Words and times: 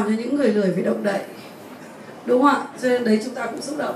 làm 0.00 0.16
cho 0.16 0.22
những 0.22 0.36
người 0.36 0.52
lười 0.52 0.72
phải 0.74 0.82
động 0.82 1.02
đậy. 1.02 1.20
Đúng 2.26 2.42
không 2.42 2.50
ạ? 2.50 2.64
Cho 2.82 2.88
nên 2.88 3.04
đấy 3.04 3.20
chúng 3.24 3.34
ta 3.34 3.46
cũng 3.46 3.62
xúc 3.62 3.78
động, 3.78 3.94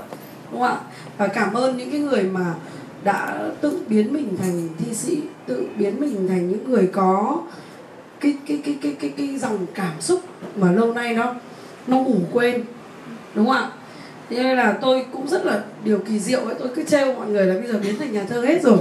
đúng 0.51 0.61
không 0.61 0.69
ạ? 0.69 0.77
Và 1.17 1.27
cảm 1.27 1.53
ơn 1.53 1.77
những 1.77 1.91
cái 1.91 1.99
người 1.99 2.23
mà 2.23 2.53
đã 3.03 3.49
tự 3.61 3.79
biến 3.87 4.13
mình 4.13 4.37
thành 4.37 4.69
thi 4.77 4.93
sĩ, 4.93 5.21
tự 5.45 5.67
biến 5.77 5.99
mình 5.99 6.27
thành 6.27 6.49
những 6.49 6.71
người 6.71 6.89
có 6.93 7.41
cái 8.19 8.37
cái 8.47 8.61
cái 8.65 8.77
cái 8.81 8.95
cái 8.99 9.13
cái 9.17 9.37
dòng 9.37 9.65
cảm 9.73 10.01
xúc 10.01 10.21
mà 10.55 10.71
lâu 10.71 10.93
nay 10.93 11.13
nó 11.13 11.35
nó 11.87 11.97
ngủ 11.97 12.17
quên, 12.31 12.63
đúng 13.35 13.45
không 13.45 13.55
ạ? 13.55 13.71
Thế 14.29 14.43
nên 14.43 14.57
là 14.57 14.77
tôi 14.81 15.05
cũng 15.11 15.27
rất 15.27 15.45
là 15.45 15.63
điều 15.83 15.99
kỳ 15.99 16.19
diệu 16.19 16.39
ấy, 16.39 16.55
tôi 16.59 16.67
cứ 16.75 16.83
trêu 16.83 17.15
mọi 17.15 17.27
người 17.27 17.45
là 17.45 17.53
bây 17.53 17.71
giờ 17.71 17.79
biến 17.83 17.99
thành 17.99 18.13
nhà 18.13 18.25
thơ 18.29 18.41
hết 18.41 18.63
rồi. 18.63 18.79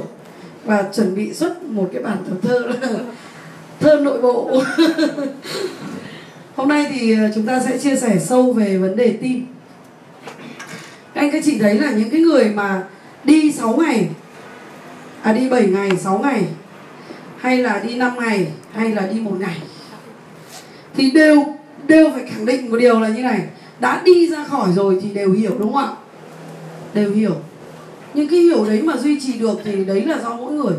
Và 0.65 0.85
chuẩn 0.95 1.15
bị 1.15 1.35
xuất 1.35 1.63
một 1.63 1.91
cái 1.93 2.03
bản 2.03 2.17
tập 2.29 2.37
thơ 2.43 2.59
là 2.59 2.89
thơ 3.81 4.01
nội 4.01 4.21
bộ. 4.21 4.63
hôm 6.57 6.69
nay 6.69 6.87
thì 6.91 7.19
ờ, 7.19 7.31
chúng 7.35 7.47
ta 7.47 7.61
sẽ 7.61 7.79
chia 7.79 7.97
sẻ 7.97 8.19
sâu 8.19 8.53
về 8.53 8.79
vấn 8.79 8.97
đề 8.97 9.13
tim. 9.23 9.47
Anh, 11.15 11.31
các 11.31 11.43
chị 11.45 11.59
thấy 11.59 11.75
là 11.75 11.91
những 11.93 12.11
cái 12.11 12.21
người 12.21 12.49
mà 12.49 12.83
đi 13.25 13.53
6 13.53 13.77
ngày 13.77 14.09
à 15.25 15.33
đi 15.33 15.49
7 15.49 15.67
ngày 15.67 15.91
6 15.97 16.19
ngày, 16.19 16.45
hay 17.39 17.59
là 17.59 17.83
đi 17.89 17.95
5 17.95 18.19
ngày, 18.19 18.47
hay 18.73 18.91
là 18.91 19.07
đi 19.07 19.21
một 19.21 19.37
ngày, 19.41 19.57
thì 20.97 21.11
đều 21.11 21.45
đều 21.87 22.11
phải 22.11 22.27
khẳng 22.27 22.47
định 22.47 22.71
một 22.71 22.77
điều 22.77 23.01
là 23.01 23.09
như 23.09 23.23
này, 23.23 23.41
đã 23.81 24.03
đi 24.05 24.29
ra 24.29 24.45
khỏi 24.45 24.73
rồi 24.73 24.99
thì 25.03 25.09
đều 25.09 25.33
hiểu, 25.33 25.53
đúng 25.59 25.73
không 25.73 25.83
ạ? 25.83 25.93
Đều 26.95 27.11
hiểu. 27.11 27.37
Nhưng 28.15 28.29
cái 28.29 28.39
hiểu 28.39 28.65
đấy 28.65 28.83
mà 28.83 28.97
duy 28.97 29.21
trì 29.21 29.33
được 29.33 29.61
thì 29.65 29.85
đấy 29.85 30.05
là 30.07 30.19
do 30.23 30.37
mỗi 30.37 30.53
người. 30.53 30.75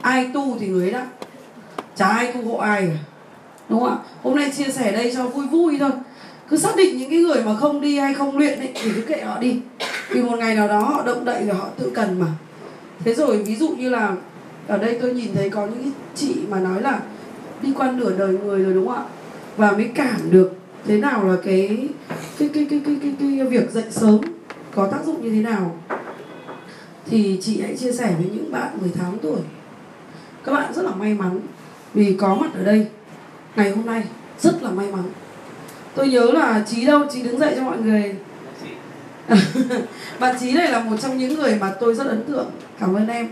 Ai 0.00 0.30
tu 0.34 0.56
thì 0.60 0.66
người 0.66 0.82
ấy 0.84 0.92
đã. 0.92 1.06
Chả 1.96 2.08
ai 2.08 2.32
tu 2.32 2.42
hộ 2.42 2.56
ai 2.56 2.86
cả 2.86 3.07
đúng 3.68 3.80
không 3.80 3.88
ạ? 3.88 3.96
Hôm 4.22 4.36
nay 4.36 4.52
chia 4.56 4.72
sẻ 4.72 4.92
đây 4.92 5.12
cho 5.14 5.26
vui 5.26 5.46
vui 5.46 5.76
thôi. 5.80 5.90
Cứ 6.48 6.56
xác 6.56 6.76
định 6.76 6.98
những 6.98 7.10
cái 7.10 7.18
người 7.18 7.44
mà 7.44 7.56
không 7.56 7.80
đi 7.80 7.98
hay 7.98 8.14
không 8.14 8.38
luyện 8.38 8.58
ấy, 8.58 8.72
thì 8.74 8.90
cứ 8.96 9.02
kệ 9.02 9.22
họ 9.22 9.38
đi. 9.38 9.60
Vì 10.08 10.22
một 10.22 10.38
ngày 10.38 10.54
nào 10.54 10.68
đó 10.68 10.80
họ 10.80 11.02
động 11.06 11.24
đậy 11.24 11.46
rồi 11.46 11.56
họ 11.56 11.68
tự 11.78 11.90
cần 11.94 12.20
mà. 12.20 12.26
Thế 13.04 13.14
rồi 13.14 13.42
ví 13.42 13.56
dụ 13.56 13.68
như 13.68 13.88
là 13.88 14.16
ở 14.66 14.78
đây 14.78 14.98
tôi 15.02 15.14
nhìn 15.14 15.34
thấy 15.34 15.50
có 15.50 15.66
những 15.66 15.90
chị 16.14 16.34
mà 16.48 16.58
nói 16.58 16.82
là 16.82 17.00
đi 17.62 17.72
qua 17.76 17.92
nửa 17.92 18.12
đời 18.18 18.28
người 18.28 18.64
rồi 18.64 18.74
đúng 18.74 18.88
không 18.88 18.96
ạ? 18.96 19.04
Và 19.56 19.72
mới 19.72 19.90
cảm 19.94 20.30
được 20.30 20.52
thế 20.86 20.98
nào 20.98 21.24
là 21.24 21.36
cái 21.44 21.88
cái 22.38 22.48
cái 22.54 22.66
cái 22.70 22.80
cái 22.84 22.96
cái, 23.02 23.12
cái, 23.20 23.32
cái 23.38 23.46
việc 23.46 23.70
dậy 23.70 23.84
sớm 23.90 24.18
có 24.74 24.86
tác 24.86 25.04
dụng 25.04 25.22
như 25.22 25.30
thế 25.30 25.50
nào. 25.50 25.76
Thì 27.06 27.38
chị 27.42 27.60
hãy 27.60 27.76
chia 27.76 27.92
sẻ 27.92 28.14
với 28.18 28.30
những 28.34 28.52
bạn 28.52 28.78
18 28.80 29.18
tuổi. 29.22 29.38
Các 30.44 30.52
bạn 30.52 30.74
rất 30.74 30.82
là 30.82 30.90
may 30.94 31.14
mắn 31.14 31.40
vì 31.94 32.16
có 32.20 32.34
mặt 32.34 32.50
ở 32.54 32.64
đây 32.64 32.86
ngày 33.58 33.70
hôm 33.70 33.86
nay. 33.86 34.02
Rất 34.40 34.62
là 34.62 34.70
may 34.70 34.86
mắn. 34.92 35.02
Tôi 35.94 36.08
nhớ 36.08 36.30
là 36.32 36.64
trí 36.66 36.86
đâu? 36.86 37.00
Trí 37.10 37.22
đứng 37.22 37.38
dậy 37.38 37.54
cho 37.56 37.62
mọi 37.62 37.78
người. 37.78 38.14
Bạn 40.20 40.36
trí 40.40 40.52
này 40.52 40.72
là 40.72 40.80
một 40.80 40.96
trong 41.00 41.18
những 41.18 41.34
người 41.34 41.56
mà 41.60 41.74
tôi 41.80 41.94
rất 41.94 42.06
ấn 42.06 42.24
tượng. 42.24 42.50
Cảm 42.80 42.94
ơn 42.96 43.08
em. 43.08 43.28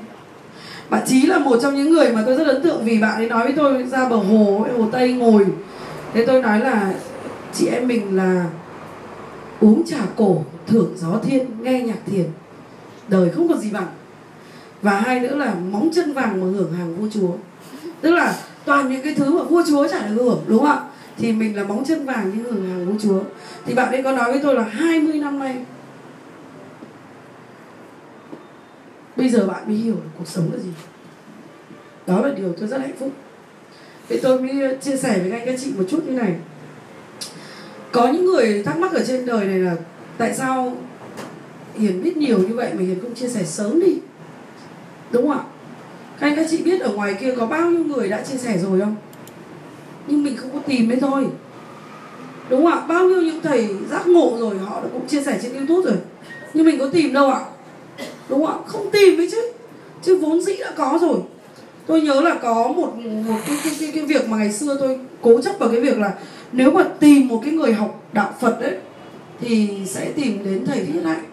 Bạn 0.91 1.03
trí 1.07 1.27
là 1.27 1.39
một 1.39 1.59
trong 1.63 1.75
những 1.75 1.91
người 1.91 2.13
mà 2.13 2.23
tôi 2.27 2.37
rất 2.37 2.47
ấn 2.47 2.63
tượng 2.63 2.85
vì 2.85 2.99
bạn 2.99 3.15
ấy 3.15 3.29
nói 3.29 3.45
với 3.45 3.53
tôi 3.57 3.83
ra 3.83 4.09
bờ 4.09 4.17
hồ 4.17 4.67
hồ 4.77 4.89
tây 4.93 5.13
ngồi. 5.13 5.47
Thế 6.13 6.27
tôi 6.27 6.43
nói 6.43 6.61
là 6.61 6.95
chị 7.53 7.67
em 7.67 7.89
mình 7.89 8.17
là 8.17 8.45
uống 9.61 9.87
trà 9.87 9.99
cổ 10.17 10.45
thưởng 10.67 10.93
gió 10.97 11.19
thiên 11.23 11.63
nghe 11.63 11.81
nhạc 11.81 11.99
thiền. 12.07 12.27
Đời 13.09 13.31
không 13.31 13.49
còn 13.49 13.59
gì 13.59 13.71
bằng. 13.71 13.87
Và 14.83 15.01
hai 15.01 15.21
nữa 15.21 15.37
là 15.37 15.55
móng 15.55 15.89
chân 15.95 16.13
vàng 16.13 16.41
mà 16.41 16.47
hưởng 16.59 16.73
hàng 16.73 16.97
vua 16.97 17.09
chúa. 17.13 17.31
Tức 18.01 18.11
là 18.11 18.35
toàn 18.67 18.93
những 18.93 19.03
cái 19.03 19.15
thứ 19.15 19.39
mà 19.39 19.45
vua 19.45 19.63
chúa 19.69 19.89
chả 19.89 20.07
được 20.07 20.15
hưởng, 20.15 20.45
đúng 20.47 20.59
không 20.59 20.69
ạ? 20.69 20.81
Thì 21.19 21.33
mình 21.33 21.57
là 21.57 21.65
móng 21.65 21.85
chân 21.85 22.05
vàng 22.05 22.31
nhưng 22.35 22.45
hưởng 22.45 22.69
hàng 22.69 22.87
vua 22.87 22.99
chúa. 23.03 23.21
Thì 23.67 23.75
bạn 23.75 23.93
ấy 23.93 24.03
có 24.03 24.13
nói 24.13 24.33
với 24.33 24.41
tôi 24.43 24.55
là 24.55 24.63
20 24.63 25.19
năm 25.19 25.39
nay, 25.39 25.57
bây 29.17 29.29
giờ 29.29 29.47
bạn 29.47 29.63
mới 29.67 29.77
hiểu 29.77 29.95
được 29.95 30.11
cuộc 30.19 30.29
sống 30.29 30.51
là 30.53 30.59
gì. 30.59 30.71
Đó 32.07 32.21
là 32.27 32.35
điều 32.35 32.53
tôi 32.53 32.69
rất 32.69 32.81
hạnh 32.81 32.97
phúc. 32.99 33.13
Vậy 34.09 34.21
tôi 34.23 34.41
mới 34.41 34.75
uh, 34.75 34.83
chia 34.83 34.97
sẻ 34.97 35.19
với 35.19 35.31
anh, 35.31 35.47
các 35.47 35.55
chị 35.59 35.73
một 35.79 35.85
chút 35.89 36.05
như 36.07 36.13
này. 36.13 36.35
Có 37.93 38.09
những 38.09 38.25
người 38.25 38.63
thắc 38.63 38.79
mắc 38.79 38.93
ở 38.93 39.05
trên 39.07 39.27
đời 39.27 39.45
này 39.45 39.59
là 39.59 39.77
tại 40.19 40.35
sao 40.35 40.77
hiền 41.75 42.03
biết 42.03 42.17
nhiều 42.17 42.39
như 42.39 42.55
vậy 42.55 42.71
mà 42.75 42.83
hiền 42.83 43.01
không 43.03 43.15
chia 43.15 43.29
sẻ 43.29 43.45
sớm 43.45 43.81
đi? 43.81 43.99
Đúng 45.11 45.29
không 45.29 45.39
ạ? 45.39 45.45
Các 46.21 46.27
anh 46.27 46.37
các 46.37 46.47
chị 46.51 46.63
biết 46.63 46.81
ở 46.81 46.93
ngoài 46.93 47.17
kia 47.21 47.35
có 47.39 47.47
bao 47.47 47.71
nhiêu 47.71 47.85
người 47.85 48.09
đã 48.09 48.23
chia 48.23 48.39
sẻ 48.39 48.59
rồi 48.59 48.81
không? 48.81 48.97
Nhưng 50.07 50.23
mình 50.23 50.37
không 50.37 50.51
có 50.53 50.59
tìm 50.67 50.89
đấy 50.89 50.99
thôi. 51.01 51.27
Đúng 52.49 52.65
không 52.65 52.73
ạ? 52.73 52.87
Bao 52.89 53.05
nhiêu 53.05 53.23
những 53.23 53.41
thầy 53.41 53.69
giác 53.91 54.07
ngộ 54.09 54.37
rồi 54.39 54.59
họ 54.59 54.81
đã 54.83 54.89
cũng 54.93 55.09
chia 55.09 55.23
sẻ 55.23 55.39
trên 55.43 55.53
youtube 55.55 55.91
rồi. 55.91 55.99
Nhưng 56.55 56.67
mình 56.67 56.79
có 56.79 56.89
tìm 56.89 57.13
đâu 57.13 57.31
ạ? 57.31 57.41
Đúng 58.29 58.47
không 58.47 58.65
ạ? 58.65 58.65
Không 58.67 58.91
tìm 58.91 59.21
ấy 59.21 59.29
chứ. 59.31 59.53
Chứ 60.03 60.17
vốn 60.17 60.43
dĩ 60.43 60.57
đã 60.57 60.73
có 60.77 60.99
rồi. 61.01 61.19
Tôi 61.87 62.01
nhớ 62.01 62.21
là 62.21 62.35
có 62.35 62.69
một 62.69 62.97
một 62.97 63.39
cái 63.47 63.57
cái, 63.65 63.73
cái, 63.81 63.91
cái 63.95 64.05
việc 64.05 64.29
mà 64.29 64.37
ngày 64.37 64.53
xưa 64.53 64.77
tôi 64.81 64.99
cố 65.23 65.43
chấp 65.43 65.59
vào 65.59 65.69
cái 65.69 65.81
việc 65.81 65.99
là 65.99 66.15
nếu 66.53 66.71
mà 66.71 66.85
tìm 67.01 67.29
một 67.29 67.41
cái 67.45 67.55
người 67.55 67.73
học 67.73 68.03
đạo 68.13 68.35
phật 68.41 68.61
đấy 68.61 68.75
thì 69.41 69.71
sẽ 69.87 70.11
tìm 70.15 70.45
đến 70.45 70.67
thầy 70.67 70.85
thiết 70.85 71.01
hạnh. 71.05 71.25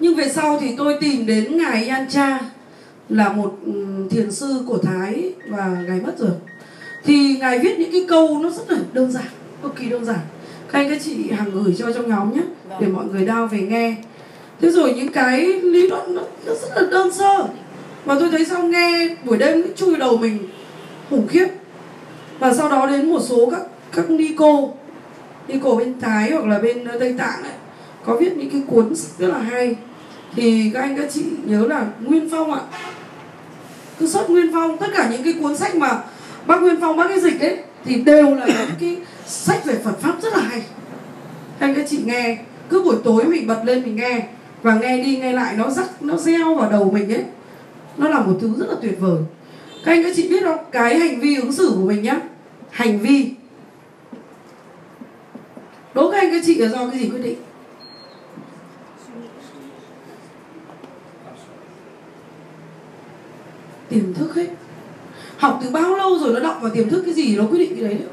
Nhưng 0.00 0.14
về 0.14 0.28
sau 0.28 0.58
thì 0.60 0.76
tôi 0.76 0.96
tìm 1.00 1.26
đến 1.26 1.58
ngài 1.58 1.88
Yan 1.88 2.10
Cha 2.10 2.40
là 3.10 3.28
một 3.28 3.58
thiền 4.10 4.32
sư 4.32 4.62
của 4.66 4.78
Thái 4.78 5.32
và 5.48 5.66
ngài 5.88 6.00
mất 6.00 6.18
rồi. 6.18 6.30
Thì 7.04 7.36
ngài 7.40 7.58
viết 7.58 7.78
những 7.78 7.92
cái 7.92 8.04
câu 8.08 8.38
nó 8.42 8.50
rất 8.50 8.70
là 8.70 8.78
đơn 8.92 9.12
giản 9.12 9.24
cực 9.62 9.76
kỳ 9.76 9.88
đơn 9.88 10.04
giản. 10.04 10.18
Các 10.72 10.78
anh 10.78 10.90
các 10.90 10.98
chị 11.04 11.30
hàng 11.30 11.50
gửi 11.50 11.74
cho 11.78 11.92
trong 11.92 12.08
nhóm 12.08 12.34
nhé 12.34 12.42
để 12.80 12.86
mọi 12.86 13.04
người 13.04 13.26
đao 13.26 13.46
về 13.46 13.60
nghe. 13.60 13.94
Thế 14.60 14.70
rồi 14.70 14.94
những 14.94 15.12
cái 15.12 15.40
lý 15.46 15.86
luận 15.86 16.14
nó, 16.14 16.22
nó 16.46 16.52
rất 16.54 16.68
là 16.76 16.88
đơn 16.90 17.12
sơ. 17.12 17.48
Mà 18.04 18.16
tôi 18.20 18.30
thấy 18.30 18.44
sao 18.44 18.62
nghe 18.62 19.16
buổi 19.24 19.38
đêm 19.38 19.62
cứ 19.62 19.72
chui 19.76 19.96
đầu 19.96 20.16
mình 20.16 20.38
khủng 21.10 21.26
khiếp. 21.28 21.46
Và 22.38 22.54
sau 22.54 22.68
đó 22.68 22.86
đến 22.86 23.10
một 23.10 23.20
số 23.22 23.50
các 23.50 23.60
các 23.92 24.10
ni 24.10 24.28
cô 24.36 24.74
ni 25.48 25.54
cô 25.62 25.76
bên 25.76 26.00
thái 26.00 26.30
hoặc 26.30 26.46
là 26.46 26.58
bên 26.58 26.84
tây 27.00 27.14
tạng 27.18 27.42
ấy 27.42 27.52
có 28.04 28.16
viết 28.16 28.32
những 28.36 28.50
cái 28.50 28.62
cuốn 28.66 28.94
rất 29.18 29.28
là 29.28 29.38
hay. 29.38 29.76
Thì 30.36 30.70
các 30.74 30.80
anh 30.80 30.96
các 30.96 31.10
chị 31.12 31.24
nhớ 31.44 31.66
là 31.66 31.86
nguyên 32.00 32.28
phong 32.30 32.52
ạ 32.52 32.60
cứ 34.00 34.06
xuất 34.06 34.30
nguyên 34.30 34.52
phong, 34.52 34.78
tất 34.78 34.86
cả 34.94 35.08
những 35.12 35.22
cái 35.24 35.32
cuốn 35.32 35.56
sách 35.56 35.74
mà 35.74 36.02
bác 36.46 36.62
nguyên 36.62 36.80
phong, 36.80 36.96
bác 36.96 37.08
cái 37.08 37.20
dịch 37.20 37.40
ấy, 37.40 37.58
thì 37.84 37.94
đều 37.94 38.34
là 38.34 38.46
những 38.46 38.76
cái 38.80 38.96
sách 39.26 39.64
về 39.64 39.74
phật 39.84 40.00
pháp 40.00 40.22
rất 40.22 40.32
là 40.32 40.40
hay. 40.40 40.62
Anh 41.58 41.74
các 41.74 41.86
chị 41.88 42.00
nghe, 42.04 42.38
cứ 42.68 42.82
buổi 42.82 42.96
tối 43.04 43.24
mình 43.24 43.46
bật 43.46 43.62
lên 43.64 43.82
mình 43.82 43.96
nghe, 43.96 44.22
và 44.62 44.74
nghe 44.74 45.04
đi 45.04 45.16
nghe 45.16 45.32
lại, 45.32 45.54
nó 45.56 45.70
rắc, 45.70 46.02
nó 46.02 46.16
gieo 46.16 46.54
vào 46.54 46.70
đầu 46.70 46.90
mình 46.90 47.12
ấy. 47.12 47.24
Nó 47.96 48.08
là 48.08 48.20
một 48.20 48.38
thứ 48.40 48.52
rất 48.58 48.66
là 48.68 48.74
tuyệt 48.82 48.96
vời. 49.00 49.18
Các 49.84 49.92
anh, 49.92 50.02
các 50.02 50.12
chị 50.16 50.28
biết 50.28 50.42
không? 50.44 50.58
Cái 50.72 50.98
hành 50.98 51.20
vi 51.20 51.36
ứng 51.36 51.52
xử 51.52 51.72
của 51.74 51.86
mình 51.86 52.02
nhá. 52.02 52.16
Hành 52.70 52.98
vi. 52.98 53.30
Đố 55.94 56.10
các 56.10 56.18
anh, 56.18 56.30
các 56.30 56.42
chị 56.46 56.54
là 56.54 56.68
do 56.68 56.90
cái 56.90 57.00
gì 57.00 57.08
quyết 57.08 57.22
định? 57.22 57.38
Tiềm 63.90 64.14
thức 64.14 64.34
hết 64.34 64.46
học 65.36 65.60
từ 65.62 65.70
bao 65.70 65.96
lâu 65.96 66.18
rồi 66.18 66.34
nó 66.34 66.40
động 66.40 66.60
vào 66.60 66.70
tiềm 66.70 66.88
thức 66.88 67.02
cái 67.04 67.14
gì 67.14 67.36
nó 67.36 67.44
quyết 67.50 67.58
định 67.58 67.74
cái 67.74 67.84
đấy 67.84 67.98
nữa? 68.00 68.10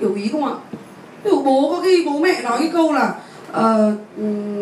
Hiểu 0.00 0.14
ý 0.14 0.28
không 0.28 0.44
ạ? 0.44 0.54
Ví 1.24 1.30
dụ 1.30 1.42
bố 1.42 1.70
có 1.70 1.80
khi 1.82 2.04
bố 2.06 2.18
mẹ 2.18 2.42
nói 2.42 2.58
cái 2.58 2.70
câu 2.72 2.92
là 2.92 3.14
uh, 3.50 3.94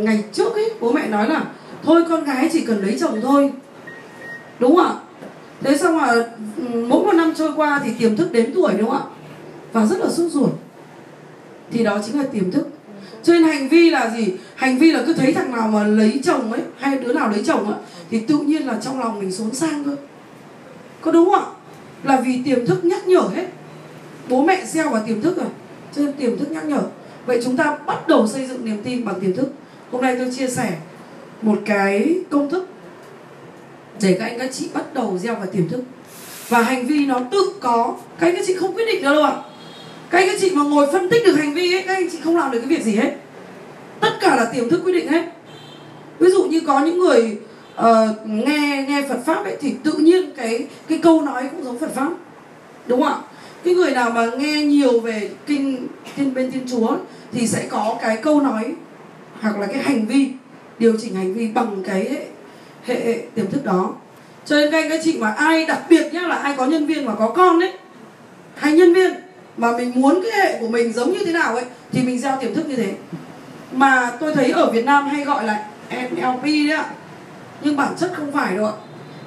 ngày 0.04 0.24
trước 0.32 0.54
ấy 0.54 0.70
bố 0.80 0.92
mẹ 0.92 1.08
nói 1.08 1.28
là 1.28 1.44
thôi 1.82 2.02
con 2.08 2.24
gái 2.24 2.48
chỉ 2.52 2.60
cần 2.60 2.82
lấy 2.82 2.96
chồng 3.00 3.20
thôi. 3.22 3.52
Đúng 4.58 4.76
không 4.76 4.86
ạ? 4.86 4.94
Thế 5.62 5.76
xong 5.76 5.96
mà 5.98 6.14
mỗi 6.72 7.04
một 7.04 7.12
năm 7.12 7.32
trôi 7.36 7.52
qua 7.56 7.80
thì 7.84 7.90
tiềm 7.98 8.16
thức 8.16 8.32
đến 8.32 8.50
tuổi 8.54 8.72
đúng 8.78 8.90
không 8.90 8.98
ạ? 8.98 9.04
Và 9.72 9.86
rất 9.86 9.98
là 9.98 10.08
sốt 10.10 10.32
ruột. 10.32 10.50
Thì 11.70 11.84
đó 11.84 11.98
chính 12.06 12.18
là 12.18 12.26
tiềm 12.32 12.50
thức. 12.50 12.68
Cho 13.22 13.32
nên 13.32 13.42
hành 13.42 13.68
vi 13.68 13.90
là 13.90 14.10
gì? 14.10 14.32
Hành 14.54 14.78
vi 14.78 14.90
là 14.90 15.02
cứ 15.06 15.12
thấy 15.12 15.32
thằng 15.32 15.52
nào 15.52 15.68
mà 15.68 15.84
lấy 15.84 16.20
chồng 16.24 16.52
ấy 16.52 16.60
hay 16.78 16.98
đứa 16.98 17.12
nào 17.12 17.30
lấy 17.30 17.42
chồng 17.46 17.66
ấy 17.66 17.76
thì 18.10 18.20
tự 18.20 18.38
nhiên 18.38 18.66
là 18.66 18.78
trong 18.82 19.00
lòng 19.00 19.18
mình 19.18 19.32
xốn 19.32 19.54
sang 19.54 19.84
thôi. 19.84 19.96
Có 21.00 21.10
đúng 21.10 21.24
không 21.24 21.34
ạ? 21.34 21.46
Là 22.04 22.20
vì 22.20 22.42
tiềm 22.44 22.66
thức 22.66 22.84
nhắc 22.84 23.06
nhở 23.08 23.20
hết. 23.34 23.46
Bố 24.28 24.42
mẹ 24.42 24.64
gieo 24.64 24.90
vào 24.90 25.02
tiềm 25.06 25.22
thức 25.22 25.36
rồi 25.36 25.46
cho 25.96 26.02
nên 26.02 26.12
tiềm 26.12 26.38
thức 26.38 26.50
nhắc 26.50 26.64
nhở. 26.64 26.80
Vậy 27.26 27.40
chúng 27.44 27.56
ta 27.56 27.78
bắt 27.86 28.08
đầu 28.08 28.28
xây 28.28 28.46
dựng 28.46 28.64
niềm 28.64 28.82
tin 28.84 29.04
bằng 29.04 29.20
tiềm 29.20 29.32
thức. 29.32 29.52
Hôm 29.90 30.02
nay 30.02 30.16
tôi 30.18 30.32
chia 30.36 30.48
sẻ 30.48 30.76
một 31.42 31.58
cái 31.64 32.18
công 32.30 32.50
thức 32.50 32.68
để 34.02 34.16
các 34.18 34.26
anh, 34.26 34.38
các 34.38 34.50
chị 34.52 34.68
bắt 34.74 34.94
đầu 34.94 35.18
gieo 35.18 35.34
vào 35.34 35.46
tiềm 35.46 35.68
thức. 35.68 35.82
Và 36.48 36.62
hành 36.62 36.86
vi 36.86 37.06
nó 37.06 37.20
tự 37.30 37.54
có. 37.60 37.96
Các 38.18 38.26
anh, 38.26 38.36
các 38.36 38.44
chị 38.46 38.54
không 38.54 38.74
quyết 38.74 38.84
định 38.86 39.02
được 39.02 39.14
đâu 39.14 39.22
ạ. 39.22 39.36
Các 40.10 40.18
anh, 40.18 40.26
các 40.26 40.36
chị 40.40 40.50
mà 40.50 40.62
ngồi 40.62 40.86
phân 40.92 41.10
tích 41.10 41.22
được 41.26 41.34
hành 41.34 41.54
vi 41.54 41.74
ấy, 41.74 41.84
các 41.86 41.94
anh 41.94 42.10
chị 42.10 42.18
không 42.24 42.36
làm 42.36 42.50
được 42.50 42.58
cái 42.58 42.68
việc 42.68 42.84
gì 42.84 42.96
hết. 42.96 43.12
Tất 44.00 44.10
cả 44.20 44.36
là 44.36 44.44
tiềm 44.44 44.70
thức 44.70 44.80
quyết 44.84 44.92
định 44.92 45.08
hết. 45.08 45.24
Ví 46.18 46.30
dụ 46.30 46.44
như 46.44 46.60
có 46.60 46.80
những 46.80 46.98
người 46.98 47.38
uh, 47.80 48.26
nghe 48.26 48.84
nghe 48.88 49.02
Phật 49.08 49.18
pháp 49.26 49.44
ấy 49.44 49.56
thì 49.60 49.74
tự 49.84 49.92
nhiên 49.92 50.30
cái 50.36 50.66
cái 50.88 50.98
câu 51.02 51.22
nói 51.22 51.48
cũng 51.50 51.64
giống 51.64 51.78
Phật 51.78 51.94
pháp 51.94 52.10
đúng 52.86 53.02
không 53.02 53.12
ạ? 53.12 53.18
Cái 53.64 53.74
người 53.74 53.90
nào 53.90 54.10
mà 54.10 54.26
nghe 54.38 54.62
nhiều 54.62 55.00
về 55.00 55.30
kinh 55.46 55.86
kinh 56.16 56.34
bên 56.34 56.50
thiên 56.50 56.66
chúa 56.70 56.96
thì 57.32 57.46
sẽ 57.46 57.66
có 57.68 57.98
cái 58.02 58.16
câu 58.16 58.40
nói 58.40 58.64
hoặc 59.40 59.58
là 59.58 59.66
cái 59.66 59.82
hành 59.82 60.06
vi 60.06 60.28
điều 60.78 60.96
chỉnh 61.00 61.14
hành 61.14 61.34
vi 61.34 61.48
bằng 61.48 61.82
cái 61.86 62.18
hệ, 62.84 63.00
hệ, 63.00 63.18
tiềm 63.34 63.50
thức 63.50 63.64
đó. 63.64 63.94
Cho 64.44 64.56
nên 64.56 64.70
các 64.70 64.82
anh 64.82 64.90
các 64.90 65.00
chị 65.04 65.18
mà 65.18 65.30
ai 65.30 65.64
đặc 65.64 65.82
biệt 65.88 66.14
nhá 66.14 66.20
là 66.20 66.36
ai 66.36 66.54
có 66.56 66.66
nhân 66.66 66.86
viên 66.86 67.06
mà 67.06 67.14
có 67.14 67.28
con 67.28 67.60
đấy 67.60 67.72
hay 68.54 68.72
nhân 68.72 68.94
viên 68.94 69.14
mà 69.56 69.76
mình 69.76 69.92
muốn 69.94 70.22
cái 70.22 70.32
hệ 70.32 70.58
của 70.60 70.68
mình 70.68 70.92
giống 70.92 71.12
như 71.12 71.24
thế 71.24 71.32
nào 71.32 71.54
ấy 71.54 71.64
thì 71.92 72.02
mình 72.02 72.18
gieo 72.18 72.36
tiềm 72.40 72.54
thức 72.54 72.68
như 72.68 72.76
thế. 72.76 72.92
Mà 73.72 74.12
tôi 74.20 74.34
thấy 74.34 74.50
ở 74.50 74.70
Việt 74.70 74.84
Nam 74.84 75.08
hay 75.08 75.24
gọi 75.24 75.44
là 75.44 75.66
NLP 75.90 76.42
đấy 76.42 76.70
ạ 76.70 76.90
nhưng 77.62 77.76
bản 77.76 77.94
chất 77.98 78.12
không 78.16 78.32
phải 78.32 78.56
đâu 78.56 78.66
ạ. 78.66 78.72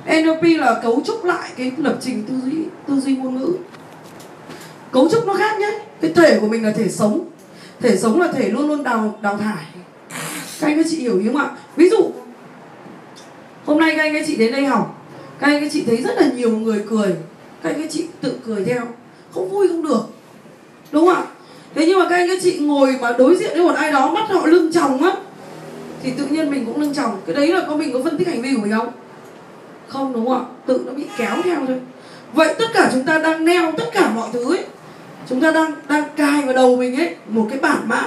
NLP 0.05 0.59
là 0.59 0.79
cấu 0.83 1.01
trúc 1.05 1.25
lại 1.25 1.49
cái 1.57 1.71
lập 1.77 1.97
trình 2.01 2.23
tư 2.27 2.33
duy 2.45 2.57
tư 2.87 2.99
duy 2.99 3.15
ngôn 3.15 3.39
ngữ. 3.39 3.53
Cấu 4.91 5.09
trúc 5.09 5.27
nó 5.27 5.33
khác 5.33 5.59
nhé. 5.59 5.79
Cái 6.01 6.11
thể 6.15 6.39
của 6.39 6.47
mình 6.47 6.63
là 6.63 6.71
thể 6.71 6.89
sống. 6.89 7.25
Thể 7.79 7.97
sống 7.97 8.21
là 8.21 8.31
thể 8.31 8.49
luôn 8.49 8.67
luôn 8.67 8.83
đào 8.83 9.19
đào 9.21 9.37
thải. 9.37 9.65
Các 10.61 10.67
anh 10.67 10.77
các 10.77 10.85
chị 10.89 10.97
hiểu 10.97 11.19
ý 11.19 11.27
không 11.27 11.37
ạ? 11.37 11.49
Ví 11.75 11.89
dụ, 11.89 12.11
hôm 13.65 13.79
nay 13.79 13.93
các 13.97 14.03
anh 14.03 14.13
các 14.13 14.23
chị 14.27 14.35
đến 14.35 14.51
đây 14.51 14.65
học. 14.65 15.05
Các 15.39 15.47
anh 15.47 15.61
các 15.61 15.69
chị 15.71 15.83
thấy 15.87 15.97
rất 15.97 16.17
là 16.17 16.27
nhiều 16.35 16.51
người 16.51 16.83
cười. 16.89 17.15
Các 17.63 17.69
anh 17.69 17.81
các 17.81 17.91
chị 17.91 18.07
tự 18.21 18.39
cười 18.45 18.65
theo. 18.65 18.81
Không 19.33 19.49
vui 19.49 19.67
không 19.67 19.83
được. 19.83 20.01
Đúng 20.91 21.05
không 21.05 21.15
ạ? 21.15 21.23
Thế 21.75 21.85
nhưng 21.85 21.99
mà 21.99 22.09
các 22.09 22.15
anh 22.15 22.27
các 22.27 22.37
chị 22.41 22.57
ngồi 22.59 22.97
mà 23.01 23.11
đối 23.17 23.35
diện 23.35 23.49
với 23.53 23.63
một 23.63 23.75
ai 23.75 23.91
đó, 23.91 24.11
mắt 24.11 24.29
họ 24.29 24.45
lưng 24.45 24.71
tròng 24.73 25.03
á 25.03 25.15
thì 26.03 26.11
tự 26.11 26.25
nhiên 26.25 26.51
mình 26.51 26.65
cũng 26.65 26.81
lưng 26.81 26.93
chồng, 26.93 27.21
cái 27.25 27.35
đấy 27.35 27.47
là 27.47 27.65
có 27.67 27.75
mình 27.75 27.93
có 27.93 27.99
phân 28.03 28.17
tích 28.17 28.27
hành 28.27 28.41
vi 28.41 28.55
của 28.55 28.61
mình 28.61 28.71
không? 28.71 28.91
Không 29.87 30.13
đúng 30.13 30.25
không 30.25 30.37
ạ? 30.37 30.45
Tự 30.65 30.83
nó 30.85 30.91
bị 30.91 31.05
kéo 31.17 31.35
theo 31.43 31.65
thôi. 31.67 31.79
Vậy 32.33 32.55
tất 32.59 32.65
cả 32.73 32.89
chúng 32.93 33.05
ta 33.05 33.17
đang 33.19 33.45
neo 33.45 33.71
tất 33.71 33.85
cả 33.93 34.11
mọi 34.15 34.29
thứ 34.33 34.55
ấy. 34.55 34.65
Chúng 35.29 35.41
ta 35.41 35.51
đang 35.51 35.71
đang 35.87 36.03
cài 36.15 36.41
vào 36.41 36.53
đầu 36.53 36.75
mình 36.75 36.95
ấy 36.95 37.15
một 37.27 37.47
cái 37.49 37.59
bản 37.59 37.81
mã. 37.85 38.03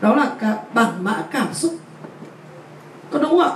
Đó 0.00 0.14
là 0.14 0.30
cả 0.40 0.56
bản 0.74 0.92
mã 1.00 1.24
cảm 1.32 1.54
xúc. 1.54 1.74
Có 3.10 3.18
đúng 3.18 3.30
không 3.30 3.40
ạ? 3.40 3.50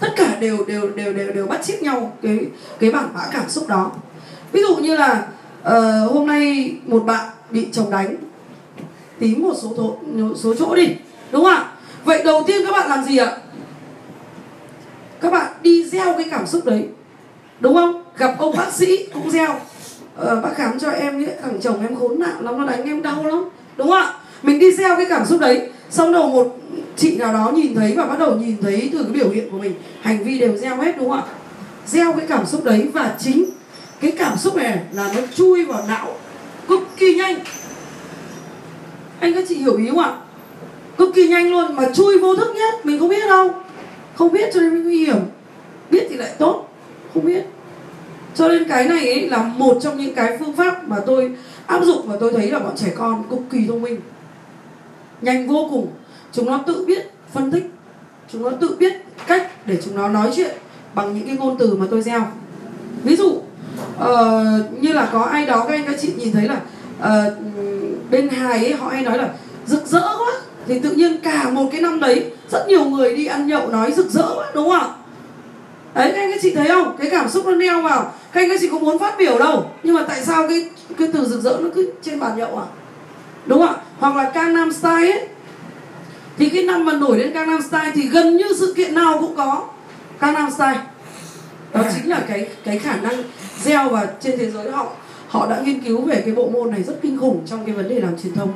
Tất 0.00 0.08
cả 0.16 0.36
đều 0.40 0.64
đều 0.64 0.90
đều 0.90 1.12
đều 1.12 1.32
đều 1.32 1.46
bắt 1.46 1.64
chước 1.64 1.82
nhau 1.82 2.16
cái 2.22 2.38
cái 2.80 2.90
bản 2.90 3.08
mã 3.14 3.20
cảm 3.32 3.48
xúc 3.48 3.68
đó. 3.68 3.92
Ví 4.52 4.62
dụ 4.62 4.76
như 4.76 4.96
là 4.96 5.26
uh, 5.62 6.12
hôm 6.12 6.26
nay 6.26 6.74
một 6.86 7.04
bạn 7.06 7.28
bị 7.50 7.68
chồng 7.72 7.90
đánh. 7.90 8.16
Tím 9.18 9.42
một 9.42 9.54
số 9.62 9.72
thổ, 9.76 9.96
số 10.34 10.54
chỗ 10.54 10.74
đi. 10.74 10.88
Đúng 11.32 11.44
không 11.44 11.52
ạ? 11.52 11.70
Vậy 12.04 12.22
đầu 12.24 12.44
tiên 12.46 12.62
các 12.66 12.72
bạn 12.72 12.90
làm 12.90 13.04
gì 13.04 13.16
ạ? 13.16 13.36
Các 15.20 15.32
bạn 15.32 15.52
đi 15.62 15.84
gieo 15.84 16.14
cái 16.14 16.26
cảm 16.30 16.46
xúc 16.46 16.64
đấy 16.64 16.88
đúng 17.60 17.74
không? 17.74 18.02
Gặp 18.16 18.34
ông 18.38 18.56
bác 18.56 18.72
sĩ 18.72 19.06
cũng 19.14 19.30
gieo. 19.30 19.60
Ờ, 20.16 20.40
bác 20.40 20.50
khám 20.56 20.78
cho 20.78 20.90
em 20.90 21.26
thằng 21.42 21.60
chồng 21.60 21.82
em 21.82 21.96
khốn 21.96 22.18
nạn 22.18 22.44
lắm 22.44 22.58
nó 22.58 22.66
đánh 22.66 22.84
em 22.84 23.02
đau 23.02 23.24
lắm 23.24 23.44
đúng 23.76 23.88
không 23.88 24.02
ạ? 24.02 24.14
Mình 24.42 24.58
đi 24.58 24.72
gieo 24.72 24.96
cái 24.96 25.06
cảm 25.08 25.26
xúc 25.26 25.40
đấy 25.40 25.68
xong 25.90 26.12
đầu 26.12 26.28
một 26.28 26.56
chị 26.96 27.16
nào 27.16 27.32
đó 27.32 27.52
nhìn 27.54 27.74
thấy 27.74 27.94
và 27.96 28.06
bắt 28.06 28.18
đầu 28.18 28.36
nhìn 28.36 28.56
thấy 28.62 28.90
từ 28.92 29.02
cái 29.02 29.12
biểu 29.12 29.30
hiện 29.30 29.50
của 29.50 29.58
mình 29.58 29.74
hành 30.02 30.24
vi 30.24 30.38
đều 30.38 30.56
gieo 30.56 30.76
hết 30.76 30.96
đúng 30.98 31.10
không 31.10 31.18
ạ? 31.18 31.24
Gieo 31.86 32.12
cái 32.12 32.26
cảm 32.26 32.46
xúc 32.46 32.64
đấy 32.64 32.88
và 32.92 33.14
chính 33.18 33.44
cái 34.00 34.10
cảm 34.10 34.38
xúc 34.38 34.56
này 34.56 34.78
là 34.92 35.12
nó 35.16 35.20
chui 35.34 35.64
vào 35.64 35.84
não 35.88 36.14
cực 36.68 36.80
kỳ 36.96 37.14
nhanh. 37.14 37.38
Anh 39.20 39.34
các 39.34 39.44
chị 39.48 39.54
hiểu 39.54 39.76
ý 39.76 39.88
không 39.90 39.98
ạ? 39.98 40.16
Cực 40.98 41.14
kỳ 41.14 41.28
nhanh 41.28 41.50
luôn 41.50 41.76
mà 41.76 41.88
chui 41.94 42.18
vô 42.18 42.36
thức 42.36 42.54
nhất 42.56 42.86
mình 42.86 42.98
không 42.98 43.08
biết 43.08 43.28
đâu. 43.28 43.50
Không 44.14 44.32
biết 44.32 44.50
cho 44.54 44.60
nên 44.60 44.74
mới 44.74 44.82
nguy 44.82 45.04
hiểm. 45.04 45.16
Biết 45.90 46.06
thì 46.10 46.16
lại 46.16 46.30
tốt 46.38 46.68
không 47.14 47.24
biết. 47.24 47.44
Cho 48.34 48.48
nên 48.48 48.68
cái 48.68 48.88
này 48.88 49.12
ấy 49.12 49.28
là 49.28 49.42
một 49.42 49.78
trong 49.82 49.98
những 49.98 50.14
cái 50.14 50.36
phương 50.38 50.56
pháp 50.56 50.88
mà 50.88 50.96
tôi 51.06 51.36
áp 51.66 51.84
dụng 51.84 52.08
và 52.08 52.16
tôi 52.20 52.32
thấy 52.32 52.50
là 52.50 52.58
bọn 52.58 52.72
trẻ 52.76 52.92
con 52.96 53.24
cực 53.30 53.40
kỳ 53.50 53.66
thông 53.68 53.82
minh. 53.82 54.00
Nhanh 55.20 55.48
vô 55.48 55.68
cùng. 55.70 55.88
Chúng 56.32 56.46
nó 56.46 56.60
tự 56.66 56.84
biết 56.86 57.10
phân 57.32 57.52
tích. 57.52 57.70
Chúng 58.32 58.42
nó 58.42 58.50
tự 58.50 58.76
biết 58.78 58.92
cách 59.26 59.66
để 59.66 59.78
chúng 59.84 59.96
nó 59.96 60.08
nói 60.08 60.30
chuyện 60.36 60.56
bằng 60.94 61.14
những 61.14 61.26
cái 61.26 61.36
ngôn 61.36 61.56
từ 61.58 61.76
mà 61.76 61.86
tôi 61.90 62.02
gieo. 62.02 62.26
Ví 63.02 63.16
dụ 63.16 63.28
uh, 63.28 63.42
như 64.80 64.92
là 64.92 65.08
có 65.12 65.22
ai 65.22 65.46
đó 65.46 65.64
các 65.68 65.74
anh 65.74 65.84
các 65.86 65.96
chị 66.00 66.12
nhìn 66.16 66.32
thấy 66.32 66.48
là 66.48 66.60
uh, 66.98 67.32
bên 68.10 68.28
hài 68.28 68.58
ấy 68.58 68.72
họ 68.72 68.88
hay 68.88 69.02
nói 69.02 69.18
là 69.18 69.28
rực 69.66 69.86
rỡ 69.86 70.00
quá 70.00 70.32
thì 70.66 70.78
tự 70.78 70.90
nhiên 70.90 71.20
cả 71.20 71.50
một 71.50 71.68
cái 71.72 71.80
năm 71.80 72.00
đấy 72.00 72.30
rất 72.50 72.68
nhiều 72.68 72.84
người 72.84 73.16
đi 73.16 73.26
ăn 73.26 73.46
nhậu 73.46 73.68
nói 73.68 73.92
rực 73.92 74.10
rỡ 74.10 74.34
quá 74.36 74.50
đúng 74.54 74.68
không 74.68 74.80
ạ? 74.80 74.88
Đấy 75.94 76.12
các 76.14 76.20
anh 76.20 76.30
các 76.32 76.38
chị 76.42 76.54
thấy 76.54 76.68
không? 76.68 76.96
Cái 76.98 77.10
cảm 77.10 77.28
xúc 77.28 77.46
nó 77.46 77.52
neo 77.52 77.82
vào. 77.82 78.12
Các 78.32 78.40
anh 78.40 78.48
các 78.48 78.60
chị 78.60 78.68
có 78.68 78.78
muốn 78.78 78.98
phát 78.98 79.14
biểu 79.18 79.38
đâu 79.38 79.70
nhưng 79.82 79.94
mà 79.94 80.04
tại 80.08 80.24
sao 80.24 80.48
cái 80.48 80.68
cái 80.98 81.08
từ 81.12 81.24
rực 81.24 81.40
rỡ 81.40 81.58
nó 81.60 81.68
cứ 81.74 81.92
trên 82.02 82.20
bàn 82.20 82.36
nhậu 82.36 82.58
à? 82.58 82.66
Đúng 83.46 83.58
không 83.58 83.76
ạ? 83.76 83.82
Hoặc 83.98 84.16
là 84.16 84.30
Gangnam 84.34 84.72
Style 84.72 85.10
ấy. 85.10 85.28
Thì 86.38 86.48
cái 86.48 86.62
năm 86.62 86.84
mà 86.84 86.92
nổi 86.92 87.18
lên 87.18 87.32
Gangnam 87.32 87.62
Style 87.62 87.90
thì 87.94 88.08
gần 88.08 88.36
như 88.36 88.44
sự 88.58 88.74
kiện 88.76 88.94
nào 88.94 89.16
cũng 89.20 89.36
có 89.36 89.68
Gangnam 90.20 90.50
Style. 90.50 90.80
Đó 91.74 91.80
chính 91.94 92.10
là 92.10 92.22
cái 92.28 92.48
cái 92.64 92.78
khả 92.78 92.96
năng 92.96 93.22
gieo 93.62 93.88
và 93.88 94.06
trên 94.20 94.38
thế 94.38 94.50
giới 94.50 94.70
họ. 94.70 94.86
Họ 95.28 95.46
đã 95.50 95.60
nghiên 95.60 95.80
cứu 95.80 96.00
về 96.00 96.22
cái 96.24 96.34
bộ 96.34 96.48
môn 96.48 96.70
này 96.70 96.82
rất 96.82 96.94
kinh 97.02 97.18
khủng 97.18 97.42
trong 97.46 97.66
cái 97.66 97.74
vấn 97.74 97.88
đề 97.88 98.00
làm 98.00 98.18
truyền 98.22 98.34
thông 98.34 98.52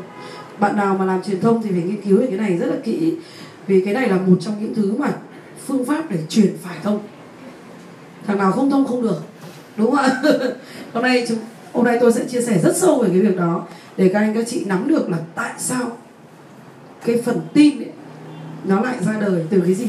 bạn 0.61 0.77
nào 0.77 0.97
mà 0.99 1.05
làm 1.05 1.23
truyền 1.23 1.41
thông 1.41 1.63
thì 1.63 1.71
phải 1.71 1.83
nghiên 1.83 2.03
cứu 2.03 2.21
về 2.21 2.27
cái 2.27 2.37
này 2.37 2.57
rất 2.57 2.67
là 2.67 2.77
kỹ. 2.85 3.15
Vì 3.67 3.85
cái 3.85 3.95
này 3.95 4.09
là 4.09 4.17
một 4.17 4.37
trong 4.41 4.55
những 4.61 4.75
thứ 4.75 4.93
mà 4.99 5.13
phương 5.67 5.85
pháp 5.85 6.11
để 6.11 6.19
truyền 6.29 6.57
phải 6.63 6.77
thông. 6.83 7.01
Thằng 8.27 8.39
nào 8.39 8.53
không 8.53 8.71
thông 8.71 8.87
không 8.87 9.03
được 9.03 9.23
đúng 9.77 9.91
không 9.91 10.05
ạ? 10.05 10.23
Hôm 10.93 11.03
nay 11.03 11.25
chúng 11.29 11.39
hôm 11.73 11.85
nay 11.85 11.99
tôi 12.01 12.13
sẽ 12.13 12.25
chia 12.25 12.43
sẻ 12.43 12.59
rất 12.59 12.77
sâu 12.77 12.99
về 12.99 13.09
cái 13.09 13.21
việc 13.21 13.37
đó 13.37 13.67
để 13.97 14.11
các 14.13 14.19
anh 14.19 14.35
các 14.35 14.45
chị 14.49 14.65
nắm 14.65 14.89
được 14.89 15.11
là 15.11 15.19
tại 15.35 15.53
sao 15.59 15.97
cái 17.05 17.23
phần 17.25 17.41
tin 17.55 17.79
ấy, 17.79 17.91
nó 18.65 18.81
lại 18.81 18.97
ra 19.01 19.13
đời 19.21 19.47
từ 19.51 19.61
cái 19.61 19.75
gì. 19.75 19.87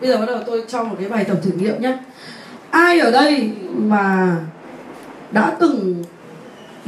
Bây 0.00 0.10
giờ 0.10 0.18
bắt 0.18 0.26
đầu 0.26 0.38
tôi 0.46 0.64
cho 0.68 0.84
một 0.84 0.96
cái 1.00 1.08
bài 1.08 1.24
tập 1.24 1.38
thử 1.42 1.50
nghiệm 1.50 1.82
nhé. 1.82 1.98
Ai 2.70 2.98
ở 2.98 3.10
đây 3.10 3.52
mà 3.76 4.36
đã 5.32 5.56
từng 5.60 6.04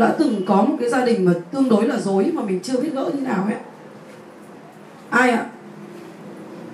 đã 0.02 0.14
từng 0.18 0.46
có 0.46 0.62
một 0.62 0.76
cái 0.80 0.88
gia 0.88 1.04
đình 1.04 1.24
mà 1.24 1.32
tương 1.52 1.68
đối 1.68 1.86
là 1.86 1.96
dối 1.96 2.30
mà 2.34 2.42
mình 2.42 2.60
chưa 2.62 2.80
biết 2.80 2.90
gỡ 2.94 3.10
như 3.14 3.20
nào 3.20 3.44
ấy. 3.44 3.56
Ai 5.10 5.30
ạ? 5.30 5.46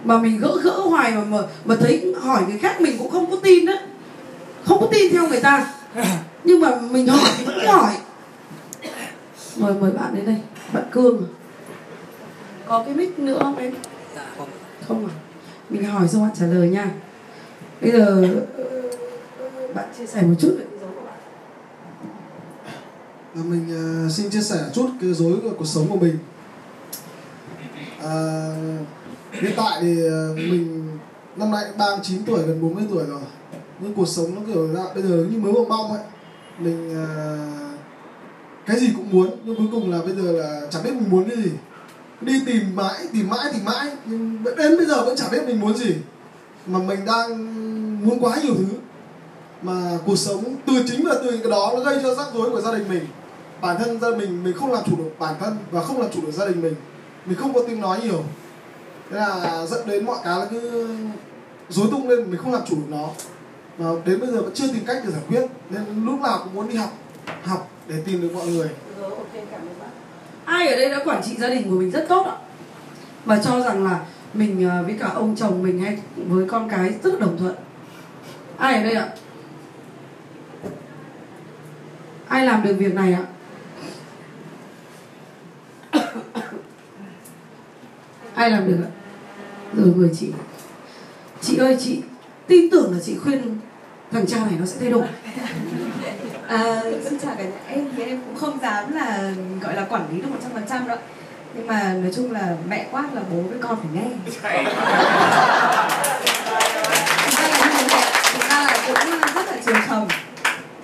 Mà 0.05 0.19
mình 0.19 0.39
gỡ 0.41 0.59
gỡ 0.63 0.71
hoài 0.71 1.13
mà 1.13 1.25
mà, 1.25 1.39
mà 1.65 1.77
thấy 1.81 2.15
hỏi 2.21 2.43
người 2.49 2.59
khác 2.59 2.81
mình 2.81 2.99
cũng 2.99 3.11
không 3.11 3.31
có 3.31 3.37
tin 3.43 3.67
đấy 3.67 3.79
không 4.69 4.81
có 4.81 4.87
tin 4.91 5.13
theo 5.13 5.29
người 5.29 5.41
ta. 5.41 5.75
Nhưng 6.45 6.61
mà 6.61 6.81
mình 6.91 7.07
hỏi 7.07 7.31
vẫn 7.47 7.67
hỏi. 7.67 7.93
Mời 9.57 9.75
mời 9.81 9.91
bạn 9.91 10.15
đến 10.15 10.27
đây. 10.27 10.37
Bạn 10.73 10.85
cương 10.91 11.19
à? 11.19 11.29
có 12.67 12.83
cái 12.85 12.95
mic 12.95 13.19
nữa 13.19 13.39
không 13.43 13.57
em? 13.57 13.75
Dạ 14.17 14.27
không. 14.39 14.49
Không 14.89 15.07
à? 15.07 15.13
Mình 15.71 15.85
hỏi 15.85 16.09
xong 16.09 16.23
bạn 16.23 16.31
trả 16.41 16.47
lời 16.47 16.69
nha. 16.69 16.91
Bây 17.81 17.91
giờ 17.91 18.29
bạn 19.75 19.85
chia 19.99 20.07
sẻ 20.07 20.23
một 20.23 20.35
chút. 20.41 20.55
về 20.59 20.65
cái 20.71 20.79
dấu 20.81 20.91
của 20.95 21.05
bạn 21.07 21.19
À, 23.39 23.41
mình 23.49 23.67
ờ, 23.71 24.09
xin 24.09 24.31
chia 24.31 24.41
sẻ 24.41 24.57
chút 24.75 24.91
cái 25.01 25.13
dối 25.13 25.39
của 25.43 25.51
cuộc 25.59 25.65
sống 25.65 25.89
của 25.89 25.97
mình. 25.97 26.19
À, 28.03 28.49
hiện 29.33 29.53
tại 29.57 29.79
thì 29.81 30.07
ờ, 30.07 30.35
mình 30.37 30.99
năm 31.37 31.51
nay 31.51 31.65
39 31.79 32.25
tuổi 32.27 32.43
gần 32.43 32.63
40 32.63 32.85
tuổi 32.91 33.05
rồi. 33.05 33.21
Nhưng 33.81 33.95
cuộc 33.95 34.09
sống 34.09 34.35
nó 34.35 34.41
kiểu 34.47 34.75
ra 34.75 34.83
bây 34.95 35.03
giờ 35.03 35.27
như 35.31 35.39
mới 35.39 35.53
bong 35.53 35.69
bong 35.69 35.93
ấy. 35.93 36.03
Mình 36.59 36.95
à, 36.97 37.07
cái 38.67 38.79
gì 38.79 38.91
cũng 38.97 39.11
muốn 39.13 39.31
nhưng 39.45 39.57
cuối 39.57 39.67
cùng 39.73 39.91
là 39.91 39.99
bây 39.99 40.17
giờ 40.17 40.33
là 40.33 40.61
chẳng 40.71 40.83
biết 40.85 40.93
mình 40.95 41.11
muốn 41.11 41.29
cái 41.29 41.37
gì. 41.37 41.51
Đi 42.21 42.43
tìm 42.47 42.77
mãi 42.77 43.09
tìm 43.13 43.29
mãi 43.29 43.53
tìm 43.53 43.65
mãi 43.65 43.91
nhưng 44.07 44.45
đến 44.57 44.77
bây 44.77 44.87
giờ 44.87 45.05
vẫn 45.05 45.17
chẳng 45.17 45.31
biết 45.31 45.47
mình 45.47 45.61
muốn 45.61 45.77
gì. 45.77 45.95
Mà 46.67 46.79
mình 46.79 47.05
đang 47.07 47.29
muốn 48.07 48.19
quá 48.21 48.39
nhiều 48.43 48.55
thứ. 48.55 48.67
Mà 49.63 49.99
cuộc 50.07 50.17
sống 50.17 50.45
từ 50.67 50.73
chính 50.89 51.07
là 51.07 51.15
từ 51.23 51.31
cái 51.31 51.51
đó 51.51 51.73
nó 51.77 51.81
gây 51.81 51.99
cho 52.03 52.15
rắc 52.15 52.27
rối 52.35 52.51
của 52.51 52.61
gia 52.61 52.73
đình 52.73 52.89
mình 52.89 53.05
bản 53.61 53.77
thân 53.79 54.01
gia 54.01 54.11
mình 54.11 54.45
mình 54.45 54.55
không 54.55 54.73
làm 54.73 54.83
chủ 54.87 54.97
được 54.97 55.11
bản 55.19 55.35
thân 55.41 55.57
và 55.71 55.83
không 55.83 56.01
làm 56.01 56.11
chủ 56.13 56.21
được 56.21 56.33
gia 56.33 56.47
đình 56.47 56.63
mình. 56.63 56.75
Mình 57.27 57.39
không 57.39 57.55
có 57.55 57.61
tiếng 57.69 57.81
nói 57.81 58.01
nhiều. 58.03 58.25
Thế 59.11 59.17
là 59.17 59.67
dẫn 59.67 59.87
đến 59.87 60.05
mọi 60.07 60.19
cái 60.25 60.39
là 60.39 60.47
cứ 60.51 60.89
rối 61.69 61.89
tung 61.91 62.09
lên 62.09 62.31
mình 62.31 62.41
không 62.41 62.53
làm 62.53 62.63
chủ 62.67 62.77
được 62.77 62.87
nó. 62.89 63.09
Và 63.79 63.91
đến 64.05 64.21
bây 64.21 64.31
giờ 64.31 64.43
vẫn 64.43 64.55
chưa 64.55 64.69
tìm 64.73 64.85
cách 64.87 65.03
để 65.05 65.11
giải 65.11 65.23
quyết. 65.29 65.47
Nên 65.71 66.05
lúc 66.07 66.21
nào 66.21 66.41
cũng 66.45 66.55
muốn 66.55 66.69
đi 66.69 66.77
học 66.77 66.93
học 67.45 67.71
để 67.89 68.03
tìm 68.07 68.23
được 68.23 68.31
mọi 68.35 68.47
người. 68.47 68.69
Rồi, 69.01 69.11
cảm 69.51 69.61
ơn 69.61 69.79
bạn. 69.81 69.89
ai 70.45 70.69
ở 70.69 70.77
đây 70.77 70.91
đã 70.91 71.05
quản 71.05 71.23
trị 71.23 71.37
gia 71.39 71.49
đình 71.49 71.71
của 71.71 71.77
mình 71.77 71.91
rất 71.91 72.07
tốt 72.09 72.27
ạ? 72.27 72.37
Và 73.25 73.41
cho 73.45 73.61
rằng 73.61 73.85
là 73.85 74.01
mình 74.35 74.69
ờ, 74.69 74.83
với 74.83 74.97
cả 75.01 75.09
ông 75.15 75.37
chồng 75.37 75.63
mình 75.63 75.81
hay 75.81 75.99
với 76.17 76.47
con 76.49 76.69
cái 76.69 76.95
rất 77.03 77.21
đồng 77.21 77.39
thuận. 77.39 77.55
Ai 78.59 78.75
ở 78.75 78.83
đây 78.83 78.95
ạ? 78.95 79.09
Ai 82.29 82.47
làm 82.47 82.63
được 82.63 82.77
việc 82.79 82.95
này 82.95 83.13
ạ? 83.13 83.23
Ai 88.39 88.51
làm 88.51 88.67
được 88.69 88.79
ạ? 88.83 88.91
Rồi 89.75 89.93
mời 89.97 90.11
chị 90.19 90.33
chị 91.41 91.57
ơi 91.57 91.77
chị 91.81 92.03
tin 92.47 92.71
tưởng 92.71 92.93
là 92.93 92.99
chị 93.05 93.17
khuyên 93.17 93.59
thằng 94.13 94.27
cha 94.27 94.39
này 94.39 94.55
nó 94.61 94.67
sẽ 94.67 94.77
thay 94.81 94.91
đổi. 94.91 95.07
À, 96.49 96.83
xin 97.05 97.19
chào 97.19 97.35
cả 97.39 97.45
nhà. 97.45 97.59
Em 97.69 97.89
thì 97.97 98.03
em 98.03 98.21
cũng 98.27 98.37
không 98.37 98.59
dám 98.63 98.93
là 98.93 99.33
gọi 99.61 99.75
là 99.75 99.87
quản 99.91 100.03
lý 100.13 100.21
được 100.21 100.29
một 100.31 100.37
trăm 100.43 100.53
phần 100.53 100.63
trăm 100.69 100.89
đâu 100.89 100.97
nhưng 101.55 101.67
mà 101.67 101.95
nói 102.03 102.13
chung 102.15 102.33
là 102.33 102.57
mẹ 102.69 102.87
quát 102.91 103.15
là 103.15 103.23
bố 103.33 103.43
với 103.43 103.59
con 103.61 103.77
phải 103.77 103.91
nghe. 103.95 104.11
Thực 104.27 104.43
ra 104.43 104.51
là 104.53 104.63
như 104.63 104.71
thế 107.89 108.01
thực 108.35 108.49
ra 108.51 108.65
là 108.65 108.79
cũng 108.87 109.35
rất 109.35 109.47
là 109.47 109.57
chiều 109.67 109.75
chồng 109.89 110.09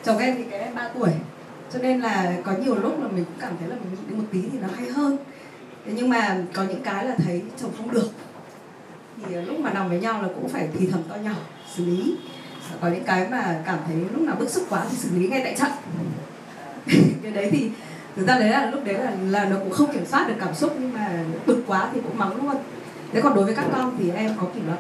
chồng 0.04 0.18
em 0.18 0.34
thì 0.36 0.44
cái 0.50 0.60
em 0.60 0.74
3 0.74 0.88
tuổi. 0.98 1.10
Cho 1.72 1.78
nên 1.78 2.00
là 2.00 2.32
có 2.44 2.52
nhiều 2.52 2.74
lúc 2.74 3.02
là 3.02 3.08
mình 3.08 3.24
cũng 3.24 3.40
cảm 3.40 3.52
thấy 3.60 3.68
là 3.68 3.76
mình 3.84 3.96
đi 4.08 4.14
một 4.14 4.24
tí 4.32 4.40
thì 4.52 4.58
nó 4.62 4.68
hay 4.76 4.90
hơn 4.90 5.16
thế 5.86 5.92
nhưng 5.96 6.08
mà 6.08 6.36
có 6.52 6.62
những 6.62 6.82
cái 6.82 7.04
là 7.04 7.14
thấy 7.24 7.42
chồng 7.56 7.70
không 7.78 7.90
được. 7.90 8.10
Thì 9.26 9.34
ờ, 9.34 9.42
lúc 9.42 9.60
mà 9.60 9.72
nằm 9.72 9.88
với 9.88 10.00
nhau 10.00 10.22
là 10.22 10.28
cũng 10.28 10.48
phải 10.48 10.68
thì 10.78 10.86
thầm 10.86 11.02
to 11.08 11.16
nhỏ 11.16 11.34
xử 11.74 11.84
lý. 11.84 12.16
Có 12.80 12.88
những 12.88 13.04
cái 13.04 13.28
mà 13.30 13.62
cảm 13.66 13.78
thấy 13.86 13.96
lúc 13.96 14.22
nào 14.22 14.36
bức 14.38 14.48
xúc 14.48 14.64
quá 14.68 14.86
thì 14.90 14.96
xử 14.96 15.08
lý 15.18 15.28
ngay 15.28 15.40
tại 15.44 15.56
trận 15.58 15.70
cái 17.22 17.32
đấy 17.32 17.48
thì 17.52 17.70
thực 18.16 18.26
ra 18.26 18.38
đấy 18.38 18.50
là 18.50 18.70
lúc 18.70 18.84
đấy 18.84 18.94
là 18.94 19.12
là 19.30 19.44
nó 19.44 19.56
cũng 19.58 19.70
không 19.70 19.92
kiểm 19.92 20.06
soát 20.06 20.28
được 20.28 20.34
cảm 20.40 20.54
xúc 20.54 20.72
nhưng 20.80 20.92
mà 20.92 21.24
bực 21.46 21.62
quá 21.66 21.90
thì 21.92 22.00
cũng 22.00 22.18
mắng 22.18 22.36
luôn. 22.36 22.56
Thế 23.12 23.20
còn 23.20 23.34
đối 23.34 23.44
với 23.44 23.54
các 23.54 23.66
con 23.72 23.96
thì 23.98 24.10
em 24.10 24.34
có 24.40 24.46
kỷ 24.54 24.60
luật. 24.60 24.78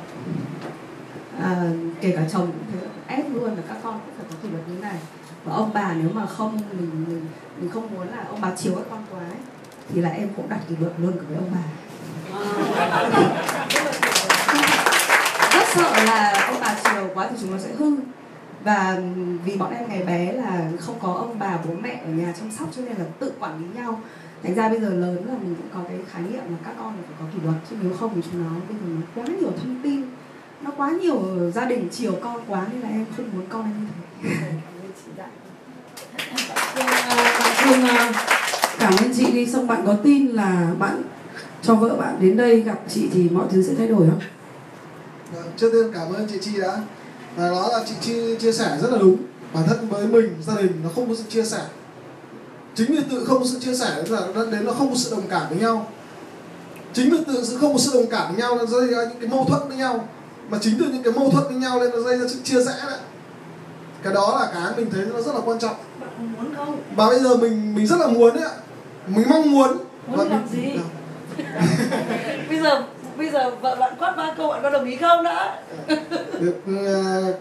À, 1.40 1.70
kể 2.00 2.12
cả 2.16 2.22
chồng 2.32 2.46
cũng 2.46 2.66
thế 2.72 2.88
ép 3.16 3.24
luôn 3.34 3.44
là 3.44 3.62
các 3.68 3.76
con 3.82 4.00
cũng 4.06 4.14
phải 4.16 4.26
có 4.30 4.36
kỷ 4.42 4.48
luật 4.48 4.68
như 4.68 4.80
này. 4.80 4.96
Và 5.44 5.54
ông 5.54 5.70
bà 5.74 5.94
nếu 5.94 6.10
mà 6.14 6.26
không 6.26 6.60
mình 6.78 7.04
mình, 7.08 7.26
mình 7.60 7.70
không 7.70 7.94
muốn 7.94 8.08
là 8.08 8.24
ông 8.30 8.40
bà 8.40 8.54
chiều 8.56 8.74
các 8.74 8.84
con 8.90 9.04
quá 9.10 9.18
ấy, 9.18 9.53
thì 9.88 10.00
là 10.00 10.08
em 10.08 10.28
cũng 10.36 10.48
đặt 10.48 10.60
kỷ 10.68 10.76
luật 10.80 10.92
luôn 10.98 11.12
với 11.28 11.36
ông 11.36 11.52
bà. 11.54 11.64
Rất 15.52 15.64
sợ 15.74 16.04
là 16.04 16.46
ông 16.46 16.56
bà 16.60 16.76
chiều 16.84 17.10
quá 17.14 17.28
thì 17.30 17.36
chúng 17.40 17.50
nó 17.50 17.58
sẽ 17.58 17.68
hư. 17.78 17.96
Và 18.64 18.96
vì 19.44 19.56
bọn 19.56 19.74
em 19.74 19.88
ngày 19.88 20.02
bé 20.02 20.32
là 20.32 20.70
không 20.80 20.98
có 21.02 21.12
ông 21.12 21.38
bà 21.38 21.58
bố 21.64 21.74
mẹ 21.82 22.02
ở 22.04 22.08
nhà 22.08 22.32
chăm 22.40 22.50
sóc 22.58 22.68
cho 22.76 22.82
nên 22.82 22.96
là 22.98 23.04
tự 23.18 23.32
quản 23.40 23.58
lý 23.58 23.66
nhau. 23.80 24.00
Thành 24.42 24.54
ra 24.54 24.68
bây 24.68 24.80
giờ 24.80 24.88
lớn 24.88 25.24
là 25.28 25.34
mình 25.42 25.56
cũng 25.56 25.68
có 25.74 25.80
cái 25.88 25.98
khái 26.12 26.22
niệm 26.22 26.42
là 26.50 26.56
các 26.64 26.74
con 26.78 26.92
phải 26.96 27.16
có 27.20 27.24
kỷ 27.34 27.38
luật 27.44 27.56
chứ 27.70 27.76
nếu 27.82 27.92
không 28.00 28.12
thì 28.14 28.20
chúng 28.30 28.44
nó 28.44 28.50
bây 28.68 28.76
giờ 28.76 28.86
nó 28.96 29.02
quá 29.14 29.24
nhiều 29.40 29.50
thông 29.58 29.80
tin 29.82 30.02
nó 30.60 30.70
quá 30.76 30.90
nhiều 30.90 31.50
gia 31.54 31.64
đình 31.64 31.88
chiều 31.92 32.12
con 32.22 32.44
quá 32.48 32.66
nên 32.72 32.80
là 32.80 32.88
em 32.88 33.06
không 33.16 33.30
muốn 33.32 33.46
con 33.48 33.62
em 33.62 33.86
như 34.22 34.28
thế. 34.40 34.50
Vâng, 36.74 36.86
à, 37.88 38.43
cảm 38.84 38.94
ơn 38.98 39.14
chị 39.16 39.32
đi 39.32 39.46
xong 39.46 39.66
bạn 39.66 39.82
có 39.86 39.94
tin 40.02 40.28
là 40.28 40.72
bạn 40.78 41.02
cho 41.62 41.74
vợ 41.74 41.96
bạn 41.96 42.16
đến 42.20 42.36
đây 42.36 42.60
gặp 42.60 42.78
chị 42.88 43.08
thì 43.12 43.28
mọi 43.28 43.46
thứ 43.50 43.62
sẽ 43.62 43.74
thay 43.78 43.86
đổi 43.86 44.06
không? 44.10 44.20
Vâng, 45.32 45.44
trước 45.56 45.70
tiên 45.72 45.92
cảm 45.94 46.14
ơn 46.14 46.26
chị 46.32 46.38
Chi 46.40 46.60
đã. 46.60 46.78
Và 47.36 47.50
đó 47.50 47.68
là 47.72 47.84
chị 47.88 47.94
Chi 48.00 48.36
chia 48.40 48.52
sẻ 48.52 48.78
rất 48.82 48.90
là 48.92 48.98
đúng. 48.98 49.16
Bản 49.54 49.64
thân 49.66 49.88
với 49.88 50.06
mình 50.06 50.36
gia 50.46 50.54
đình 50.54 50.72
nó 50.84 50.90
không 50.94 51.08
có 51.08 51.14
sự 51.14 51.22
chia 51.28 51.44
sẻ. 51.44 51.60
Chính 52.74 52.90
vì 52.92 52.98
tự 53.10 53.24
không 53.24 53.38
có 53.38 53.46
sự 53.46 53.60
chia 53.60 53.74
sẻ 53.74 54.02
là 54.08 54.20
dẫn 54.34 54.50
đến 54.50 54.64
nó 54.64 54.72
không 54.72 54.90
có 54.90 54.96
sự 54.96 55.10
đồng 55.10 55.28
cảm 55.30 55.42
với 55.48 55.58
nhau. 55.58 55.86
Chính 56.92 57.10
vì 57.10 57.18
tự 57.26 57.44
sự 57.44 57.58
không 57.58 57.72
có 57.72 57.78
sự 57.78 57.92
đồng 57.94 58.10
cảm 58.10 58.32
với 58.32 58.42
nhau 58.42 58.56
nó 58.56 58.64
gây 58.64 58.88
ra 58.88 59.04
những 59.04 59.20
cái 59.20 59.28
mâu 59.30 59.44
thuẫn 59.48 59.68
với 59.68 59.76
nhau. 59.76 60.08
Mà 60.48 60.58
chính 60.60 60.74
từ 60.78 60.84
những 60.84 61.02
cái 61.02 61.12
mâu 61.12 61.30
thuẫn 61.30 61.44
với 61.44 61.56
nhau 61.56 61.80
nên 61.80 61.90
nó 61.90 62.00
gây 62.00 62.18
ra 62.18 62.28
sự 62.28 62.36
chia 62.44 62.60
rẽ 62.60 62.74
đấy. 62.86 62.98
Cái 64.02 64.14
đó 64.14 64.38
là 64.40 64.50
cái 64.54 64.72
mình 64.76 64.90
thấy 64.92 65.06
nó 65.14 65.20
rất 65.20 65.34
là 65.34 65.40
quan 65.44 65.58
trọng. 65.58 65.76
Bạn 66.00 66.32
muốn 66.38 66.54
không? 66.56 66.82
Và 66.96 67.06
bây 67.06 67.20
giờ 67.20 67.36
mình 67.36 67.74
mình 67.74 67.86
rất 67.86 68.00
là 68.00 68.06
muốn 68.06 68.34
đấy 68.34 68.44
ạ 68.44 68.54
mình 69.06 69.28
mong 69.28 69.50
muốn. 69.50 69.68
Muốn 70.06 70.18
và 70.18 70.24
làm 70.24 70.48
gì? 70.48 70.80
bây 72.48 72.60
giờ 72.60 72.82
bây 73.16 73.30
giờ 73.30 73.50
vợ 73.60 73.76
bạn 73.80 73.94
quát 73.98 74.14
ba 74.16 74.34
câu 74.36 74.48
bạn 74.48 74.62
có 74.62 74.70
đồng 74.70 74.84
ý 74.84 74.96
không 74.96 75.24
đã? 75.24 75.58
Được 76.40 76.60
ờ, 76.66 77.34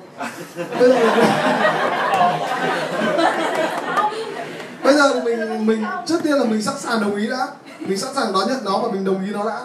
bây 4.84 4.94
giờ 4.94 5.22
bây 5.24 5.36
giờ 5.36 5.48
mình 5.50 5.66
mình 5.66 5.84
trước 6.06 6.24
tiên 6.24 6.34
là 6.34 6.44
mình 6.46 6.62
sẵn 6.62 6.78
sàng 6.78 7.02
đồng 7.02 7.16
ý 7.16 7.30
đã. 7.30 7.48
Mình 7.80 7.98
sẵn 7.98 8.14
sàng 8.16 8.34
đón 8.34 8.48
nhận 8.48 8.66
nó 8.66 8.80
và 8.80 8.92
mình 8.92 9.06
đồng 9.06 9.26
ý 9.26 9.32
nó 9.32 9.46
đã. 9.46 9.60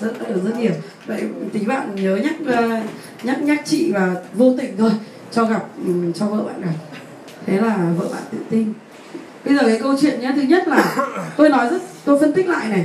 Rất 0.00 0.28
được 0.28 0.40
rất 0.44 0.56
nhiều. 0.58 0.72
Vậy 1.06 1.24
tí 1.52 1.60
bạn 1.60 1.94
nhớ 1.94 2.16
nhắc 2.16 2.34
ờ, 2.56 2.68
nhắc 3.22 3.42
nhắc 3.42 3.62
chị 3.64 3.92
và 3.92 4.14
vô 4.34 4.54
tình 4.58 4.76
thôi 4.78 4.90
cho 5.32 5.44
gặp 5.44 5.62
ừm, 5.86 6.12
cho 6.12 6.26
vợ 6.26 6.42
bạn 6.42 6.60
gặp 6.60 6.89
thế 7.46 7.60
là 7.60 7.92
vợ 7.98 8.08
bạn 8.12 8.22
tự 8.32 8.38
tin. 8.50 8.72
Bây 9.44 9.54
giờ 9.54 9.62
cái 9.66 9.78
câu 9.82 9.96
chuyện 10.00 10.20
nhé 10.20 10.32
thứ 10.36 10.42
nhất 10.42 10.68
là 10.68 10.96
tôi 11.36 11.48
nói 11.48 11.68
rất 11.70 11.82
tôi 12.04 12.18
phân 12.20 12.32
tích 12.32 12.48
lại 12.48 12.68
này. 12.68 12.84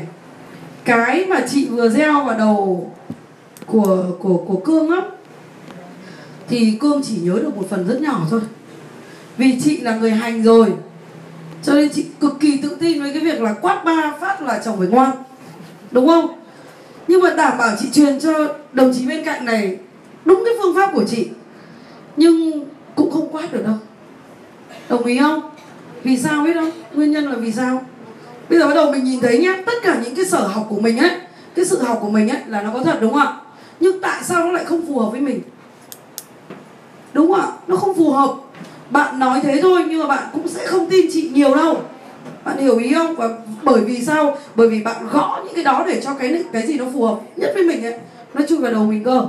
Cái 0.85 1.25
mà 1.25 1.45
chị 1.49 1.67
vừa 1.67 1.89
gieo 1.89 2.25
vào 2.25 2.37
đầu 2.37 2.91
của 3.65 4.05
của 4.19 4.37
của 4.47 4.61
cương 4.65 4.91
á 4.91 5.01
thì 6.47 6.77
cương 6.79 7.01
chỉ 7.03 7.17
nhớ 7.21 7.33
được 7.33 7.57
một 7.57 7.67
phần 7.69 7.87
rất 7.87 8.01
nhỏ 8.01 8.21
thôi. 8.29 8.41
Vì 9.37 9.59
chị 9.63 9.77
là 9.77 9.95
người 9.95 10.11
hành 10.11 10.43
rồi 10.43 10.73
cho 11.63 11.73
nên 11.73 11.89
chị 11.93 12.05
cực 12.19 12.39
kỳ 12.39 12.57
tự 12.61 12.77
tin 12.79 13.01
với 13.01 13.13
cái 13.13 13.21
việc 13.21 13.41
là 13.41 13.53
quát 13.53 13.83
ba 13.85 14.13
phát 14.21 14.41
là 14.41 14.61
chồng 14.65 14.77
phải 14.79 14.87
ngoan 14.87 15.11
đúng 15.91 16.07
không? 16.07 16.39
Nhưng 17.07 17.21
mà 17.21 17.33
đảm 17.33 17.57
bảo 17.57 17.75
chị 17.79 17.89
truyền 17.93 18.19
cho 18.19 18.33
đồng 18.73 18.93
chí 18.93 19.07
bên 19.07 19.25
cạnh 19.25 19.45
này 19.45 19.77
đúng 20.25 20.43
cái 20.45 20.53
phương 20.61 20.75
pháp 20.75 20.91
của 20.93 21.03
chị 21.07 21.27
nhưng 22.17 22.65
cũng 22.95 23.11
không 23.11 23.29
quát 23.31 23.53
được 23.53 23.65
đâu 23.65 23.75
đồng 24.89 25.03
ý 25.03 25.19
không? 25.19 25.41
Vì 26.03 26.17
sao 26.17 26.43
biết 26.43 26.53
không? 26.55 26.71
Nguyên 26.93 27.11
nhân 27.11 27.25
là 27.25 27.35
vì 27.35 27.51
sao? 27.51 27.81
Bây 28.49 28.59
giờ 28.59 28.67
bắt 28.67 28.73
đầu 28.73 28.91
mình 28.91 29.03
nhìn 29.03 29.19
thấy 29.21 29.37
nhá, 29.37 29.57
tất 29.65 29.73
cả 29.83 30.01
những 30.03 30.15
cái 30.15 30.25
sở 30.25 30.47
học 30.47 30.65
của 30.69 30.79
mình 30.79 30.97
ấy, 30.97 31.11
cái 31.55 31.65
sự 31.65 31.83
học 31.83 31.99
của 32.01 32.09
mình 32.09 32.29
ấy 32.29 32.39
là 32.47 32.61
nó 32.61 32.69
có 32.73 32.83
thật, 32.83 32.97
đúng 33.01 33.13
không 33.13 33.21
ạ? 33.21 33.33
Nhưng 33.79 34.01
tại 34.01 34.23
sao 34.23 34.45
nó 34.45 34.51
lại 34.51 34.65
không 34.65 34.87
phù 34.87 34.99
hợp 34.99 35.09
với 35.11 35.21
mình? 35.21 35.41
Đúng 37.13 37.31
không 37.31 37.41
ạ? 37.41 37.47
Nó 37.67 37.75
không 37.75 37.93
phù 37.93 38.11
hợp. 38.11 38.35
Bạn 38.89 39.19
nói 39.19 39.39
thế 39.43 39.59
thôi, 39.61 39.85
nhưng 39.89 39.99
mà 39.99 40.07
bạn 40.07 40.23
cũng 40.33 40.47
sẽ 40.47 40.67
không 40.67 40.89
tin 40.89 41.05
chị 41.13 41.29
nhiều 41.33 41.55
đâu. 41.55 41.81
Bạn 42.43 42.57
hiểu 42.57 42.77
ý 42.77 42.93
không? 42.93 43.15
Và 43.15 43.29
bởi 43.63 43.81
vì 43.81 44.05
sao? 44.05 44.37
Bởi 44.55 44.69
vì 44.69 44.81
bạn 44.81 45.07
gõ 45.11 45.41
những 45.45 45.55
cái 45.55 45.63
đó 45.63 45.83
để 45.87 46.01
cho 46.03 46.13
cái 46.13 46.43
cái 46.53 46.67
gì 46.67 46.77
nó 46.77 46.85
phù 46.93 47.05
hợp 47.05 47.15
nhất 47.35 47.51
với 47.53 47.63
mình 47.63 47.83
ấy. 47.83 47.93
Nó 48.33 48.41
chui 48.49 48.57
vào 48.57 48.71
đầu 48.71 48.85
mình 48.85 49.03
cơ. 49.03 49.25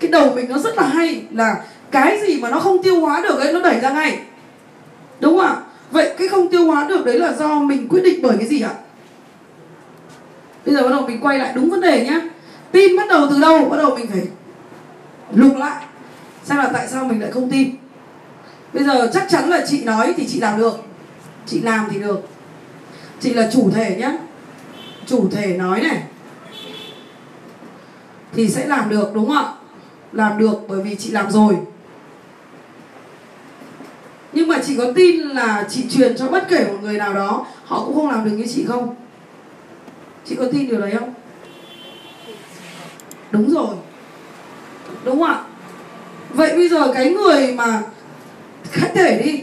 Cái 0.00 0.10
đầu 0.10 0.32
mình 0.34 0.46
nó 0.48 0.58
rất 0.58 0.76
là 0.76 0.82
hay 0.82 1.22
là 1.30 1.56
cái 1.90 2.20
gì 2.26 2.40
mà 2.40 2.50
nó 2.50 2.58
không 2.58 2.82
tiêu 2.82 3.00
hóa 3.00 3.20
được 3.20 3.38
ấy, 3.40 3.52
nó 3.52 3.60
đẩy 3.60 3.80
ra 3.80 3.90
ngay 3.90 4.18
đúng 5.20 5.38
không 5.38 5.46
ạ? 5.46 5.56
Vậy 5.90 6.14
cái 6.18 6.28
không 6.28 6.50
tiêu 6.50 6.64
hóa 6.66 6.86
được 6.88 7.04
đấy 7.04 7.18
là 7.18 7.32
do 7.32 7.58
mình 7.58 7.88
quyết 7.88 8.00
định 8.04 8.22
bởi 8.22 8.36
cái 8.38 8.46
gì 8.46 8.60
ạ? 8.60 8.74
Bây 10.66 10.74
giờ 10.74 10.82
bắt 10.82 10.88
đầu 10.90 11.06
mình 11.06 11.20
quay 11.20 11.38
lại 11.38 11.52
đúng 11.54 11.70
vấn 11.70 11.80
đề 11.80 12.06
nhá. 12.06 12.20
Tin 12.72 12.96
bắt 12.96 13.08
đầu 13.08 13.26
từ 13.30 13.40
đâu? 13.40 13.64
Bắt 13.64 13.76
đầu 13.76 13.96
mình 13.96 14.06
phải 14.06 14.22
lục 15.34 15.56
lại, 15.56 15.84
xem 16.44 16.58
là 16.58 16.70
tại 16.72 16.88
sao 16.88 17.04
mình 17.04 17.20
lại 17.20 17.30
không 17.30 17.50
tin. 17.50 17.70
Bây 18.72 18.84
giờ 18.84 19.10
chắc 19.14 19.26
chắn 19.30 19.48
là 19.50 19.66
chị 19.66 19.84
nói 19.84 20.14
thì 20.16 20.26
chị 20.28 20.40
làm 20.40 20.58
được, 20.58 20.74
chị 21.46 21.60
làm 21.60 21.88
thì 21.90 21.98
được. 21.98 22.28
Chị 23.20 23.34
là 23.34 23.50
chủ 23.52 23.70
thể 23.70 23.96
nhá. 23.98 24.12
Chủ 25.06 25.28
thể 25.32 25.56
nói 25.56 25.80
này, 25.80 26.02
thì 28.32 28.48
sẽ 28.48 28.66
làm 28.66 28.88
được, 28.88 29.10
đúng 29.14 29.26
không 29.28 29.36
ạ? 29.36 29.52
Làm 30.12 30.38
được 30.38 30.54
bởi 30.68 30.82
vì 30.82 30.94
chị 30.94 31.10
làm 31.10 31.30
rồi 31.30 31.56
nhưng 34.32 34.48
mà 34.48 34.58
chị 34.66 34.76
có 34.76 34.92
tin 34.94 35.20
là 35.20 35.66
chị 35.70 35.84
truyền 35.90 36.16
cho 36.16 36.28
bất 36.28 36.48
kể 36.48 36.64
một 36.64 36.78
người 36.82 36.98
nào 36.98 37.14
đó, 37.14 37.46
họ 37.64 37.84
cũng 37.84 37.94
không 37.94 38.10
làm 38.10 38.24
được 38.24 38.30
như 38.30 38.44
chị 38.54 38.64
không? 38.68 38.94
Chị 40.24 40.34
có 40.34 40.44
tin 40.52 40.68
điều 40.68 40.80
đấy 40.80 40.94
không? 40.98 41.14
Đúng 43.30 43.50
rồi. 43.50 43.76
Đúng 45.04 45.20
không 45.20 45.28
ạ? 45.28 45.40
Vậy 46.30 46.56
bây 46.56 46.68
giờ 46.68 46.92
cái 46.94 47.10
người 47.10 47.54
mà 47.54 47.82
khách 48.70 48.90
thể 48.94 49.22
đi. 49.24 49.40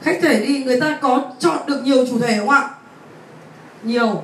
Khách 0.00 0.18
thể 0.22 0.46
đi, 0.46 0.64
người 0.64 0.80
ta 0.80 0.98
có 1.00 1.32
chọn 1.38 1.58
được 1.66 1.82
nhiều 1.84 2.06
chủ 2.06 2.18
thể 2.18 2.38
không 2.38 2.50
ạ? 2.50 2.70
Nhiều. 3.82 4.22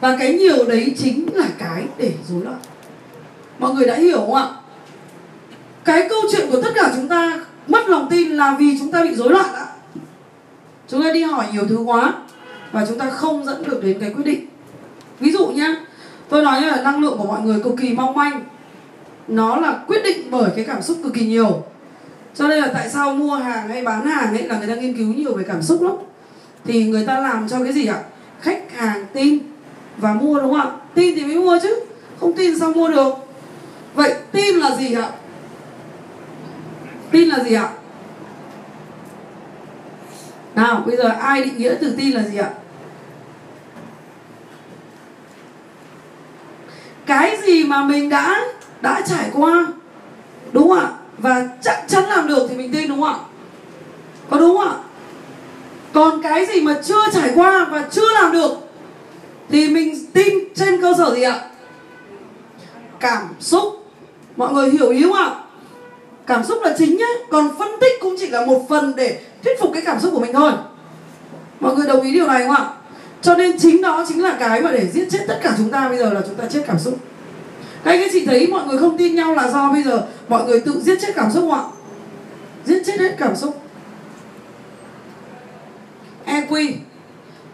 Và 0.00 0.16
cái 0.20 0.34
nhiều 0.34 0.64
đấy 0.64 0.94
chính 0.98 1.28
là 1.34 1.46
cái 1.58 1.84
để 1.98 2.12
rối 2.28 2.42
loạn. 2.44 2.58
Mọi 3.58 3.74
người 3.74 3.86
đã 3.86 3.94
hiểu 3.94 4.18
không 4.18 4.34
ạ? 4.34 4.48
Cái 5.84 6.06
câu 6.08 6.20
chuyện 6.32 6.50
của 6.50 6.62
tất 6.62 6.70
cả 6.74 6.92
chúng 6.96 7.08
ta 7.08 7.44
mất 7.68 7.88
lòng 7.88 8.06
tin 8.10 8.28
là 8.28 8.56
vì 8.58 8.78
chúng 8.78 8.92
ta 8.92 9.02
bị 9.02 9.14
rối 9.14 9.30
loạn 9.30 9.54
ạ. 9.54 9.66
Chúng 10.88 11.02
ta 11.02 11.12
đi 11.12 11.22
hỏi 11.22 11.46
nhiều 11.52 11.62
thứ 11.68 11.76
quá 11.76 12.12
và 12.72 12.86
chúng 12.88 12.98
ta 12.98 13.10
không 13.10 13.44
dẫn 13.44 13.62
được 13.64 13.82
đến 13.82 13.98
cái 14.00 14.10
quyết 14.10 14.26
định. 14.26 14.46
Ví 15.20 15.32
dụ 15.32 15.46
nhá, 15.46 15.74
tôi 16.28 16.42
nói 16.42 16.60
là 16.60 16.82
năng 16.82 17.00
lượng 17.00 17.18
của 17.18 17.24
mọi 17.24 17.40
người 17.40 17.60
cực 17.60 17.74
kỳ 17.80 17.92
mong 17.92 18.14
manh. 18.14 18.44
Nó 19.28 19.56
là 19.56 19.78
quyết 19.86 20.02
định 20.04 20.30
bởi 20.30 20.50
cái 20.56 20.64
cảm 20.64 20.82
xúc 20.82 20.98
cực 21.02 21.14
kỳ 21.14 21.26
nhiều. 21.26 21.64
Cho 22.34 22.48
nên 22.48 22.58
là 22.58 22.70
tại 22.74 22.88
sao 22.88 23.14
mua 23.14 23.34
hàng 23.34 23.68
hay 23.68 23.82
bán 23.82 24.06
hàng 24.06 24.36
ấy 24.36 24.42
là 24.42 24.58
người 24.58 24.68
ta 24.68 24.74
nghiên 24.74 24.96
cứu 24.96 25.14
nhiều 25.14 25.34
về 25.34 25.44
cảm 25.48 25.62
xúc 25.62 25.82
lắm. 25.82 25.92
Thì 26.64 26.84
người 26.84 27.06
ta 27.06 27.20
làm 27.20 27.48
cho 27.48 27.64
cái 27.64 27.72
gì 27.72 27.86
ạ? 27.86 28.02
Khách 28.40 28.76
hàng 28.76 29.06
tin 29.12 29.38
và 29.96 30.14
mua 30.14 30.40
đúng 30.40 30.52
không 30.52 30.60
ạ? 30.60 30.70
Tin 30.94 31.14
thì 31.16 31.24
mới 31.24 31.36
mua 31.36 31.58
chứ, 31.62 31.80
không 32.20 32.32
tin 32.32 32.58
sao 32.58 32.72
mua 32.72 32.88
được? 32.88 33.14
Vậy 33.94 34.14
tin 34.32 34.56
là 34.56 34.76
gì 34.76 34.94
ạ? 34.94 35.10
Tin 37.10 37.28
là 37.28 37.44
gì 37.44 37.54
ạ? 37.54 37.68
Nào, 40.54 40.82
bây 40.86 40.96
giờ 40.96 41.08
ai 41.08 41.44
định 41.44 41.58
nghĩa 41.58 41.74
từ 41.80 41.94
tin 41.98 42.10
là 42.12 42.22
gì 42.22 42.38
ạ? 42.38 42.50
Cái 47.06 47.38
gì 47.46 47.64
mà 47.64 47.84
mình 47.84 48.08
đã 48.08 48.40
đã 48.80 49.02
trải 49.06 49.30
qua, 49.34 49.66
đúng 50.52 50.68
không 50.68 50.78
ạ? 50.78 50.92
Và 51.18 51.48
chắc 51.62 51.84
chắn 51.88 52.04
làm 52.04 52.28
được 52.28 52.46
thì 52.48 52.56
mình 52.56 52.72
tin, 52.72 52.88
đúng 52.88 53.02
không 53.02 53.12
ạ? 53.12 53.18
Có 54.30 54.38
đúng 54.38 54.58
không 54.58 54.68
ạ? 54.68 54.74
Còn 55.92 56.22
cái 56.22 56.46
gì 56.46 56.60
mà 56.60 56.74
chưa 56.84 57.10
trải 57.12 57.30
qua 57.34 57.66
và 57.70 57.88
chưa 57.90 58.12
làm 58.14 58.32
được 58.32 58.50
thì 59.48 59.68
mình 59.68 60.06
tin 60.12 60.34
trên 60.54 60.80
cơ 60.80 60.94
sở 60.98 61.14
gì 61.14 61.22
ạ? 61.22 61.40
Cảm 63.00 63.28
xúc. 63.40 63.84
Mọi 64.36 64.52
người 64.52 64.70
hiểu 64.70 64.90
ý 64.90 65.02
không 65.02 65.12
ạ? 65.12 65.34
Cảm 66.28 66.44
xúc 66.44 66.58
là 66.62 66.74
chính 66.78 66.96
nhé 66.96 67.06
còn 67.30 67.50
phân 67.58 67.68
tích 67.80 67.92
cũng 68.00 68.14
chỉ 68.18 68.26
là 68.26 68.46
một 68.46 68.66
phần 68.68 68.96
để 68.96 69.20
thuyết 69.44 69.60
phục 69.60 69.70
cái 69.72 69.82
cảm 69.86 70.00
xúc 70.00 70.10
của 70.14 70.20
mình 70.20 70.32
thôi. 70.32 70.52
Mọi 71.60 71.76
người 71.76 71.86
đồng 71.86 72.02
ý 72.02 72.12
điều 72.12 72.26
này 72.26 72.42
không 72.42 72.56
ạ? 72.56 72.70
Cho 73.22 73.34
nên 73.34 73.58
chính 73.58 73.82
đó 73.82 74.04
chính 74.08 74.22
là 74.22 74.36
cái 74.40 74.60
mà 74.60 74.70
để 74.72 74.86
giết 74.92 75.08
chết 75.10 75.18
tất 75.28 75.40
cả 75.42 75.54
chúng 75.58 75.70
ta 75.70 75.88
bây 75.88 75.98
giờ 75.98 76.12
là 76.12 76.20
chúng 76.26 76.34
ta 76.34 76.44
chết 76.50 76.62
cảm 76.66 76.78
xúc. 76.78 76.98
Các 77.84 77.90
anh 77.90 78.08
chị 78.12 78.26
thấy 78.26 78.46
mọi 78.46 78.66
người 78.66 78.78
không 78.78 78.98
tin 78.98 79.14
nhau 79.14 79.34
là 79.34 79.50
do 79.50 79.70
bây 79.72 79.82
giờ 79.82 80.02
mọi 80.28 80.44
người 80.44 80.60
tự 80.60 80.80
giết 80.80 80.98
chết 81.00 81.08
cảm 81.14 81.30
xúc 81.30 81.42
không 81.42 81.52
ạ? 81.52 81.64
Giết 82.64 82.82
chết 82.86 83.00
hết 83.00 83.14
cảm 83.18 83.36
xúc. 83.36 83.62
EQ 86.26 86.72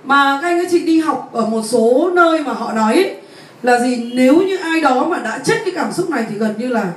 mà 0.05 0.39
các 0.43 0.49
anh 0.49 0.63
các 0.63 0.69
chị 0.71 0.81
đi 0.87 1.01
học 1.01 1.31
ở 1.33 1.47
một 1.47 1.63
số 1.65 2.11
nơi 2.15 2.43
mà 2.43 2.53
họ 2.53 2.73
nói 2.73 2.95
ấy, 2.95 3.17
là 3.63 3.79
gì? 3.79 4.11
Nếu 4.15 4.35
như 4.35 4.57
ai 4.57 4.81
đó 4.81 5.07
mà 5.11 5.19
đã 5.19 5.39
chết 5.45 5.57
cái 5.65 5.75
cảm 5.77 5.93
xúc 5.93 6.11
này 6.11 6.27
thì 6.31 6.39
gần 6.39 6.55
như 6.59 6.69
là 6.69 6.93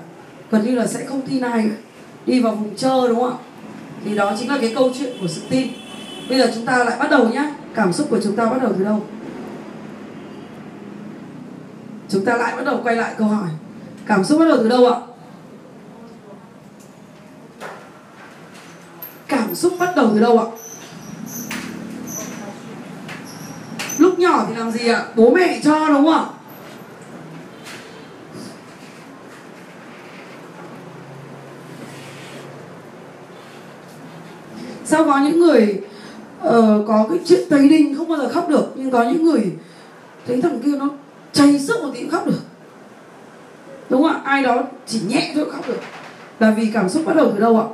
gần 0.52 0.66
như 0.66 0.76
là 0.76 0.88
sẽ 0.88 1.06
không 1.06 1.22
tin 1.22 1.42
ai 1.42 1.70
cả. 1.70 1.76
đi 2.26 2.40
vào 2.40 2.56
vùng 2.56 2.76
chơi 2.76 3.08
đúng 3.08 3.20
không 3.20 3.32
ạ? 3.32 3.44
Thì 4.06 4.16
đó 4.16 4.34
chính 4.40 4.50
là 4.50 4.58
cái 4.62 4.72
câu 4.76 4.92
chuyện 5.00 5.18
của 5.22 5.28
sự 5.28 5.42
tin. 5.50 5.68
Bây 6.30 6.38
giờ 6.38 6.52
chúng 6.56 6.66
ta 6.66 6.78
lại 6.78 6.98
bắt 7.00 7.10
đầu 7.10 7.30
nhá. 7.30 7.52
Cảm 7.74 7.94
xúc 7.94 8.08
của 8.10 8.20
chúng 8.24 8.36
ta 8.36 8.46
bắt 8.46 8.62
đầu 8.62 8.74
từ 8.78 8.84
đâu? 8.84 9.04
Chúng 12.10 12.26
ta 12.26 12.38
lại 12.38 12.56
bắt 12.56 12.66
đầu 12.66 12.80
quay 12.84 12.96
lại 12.96 13.14
câu 13.18 13.28
hỏi. 13.28 13.50
Cảm 14.06 14.24
xúc 14.24 14.40
bắt 14.40 14.46
đầu 14.46 14.58
từ 14.58 14.70
đâu 14.70 14.86
ạ? 14.86 15.00
Cảm 19.28 19.56
xúc 19.56 19.74
bắt 19.80 19.96
đầu 19.96 20.10
từ 20.14 20.20
đâu 20.20 20.40
ạ? 20.40 20.46
Lúc 23.98 24.20
nhỏ 24.20 24.46
thì 24.48 24.56
làm 24.56 24.72
gì 24.72 24.88
ạ? 24.88 25.04
Bố 25.16 25.30
mẹ 25.30 25.60
cho 25.64 25.88
đúng 25.88 26.06
không 26.06 26.14
ạ? 26.14 26.26
Sao 34.98 35.06
có 35.06 35.20
những 35.20 35.40
người 35.40 35.82
uh, 36.48 36.88
có 36.88 37.06
cái 37.10 37.20
chuyện 37.26 37.40
tây 37.50 37.70
đinh 37.70 37.96
không 37.98 38.08
bao 38.08 38.18
giờ 38.18 38.30
khóc 38.30 38.50
được 38.50 38.74
nhưng 38.76 38.92
có 38.92 39.04
những 39.04 39.24
người 39.24 39.42
thấy 40.28 40.42
thằng 40.42 40.60
kia 40.66 40.72
nó 40.80 40.90
chảy 41.34 41.60
sức 41.60 41.82
một 41.82 41.90
tí 41.94 42.02
cũng 42.02 42.10
khóc 42.10 42.28
được. 42.28 42.40
Đúng 43.90 44.04
không 44.04 44.12
ạ? 44.12 44.22
Ai 44.24 44.44
đó 44.44 44.64
chỉ 44.88 45.02
nhẹ 45.08 45.32
thôi 45.36 45.46
cũng 45.46 45.54
khóc 45.54 45.68
được. 45.68 45.80
Là 46.40 46.52
vì 46.52 46.72
cảm 46.74 46.90
xúc 46.90 47.04
bắt 47.06 47.16
đầu 47.16 47.32
từ 47.34 47.40
đâu 47.40 47.60
ạ? 47.60 47.68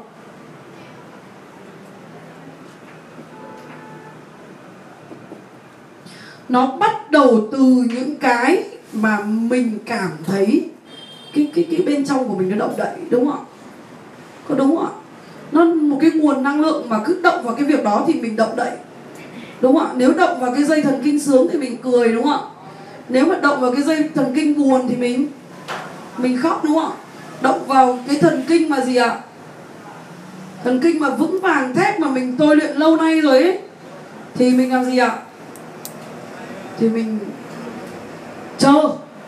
Nó 6.50 6.68
bắt 6.68 7.12
đầu 7.12 7.48
từ 7.52 7.86
những 7.90 8.16
cái 8.16 8.64
mà 8.94 9.20
mình 9.24 9.80
cảm 9.86 10.12
thấy 10.26 10.70
cái 11.36 11.52
cái 11.56 11.68
cái 11.72 11.82
bên 11.86 12.06
trong 12.06 12.28
của 12.28 12.36
mình 12.36 12.50
nó 12.50 12.56
động 12.56 12.74
đậy 12.78 12.96
đúng 13.10 13.26
không 13.26 13.40
ạ? 13.40 13.50
Có 14.48 14.56
đúng 14.56 14.76
không 14.76 14.86
ạ? 14.86 15.03
Nó 15.54 15.66
một 15.66 15.98
cái 16.02 16.12
nguồn 16.12 16.44
năng 16.44 16.62
lượng 16.62 16.90
mà 16.90 17.00
cứ 17.06 17.20
động 17.24 17.44
vào 17.44 17.56
cái 17.56 17.66
việc 17.66 17.84
đó 17.84 18.04
thì 18.08 18.14
mình 18.14 18.36
động 18.36 18.56
đậy. 18.56 18.72
Đúng 19.62 19.78
không 19.78 19.88
ạ? 19.88 19.94
Nếu 19.96 20.14
động 20.14 20.40
vào 20.40 20.54
cái 20.56 20.64
dây 20.64 20.82
thần 20.82 21.02
kinh 21.04 21.20
sướng 21.20 21.48
thì 21.52 21.58
mình 21.58 21.78
cười, 21.84 22.14
đúng 22.14 22.24
không 22.24 22.32
ạ? 22.32 22.42
Nếu 23.10 23.26
mà 23.26 23.36
động 23.36 23.62
vào 23.62 23.72
cái 23.72 23.84
dây 23.84 24.10
thần 24.16 24.34
kinh 24.36 24.58
buồn 24.58 24.88
thì 24.90 24.96
mình 24.96 25.28
mình 26.18 26.38
khóc, 26.38 26.64
đúng 26.64 26.74
không 26.74 26.92
ạ? 26.92 26.98
Động 27.42 27.68
vào 27.68 28.00
cái 28.08 28.18
thần 28.18 28.44
kinh 28.48 28.70
mà 28.70 28.80
gì 28.80 28.96
ạ? 28.96 29.20
Thần 30.64 30.80
kinh 30.80 31.00
mà 31.00 31.10
vững 31.10 31.42
vàng 31.42 31.76
thép 31.76 32.00
mà 32.00 32.08
mình 32.08 32.36
tôi 32.38 32.56
luyện 32.56 32.78
lâu 32.78 32.96
nay 32.96 33.22
rồi 33.22 33.44
ấy, 33.44 33.60
thì 34.36 34.50
mình 34.50 34.74
làm 34.74 34.86
gì 34.86 34.98
ạ? 34.98 35.20
Thì 36.80 36.90
mình 36.90 37.20
chờ. 38.58 38.74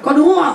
Có 0.01 0.11
đúng 0.11 0.27
không 0.35 0.43
ạ? 0.43 0.53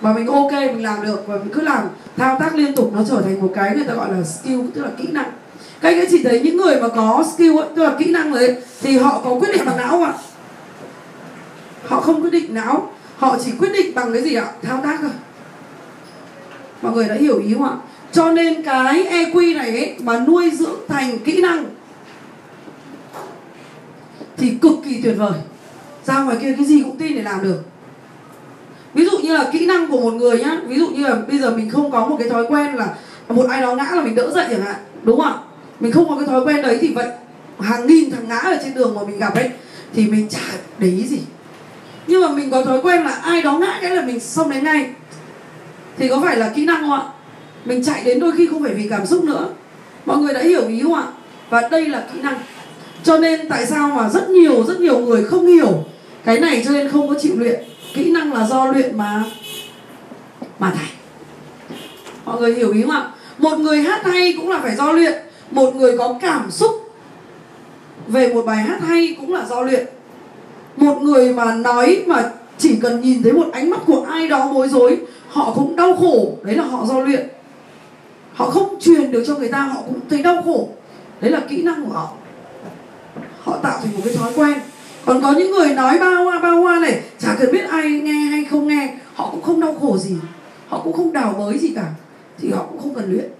Và 0.00 0.12
mình 0.12 0.26
ok 0.26 0.52
mình 0.52 0.82
làm 0.82 1.02
được 1.02 1.26
và 1.26 1.36
mình 1.36 1.48
cứ 1.52 1.60
làm. 1.60 1.88
Thao 2.16 2.36
tác 2.40 2.54
liên 2.54 2.74
tục 2.74 2.92
nó 2.94 3.02
trở 3.08 3.20
thành 3.22 3.40
một 3.40 3.52
cái 3.54 3.76
người 3.76 3.84
ta 3.84 3.94
gọi 3.94 4.12
là 4.12 4.22
skill 4.22 4.60
tức 4.74 4.82
là 4.82 4.90
kỹ 4.98 5.06
năng. 5.10 5.32
Các 5.80 5.88
anh 5.88 6.04
chỉ 6.10 6.22
thấy 6.22 6.40
những 6.40 6.56
người 6.56 6.80
mà 6.80 6.88
có 6.88 7.24
skill 7.34 7.58
ấy, 7.58 7.68
tức 7.76 7.82
là 7.82 7.94
kỹ 7.98 8.10
năng 8.10 8.32
ấy 8.32 8.56
thì 8.82 8.98
họ 8.98 9.20
có 9.24 9.30
quyết 9.30 9.48
định 9.52 9.62
bằng 9.66 9.76
não 9.76 10.02
ạ. 10.02 10.12
Họ 11.86 12.00
không 12.00 12.22
quyết 12.22 12.30
định 12.32 12.54
não 12.54 12.92
họ 13.16 13.36
chỉ 13.44 13.52
quyết 13.58 13.72
định 13.72 13.94
bằng 13.94 14.12
cái 14.12 14.22
gì 14.22 14.34
ạ? 14.34 14.46
Thao 14.62 14.80
tác 14.84 14.98
thôi. 15.00 15.10
Mọi 16.82 16.92
người 16.92 17.08
đã 17.08 17.14
hiểu 17.14 17.38
ý 17.38 17.54
không 17.54 17.64
ạ? 17.64 17.76
Cho 18.12 18.32
nên 18.32 18.62
cái 18.62 19.04
EQ 19.04 19.56
này 19.56 19.70
ấy, 19.70 19.96
mà 20.00 20.18
nuôi 20.18 20.50
dưỡng 20.50 20.80
thành 20.88 21.18
kỹ 21.18 21.42
năng 21.42 21.64
thì 24.36 24.52
cực 24.62 24.72
kỳ 24.84 25.00
tuyệt 25.02 25.14
vời. 25.18 25.38
Ra 26.04 26.24
ngoài 26.24 26.36
kia 26.40 26.54
cái 26.56 26.66
gì 26.66 26.82
cũng 26.82 26.96
tin 26.96 27.14
để 27.14 27.22
làm 27.22 27.42
được 27.42 27.62
ví 28.94 29.04
dụ 29.04 29.18
như 29.18 29.34
là 29.34 29.50
kỹ 29.52 29.66
năng 29.66 29.88
của 29.88 30.00
một 30.00 30.14
người 30.14 30.38
nhá, 30.38 30.60
ví 30.66 30.78
dụ 30.78 30.88
như 30.88 31.02
là 31.02 31.14
bây 31.28 31.38
giờ 31.38 31.50
mình 31.50 31.70
không 31.70 31.90
có 31.90 32.06
một 32.06 32.16
cái 32.18 32.28
thói 32.28 32.46
quen 32.46 32.74
là 32.74 32.94
một 33.28 33.46
ai 33.48 33.62
đó 33.62 33.74
ngã 33.74 33.90
là 33.94 34.02
mình 34.02 34.14
đỡ 34.14 34.30
dậy 34.34 34.46
chẳng 34.50 34.62
hạn, 34.62 34.76
đúng 35.02 35.20
không 35.20 35.26
ạ? 35.26 35.38
Mình 35.80 35.92
không 35.92 36.08
có 36.08 36.16
cái 36.16 36.26
thói 36.26 36.44
quen 36.44 36.62
đấy 36.62 36.78
thì 36.80 36.88
vậy, 36.94 37.06
hàng 37.60 37.86
nghìn 37.86 38.10
thằng 38.10 38.28
ngã 38.28 38.36
ở 38.36 38.58
trên 38.64 38.74
đường 38.74 38.94
mà 38.94 39.02
mình 39.06 39.18
gặp 39.18 39.34
ấy, 39.34 39.50
thì 39.94 40.06
mình 40.06 40.28
chả 40.28 40.40
để 40.78 40.88
ý 40.88 41.06
gì. 41.06 41.18
Nhưng 42.06 42.22
mà 42.22 42.28
mình 42.28 42.50
có 42.50 42.64
thói 42.64 42.80
quen 42.80 43.04
là 43.04 43.10
ai 43.10 43.42
đó 43.42 43.58
ngã 43.58 43.78
cái 43.82 43.90
là 43.90 44.02
mình 44.02 44.20
xông 44.20 44.50
đến 44.50 44.64
ngay. 44.64 44.90
Thì 45.98 46.08
có 46.08 46.20
phải 46.24 46.36
là 46.36 46.52
kỹ 46.54 46.64
năng 46.64 46.80
không 46.82 46.92
ạ? 46.92 47.02
Mình 47.64 47.84
chạy 47.84 48.02
đến 48.04 48.20
đôi 48.20 48.32
khi 48.36 48.46
không 48.46 48.62
phải 48.62 48.74
vì 48.74 48.88
cảm 48.88 49.06
xúc 49.06 49.24
nữa. 49.24 49.48
Mọi 50.06 50.18
người 50.18 50.34
đã 50.34 50.40
hiểu 50.40 50.68
ý 50.68 50.82
không 50.82 50.94
ạ? 50.94 51.04
Và 51.50 51.68
đây 51.68 51.88
là 51.88 52.06
kỹ 52.14 52.20
năng. 52.22 52.34
Cho 53.04 53.18
nên 53.18 53.48
tại 53.48 53.66
sao 53.66 53.88
mà 53.88 54.08
rất 54.08 54.30
nhiều 54.30 54.64
rất 54.64 54.80
nhiều 54.80 54.98
người 54.98 55.24
không 55.24 55.46
hiểu? 55.46 55.84
Cái 56.24 56.40
này 56.40 56.62
cho 56.64 56.70
nên 56.70 56.88
không 56.88 57.08
có 57.08 57.14
chịu 57.20 57.32
luyện 57.36 57.60
kỹ 57.94 58.10
năng 58.10 58.32
là 58.32 58.46
do 58.46 58.66
luyện 58.66 58.98
mà. 58.98 59.24
Mà 60.58 60.70
thành 60.70 60.90
mọi 62.24 62.40
người 62.40 62.54
hiểu 62.54 62.72
ý 62.72 62.82
không 62.82 62.90
ạ? 62.90 63.10
Một 63.38 63.58
người 63.58 63.82
hát 63.82 64.04
hay 64.04 64.34
cũng 64.36 64.50
là 64.50 64.58
phải 64.58 64.76
do 64.76 64.92
luyện. 64.92 65.14
Một 65.50 65.76
người 65.76 65.98
có 65.98 66.18
cảm 66.22 66.50
xúc 66.50 66.70
về 68.06 68.34
một 68.34 68.46
bài 68.46 68.56
hát 68.56 68.80
hay 68.82 69.16
cũng 69.20 69.34
là 69.34 69.46
do 69.48 69.62
luyện. 69.62 69.86
Một 70.76 71.02
người 71.02 71.32
mà 71.32 71.54
nói 71.54 72.04
mà 72.06 72.30
chỉ 72.58 72.76
cần 72.82 73.00
nhìn 73.00 73.22
thấy 73.22 73.32
một 73.32 73.46
ánh 73.52 73.70
mắt 73.70 73.80
của 73.86 74.06
ai 74.10 74.28
đó 74.28 74.52
bối 74.52 74.68
rối, 74.68 74.98
họ 75.28 75.52
cũng 75.54 75.76
đau 75.76 75.96
khổ. 75.96 76.32
Đấy 76.42 76.54
là 76.56 76.64
họ 76.64 76.86
do 76.86 77.00
luyện. 77.00 77.28
Họ 78.34 78.50
không 78.50 78.80
truyền 78.80 79.10
được 79.10 79.24
cho 79.26 79.34
người 79.34 79.48
ta, 79.48 79.58
họ 79.58 79.82
cũng 79.86 80.00
thấy 80.10 80.22
đau 80.22 80.42
khổ. 80.42 80.68
Đấy 81.20 81.30
là 81.30 81.40
kỹ 81.48 81.62
năng 81.62 81.84
của 81.84 81.92
họ. 81.92 82.08
Họ 83.44 83.56
tạo 83.62 83.78
thành 83.82 83.92
một 83.94 84.00
cái 84.04 84.14
thói 84.14 84.32
quen 84.36 84.60
còn 85.06 85.22
có 85.22 85.32
những 85.32 85.50
người 85.50 85.74
nói 85.74 85.98
bao 85.98 86.24
hoa 86.24 86.38
bao 86.38 86.60
hoa 86.60 86.78
này, 86.80 87.02
chả 87.18 87.36
cần 87.38 87.52
biết 87.52 87.64
ai 87.68 87.90
nghe 87.90 88.12
hay 88.12 88.44
không 88.44 88.68
nghe, 88.68 88.94
họ 89.14 89.28
cũng 89.30 89.42
không 89.42 89.60
đau 89.60 89.74
khổ 89.80 89.98
gì, 89.98 90.16
họ 90.68 90.80
cũng 90.84 90.92
không 90.92 91.12
đào 91.12 91.34
bới 91.38 91.58
gì 91.58 91.72
cả, 91.74 91.86
thì 92.38 92.50
họ 92.50 92.66
cũng 92.70 92.80
không 92.82 92.94
cần 92.94 93.12
luyện. 93.12 93.30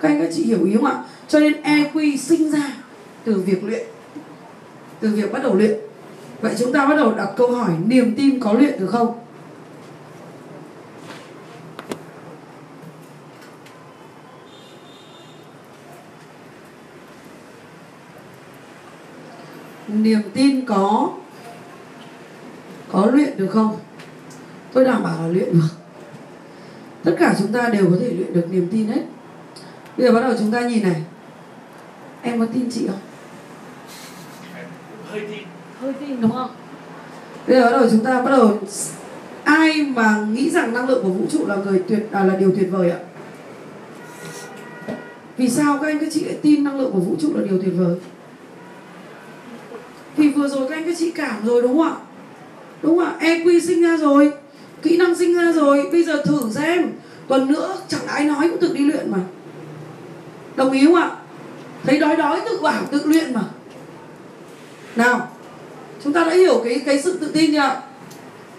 Các 0.00 0.08
anh, 0.08 0.20
các 0.20 0.30
chị 0.34 0.44
hiểu 0.44 0.64
ý 0.64 0.74
không 0.74 0.84
ạ? 0.84 1.02
Cho 1.28 1.40
nên 1.40 1.52
EQ 1.62 2.16
sinh 2.16 2.50
ra 2.50 2.72
từ 3.24 3.42
việc 3.46 3.64
luyện, 3.64 3.86
từ 5.00 5.08
việc 5.08 5.32
bắt 5.32 5.42
đầu 5.42 5.54
luyện. 5.54 5.78
Vậy 6.40 6.54
chúng 6.58 6.72
ta 6.72 6.86
bắt 6.86 6.96
đầu 6.96 7.14
đặt 7.14 7.28
câu 7.36 7.52
hỏi, 7.52 7.70
niềm 7.86 8.14
tin 8.16 8.40
có 8.40 8.52
luyện 8.52 8.80
được 8.80 8.86
không? 8.86 9.18
Niềm 20.02 20.20
tin 20.34 20.66
có 20.66 21.12
có 22.92 23.06
luyện 23.12 23.36
được 23.36 23.48
không? 23.50 23.76
Tôi 24.72 24.84
đảm 24.84 25.02
bảo 25.02 25.22
là 25.22 25.28
luyện 25.28 25.52
được 25.52 25.68
tất 27.04 27.16
cả 27.18 27.34
chúng 27.38 27.52
ta 27.52 27.68
đều 27.68 27.90
có 27.90 27.96
thể 28.00 28.10
luyện 28.10 28.32
được 28.32 28.46
niềm 28.50 28.68
tin 28.72 28.86
hết 28.86 29.02
bây 29.98 30.06
giờ 30.06 30.12
bắt 30.12 30.20
đầu 30.20 30.32
chúng 30.38 30.52
ta 30.52 30.60
nhìn 30.60 30.82
này. 30.82 31.02
Em 32.22 32.40
có 32.40 32.46
tin 32.54 32.70
chị 32.70 32.86
không? 32.86 32.98
Hơi 35.10 35.20
tin. 35.20 35.44
Hơi 35.80 35.92
tin 36.00 36.20
đúng 36.20 36.30
không? 36.30 36.50
Bây 37.46 37.56
giờ 37.56 37.64
bắt 37.64 37.78
đầu 37.78 37.88
chúng 37.90 38.04
ta 38.04 38.22
bắt 38.22 38.30
đầu 38.30 38.58
ai 39.44 39.82
mà 39.82 40.26
nghĩ 40.32 40.50
rằng 40.50 40.74
năng 40.74 40.88
lượng 40.88 41.02
của 41.02 41.10
vũ 41.10 41.26
trụ 41.30 41.46
là 41.46 41.56
người 41.56 41.82
tuyệt 41.88 42.08
à, 42.12 42.24
là 42.24 42.36
điều 42.36 42.50
tuyệt 42.56 42.68
vời 42.70 42.90
ạ? 42.90 42.98
Vì 45.36 45.48
sao 45.48 45.78
các 45.78 45.86
anh 45.86 45.98
các 45.98 46.08
chị 46.12 46.24
lại 46.24 46.38
tin 46.42 46.64
năng 46.64 46.80
lượng 46.80 46.92
của 46.92 47.00
vũ 47.00 47.16
trụ 47.20 47.28
là 47.34 47.46
điều 47.46 47.62
tuyệt 47.62 47.74
vời 47.76 47.96
vừa 50.38 50.48
rồi 50.48 50.68
các 50.68 50.74
anh 50.74 50.84
các 50.84 50.94
chị 50.98 51.10
cảm 51.10 51.46
rồi 51.46 51.62
đúng 51.62 51.78
không 51.78 51.82
ạ? 51.82 51.94
Đúng 52.82 52.98
không 52.98 53.06
ạ? 53.06 53.14
EQ 53.20 53.60
sinh 53.60 53.82
ra 53.82 53.96
rồi, 53.96 54.32
kỹ 54.82 54.96
năng 54.96 55.14
sinh 55.14 55.34
ra 55.34 55.52
rồi, 55.52 55.88
bây 55.92 56.04
giờ 56.04 56.22
thử 56.24 56.50
xem. 56.50 56.92
Tuần 57.28 57.52
nữa, 57.52 57.76
chẳng 57.88 58.06
ai 58.06 58.24
nói 58.24 58.48
cũng 58.48 58.60
tự 58.60 58.74
đi 58.74 58.84
luyện 58.84 59.10
mà. 59.10 59.18
Đồng 60.56 60.72
ý 60.72 60.86
không 60.86 60.94
ạ? 60.94 61.10
Thấy 61.84 61.98
đói 61.98 62.16
đói 62.16 62.40
tự 62.44 62.58
bảo, 62.62 62.84
tự 62.90 63.00
luyện 63.04 63.34
mà. 63.34 63.42
Nào, 64.96 65.28
chúng 66.04 66.12
ta 66.12 66.24
đã 66.24 66.34
hiểu 66.34 66.60
cái 66.64 66.82
cái 66.86 67.02
sự 67.02 67.18
tự 67.20 67.30
tin 67.34 67.52
chưa 67.52 67.58
ạ? 67.58 67.82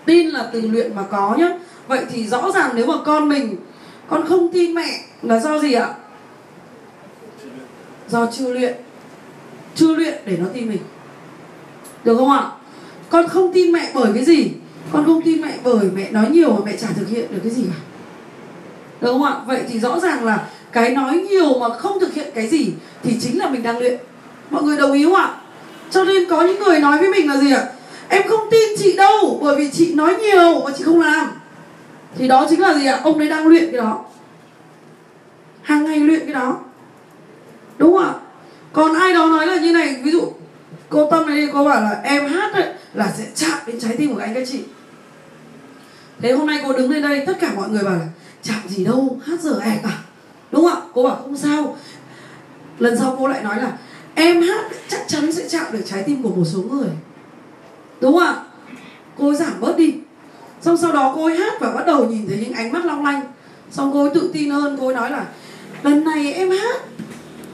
Tin 0.06 0.30
là 0.30 0.50
từ 0.54 0.62
luyện 0.62 0.96
mà 0.96 1.04
có 1.12 1.36
nhá. 1.40 1.50
Vậy 1.88 2.06
thì 2.12 2.28
rõ 2.28 2.52
ràng 2.52 2.72
nếu 2.76 2.86
mà 2.86 2.94
con 3.06 3.30
mình, 3.30 3.56
con 4.10 4.26
không 4.28 4.52
tin 4.52 4.74
mẹ 4.74 5.02
là 5.22 5.40
do 5.40 5.60
gì 5.60 5.74
ạ? 5.74 5.94
Do 8.10 8.28
chưa 8.38 8.54
luyện. 8.54 8.76
Chưa 9.76 9.96
luyện 9.96 10.14
để 10.26 10.38
nó 10.38 10.46
tin 10.54 10.70
mình 10.70 10.82
được 12.04 12.18
không 12.18 12.32
ạ? 12.32 12.44
Con 13.10 13.28
không 13.28 13.54
tin 13.54 13.72
mẹ 13.72 13.92
bởi 13.94 14.12
cái 14.16 14.26
gì? 14.26 14.52
Con 14.92 15.06
không 15.06 15.22
tin 15.22 15.42
mẹ 15.42 15.58
bởi 15.64 15.90
mẹ 15.96 16.12
nói 16.12 16.30
nhiều 16.32 16.54
mà 16.54 16.60
mẹ 16.66 16.78
chả 16.78 16.88
thực 16.96 17.10
hiện 17.10 17.28
được 17.32 17.40
cái 17.44 17.52
gì 17.52 17.64
cả. 17.64 17.80
Được 19.02 19.12
không 19.12 19.24
ạ? 19.24 19.36
Vậy 19.48 19.62
thì 19.70 19.80
rõ 19.80 20.00
ràng 20.00 20.26
là 20.26 20.48
cái 20.72 20.90
nói 20.90 21.26
nhiều 21.30 21.60
mà 21.60 21.70
không 21.78 22.00
thực 22.00 22.14
hiện 22.14 22.28
cái 22.36 22.48
gì 22.48 22.74
thì 23.04 23.16
chính 23.22 23.40
là 23.40 23.50
mình 23.50 23.64
đang 23.64 23.80
luyện. 23.80 24.00
Mọi 24.50 24.64
người 24.64 24.78
đồng 24.78 24.94
ý 24.94 25.04
không 25.04 25.16
ạ? 25.16 25.36
Cho 25.92 26.04
nên 26.04 26.30
có 26.30 26.42
những 26.42 26.60
người 26.60 26.80
nói 26.80 26.98
với 26.98 27.10
mình 27.10 27.30
là 27.30 27.38
gì 27.38 27.54
ạ? 27.54 27.64
Em 28.10 28.28
không 28.28 28.48
tin 28.52 28.70
chị 28.78 28.96
đâu, 28.96 29.40
bởi 29.44 29.56
vì 29.56 29.70
chị 29.72 29.94
nói 29.94 30.16
nhiều 30.16 30.62
mà 30.66 30.72
chị 30.78 30.84
không 30.84 31.02
làm. 31.02 31.28
Thì 32.18 32.28
đó 32.28 32.46
chính 32.50 32.60
là 32.60 32.74
gì 32.74 32.86
ạ? 32.86 33.00
Ông 33.04 33.18
ấy 33.18 33.28
đang 33.28 33.48
luyện 33.48 33.72
cái 33.72 33.82
đó. 33.82 34.06
Hàng 35.62 35.86
ngày 35.86 36.00
luyện 36.00 36.20
cái 36.20 36.34
đó. 36.34 36.58
Đúng 37.78 37.98
không 37.98 38.04
ạ? 38.04 38.14
Còn 38.74 38.94
ai 38.94 39.14
đó 39.14 39.26
nói 39.26 39.48
là 39.48 39.56
như 39.56 39.72
này, 39.72 39.96
ví 40.04 40.12
dụ 40.12 40.22
cô 40.90 41.08
tâm 41.12 41.28
này 41.28 41.48
cô 41.54 41.64
bảo 41.64 41.82
là 41.82 42.02
em 42.04 42.28
hát 42.28 42.54
ấy, 42.54 42.74
là 42.94 43.14
sẽ 43.18 43.26
chạm 43.36 43.60
đến 43.68 43.80
trái 43.80 43.96
tim 43.98 44.14
của 44.14 44.20
anh 44.20 44.34
các 44.34 44.48
chị. 44.52 44.60
Thế 46.22 46.32
hôm 46.32 46.48
nay 46.48 46.62
cô 46.64 46.74
đứng 46.74 46.92
lên 46.92 47.02
đây 47.02 47.24
tất 47.26 47.38
cả 47.40 47.52
mọi 47.56 47.70
người 47.70 47.84
bảo 47.84 47.94
là 47.94 48.08
chạm 48.44 48.60
gì 48.68 48.86
đâu 48.86 49.20
hát 49.26 49.42
dở 49.42 49.60
ẹc 49.64 49.84
à? 49.84 49.98
Đúng 50.52 50.64
không 50.64 50.82
ạ? 50.82 50.88
Cô 50.94 51.04
bảo 51.04 51.16
không 51.16 51.38
sao. 51.38 51.78
Lần 52.80 52.98
sau 52.98 53.16
cô 53.20 53.28
lại 53.28 53.44
nói 53.44 53.58
là 53.58 53.78
em 54.16 54.42
hát 54.42 54.66
chắc 54.88 55.02
chắn 55.08 55.32
sẽ 55.32 55.50
chạm 55.50 55.66
được 55.72 55.82
trái 55.86 56.04
tim 56.04 56.24
của 56.24 56.30
một 56.30 56.46
số 56.46 56.62
người. 56.62 56.90
Đúng 58.02 58.14
không 58.14 58.24
ạ? 58.24 58.36
Cô 59.18 59.34
giảm 59.34 59.60
bớt 59.60 59.78
đi. 59.78 59.94
Xong 60.62 60.78
sau 60.78 60.92
đó 60.92 61.14
cô 61.16 61.26
ấy 61.26 61.38
hát 61.38 61.54
và 61.60 61.72
bắt 61.72 61.86
đầu 61.86 62.06
nhìn 62.06 62.28
thấy 62.28 62.38
những 62.38 62.54
ánh 62.54 62.72
mắt 62.72 62.86
long 62.86 63.06
lanh. 63.06 63.22
Xong 63.72 63.92
cô 63.94 64.02
ấy 64.02 64.12
tự 64.14 64.30
tin 64.34 64.50
hơn 64.50 64.78
cô 64.80 64.88
ấy 64.88 64.96
nói 64.96 65.12
là 65.12 65.26
lần 65.84 66.04
này 66.04 66.34
em 66.34 66.52
hát 66.52 66.82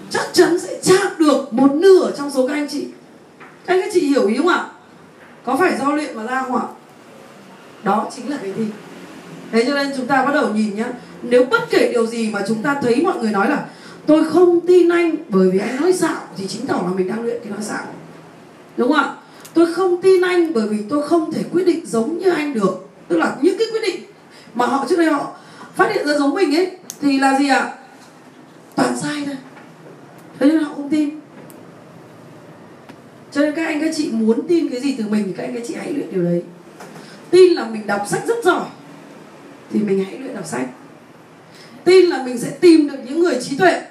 chắc 0.09 0.25
chắn 0.33 0.59
sẽ 0.59 0.79
chạm 0.83 1.07
được 1.19 1.53
một 1.53 1.71
nửa 1.71 2.11
trong 2.17 2.31
số 2.31 2.47
các 2.47 2.53
anh 2.53 2.67
chị 2.69 2.87
các 3.67 3.89
chị 3.93 4.07
hiểu 4.07 4.27
ý 4.27 4.37
không 4.37 4.47
ạ? 4.47 4.65
Có 5.45 5.57
phải 5.57 5.77
do 5.79 5.91
luyện 5.95 6.17
mà 6.17 6.23
ra 6.23 6.41
không 6.41 6.55
ạ? 6.55 6.63
Đó 7.83 8.07
chính 8.15 8.29
là 8.29 8.37
cái 8.41 8.53
gì? 8.57 8.65
Thế 9.51 9.65
cho 9.67 9.75
nên 9.75 9.91
chúng 9.97 10.07
ta 10.07 10.25
bắt 10.25 10.31
đầu 10.33 10.49
nhìn 10.53 10.75
nhá. 10.75 10.85
Nếu 11.21 11.45
bất 11.45 11.61
kể 11.69 11.89
điều 11.93 12.07
gì 12.07 12.29
mà 12.29 12.41
chúng 12.47 12.63
ta 12.63 12.79
thấy 12.81 13.01
mọi 13.03 13.19
người 13.19 13.31
nói 13.31 13.49
là, 13.49 13.65
tôi 14.05 14.29
không 14.29 14.61
tin 14.67 14.89
anh 14.89 15.15
bởi 15.29 15.51
vì 15.51 15.59
anh 15.59 15.81
nói 15.81 15.93
xạo, 15.93 16.21
thì 16.37 16.47
chính 16.47 16.67
tỏ 16.67 16.73
là 16.73 16.89
mình 16.95 17.07
đang 17.07 17.23
luyện 17.23 17.39
cái 17.43 17.51
nói 17.51 17.61
xạo. 17.61 17.83
Đúng 18.77 18.87
không 18.87 18.97
ạ? 18.97 19.15
Tôi 19.53 19.73
không 19.73 20.01
tin 20.01 20.21
anh 20.21 20.53
bởi 20.53 20.67
vì 20.67 20.77
tôi 20.89 21.07
không 21.07 21.33
thể 21.33 21.43
quyết 21.51 21.63
định 21.65 21.85
giống 21.85 22.17
như 22.17 22.29
anh 22.29 22.53
được. 22.53 22.89
Tức 23.07 23.17
là 23.17 23.35
những 23.41 23.57
cái 23.57 23.67
quyết 23.71 23.81
định 23.81 24.05
mà 24.55 24.65
họ 24.65 24.85
trước 24.89 24.95
đây 24.95 25.11
họ 25.11 25.31
phát 25.75 25.91
hiện 25.93 26.07
ra 26.07 26.13
giống 26.13 26.35
mình 26.35 26.55
ấy, 26.55 26.71
thì 27.01 27.19
là 27.19 27.39
gì 27.39 27.49
ạ? 27.49 27.73
Toàn 28.75 28.97
sai 28.97 29.23
thôi. 29.25 29.35
Thế 30.39 30.47
nên 30.47 30.63
họ 30.63 30.73
không 30.75 30.89
tin 30.89 31.09
cho 33.35 33.41
nên 33.41 33.55
các 33.55 33.65
anh, 33.65 33.81
các 33.81 33.91
chị 33.95 34.09
muốn 34.11 34.47
tin 34.47 34.69
cái 34.69 34.79
gì 34.79 34.95
từ 34.97 35.03
mình 35.09 35.23
thì 35.25 35.33
các 35.37 35.43
anh, 35.43 35.53
các 35.53 35.63
chị 35.67 35.73
hãy 35.77 35.93
luyện 35.93 36.07
điều 36.11 36.23
đấy. 36.23 36.43
Tin 37.29 37.53
là 37.53 37.65
mình 37.65 37.87
đọc 37.87 38.01
sách 38.09 38.21
rất 38.27 38.43
giỏi 38.43 38.65
thì 39.71 39.79
mình 39.79 40.05
hãy 40.05 40.19
luyện 40.19 40.35
đọc 40.35 40.45
sách. 40.45 40.67
Tin 41.83 42.05
là 42.05 42.23
mình 42.25 42.37
sẽ 42.37 42.49
tìm 42.49 42.87
được 42.87 42.97
những 43.05 43.19
người 43.19 43.37
trí 43.41 43.57
tuệ 43.57 43.81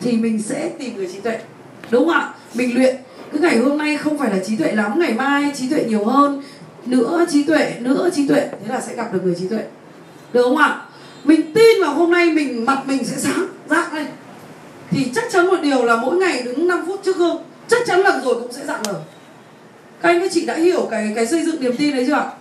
thì 0.00 0.12
mình 0.12 0.42
sẽ 0.42 0.70
tìm 0.78 0.96
người 0.96 1.08
trí 1.12 1.20
tuệ. 1.20 1.38
Đúng 1.90 2.06
không 2.06 2.14
ạ? 2.14 2.34
Mình 2.54 2.74
luyện. 2.74 2.96
Cứ 3.32 3.38
ngày 3.38 3.58
hôm 3.58 3.78
nay 3.78 3.96
không 3.96 4.18
phải 4.18 4.30
là 4.30 4.44
trí 4.46 4.56
tuệ 4.56 4.72
lắm, 4.72 4.98
ngày 4.98 5.12
mai 5.12 5.52
trí 5.54 5.68
tuệ 5.68 5.84
nhiều 5.84 6.04
hơn, 6.04 6.42
nữa 6.86 7.26
trí 7.30 7.42
tuệ, 7.42 7.74
nữa 7.80 8.10
trí 8.14 8.28
tuệ. 8.28 8.48
Thế 8.50 8.74
là 8.74 8.80
sẽ 8.80 8.94
gặp 8.94 9.12
được 9.12 9.20
người 9.24 9.34
trí 9.38 9.48
tuệ. 9.48 9.64
Được 10.32 10.42
không 10.42 10.56
ạ? 10.56 10.82
Mình 11.24 11.54
tin 11.54 11.82
vào 11.82 11.94
hôm 11.94 12.10
nay 12.10 12.30
mình, 12.30 12.64
mặt 12.64 12.82
mình 12.86 13.04
sẽ 13.04 13.16
sáng 13.16 13.46
dạng 13.70 13.94
lên. 13.94 14.06
Thì 14.90 15.10
chắc 15.14 15.24
chắn 15.32 15.46
một 15.46 15.62
điều 15.62 15.84
là 15.84 15.96
mỗi 15.96 16.16
ngày 16.16 16.42
đứng 16.42 16.68
5 16.68 16.84
phút 16.86 17.00
trước 17.04 17.16
gương 17.16 17.42
chắc 17.68 17.82
chắn 17.86 18.00
lần 18.00 18.24
rồi 18.24 18.34
cũng 18.34 18.52
sẽ 18.52 18.66
dạng 18.66 18.82
lở. 18.86 19.00
các 20.02 20.08
anh 20.08 20.20
các 20.20 20.30
chị 20.32 20.46
đã 20.46 20.54
hiểu 20.54 20.88
cái 20.90 21.12
cái 21.16 21.26
xây 21.26 21.44
dựng 21.44 21.60
niềm 21.60 21.76
tin 21.76 21.96
đấy 21.96 22.04
chưa 22.06 22.14
ạ? 22.14 22.32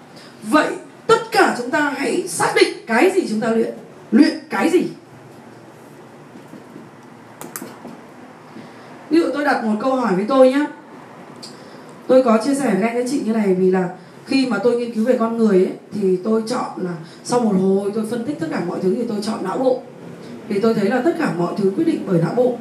Vậy 0.43 0.67
tất 1.07 1.31
cả 1.31 1.55
chúng 1.57 1.71
ta 1.71 1.93
hãy 1.97 2.27
xác 2.27 2.53
định 2.55 2.73
cái 2.88 3.11
gì 3.15 3.27
chúng 3.29 3.39
ta 3.39 3.49
luyện? 3.49 3.73
Luyện 4.11 4.39
cái 4.49 4.69
gì? 4.69 4.83
Ví 9.09 9.19
dụ 9.19 9.25
tôi 9.33 9.45
đặt 9.45 9.63
một 9.63 9.75
câu 9.81 9.95
hỏi 9.95 10.15
với 10.15 10.25
tôi 10.27 10.49
nhé 10.49 10.65
tôi 12.07 12.23
có 12.23 12.38
chia 12.45 12.55
sẻ 12.55 12.69
với 12.71 12.81
các 12.81 12.88
anh 12.88 12.95
các 12.95 13.05
chị 13.11 13.21
như 13.25 13.33
này 13.33 13.53
vì 13.53 13.71
là 13.71 13.89
khi 14.25 14.45
mà 14.45 14.57
tôi 14.57 14.75
nghiên 14.75 14.93
cứu 14.93 15.05
về 15.05 15.17
con 15.19 15.38
người 15.38 15.57
ấy, 15.57 15.73
thì 15.93 16.17
tôi 16.23 16.43
chọn 16.47 16.69
là 16.77 16.93
sau 17.23 17.39
một 17.39 17.53
hồi 17.61 17.91
tôi 17.95 18.05
phân 18.09 18.25
tích 18.25 18.39
tất 18.39 18.47
cả 18.51 18.61
mọi 18.67 18.79
thứ 18.81 18.95
thì 18.95 19.03
tôi 19.07 19.17
chọn 19.21 19.43
não 19.43 19.57
bộ. 19.57 19.81
Thì 20.49 20.59
tôi 20.59 20.73
thấy 20.73 20.89
là 20.89 21.01
tất 21.05 21.15
cả 21.19 21.33
mọi 21.38 21.53
thứ 21.57 21.71
quyết 21.75 21.88
định 21.88 22.03
bởi 22.07 22.21
não 22.21 22.33
bộ 22.35 22.57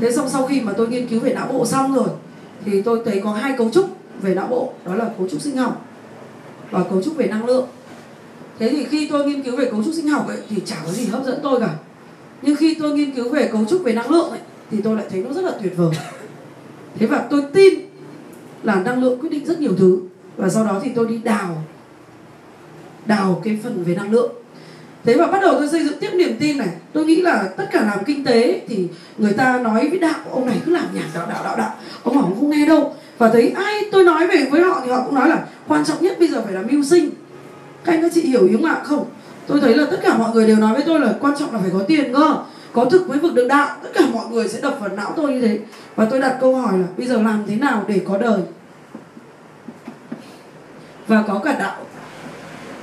thế 0.00 0.12
xong 0.12 0.28
sau 0.28 0.46
khi 0.46 0.60
mà 0.60 0.72
tôi 0.72 0.88
nghiên 0.88 1.08
cứu 1.08 1.20
về 1.20 1.34
não 1.34 1.48
bộ 1.52 1.66
xong 1.66 1.94
rồi, 1.94 2.08
thì 2.64 2.82
tôi 2.82 3.02
thấy 3.04 3.20
có 3.24 3.32
hai 3.32 3.54
cấu 3.58 3.70
trúc 3.70 3.90
về 4.22 4.34
não 4.34 4.46
bộ, 4.46 4.72
đó 4.84 4.94
là 4.94 5.10
cấu 5.18 5.28
trúc 5.28 5.40
sinh 5.40 5.56
học 5.56 5.86
và 6.70 6.84
cấu 6.84 7.02
trúc 7.02 7.16
về 7.16 7.26
năng 7.26 7.46
lượng. 7.46 7.66
Thế 8.58 8.68
thì 8.68 8.84
khi 8.84 9.08
tôi 9.10 9.24
nghiên 9.24 9.42
cứu 9.42 9.56
về 9.56 9.64
cấu 9.64 9.84
trúc 9.84 9.94
sinh 9.94 10.08
học 10.08 10.28
ấy, 10.28 10.38
thì 10.50 10.62
chả 10.66 10.76
có 10.86 10.92
gì 10.92 11.06
hấp 11.06 11.24
dẫn 11.24 11.40
tôi 11.42 11.60
cả. 11.60 11.74
Nhưng 12.42 12.56
khi 12.56 12.74
tôi 12.74 12.92
nghiên 12.92 13.12
cứu 13.12 13.28
về 13.28 13.48
cấu 13.52 13.64
trúc 13.64 13.82
về 13.82 13.92
năng 13.92 14.10
lượng 14.10 14.30
ấy, 14.30 14.40
thì 14.70 14.80
tôi 14.82 14.96
lại 14.96 15.06
thấy 15.10 15.22
nó 15.22 15.32
rất 15.32 15.44
là 15.44 15.52
tuyệt 15.62 15.76
vời. 15.76 15.90
Thế 16.98 17.06
và 17.06 17.26
tôi 17.30 17.42
tin 17.52 17.74
là 18.62 18.74
năng 18.74 19.02
lượng 19.02 19.20
quyết 19.20 19.28
định 19.28 19.46
rất 19.46 19.60
nhiều 19.60 19.72
thứ. 19.78 20.00
Và 20.36 20.48
sau 20.48 20.64
đó 20.64 20.80
thì 20.84 20.90
tôi 20.94 21.06
đi 21.06 21.18
đào 21.18 21.62
đào 23.06 23.40
cái 23.44 23.58
phần 23.62 23.84
về 23.84 23.94
năng 23.94 24.10
lượng 24.10 24.32
thế 25.04 25.14
và 25.14 25.26
bắt 25.26 25.38
đầu 25.42 25.54
tôi 25.54 25.68
xây 25.68 25.84
dựng 25.84 25.98
tiếp 25.98 26.10
niềm 26.14 26.36
tin 26.40 26.58
này, 26.58 26.68
tôi 26.92 27.06
nghĩ 27.06 27.20
là 27.20 27.48
tất 27.56 27.68
cả 27.72 27.80
làm 27.80 28.04
kinh 28.04 28.24
tế 28.24 28.60
thì 28.68 28.88
người 29.18 29.32
ta 29.32 29.58
nói 29.58 29.88
với 29.88 29.98
đạo, 29.98 30.18
ông 30.30 30.46
này 30.46 30.56
cứ 30.66 30.72
làm 30.72 30.86
nhảm 30.92 31.06
đạo 31.14 31.26
đạo 31.30 31.44
đạo 31.44 31.56
đạo, 31.56 31.74
ông 32.02 32.16
bảo 32.16 32.24
không 32.24 32.50
nghe 32.50 32.66
đâu. 32.66 32.94
Và 33.18 33.28
thấy 33.28 33.48
ai 33.56 33.82
tôi 33.92 34.04
nói 34.04 34.26
về 34.26 34.46
với 34.50 34.62
họ 34.62 34.80
thì 34.84 34.90
họ 34.90 35.02
cũng 35.04 35.14
nói 35.14 35.28
là 35.28 35.44
quan 35.68 35.84
trọng 35.84 36.02
nhất 36.02 36.18
bây 36.18 36.28
giờ 36.28 36.42
phải 36.44 36.52
là 36.52 36.62
mưu 36.62 36.84
sinh. 36.84 37.10
Các 37.84 37.92
anh 37.92 38.02
các 38.02 38.12
chị 38.14 38.20
hiểu 38.20 38.46
ý 38.46 38.52
không 38.52 38.64
ạ, 38.64 38.80
không? 38.84 39.06
Tôi 39.46 39.60
thấy 39.60 39.74
là 39.74 39.86
tất 39.90 40.00
cả 40.02 40.18
mọi 40.18 40.34
người 40.34 40.46
đều 40.46 40.56
nói 40.56 40.74
với 40.74 40.82
tôi 40.86 41.00
là 41.00 41.14
quan 41.20 41.34
trọng 41.38 41.52
là 41.52 41.58
phải 41.58 41.70
có 41.72 41.82
tiền 41.88 42.14
cơ 42.14 42.36
có 42.72 42.84
thực 42.84 43.08
mới 43.08 43.18
vực 43.18 43.34
được 43.34 43.48
đạo, 43.48 43.76
tất 43.82 43.88
cả 43.94 44.04
mọi 44.12 44.26
người 44.30 44.48
sẽ 44.48 44.60
đập 44.60 44.76
vào 44.80 44.88
não 44.96 45.12
tôi 45.16 45.32
như 45.32 45.40
thế. 45.40 45.58
Và 45.96 46.04
tôi 46.04 46.20
đặt 46.20 46.38
câu 46.40 46.56
hỏi 46.56 46.78
là 46.78 46.86
bây 46.96 47.06
giờ 47.06 47.22
làm 47.22 47.44
thế 47.48 47.56
nào 47.56 47.84
để 47.88 48.00
có 48.08 48.18
đời? 48.18 48.40
Và 51.06 51.24
có 51.28 51.40
cả 51.44 51.56
đạo 51.58 51.76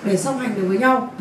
để 0.04 0.18
song 0.18 0.38
hành 0.38 0.56
được 0.56 0.66
với 0.68 0.78
nhau 0.78 1.14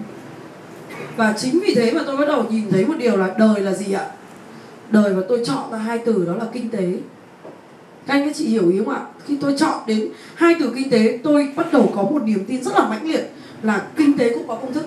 và 1.17 1.35
chính 1.37 1.61
vì 1.61 1.75
thế 1.75 1.93
mà 1.93 2.01
tôi 2.07 2.17
bắt 2.17 2.25
đầu 2.29 2.45
nhìn 2.51 2.71
thấy 2.71 2.87
một 2.87 2.95
điều 2.99 3.17
là 3.17 3.35
đời 3.39 3.61
là 3.61 3.73
gì 3.73 3.93
ạ? 3.93 4.07
Đời 4.91 5.15
và 5.15 5.23
tôi 5.29 5.43
chọn 5.47 5.73
ra 5.73 5.79
hai 5.79 5.99
từ 5.99 6.25
đó 6.27 6.35
là 6.35 6.45
kinh 6.53 6.69
tế. 6.71 6.93
Các 8.07 8.15
anh 8.15 8.25
các 8.25 8.37
chị 8.37 8.47
hiểu 8.47 8.71
ý 8.71 8.79
không 8.79 8.95
ạ? 8.95 9.01
Khi 9.27 9.37
tôi 9.41 9.55
chọn 9.59 9.79
đến 9.87 10.09
hai 10.35 10.55
từ 10.61 10.73
kinh 10.77 10.91
tế, 10.91 11.19
tôi 11.23 11.49
bắt 11.57 11.73
đầu 11.73 11.93
có 11.97 12.03
một 12.03 12.23
niềm 12.23 12.45
tin 12.49 12.65
rất 12.65 12.75
là 12.75 12.89
mãnh 12.89 13.09
liệt 13.09 13.31
là 13.63 13.83
kinh 13.97 14.19
tế 14.19 14.35
cũng 14.35 14.49
có 14.49 14.55
công 14.55 14.73
thức. 14.73 14.87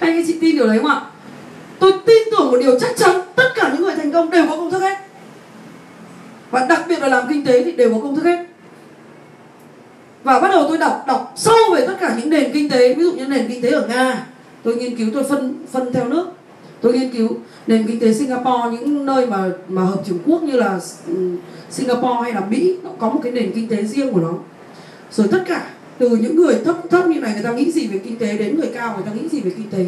Các 0.00 0.06
anh 0.06 0.16
các 0.16 0.24
chị 0.26 0.38
tin 0.40 0.56
điều 0.56 0.66
đấy 0.66 0.78
không 0.78 0.90
ạ? 0.90 1.00
Tôi 1.78 1.92
tin 2.06 2.22
tưởng 2.30 2.50
một 2.50 2.58
điều 2.62 2.80
chắc 2.80 2.96
chắn, 2.96 3.20
tất 3.34 3.48
cả 3.54 3.70
những 3.72 3.82
người 3.82 3.94
thành 3.94 4.12
công 4.12 4.30
đều 4.30 4.46
có 4.48 4.56
công 4.56 4.70
thức 4.70 4.80
hết. 4.80 4.98
Và 6.50 6.66
đặc 6.66 6.84
biệt 6.88 7.00
là 7.00 7.08
làm 7.08 7.24
kinh 7.28 7.46
tế 7.46 7.64
thì 7.64 7.72
đều 7.72 7.94
có 7.94 8.00
công 8.00 8.16
thức 8.16 8.24
hết. 8.24 8.46
Và 10.24 10.40
bắt 10.40 10.48
đầu 10.48 10.64
tôi 10.68 10.78
đọc 10.78 11.04
đọc 11.06 11.32
sâu 11.36 11.56
về 11.74 11.86
tất 11.86 11.94
cả 12.00 12.14
những 12.18 12.30
nền 12.30 12.52
kinh 12.52 12.70
tế, 12.70 12.94
ví 12.94 13.02
dụ 13.02 13.12
như 13.12 13.26
nền 13.26 13.48
kinh 13.48 13.62
tế 13.62 13.70
ở 13.70 13.86
nga 13.86 14.26
tôi 14.64 14.76
nghiên 14.76 14.96
cứu 14.96 15.10
tôi 15.14 15.24
phân 15.24 15.54
phân 15.72 15.92
theo 15.92 16.08
nước. 16.08 16.26
Tôi 16.80 16.92
nghiên 16.92 17.12
cứu 17.12 17.28
nền 17.66 17.86
kinh 17.86 18.00
tế 18.00 18.14
Singapore 18.14 18.70
những 18.72 19.06
nơi 19.06 19.26
mà 19.26 19.50
mà 19.68 19.82
hợp 19.82 20.02
chủng 20.06 20.18
quốc 20.26 20.42
như 20.42 20.52
là 20.52 20.80
ừ, 21.06 21.36
Singapore 21.70 22.18
hay 22.22 22.32
là 22.32 22.40
Mỹ 22.40 22.76
nó 22.82 22.90
có 22.98 23.10
một 23.10 23.20
cái 23.22 23.32
nền 23.32 23.52
kinh 23.52 23.68
tế 23.68 23.84
riêng 23.84 24.12
của 24.12 24.20
nó. 24.20 24.34
Rồi 25.12 25.28
tất 25.30 25.44
cả 25.46 25.70
từ 25.98 26.08
những 26.08 26.36
người 26.36 26.54
thấp 26.64 26.76
thấp 26.90 27.06
như 27.06 27.20
này 27.20 27.32
người 27.34 27.42
ta 27.42 27.52
nghĩ 27.52 27.72
gì 27.72 27.86
về 27.86 27.98
kinh 27.98 28.18
tế 28.18 28.38
đến 28.38 28.56
người 28.56 28.70
cao 28.74 28.94
người 28.94 29.06
ta 29.06 29.12
nghĩ 29.12 29.28
gì 29.28 29.40
về 29.40 29.50
kinh 29.56 29.70
tế. 29.70 29.86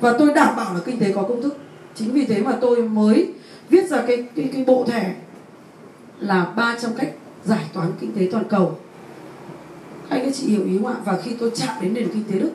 Và 0.00 0.18
tôi 0.18 0.34
đảm 0.34 0.56
bảo 0.56 0.74
là 0.74 0.80
kinh 0.84 0.98
tế 0.98 1.12
có 1.14 1.22
công 1.22 1.42
thức. 1.42 1.56
Chính 1.94 2.12
vì 2.12 2.24
thế 2.24 2.42
mà 2.42 2.52
tôi 2.60 2.82
mới 2.82 3.28
viết 3.68 3.88
ra 3.88 4.02
cái 4.06 4.24
cái, 4.36 4.50
cái 4.52 4.64
bộ 4.64 4.84
thẻ 4.88 5.14
là 6.20 6.52
300 6.56 6.90
cách 6.96 7.12
giải 7.44 7.64
toán 7.72 7.88
kinh 8.00 8.12
tế 8.12 8.28
toàn 8.32 8.44
cầu. 8.48 8.78
Anh 10.08 10.24
các 10.24 10.34
chị 10.34 10.46
hiểu 10.46 10.64
ý 10.64 10.78
không 10.78 10.86
ạ? 10.86 10.94
Và 11.04 11.18
khi 11.24 11.30
tôi 11.40 11.50
chạm 11.54 11.76
đến 11.82 11.94
nền 11.94 12.08
kinh 12.08 12.24
tế 12.32 12.38
đức 12.38 12.50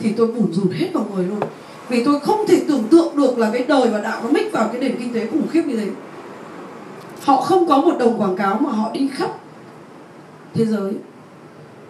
thì 0.00 0.12
tôi 0.12 0.26
bủn 0.26 0.52
rủn 0.52 0.72
hết 0.72 0.86
vào 0.92 1.06
người 1.14 1.24
luôn. 1.24 1.40
Vì 1.88 2.04
tôi 2.04 2.20
không 2.20 2.46
thể 2.46 2.62
tưởng 2.68 2.84
tượng 2.90 3.16
được 3.16 3.38
là 3.38 3.50
cái 3.52 3.64
đời 3.68 3.88
và 3.88 4.00
đạo 4.00 4.20
nó 4.24 4.30
mix 4.30 4.52
vào 4.52 4.68
cái 4.72 4.80
nền 4.80 4.96
kinh 4.98 5.14
tế 5.14 5.26
khủng 5.26 5.48
khiếp 5.48 5.62
như 5.66 5.76
thế. 5.76 5.86
Họ 7.24 7.40
không 7.40 7.68
có 7.68 7.80
một 7.80 7.96
đồng 7.98 8.20
quảng 8.20 8.36
cáo 8.36 8.58
mà 8.60 8.70
họ 8.70 8.90
đi 8.92 9.08
khắp 9.14 9.30
thế 10.54 10.66
giới. 10.66 10.92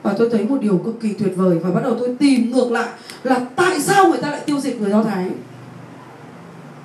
Và 0.02 0.14
tôi 0.18 0.30
thấy 0.30 0.44
một 0.48 0.56
điều 0.60 0.78
cực 0.84 1.00
kỳ 1.00 1.12
tuyệt 1.12 1.32
vời 1.36 1.58
và 1.58 1.70
bắt 1.70 1.80
đầu 1.84 1.96
tôi 1.98 2.16
tìm 2.18 2.50
ngược 2.50 2.72
lại 2.72 2.88
là 3.22 3.40
tại 3.56 3.80
sao 3.80 4.08
người 4.08 4.18
ta 4.18 4.30
lại 4.30 4.40
tiêu 4.46 4.60
diệt 4.60 4.80
người 4.80 4.90
do 4.90 5.02
thái. 5.02 5.30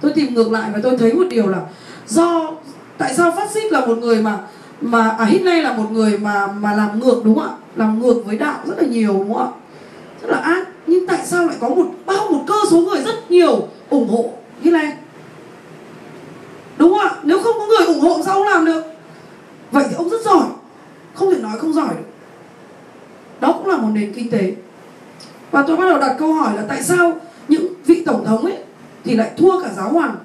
Tôi 0.02 0.14
tìm 0.14 0.34
ngược 0.34 0.52
lại 0.52 0.72
và 0.74 0.80
tôi 0.84 0.98
thấy 0.98 1.14
một 1.14 1.26
điều 1.30 1.48
là 1.48 1.62
do, 2.08 2.52
tại 2.98 3.14
sao 3.14 3.32
phát 3.32 3.52
xít 3.52 3.72
là 3.72 3.86
một 3.86 3.98
người 3.98 4.22
mà 4.22 4.40
mà 4.82 5.10
à 5.10 5.26
Hitler 5.26 5.64
là 5.64 5.78
một 5.78 5.92
người 5.92 6.18
mà 6.18 6.48
mà 6.48 6.74
làm 6.74 7.00
ngược 7.00 7.22
đúng 7.26 7.36
không 7.36 7.48
ạ? 7.48 7.56
Làm 7.76 8.00
ngược 8.00 8.24
với 8.26 8.38
đạo 8.38 8.60
rất 8.66 8.78
là 8.78 8.88
nhiều 8.88 9.14
đúng 9.14 9.34
không 9.34 9.44
ạ? 9.44 9.52
Rất 10.22 10.30
là 10.30 10.38
ác 10.38 10.68
nhưng 10.88 11.08
tại 11.08 11.20
sao 11.26 11.46
lại 11.48 11.56
có 11.60 11.70
một, 11.70 11.86
bao 12.06 12.32
một 12.32 12.44
cơ 12.48 12.56
số 12.72 12.78
người 12.82 13.02
rất 13.04 13.32
nhiều 13.32 13.68
ủng 13.90 14.10
hộ 14.10 14.34
như 14.64 14.72
này? 14.72 14.94
Đúng 16.78 16.90
không 16.90 17.00
ạ? 17.00 17.16
Nếu 17.24 17.44
không 17.44 17.56
có 17.60 17.66
người 17.66 17.86
ủng 17.86 18.00
hộ 18.00 18.22
sao 18.26 18.36
ông 18.36 18.48
làm 18.48 18.66
được? 18.66 18.84
Vậy 19.72 19.86
thì 19.90 19.96
ông 19.96 20.10
rất 20.10 20.22
giỏi. 20.22 20.46
Không 21.14 21.34
thể 21.34 21.42
nói 21.42 21.58
không 21.58 21.74
giỏi 21.74 21.90
được. 21.90 22.06
Đó 23.40 23.54
cũng 23.58 23.68
là 23.68 23.78
một 23.78 23.90
nền 23.94 24.14
kinh 24.14 24.30
tế. 24.30 24.54
Và 25.52 25.64
tôi 25.68 25.78
bắt 25.78 25.86
đầu 25.90 26.00
đặt 26.00 26.16
câu 26.20 26.34
hỏi 26.34 26.56
là 26.56 26.64
tại 26.68 26.84
sao 26.84 27.14
những 27.48 27.68
vị 27.86 28.04
tổng 28.06 28.26
thống 28.26 28.46
ấy 28.46 28.58
thì 29.04 29.16
lại 29.16 29.32
thua 29.38 29.62
cả 29.62 29.70
giáo 29.76 29.90
hoàng? 29.90 30.16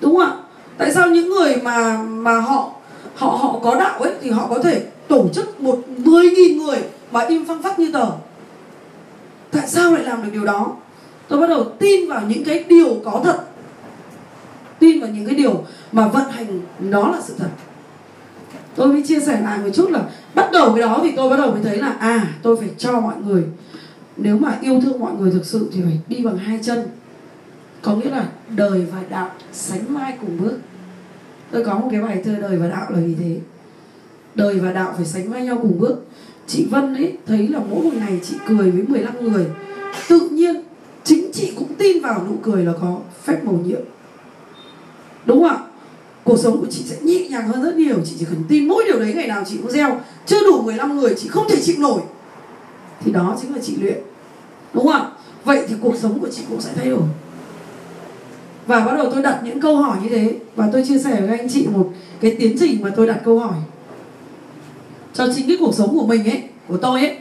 Đúng 0.00 0.16
không 0.16 0.26
ạ? 0.26 0.36
Tại 0.78 0.92
sao 0.94 1.08
những 1.08 1.28
người 1.28 1.56
mà 1.56 2.02
mà 2.02 2.40
họ 2.40 2.70
họ 3.14 3.30
họ 3.30 3.58
có 3.62 3.74
đạo 3.74 4.00
ấy 4.00 4.12
thì 4.22 4.30
họ 4.30 4.46
có 4.50 4.58
thể 4.58 4.82
tổ 5.08 5.28
chức 5.32 5.60
một 5.60 5.78
mười 5.88 6.30
nghìn 6.30 6.58
người 6.58 6.78
mà 7.10 7.20
im 7.20 7.44
phăng 7.44 7.62
phắc 7.62 7.78
như 7.78 7.90
tờ? 7.92 8.06
Tại 9.50 9.68
sao 9.68 9.92
lại 9.92 10.04
làm 10.04 10.22
được 10.22 10.30
điều 10.32 10.44
đó? 10.44 10.76
Tôi 11.28 11.40
bắt 11.40 11.46
đầu 11.46 11.64
tin 11.78 12.08
vào 12.08 12.22
những 12.28 12.44
cái 12.44 12.64
điều 12.68 13.00
có 13.04 13.20
thật. 13.24 13.40
Tin 14.78 15.00
vào 15.00 15.10
những 15.10 15.26
cái 15.26 15.34
điều 15.34 15.64
mà 15.92 16.08
vận 16.08 16.30
hành 16.30 16.60
nó 16.78 17.10
là 17.10 17.20
sự 17.20 17.34
thật. 17.38 17.48
Tôi 18.74 18.86
mới 18.86 19.02
chia 19.06 19.20
sẻ 19.20 19.40
lại 19.40 19.58
một 19.58 19.70
chút 19.74 19.90
là 19.90 20.02
bắt 20.34 20.48
đầu 20.52 20.72
cái 20.72 20.82
đó 20.82 21.00
thì 21.02 21.12
tôi 21.16 21.30
bắt 21.30 21.36
đầu 21.36 21.50
mới 21.50 21.62
thấy 21.62 21.76
là 21.76 21.88
à 21.88 22.26
tôi 22.42 22.56
phải 22.56 22.70
cho 22.78 23.00
mọi 23.00 23.14
người, 23.26 23.44
nếu 24.16 24.38
mà 24.38 24.58
yêu 24.60 24.80
thương 24.80 25.00
mọi 25.00 25.12
người 25.12 25.30
thực 25.30 25.46
sự 25.46 25.70
thì 25.72 25.80
phải 25.82 26.00
đi 26.08 26.24
bằng 26.24 26.38
hai 26.38 26.58
chân. 26.62 26.88
Có 27.82 27.96
nghĩa 27.96 28.10
là 28.10 28.28
đời 28.48 28.86
và 28.92 28.98
đạo 29.10 29.30
sánh 29.52 29.84
vai 29.88 30.14
cùng 30.20 30.38
bước. 30.40 30.58
Tôi 31.50 31.64
có 31.64 31.78
một 31.78 31.88
cái 31.90 32.02
bài 32.02 32.22
thơ 32.24 32.34
đời 32.40 32.56
và 32.56 32.68
đạo 32.68 32.86
là 32.90 32.98
vì 33.00 33.14
thế? 33.14 33.38
Đời 34.34 34.58
và 34.58 34.72
đạo 34.72 34.94
phải 34.96 35.06
sánh 35.06 35.32
vai 35.32 35.44
nhau 35.44 35.58
cùng 35.62 35.78
bước 35.78 35.96
chị 36.50 36.66
Vân 36.70 36.94
ấy 36.94 37.12
thấy 37.26 37.48
là 37.48 37.60
mỗi 37.70 37.84
một 37.84 37.90
ngày 37.94 38.20
chị 38.22 38.34
cười 38.48 38.70
với 38.70 38.82
15 38.88 39.14
người. 39.20 39.46
Tự 40.08 40.28
nhiên, 40.28 40.62
chính 41.04 41.30
chị 41.32 41.52
cũng 41.56 41.74
tin 41.78 42.02
vào 42.02 42.26
nụ 42.28 42.36
cười 42.42 42.64
là 42.64 42.72
có 42.80 42.98
phép 43.24 43.44
màu 43.44 43.54
nhiệm. 43.64 43.80
Đúng 45.26 45.42
không 45.42 45.50
ạ? 45.50 45.58
Cuộc 46.24 46.38
sống 46.38 46.60
của 46.60 46.66
chị 46.70 46.82
sẽ 46.86 46.96
nhẹ 47.00 47.28
nhàng 47.28 47.48
hơn 47.48 47.62
rất 47.62 47.76
nhiều. 47.76 47.96
Chị 48.04 48.16
chỉ 48.18 48.24
cần 48.24 48.44
tin 48.48 48.68
mỗi 48.68 48.84
điều 48.86 49.00
đấy 49.00 49.12
ngày 49.14 49.26
nào 49.26 49.42
chị 49.46 49.56
cũng 49.62 49.70
gieo. 49.70 50.00
Chưa 50.26 50.40
đủ 50.46 50.62
15 50.62 50.96
người, 50.96 51.14
chị 51.18 51.28
không 51.28 51.48
thể 51.48 51.60
chịu 51.62 51.76
nổi. 51.78 52.00
Thì 53.00 53.12
đó 53.12 53.36
chính 53.42 53.54
là 53.54 53.60
chị 53.62 53.76
luyện. 53.76 53.98
Đúng 54.74 54.86
không 54.86 54.92
ạ? 54.92 55.10
Vậy 55.44 55.64
thì 55.68 55.74
cuộc 55.80 55.96
sống 55.96 56.18
của 56.18 56.28
chị 56.28 56.42
cũng 56.48 56.60
sẽ 56.60 56.70
thay 56.76 56.90
đổi. 56.90 57.02
Và 58.66 58.80
bắt 58.80 58.96
đầu 58.96 59.10
tôi 59.12 59.22
đặt 59.22 59.40
những 59.44 59.60
câu 59.60 59.76
hỏi 59.76 59.98
như 60.02 60.08
thế. 60.08 60.34
Và 60.56 60.68
tôi 60.72 60.84
chia 60.88 60.98
sẻ 60.98 61.20
với 61.20 61.38
anh 61.38 61.48
chị 61.48 61.66
một 61.72 61.92
cái 62.20 62.36
tiến 62.38 62.56
trình 62.60 62.82
mà 62.82 62.90
tôi 62.96 63.06
đặt 63.06 63.20
câu 63.24 63.38
hỏi 63.38 63.54
cho 65.20 65.32
chính 65.36 65.46
cái 65.46 65.56
cuộc 65.60 65.74
sống 65.74 65.98
của 65.98 66.06
mình 66.06 66.24
ấy 66.24 66.42
của 66.68 66.76
tôi 66.76 67.00
ấy. 67.00 67.16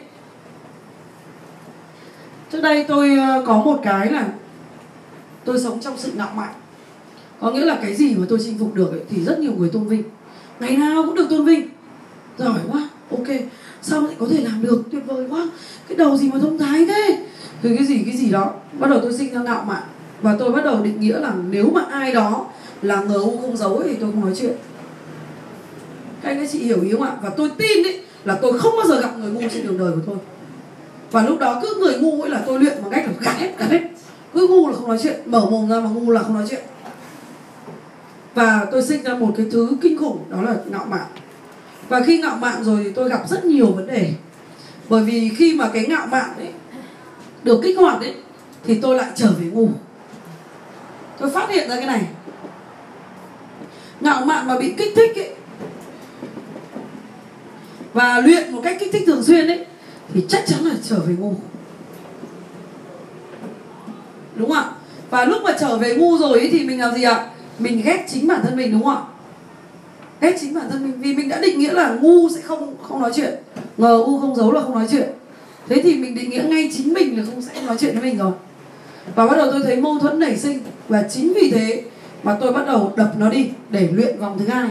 Trước 2.51 2.61
đây 2.61 2.85
tôi 2.87 3.17
ờ, 3.17 3.43
có 3.45 3.57
một 3.57 3.79
cái 3.83 4.11
là 4.11 4.29
tôi 5.45 5.59
sống 5.59 5.79
trong 5.81 5.97
sự 5.97 6.11
ngạo 6.15 6.29
mạn 6.35 6.53
có 7.39 7.51
nghĩa 7.51 7.65
là 7.65 7.79
cái 7.81 7.95
gì 7.95 8.15
mà 8.15 8.25
tôi 8.29 8.39
chinh 8.43 8.57
phục 8.57 8.75
được 8.75 8.91
ấy, 8.91 9.01
thì 9.09 9.23
rất 9.23 9.39
nhiều 9.39 9.51
người 9.57 9.69
tôn 9.69 9.87
vinh. 9.87 10.03
Ngày 10.59 10.77
nào 10.77 11.03
cũng 11.05 11.15
được 11.15 11.29
tôn 11.29 11.45
vinh. 11.45 11.69
Giỏi 12.37 12.59
quá 12.71 12.89
ok. 13.11 13.27
Sao 13.81 14.01
lại 14.01 14.15
có 14.19 14.27
thể 14.29 14.41
làm 14.43 14.61
được? 14.61 14.83
Tuyệt 14.91 15.03
vời 15.07 15.25
quá. 15.29 15.47
Cái 15.87 15.97
đầu 15.97 16.17
gì 16.17 16.29
mà 16.33 16.39
thông 16.39 16.57
thái 16.57 16.85
thế? 16.85 17.25
Thì 17.63 17.75
cái 17.77 17.85
gì 17.85 18.03
cái 18.05 18.17
gì 18.17 18.29
đó. 18.31 18.53
Bắt 18.79 18.89
đầu 18.89 18.99
tôi 19.01 19.13
sinh 19.13 19.33
ra 19.33 19.41
ngạo 19.41 19.63
mạn. 19.67 19.83
Và 20.21 20.35
tôi 20.39 20.51
bắt 20.51 20.63
đầu 20.63 20.83
định 20.83 20.99
nghĩa 20.99 21.19
là 21.19 21.33
nếu 21.49 21.71
mà 21.73 21.81
ai 21.91 22.13
đó 22.13 22.45
là 22.81 23.01
ngờ 23.01 23.19
u 23.19 23.37
không 23.41 23.57
giấu 23.57 23.81
thì 23.83 23.93
tôi 23.93 24.11
không 24.11 24.21
nói 24.21 24.33
chuyện 24.39 24.53
các 26.21 26.29
anh 26.29 26.39
các 26.39 26.49
chị 26.51 26.59
hiểu 26.59 26.81
ý 26.81 26.91
không 26.91 27.01
ạ? 27.01 27.11
Và 27.21 27.29
tôi 27.29 27.51
tin 27.57 27.83
đấy 27.83 28.01
là 28.23 28.37
tôi 28.41 28.59
không 28.59 28.73
bao 28.77 28.87
giờ 28.87 29.01
gặp 29.01 29.17
người 29.17 29.31
ngu 29.31 29.41
trên 29.53 29.67
đường 29.67 29.77
đời 29.77 29.91
của 29.91 30.01
tôi. 30.05 30.15
Và 31.11 31.23
lúc 31.23 31.39
đó 31.39 31.59
cứ 31.61 31.77
người 31.79 31.97
ngu 31.99 32.21
ấy 32.21 32.31
là 32.31 32.43
tôi 32.45 32.59
luyện 32.59 32.81
bằng 32.81 32.91
cách 32.91 33.05
là 33.07 33.13
gạt 33.19 33.35
hết 33.39 33.57
gạt 33.57 33.69
hết. 33.69 33.81
Cứ 34.33 34.47
ngu 34.47 34.67
là 34.67 34.75
không 34.75 34.87
nói 34.87 34.99
chuyện, 35.03 35.19
mở 35.25 35.45
mồm 35.49 35.69
ra 35.69 35.79
mà 35.79 35.89
ngu 35.89 36.11
là 36.11 36.23
không 36.23 36.33
nói 36.33 36.45
chuyện. 36.49 36.61
Và 38.35 38.65
tôi 38.71 38.83
sinh 38.83 39.03
ra 39.03 39.15
một 39.15 39.33
cái 39.37 39.45
thứ 39.51 39.69
kinh 39.81 39.97
khủng, 39.97 40.23
đó 40.29 40.41
là 40.41 40.55
ngạo 40.65 40.85
mạn. 40.85 41.05
Và 41.89 42.03
khi 42.03 42.17
ngạo 42.17 42.35
mạn 42.35 42.63
rồi 42.63 42.83
thì 42.83 42.91
tôi 42.91 43.09
gặp 43.09 43.29
rất 43.29 43.45
nhiều 43.45 43.65
vấn 43.65 43.87
đề. 43.87 44.13
Bởi 44.89 45.03
vì 45.03 45.31
khi 45.37 45.55
mà 45.55 45.69
cái 45.73 45.85
ngạo 45.87 46.07
mạn 46.07 46.29
ấy 46.37 46.49
được 47.43 47.59
kích 47.63 47.77
hoạt 47.77 48.01
ấy, 48.01 48.13
thì 48.63 48.79
tôi 48.81 48.95
lại 48.95 49.07
trở 49.15 49.31
về 49.39 49.45
ngu. 49.45 49.69
Tôi 51.19 51.29
phát 51.29 51.49
hiện 51.49 51.69
ra 51.69 51.75
cái 51.75 51.85
này. 51.85 52.01
Ngạo 53.99 54.25
mạn 54.25 54.47
mà 54.47 54.57
bị 54.57 54.73
kích 54.77 54.93
thích 54.95 55.15
ấy 55.15 55.29
và 57.93 58.19
luyện 58.19 58.51
một 58.51 58.61
cách 58.63 58.77
kích 58.79 58.89
thích 58.91 59.03
thường 59.05 59.23
xuyên 59.23 59.47
ấy, 59.47 59.65
thì 60.13 60.25
chắc 60.29 60.43
chắn 60.47 60.65
là 60.65 60.75
trở 60.89 60.99
về 60.99 61.15
ngu. 61.19 61.33
Đúng 64.35 64.49
không 64.49 64.57
ạ? 64.57 64.71
Và 65.09 65.25
lúc 65.25 65.43
mà 65.43 65.51
trở 65.59 65.77
về 65.77 65.95
ngu 65.95 66.17
rồi 66.17 66.39
ấy, 66.39 66.49
thì 66.51 66.65
mình 66.65 66.79
làm 66.79 66.95
gì 66.95 67.03
ạ? 67.03 67.29
Mình 67.59 67.81
ghét 67.85 68.05
chính 68.09 68.27
bản 68.27 68.41
thân 68.43 68.55
mình, 68.55 68.71
đúng 68.71 68.83
không 68.83 68.95
ạ? 68.95 69.01
Ghét 70.21 70.37
chính 70.41 70.53
bản 70.53 70.69
thân 70.69 70.83
mình, 70.83 71.01
vì 71.01 71.13
mình 71.13 71.29
đã 71.29 71.39
định 71.39 71.59
nghĩa 71.59 71.73
là 71.73 71.89
ngu 72.01 72.29
sẽ 72.29 72.41
không 72.41 72.75
không 72.81 73.01
nói 73.01 73.11
chuyện. 73.15 73.33
Ngờ 73.77 74.03
u 74.05 74.19
không 74.19 74.35
giấu 74.35 74.51
là 74.51 74.61
không 74.61 74.75
nói 74.75 74.87
chuyện. 74.91 75.09
Thế 75.67 75.81
thì 75.83 75.95
mình 75.95 76.15
định 76.15 76.29
nghĩa 76.29 76.43
ngay 76.43 76.71
chính 76.77 76.93
mình 76.93 77.17
là 77.17 77.23
không 77.25 77.41
sẽ 77.41 77.51
không 77.55 77.65
nói 77.65 77.77
chuyện 77.79 77.99
với 77.99 78.09
mình 78.09 78.17
rồi. 78.17 78.31
Và 79.15 79.27
bắt 79.27 79.37
đầu 79.37 79.51
tôi 79.51 79.61
thấy 79.63 79.75
mâu 79.75 79.99
thuẫn 79.99 80.19
nảy 80.19 80.37
sinh. 80.37 80.59
Và 80.87 81.03
chính 81.09 81.33
vì 81.33 81.51
thế 81.51 81.83
mà 82.23 82.37
tôi 82.41 82.51
bắt 82.51 82.65
đầu 82.67 82.93
đập 82.95 83.13
nó 83.17 83.29
đi 83.29 83.49
để 83.69 83.89
luyện 83.93 84.19
vòng 84.19 84.39
thứ 84.39 84.47
hai. 84.47 84.69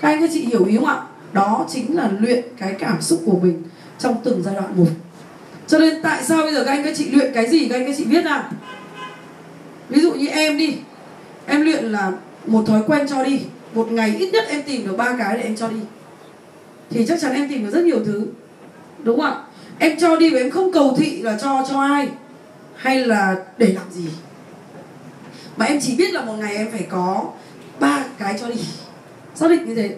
Các 0.00 0.08
anh 0.08 0.20
các 0.20 0.30
chị 0.32 0.40
hiểu 0.40 0.64
ý 0.64 0.76
không 0.76 0.86
ạ? 0.86 1.02
Đó 1.36 1.66
chính 1.72 1.96
là 1.96 2.10
luyện 2.20 2.44
cái 2.58 2.74
cảm 2.78 3.02
xúc 3.02 3.22
của 3.26 3.38
mình 3.42 3.62
trong 3.98 4.16
từng 4.24 4.42
giai 4.42 4.54
đoạn 4.54 4.76
một. 4.76 4.88
Cho 5.66 5.78
nên 5.78 6.02
tại 6.02 6.22
sao 6.24 6.42
bây 6.42 6.54
giờ 6.54 6.64
các 6.64 6.72
anh 6.72 6.84
các 6.84 6.94
chị 6.96 7.10
luyện 7.10 7.32
cái 7.34 7.48
gì, 7.48 7.68
các 7.68 7.76
anh 7.76 7.86
các 7.86 7.94
chị 7.98 8.04
biết 8.04 8.24
nào? 8.24 8.50
Ví 9.88 10.00
dụ 10.00 10.12
như 10.12 10.26
em 10.26 10.58
đi. 10.58 10.76
Em 11.46 11.60
luyện 11.60 11.84
là 11.84 12.12
một 12.46 12.64
thói 12.66 12.82
quen 12.86 13.06
cho 13.08 13.24
đi. 13.24 13.40
Một 13.74 13.92
ngày 13.92 14.16
ít 14.18 14.30
nhất 14.32 14.44
em 14.48 14.62
tìm 14.62 14.86
được 14.86 14.96
ba 14.96 15.16
cái 15.18 15.36
để 15.36 15.42
em 15.42 15.56
cho 15.56 15.68
đi. 15.68 15.80
Thì 16.90 17.06
chắc 17.08 17.18
chắn 17.20 17.32
em 17.32 17.48
tìm 17.48 17.64
được 17.64 17.70
rất 17.70 17.84
nhiều 17.84 18.04
thứ. 18.04 18.26
Đúng 19.02 19.20
không 19.20 19.26
ạ? 19.26 19.42
Em 19.78 19.98
cho 20.00 20.16
đi 20.16 20.30
và 20.30 20.38
em 20.38 20.50
không 20.50 20.72
cầu 20.72 20.94
thị 20.98 21.22
là 21.22 21.38
cho 21.42 21.66
cho 21.70 21.80
ai? 21.80 22.08
Hay 22.76 23.04
là 23.04 23.36
để 23.58 23.66
làm 23.66 23.90
gì? 23.90 24.08
Mà 25.56 25.64
em 25.64 25.80
chỉ 25.80 25.96
biết 25.96 26.12
là 26.12 26.24
một 26.24 26.34
ngày 26.38 26.56
em 26.56 26.70
phải 26.70 26.86
có 26.90 27.24
ba 27.80 28.04
cái 28.18 28.38
cho 28.40 28.48
đi. 28.48 28.60
Xác 29.34 29.50
định 29.50 29.68
như 29.68 29.74
thế 29.74 29.96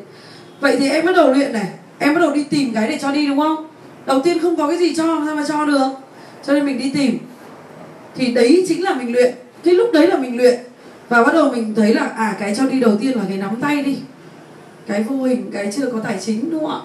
vậy 0.61 0.77
thì 0.79 0.88
em 0.88 1.07
bắt 1.07 1.12
đầu 1.16 1.33
luyện 1.33 1.53
này. 1.53 1.68
Em 1.99 2.14
bắt 2.14 2.21
đầu 2.21 2.35
đi 2.35 2.44
tìm 2.44 2.75
cái 2.75 2.88
để 2.88 2.99
cho 3.03 3.12
đi, 3.12 3.27
đúng 3.27 3.38
không? 3.38 3.68
Đầu 4.07 4.21
tiên 4.25 4.38
không 4.38 4.57
có 4.57 4.68
cái 4.68 4.79
gì 4.79 4.94
cho, 4.94 5.23
sao 5.27 5.37
mà 5.37 5.44
cho 5.49 5.64
được? 5.64 5.88
Cho 6.47 6.53
nên 6.53 6.66
mình 6.66 6.79
đi 6.79 6.90
tìm. 6.94 7.18
Thì 8.16 8.33
đấy 8.35 8.64
chính 8.68 8.83
là 8.83 8.94
mình 8.94 9.12
luyện. 9.12 9.35
Cái 9.64 9.75
lúc 9.75 9.88
đấy 9.92 10.07
là 10.07 10.16
mình 10.16 10.37
luyện. 10.37 10.59
Và 11.09 11.25
bắt 11.25 11.35
đầu 11.35 11.53
mình 11.53 11.75
thấy 11.75 11.94
là 11.94 12.07
à 12.16 12.37
cái 12.40 12.55
cho 12.55 12.66
đi 12.66 12.81
đầu 12.81 12.97
tiên 13.01 13.18
là 13.18 13.23
cái 13.29 13.38
nắm 13.38 13.57
tay 13.61 13.83
đi. 13.83 13.97
Cái 14.87 15.03
vô 15.03 15.25
hình, 15.25 15.51
cái 15.53 15.73
chưa 15.77 15.90
có 15.90 16.01
tài 16.01 16.18
chính, 16.21 16.51
đúng 16.51 16.61
không 16.61 16.71
ạ? 16.71 16.81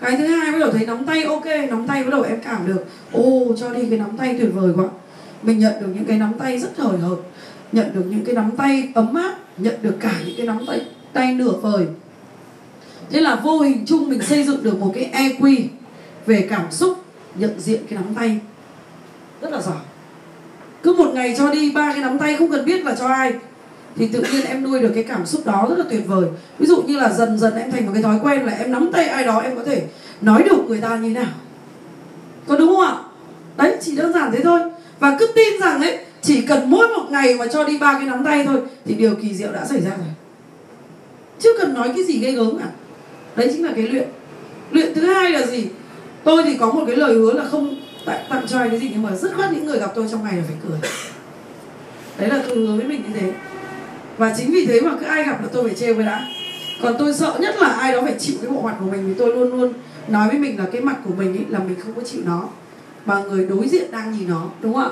Cái 0.00 0.16
thứ 0.16 0.26
hai, 0.26 0.52
bắt 0.52 0.58
đầu 0.58 0.72
thấy 0.72 0.86
nắm 0.86 1.04
tay, 1.04 1.22
ok, 1.22 1.46
nắm 1.46 1.86
tay 1.86 2.04
bắt 2.04 2.10
đầu 2.10 2.22
em 2.22 2.40
cảm 2.44 2.66
được, 2.66 2.84
ô, 3.12 3.46
cho 3.60 3.68
đi 3.68 3.86
cái 3.90 3.98
nắm 3.98 4.16
tay 4.18 4.36
tuyệt 4.38 4.50
vời 4.54 4.72
quá. 4.76 4.84
Mình 5.42 5.58
nhận 5.58 5.72
được 5.80 5.86
những 5.94 6.04
cái 6.04 6.18
nắm 6.18 6.32
tay 6.38 6.58
rất 6.58 6.78
hời 6.78 6.98
hợt, 6.98 7.18
nhận 7.72 7.86
được 7.94 8.04
những 8.10 8.24
cái 8.24 8.34
nắm 8.34 8.50
tay 8.56 8.88
ấm 8.94 9.14
áp, 9.14 9.34
nhận 9.56 9.74
được 9.82 9.96
cả 10.00 10.14
những 10.26 10.34
cái 10.36 10.46
nắm 10.46 10.58
tay 10.66 10.80
tay 11.12 11.34
nửa 11.34 11.50
vời 11.50 11.86
thế 13.12 13.20
là 13.20 13.34
vô 13.34 13.60
hình 13.60 13.84
chung 13.86 14.08
mình 14.08 14.22
xây 14.22 14.44
dựng 14.44 14.62
được 14.62 14.78
một 14.78 14.92
cái 14.94 15.10
EQ 15.12 15.62
về 16.26 16.46
cảm 16.50 16.66
xúc, 16.70 16.98
nhận 17.34 17.60
diện 17.60 17.80
cái 17.88 17.98
nắm 17.98 18.14
tay. 18.14 18.38
Rất 19.40 19.52
là 19.52 19.60
giỏi. 19.60 19.76
Cứ 20.82 20.92
một 20.92 21.10
ngày 21.14 21.34
cho 21.38 21.50
đi, 21.50 21.72
ba 21.72 21.92
cái 21.92 22.02
nắm 22.02 22.18
tay 22.18 22.36
không 22.36 22.50
cần 22.50 22.64
biết 22.64 22.84
là 22.84 22.94
cho 22.98 23.06
ai, 23.06 23.32
thì 23.96 24.08
tự 24.08 24.24
nhiên 24.32 24.46
em 24.46 24.62
nuôi 24.62 24.80
được 24.80 24.92
cái 24.94 25.04
cảm 25.04 25.26
xúc 25.26 25.46
đó 25.46 25.66
rất 25.68 25.78
là 25.78 25.84
tuyệt 25.90 26.02
vời. 26.06 26.24
Ví 26.58 26.66
dụ 26.66 26.82
như 26.82 26.96
là 26.96 27.10
dần 27.12 27.38
dần 27.38 27.54
em 27.54 27.70
thành 27.70 27.86
một 27.86 27.92
cái 27.94 28.02
thói 28.02 28.18
quen 28.22 28.46
là 28.46 28.52
em 28.52 28.72
nắm 28.72 28.90
tay 28.92 29.08
ai 29.08 29.24
đó, 29.24 29.40
em 29.40 29.56
có 29.56 29.64
thể 29.64 29.82
nói 30.20 30.42
được 30.42 30.64
người 30.68 30.80
ta 30.80 30.96
như 30.96 31.08
thế 31.08 31.14
nào. 31.14 31.32
Có 32.46 32.56
đúng 32.56 32.68
không 32.68 32.84
ạ? 32.84 32.96
Đấy, 33.56 33.76
chỉ 33.80 33.96
đơn 33.96 34.12
giản 34.12 34.32
thế 34.32 34.40
thôi. 34.44 34.60
Và 35.00 35.16
cứ 35.18 35.26
tin 35.34 35.60
rằng 35.60 35.80
ấy, 35.80 35.98
chỉ 36.22 36.42
cần 36.42 36.70
mỗi 36.70 36.88
một 36.88 37.10
ngày 37.10 37.34
mà 37.34 37.46
cho 37.46 37.64
đi 37.64 37.78
ba 37.78 37.92
cái 37.92 38.06
nắm 38.06 38.24
tay 38.24 38.44
thôi, 38.44 38.60
thì 38.84 38.94
điều 38.94 39.14
kỳ 39.14 39.34
diệu 39.34 39.52
đã 39.52 39.64
xảy 39.66 39.80
ra 39.80 39.90
rồi. 39.90 40.08
Chưa 41.40 41.58
cần 41.60 41.74
nói 41.74 41.92
cái 41.96 42.04
gì 42.04 42.18
ghê 42.18 42.32
gớm 42.32 42.58
cả 42.58 42.66
đấy 43.36 43.48
chính 43.52 43.64
là 43.64 43.72
cái 43.76 43.88
luyện. 43.88 44.08
Luyện 44.70 44.94
thứ 44.94 45.06
hai 45.06 45.30
là 45.30 45.46
gì? 45.46 45.66
Tôi 46.24 46.42
thì 46.42 46.56
có 46.56 46.72
một 46.72 46.84
cái 46.86 46.96
lời 46.96 47.14
hứa 47.14 47.32
là 47.32 47.44
không 47.44 47.74
tặng, 48.06 48.24
tặng 48.30 48.46
cho 48.48 48.58
ai 48.58 48.70
cái 48.70 48.78
gì 48.78 48.88
nhưng 48.92 49.02
mà 49.02 49.16
rất 49.16 49.34
khoát 49.34 49.52
những 49.52 49.66
người 49.66 49.78
gặp 49.78 49.92
tôi 49.94 50.06
trong 50.10 50.24
ngày 50.24 50.36
là 50.36 50.42
phải 50.46 50.56
cười. 50.68 50.78
Đấy 52.18 52.28
là 52.28 52.44
tôi 52.48 52.56
hứa 52.56 52.76
với 52.76 52.86
mình 52.86 53.02
như 53.02 53.20
thế. 53.20 53.32
Và 54.18 54.34
chính 54.36 54.50
vì 54.50 54.66
thế 54.66 54.80
mà 54.80 54.90
cứ 55.00 55.06
ai 55.06 55.24
gặp 55.24 55.42
là 55.42 55.48
tôi 55.52 55.64
phải 55.64 55.74
trêu 55.74 55.94
với 55.94 56.06
đã. 56.06 56.26
Còn 56.82 56.94
tôi 56.98 57.14
sợ 57.14 57.36
nhất 57.40 57.54
là 57.60 57.68
ai 57.68 57.92
đó 57.92 58.00
phải 58.02 58.14
chịu 58.18 58.36
cái 58.42 58.50
bộ 58.50 58.62
mặt 58.62 58.76
của 58.80 58.86
mình 58.86 59.04
thì 59.06 59.14
tôi 59.18 59.34
luôn 59.34 59.60
luôn 59.60 59.72
nói 60.08 60.28
với 60.28 60.38
mình 60.38 60.58
là 60.58 60.64
cái 60.72 60.80
mặt 60.80 60.96
của 61.04 61.14
mình 61.14 61.36
ấy, 61.36 61.44
là 61.48 61.58
mình 61.58 61.76
không 61.80 61.94
có 61.94 62.02
chịu 62.02 62.22
nó. 62.24 62.48
Mà 63.04 63.22
người 63.22 63.44
đối 63.44 63.68
diện 63.68 63.90
đang 63.90 64.12
nhìn 64.12 64.28
nó 64.28 64.50
đúng 64.60 64.74
không 64.74 64.82
ạ? 64.82 64.90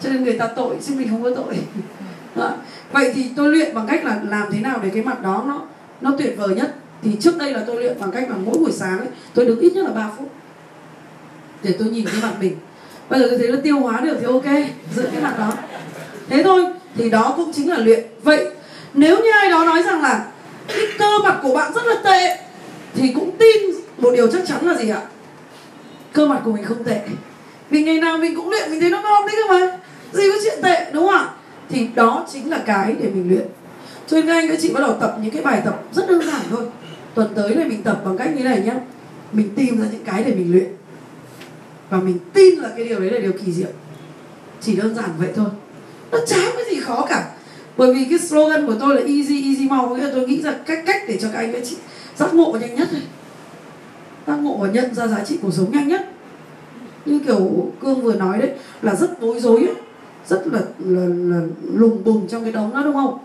Cho 0.00 0.10
nên 0.10 0.24
người 0.24 0.38
ta 0.38 0.46
tội 0.46 0.76
chứ 0.86 0.94
mình 0.96 1.08
không 1.10 1.22
có 1.22 1.30
tội. 1.34 1.56
Vậy 2.92 3.12
thì 3.14 3.30
tôi 3.36 3.48
luyện 3.48 3.74
bằng 3.74 3.86
cách 3.86 4.04
là 4.04 4.20
làm 4.28 4.52
thế 4.52 4.60
nào 4.60 4.80
để 4.82 4.90
cái 4.94 5.02
mặt 5.02 5.22
đó 5.22 5.44
nó 5.48 5.62
nó 6.00 6.12
tuyệt 6.18 6.34
vời 6.38 6.54
nhất? 6.54 6.74
Thì 7.02 7.10
trước 7.20 7.38
đây 7.38 7.52
là 7.52 7.64
tôi 7.66 7.76
luyện 7.76 8.00
bằng 8.00 8.10
cách 8.10 8.30
là 8.30 8.36
mỗi 8.44 8.58
buổi 8.58 8.72
sáng 8.72 8.98
ấy, 8.98 9.08
tôi 9.34 9.44
đứng 9.46 9.60
ít 9.60 9.72
nhất 9.72 9.84
là 9.84 9.90
3 9.90 10.10
phút 10.18 10.32
để 11.62 11.74
tôi 11.78 11.88
nhìn 11.88 12.04
cái 12.06 12.14
mặt 12.22 12.32
mình. 12.40 12.56
Bây 13.08 13.20
giờ 13.20 13.26
tôi 13.30 13.38
thấy 13.38 13.48
nó 13.48 13.56
tiêu 13.62 13.78
hóa 13.80 14.00
được 14.00 14.16
thì 14.20 14.26
ok 14.26 14.46
giữ 14.94 15.08
cái 15.12 15.22
mặt 15.22 15.34
đó. 15.38 15.52
Thế 16.28 16.42
thôi 16.42 16.64
thì 16.96 17.10
đó 17.10 17.34
cũng 17.36 17.52
chính 17.52 17.70
là 17.70 17.78
luyện. 17.78 18.04
Vậy 18.22 18.46
nếu 18.94 19.16
như 19.16 19.30
ai 19.30 19.50
đó 19.50 19.64
nói 19.64 19.82
rằng 19.82 20.02
là 20.02 20.26
cái 20.68 20.86
cơ 20.98 21.18
mặt 21.18 21.38
của 21.42 21.54
bạn 21.54 21.72
rất 21.74 21.86
là 21.86 21.94
tệ 22.04 22.38
thì 22.94 23.12
cũng 23.14 23.36
tin 23.38 23.62
một 23.98 24.10
điều 24.16 24.26
chắc 24.26 24.42
chắn 24.46 24.66
là 24.66 24.76
gì 24.76 24.88
ạ? 24.88 25.00
Cơ 26.12 26.26
mặt 26.26 26.40
của 26.44 26.52
mình 26.52 26.64
không 26.64 26.84
tệ. 26.84 27.00
Vì 27.70 27.82
ngày 27.84 28.00
nào 28.00 28.18
mình 28.18 28.36
cũng 28.36 28.50
luyện 28.50 28.70
mình 28.70 28.80
thấy 28.80 28.90
nó 28.90 29.02
ngon 29.02 29.26
đấy 29.26 29.36
cơ 29.36 29.54
mà. 29.54 29.78
Gì 30.12 30.30
có 30.30 30.38
chuyện 30.44 30.62
tệ 30.62 30.90
đúng 30.92 31.06
không 31.06 31.14
ạ? 31.14 31.28
Thì 31.68 31.88
đó 31.94 32.26
chính 32.32 32.50
là 32.50 32.58
cái 32.66 32.94
để 33.00 33.08
mình 33.14 33.28
luyện. 33.28 33.46
Cho 34.06 34.16
nên 34.16 34.26
các 34.26 34.34
anh 34.34 34.48
các 34.48 34.58
chị 34.60 34.72
bắt 34.72 34.80
đầu 34.80 34.96
tập 35.00 35.16
những 35.22 35.30
cái 35.30 35.42
bài 35.42 35.62
tập 35.64 35.82
rất 35.92 36.08
đơn 36.08 36.22
giản 36.26 36.40
thôi 36.50 36.64
tuần 37.16 37.28
tới 37.34 37.54
này 37.54 37.68
mình 37.68 37.82
tập 37.82 38.00
bằng 38.04 38.16
cách 38.16 38.36
như 38.36 38.44
này 38.44 38.62
nhá. 38.66 38.74
Mình 39.32 39.48
tìm 39.56 39.80
ra 39.80 39.86
những 39.92 40.04
cái 40.04 40.24
để 40.24 40.34
mình 40.34 40.52
luyện. 40.52 40.66
Và 41.90 41.98
mình 41.98 42.18
tin 42.32 42.58
là 42.58 42.68
cái 42.76 42.88
điều 42.88 43.00
đấy 43.00 43.10
là 43.10 43.18
điều 43.18 43.32
kỳ 43.32 43.52
diệu. 43.52 43.68
Chỉ 44.60 44.76
đơn 44.76 44.94
giản 44.94 45.10
vậy 45.18 45.28
thôi. 45.36 45.46
Nó 46.10 46.18
chả 46.26 46.36
cái 46.36 46.64
gì 46.70 46.80
khó 46.80 47.06
cả. 47.08 47.30
Bởi 47.76 47.94
vì 47.94 48.04
cái 48.04 48.18
slogan 48.18 48.66
của 48.66 48.74
tôi 48.80 48.94
là 48.94 49.00
easy 49.00 49.42
easy 49.44 49.68
mau 49.68 49.96
nghĩa 49.96 50.04
là 50.04 50.10
tôi 50.14 50.28
nghĩ 50.28 50.42
ra 50.42 50.52
cách 50.66 50.82
cách 50.86 51.02
để 51.08 51.18
cho 51.22 51.28
các 51.32 51.38
anh 51.38 51.52
các 51.52 51.62
chị 51.64 51.76
giác 52.16 52.34
ngộ 52.34 52.58
nhanh 52.60 52.74
nhất 52.74 52.88
thôi. 52.90 53.00
Giác 54.26 54.36
ngộ 54.36 54.56
và 54.56 54.68
nhận 54.68 54.94
ra 54.94 55.06
giá 55.06 55.24
trị 55.24 55.38
cuộc 55.42 55.54
sống 55.54 55.72
nhanh 55.72 55.88
nhất. 55.88 56.08
Như 57.04 57.18
kiểu 57.18 57.72
cương 57.80 58.02
vừa 58.02 58.14
nói 58.14 58.38
đấy 58.38 58.50
là 58.82 58.94
rất 58.94 59.20
bối 59.20 59.40
rối 59.40 59.58
ấy. 59.58 59.74
Rất 60.28 60.46
là, 60.46 60.60
là, 60.78 61.06
là 61.06 61.40
lùng 61.72 62.04
bùng 62.04 62.28
trong 62.28 62.42
cái 62.42 62.52
đống 62.52 62.74
đó 62.74 62.82
đúng 62.82 62.94
không? 62.94 63.18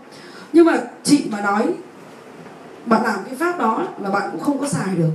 Nhưng 0.52 0.66
mà 0.66 0.80
chị 1.02 1.24
mà 1.30 1.40
nói 1.40 1.62
bạn 2.86 3.02
làm 3.04 3.18
cái 3.26 3.34
pháp 3.34 3.58
đó 3.58 3.88
là 4.02 4.10
bạn 4.10 4.28
cũng 4.32 4.40
không 4.40 4.58
có 4.58 4.68
xài 4.68 4.94
được. 4.96 5.10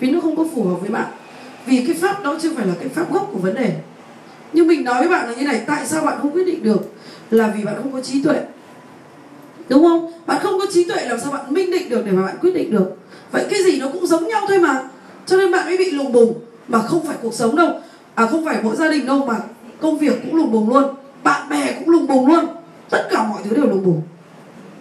Vì 0.00 0.10
nó 0.10 0.20
không 0.20 0.36
có 0.36 0.44
phù 0.54 0.64
hợp 0.64 0.76
với 0.80 0.90
bạn. 0.90 1.06
Vì 1.66 1.84
cái 1.86 1.96
pháp 1.96 2.22
đó 2.22 2.38
chưa 2.42 2.50
phải 2.56 2.66
là 2.66 2.74
cái 2.80 2.88
pháp 2.88 3.12
gốc 3.12 3.30
của 3.32 3.38
vấn 3.38 3.54
đề. 3.54 3.76
Nhưng 4.52 4.68
mình 4.68 4.84
nói 4.84 4.98
với 4.98 5.08
bạn 5.08 5.28
là 5.28 5.36
như 5.36 5.46
này, 5.46 5.60
tại 5.66 5.86
sao 5.86 6.04
bạn 6.04 6.18
không 6.22 6.30
quyết 6.30 6.44
định 6.44 6.62
được? 6.62 6.94
Là 7.30 7.52
vì 7.56 7.64
bạn 7.64 7.74
không 7.82 7.92
có 7.92 8.00
trí 8.00 8.22
tuệ. 8.22 8.40
Đúng 9.68 9.82
không? 9.82 10.12
Bạn 10.26 10.40
không 10.42 10.58
có 10.58 10.66
trí 10.72 10.84
tuệ 10.84 11.04
làm 11.04 11.20
sao 11.20 11.32
bạn 11.32 11.54
minh 11.54 11.70
định 11.70 11.88
được 11.88 12.02
để 12.06 12.12
mà 12.12 12.26
bạn 12.26 12.36
quyết 12.40 12.54
định 12.54 12.70
được? 12.70 12.96
Vậy 13.30 13.46
cái 13.50 13.62
gì 13.62 13.80
nó 13.80 13.88
cũng 13.92 14.06
giống 14.06 14.28
nhau 14.28 14.42
thôi 14.48 14.58
mà. 14.58 14.82
Cho 15.26 15.36
nên 15.36 15.52
bạn 15.52 15.66
mới 15.66 15.76
bị 15.76 15.90
lùng 15.90 16.12
bùng. 16.12 16.34
Mà 16.68 16.82
không 16.82 17.06
phải 17.06 17.16
cuộc 17.22 17.34
sống 17.34 17.56
đâu. 17.56 17.80
À 18.14 18.26
không 18.26 18.44
phải 18.44 18.56
mỗi 18.62 18.76
gia 18.76 18.90
đình 18.90 19.06
đâu, 19.06 19.24
mà 19.26 19.36
công 19.80 19.98
việc 19.98 20.22
cũng 20.24 20.36
lùng 20.36 20.52
bùng 20.52 20.70
luôn. 20.70 20.84
Bạn 21.22 21.48
bè 21.48 21.72
cũng 21.78 21.88
lùng 21.88 22.06
bùng 22.06 22.26
luôn. 22.26 22.44
Tất 22.90 23.08
cả 23.10 23.26
mọi 23.28 23.42
thứ 23.44 23.56
đều 23.56 23.66
lùng 23.66 23.84
bùng. 23.84 24.02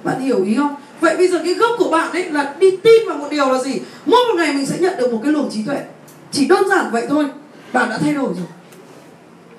Bạn 0.03 0.19
hiểu 0.19 0.43
ý 0.43 0.55
không? 0.55 0.75
Vậy 1.05 1.17
bây 1.17 1.27
giờ 1.27 1.41
cái 1.43 1.53
gốc 1.53 1.71
của 1.77 1.89
bạn 1.89 2.11
ấy 2.11 2.31
là 2.31 2.55
đi 2.59 2.77
tin 2.83 3.07
vào 3.07 3.17
một 3.17 3.27
điều 3.31 3.51
là 3.51 3.59
gì? 3.59 3.81
Mỗi 4.05 4.19
một 4.27 4.33
ngày 4.37 4.53
mình 4.53 4.65
sẽ 4.65 4.77
nhận 4.79 4.97
được 4.97 5.11
một 5.11 5.19
cái 5.23 5.31
luồng 5.31 5.49
trí 5.51 5.63
tuệ. 5.63 5.81
Chỉ 6.31 6.47
đơn 6.47 6.69
giản 6.69 6.91
vậy 6.91 7.05
thôi. 7.09 7.25
Bạn 7.73 7.89
đã 7.89 7.97
thay 7.97 8.13
đổi 8.13 8.33
rồi. 8.33 8.47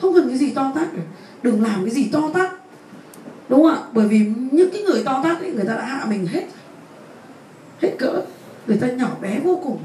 Không 0.00 0.14
cần 0.14 0.28
cái 0.28 0.38
gì 0.38 0.50
to 0.50 0.72
tát 0.74 0.88
cả. 0.96 1.02
Đừng 1.42 1.62
làm 1.62 1.84
cái 1.84 1.90
gì 1.94 2.08
to 2.12 2.30
tát. 2.34 2.50
Đúng 3.48 3.62
không 3.62 3.74
ạ? 3.74 3.78
Bởi 3.92 4.08
vì 4.08 4.18
những 4.50 4.70
cái 4.70 4.82
người 4.82 5.02
to 5.04 5.20
tát 5.24 5.40
ấy, 5.40 5.50
người 5.50 5.64
ta 5.64 5.74
đã 5.74 5.84
hạ 5.84 6.04
mình 6.08 6.26
hết. 6.26 6.42
Hết 7.82 7.90
cỡ. 7.98 8.22
Người 8.66 8.76
ta 8.76 8.86
nhỏ 8.86 9.08
bé 9.20 9.38
vô 9.44 9.60
cùng. 9.64 9.78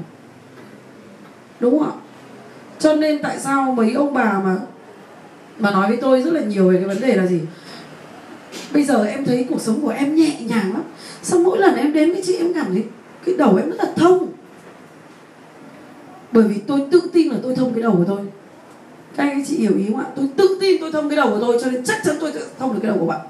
Đúng 1.60 1.78
không 1.78 1.88
ạ? 1.88 1.94
Cho 2.78 2.94
nên 2.94 3.22
tại 3.22 3.40
sao 3.40 3.72
mấy 3.72 3.92
ông 3.92 4.14
bà 4.14 4.40
mà 4.44 4.56
mà 5.58 5.70
nói 5.70 5.88
với 5.88 5.96
tôi 5.96 6.22
rất 6.22 6.32
là 6.32 6.40
nhiều 6.40 6.70
về 6.70 6.76
cái 6.76 6.88
vấn 6.88 7.00
đề 7.00 7.16
là 7.16 7.26
gì? 7.26 7.40
Bây 8.72 8.84
giờ 8.84 9.04
em 9.04 9.24
thấy 9.24 9.46
cuộc 9.48 9.60
sống 9.60 9.80
của 9.80 9.88
em 9.88 10.14
nhẹ 10.14 10.40
nhàng 10.40 10.72
lắm 10.72 10.82
sao 11.22 11.40
mỗi 11.40 11.58
lần 11.58 11.76
em 11.76 11.92
đến 11.92 12.12
với 12.12 12.22
chị 12.26 12.36
em 12.36 12.54
cảm 12.54 12.66
thấy 12.72 12.84
cái 13.24 13.34
đầu 13.38 13.56
em 13.56 13.70
rất 13.70 13.76
là 13.78 13.92
thông? 13.96 14.28
Bởi 16.32 16.44
vì 16.44 16.54
tôi 16.66 16.80
tự 16.90 17.00
tin 17.12 17.28
là 17.28 17.36
tôi 17.42 17.56
thông 17.56 17.74
cái 17.74 17.82
đầu 17.82 17.92
của 17.92 18.04
tôi. 18.06 18.20
Các 19.16 19.24
anh 19.24 19.44
chị 19.46 19.56
hiểu 19.56 19.76
ý 19.76 19.84
không 19.90 20.00
ạ? 20.00 20.06
Tôi 20.16 20.28
tự 20.36 20.58
tin 20.60 20.80
tôi 20.80 20.92
thông 20.92 21.08
cái 21.08 21.16
đầu 21.16 21.30
của 21.30 21.38
tôi, 21.40 21.58
cho 21.62 21.70
nên 21.70 21.84
chắc 21.84 22.02
chắn 22.04 22.16
tôi 22.20 22.32
sẽ 22.32 22.40
thông 22.58 22.72
được 22.72 22.78
cái 22.82 22.88
đầu 22.88 22.98
của 23.00 23.06
bạn. 23.06 23.20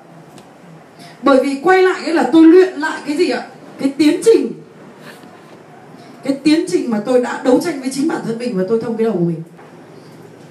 Bởi 1.23 1.45
vì 1.45 1.61
quay 1.63 1.83
lại 1.83 2.05
ấy 2.05 2.15
là 2.15 2.31
tôi 2.33 2.45
luyện 2.45 2.75
lại 2.75 3.03
cái 3.07 3.17
gì 3.17 3.31
ạ? 3.31 3.47
Cái 3.79 3.93
tiến 3.99 4.21
trình. 4.25 4.53
Cái 6.25 6.39
tiến 6.43 6.67
trình 6.69 6.91
mà 6.91 7.03
tôi 7.07 7.21
đã 7.21 7.43
đấu 7.45 7.61
tranh 7.61 7.81
với 7.81 7.91
chính 7.93 8.09
bản 8.09 8.21
thân 8.25 8.39
mình 8.39 8.59
và 8.59 8.65
tôi 8.69 8.83
thông 8.83 8.97
cái 8.97 9.05
đầu 9.05 9.15
của 9.15 9.25
mình. 9.25 9.43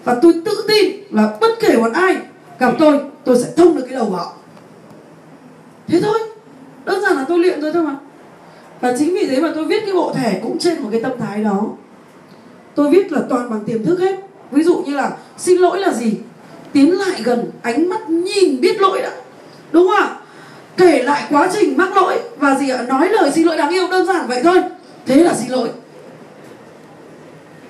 Và 0.04 0.20
tôi 0.22 0.34
tự 0.46 0.66
tin 0.68 0.92
là 1.10 1.38
bất 1.42 1.52
kể 1.60 1.78
một 1.78 1.92
ai 1.94 2.18
gặp 2.60 2.74
tôi 2.80 3.00
tôi 3.24 3.44
sẽ 3.44 3.50
thông 3.58 3.76
được 3.76 3.86
cái 3.90 3.96
đầu 3.96 4.06
của 4.06 4.16
họ. 4.16 4.34
Thế 5.88 6.02
thôi 6.02 6.20
đơn 6.86 7.02
giản 7.02 7.16
là 7.16 7.26
tôi 7.28 7.40
luyện 7.40 7.62
rồi 7.62 7.74
thôi 7.74 7.84
mà. 7.84 7.96
Và 8.82 8.94
chính 8.98 9.14
vì 9.14 9.28
thế 9.28 9.42
mà 9.42 9.52
tôi 9.56 9.66
viết 9.66 9.84
cái 9.86 9.94
bộ 9.94 10.14
thẻ 10.14 10.40
cũng 10.44 10.60
trên 10.60 10.82
một 10.82 10.90
cái 10.92 11.02
tâm 11.04 11.12
thái 11.20 11.44
đó. 11.44 11.62
Tôi 12.76 12.90
viết 12.90 13.12
là 13.12 13.20
toàn 13.30 13.50
bằng 13.50 13.60
tiềm 13.66 13.86
thức 13.86 14.00
hết. 14.00 14.16
Ví 14.52 14.64
dụ 14.64 14.84
như 14.86 14.96
là 14.96 15.12
xin 15.38 15.58
lỗi 15.58 15.80
là 15.80 15.94
gì? 15.94 16.14
Tiến 16.74 17.00
lại 17.00 17.22
gần 17.24 17.52
ánh 17.62 17.90
mắt 17.90 18.10
nhìn 18.10 18.62
biết 18.62 18.82
lỗi 18.82 19.02
đã. 19.02 19.12
Đúng 19.72 19.88
không 19.88 19.96
ạ? 19.96 20.16
Kể 20.78 21.04
lại 21.04 21.24
quá 21.30 21.50
trình 21.54 21.78
mắc 21.78 21.96
lỗi 21.96 22.20
và 22.38 22.56
gì 22.56 22.70
ạ? 22.70 22.82
Nói 22.88 23.10
lời 23.10 23.32
xin 23.32 23.48
lỗi 23.48 23.58
đáng 23.58 23.70
yêu 23.70 23.88
đơn 23.88 24.06
giản 24.06 24.28
vậy 24.28 24.42
thôi. 24.44 24.64
Thế 25.06 25.24
là 25.24 25.34
xin 25.34 25.52
lỗi. 25.52 25.70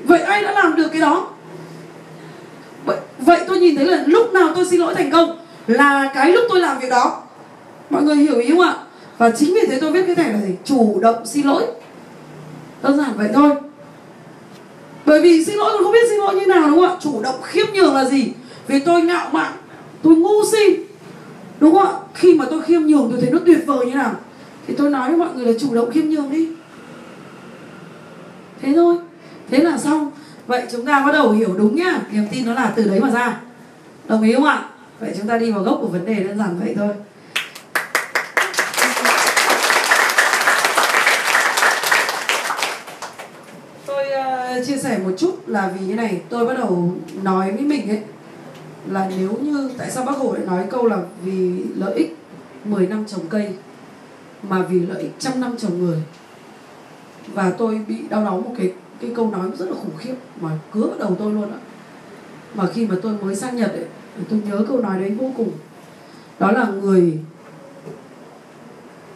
Vậy 0.03 0.21
ai 0.21 0.43
đã 0.43 0.51
làm 0.51 0.75
được 0.75 0.87
cái 0.91 1.01
đó? 1.01 1.27
Vậy, 2.85 2.97
vậy 3.19 3.39
tôi 3.47 3.59
nhìn 3.59 3.75
thấy 3.75 3.85
là 3.85 4.03
lúc 4.05 4.33
nào 4.33 4.49
tôi 4.55 4.65
xin 4.65 4.79
lỗi 4.79 4.95
thành 4.95 5.11
công 5.11 5.37
là 5.67 6.11
cái 6.13 6.31
lúc 6.31 6.45
tôi 6.49 6.59
làm 6.59 6.79
việc 6.79 6.89
đó. 6.89 7.21
Mọi 7.89 8.03
người 8.03 8.15
hiểu 8.15 8.39
ý 8.39 8.49
không 8.49 8.61
ạ? 8.61 8.75
Và 9.21 9.31
chính 9.31 9.53
vì 9.53 9.61
thế 9.67 9.79
tôi 9.79 9.91
viết 9.91 10.03
cái 10.07 10.15
thẻ 10.15 10.33
là 10.33 10.41
gì 10.41 10.55
chủ 10.65 10.99
động 11.01 11.25
xin 11.25 11.45
lỗi. 11.45 11.65
Đơn 12.81 12.97
giản 12.97 13.13
vậy 13.17 13.29
thôi. 13.33 13.51
Bởi 15.05 15.21
vì 15.21 15.45
xin 15.45 15.55
lỗi 15.55 15.69
tôi 15.73 15.83
không 15.83 15.93
biết 15.93 16.09
xin 16.09 16.17
lỗi 16.17 16.35
như 16.35 16.45
nào, 16.45 16.69
đúng 16.69 16.79
không 16.79 16.89
ạ? 16.89 16.97
Chủ 17.01 17.21
động 17.21 17.41
khiêm 17.43 17.65
nhường 17.73 17.95
là 17.95 18.05
gì? 18.05 18.33
Vì 18.67 18.79
tôi 18.79 19.01
ngạo 19.01 19.29
mạn, 19.31 19.53
tôi 20.03 20.15
ngu 20.15 20.45
si, 20.51 20.77
đúng 21.59 21.75
không 21.75 21.87
ạ? 21.87 21.93
Khi 22.13 22.33
mà 22.33 22.45
tôi 22.49 22.61
khiêm 22.61 22.81
nhường, 22.81 23.07
tôi 23.11 23.21
thấy 23.21 23.31
nó 23.31 23.39
tuyệt 23.45 23.59
vời 23.65 23.85
như 23.85 23.93
nào? 23.93 24.11
Thì 24.67 24.73
tôi 24.77 24.89
nói 24.89 25.09
với 25.09 25.17
mọi 25.17 25.29
người 25.35 25.45
là 25.45 25.59
chủ 25.59 25.75
động 25.75 25.91
khiêm 25.91 26.09
nhường 26.09 26.31
đi. 26.31 26.49
Thế 28.61 28.73
thôi. 28.75 28.95
Thế 29.49 29.57
là 29.57 29.77
xong. 29.77 30.11
Vậy 30.47 30.63
chúng 30.71 30.85
ta 30.85 31.05
bắt 31.05 31.11
đầu 31.11 31.31
hiểu 31.31 31.53
đúng 31.57 31.75
nhá. 31.75 32.01
Niềm 32.11 32.27
tin 32.31 32.45
nó 32.45 32.53
là 32.53 32.73
từ 32.75 32.83
đấy 32.83 32.99
mà 32.99 33.09
ra. 33.09 33.41
Đồng 34.07 34.23
ý 34.23 34.33
không 34.33 34.45
ạ? 34.45 34.65
Vậy 34.99 35.13
chúng 35.17 35.27
ta 35.27 35.37
đi 35.37 35.51
vào 35.51 35.63
gốc 35.63 35.77
của 35.81 35.87
vấn 35.87 36.05
đề 36.05 36.13
đơn 36.13 36.37
giản 36.37 36.59
vậy 36.63 36.73
thôi 36.77 36.93
tôi 43.91 44.05
uh, 44.59 44.60
chia 44.71 44.77
sẻ 44.77 44.99
một 45.03 45.11
chút 45.17 45.47
là 45.47 45.73
vì 45.75 45.85
như 45.85 45.95
này, 45.95 46.21
tôi 46.29 46.45
bắt 46.45 46.53
đầu 46.57 46.93
nói 47.23 47.51
với 47.51 47.61
mình 47.61 47.89
ấy, 47.89 48.01
là 48.87 49.11
nếu 49.17 49.37
như 49.41 49.71
tại 49.77 49.91
sao 49.91 50.05
bác 50.05 50.17
hồ 50.17 50.33
lại 50.33 50.45
nói 50.45 50.65
câu 50.69 50.85
là 50.85 50.97
vì 51.23 51.63
lợi 51.75 51.93
ích 51.93 52.17
10 52.65 52.87
năm 52.87 53.05
trồng 53.07 53.27
cây, 53.29 53.53
mà 54.49 54.61
vì 54.61 54.79
lợi 54.79 55.01
ích 55.01 55.11
trăm 55.19 55.41
năm 55.41 55.57
trồng 55.57 55.79
người. 55.79 55.97
Và 57.33 57.51
tôi 57.57 57.81
bị 57.87 57.95
đau 58.09 58.23
đớn 58.23 58.43
một 58.43 58.53
cái 58.57 58.73
cái 59.01 59.11
câu 59.15 59.31
nói 59.31 59.49
rất 59.57 59.69
là 59.69 59.75
khủng 59.75 59.97
khiếp 59.97 60.15
mà 60.41 60.49
cứa 60.73 60.81
vào 60.81 60.99
đầu 60.99 61.15
tôi 61.19 61.33
luôn 61.33 61.51
ạ. 61.51 61.59
Mà 62.55 62.67
khi 62.73 62.87
mà 62.87 62.95
tôi 63.01 63.13
mới 63.21 63.35
sang 63.35 63.55
Nhật 63.55 63.71
ấy 63.71 63.85
tôi 64.29 64.41
nhớ 64.49 64.65
câu 64.67 64.81
nói 64.81 64.99
đấy 64.99 65.09
vô 65.09 65.31
cùng. 65.37 65.51
Đó 66.39 66.51
là 66.51 66.65
người 66.65 67.19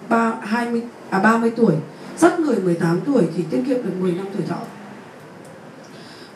ba, 0.09 0.33
hai 0.41 0.69
mươi 0.69 0.81
à 1.09 1.19
30 1.19 1.51
tuổi 1.55 1.73
dắt 2.17 2.39
người 2.39 2.55
18 2.55 2.99
tuổi 3.05 3.23
thì 3.35 3.43
tiết 3.49 3.63
kiệm 3.67 3.83
được 3.83 3.93
10 3.99 4.11
năm 4.11 4.25
tuổi 4.33 4.47
thọ. 4.47 4.57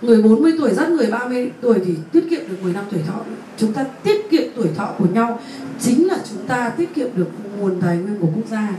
Người 0.01 0.21
40 0.21 0.53
tuổi 0.57 0.73
dắt 0.73 0.89
người 0.89 1.11
30 1.11 1.51
tuổi 1.61 1.79
thì 1.85 1.93
tiết 2.11 2.23
kiệm 2.29 2.39
được 2.49 2.55
10 2.61 2.73
năm 2.73 2.85
tuổi 2.91 3.01
thọ. 3.07 3.19
Chúng 3.57 3.73
ta 3.73 3.83
tiết 4.03 4.29
kiệm 4.29 4.43
tuổi 4.55 4.67
thọ 4.75 4.93
của 4.97 5.05
nhau 5.13 5.39
Chính 5.79 6.07
là 6.07 6.17
chúng 6.29 6.47
ta 6.47 6.69
tiết 6.69 6.95
kiệm 6.95 7.07
được 7.15 7.29
nguồn 7.57 7.81
tài 7.81 7.97
nguyên 7.97 8.19
của 8.19 8.27
quốc 8.35 8.47
gia. 8.51 8.69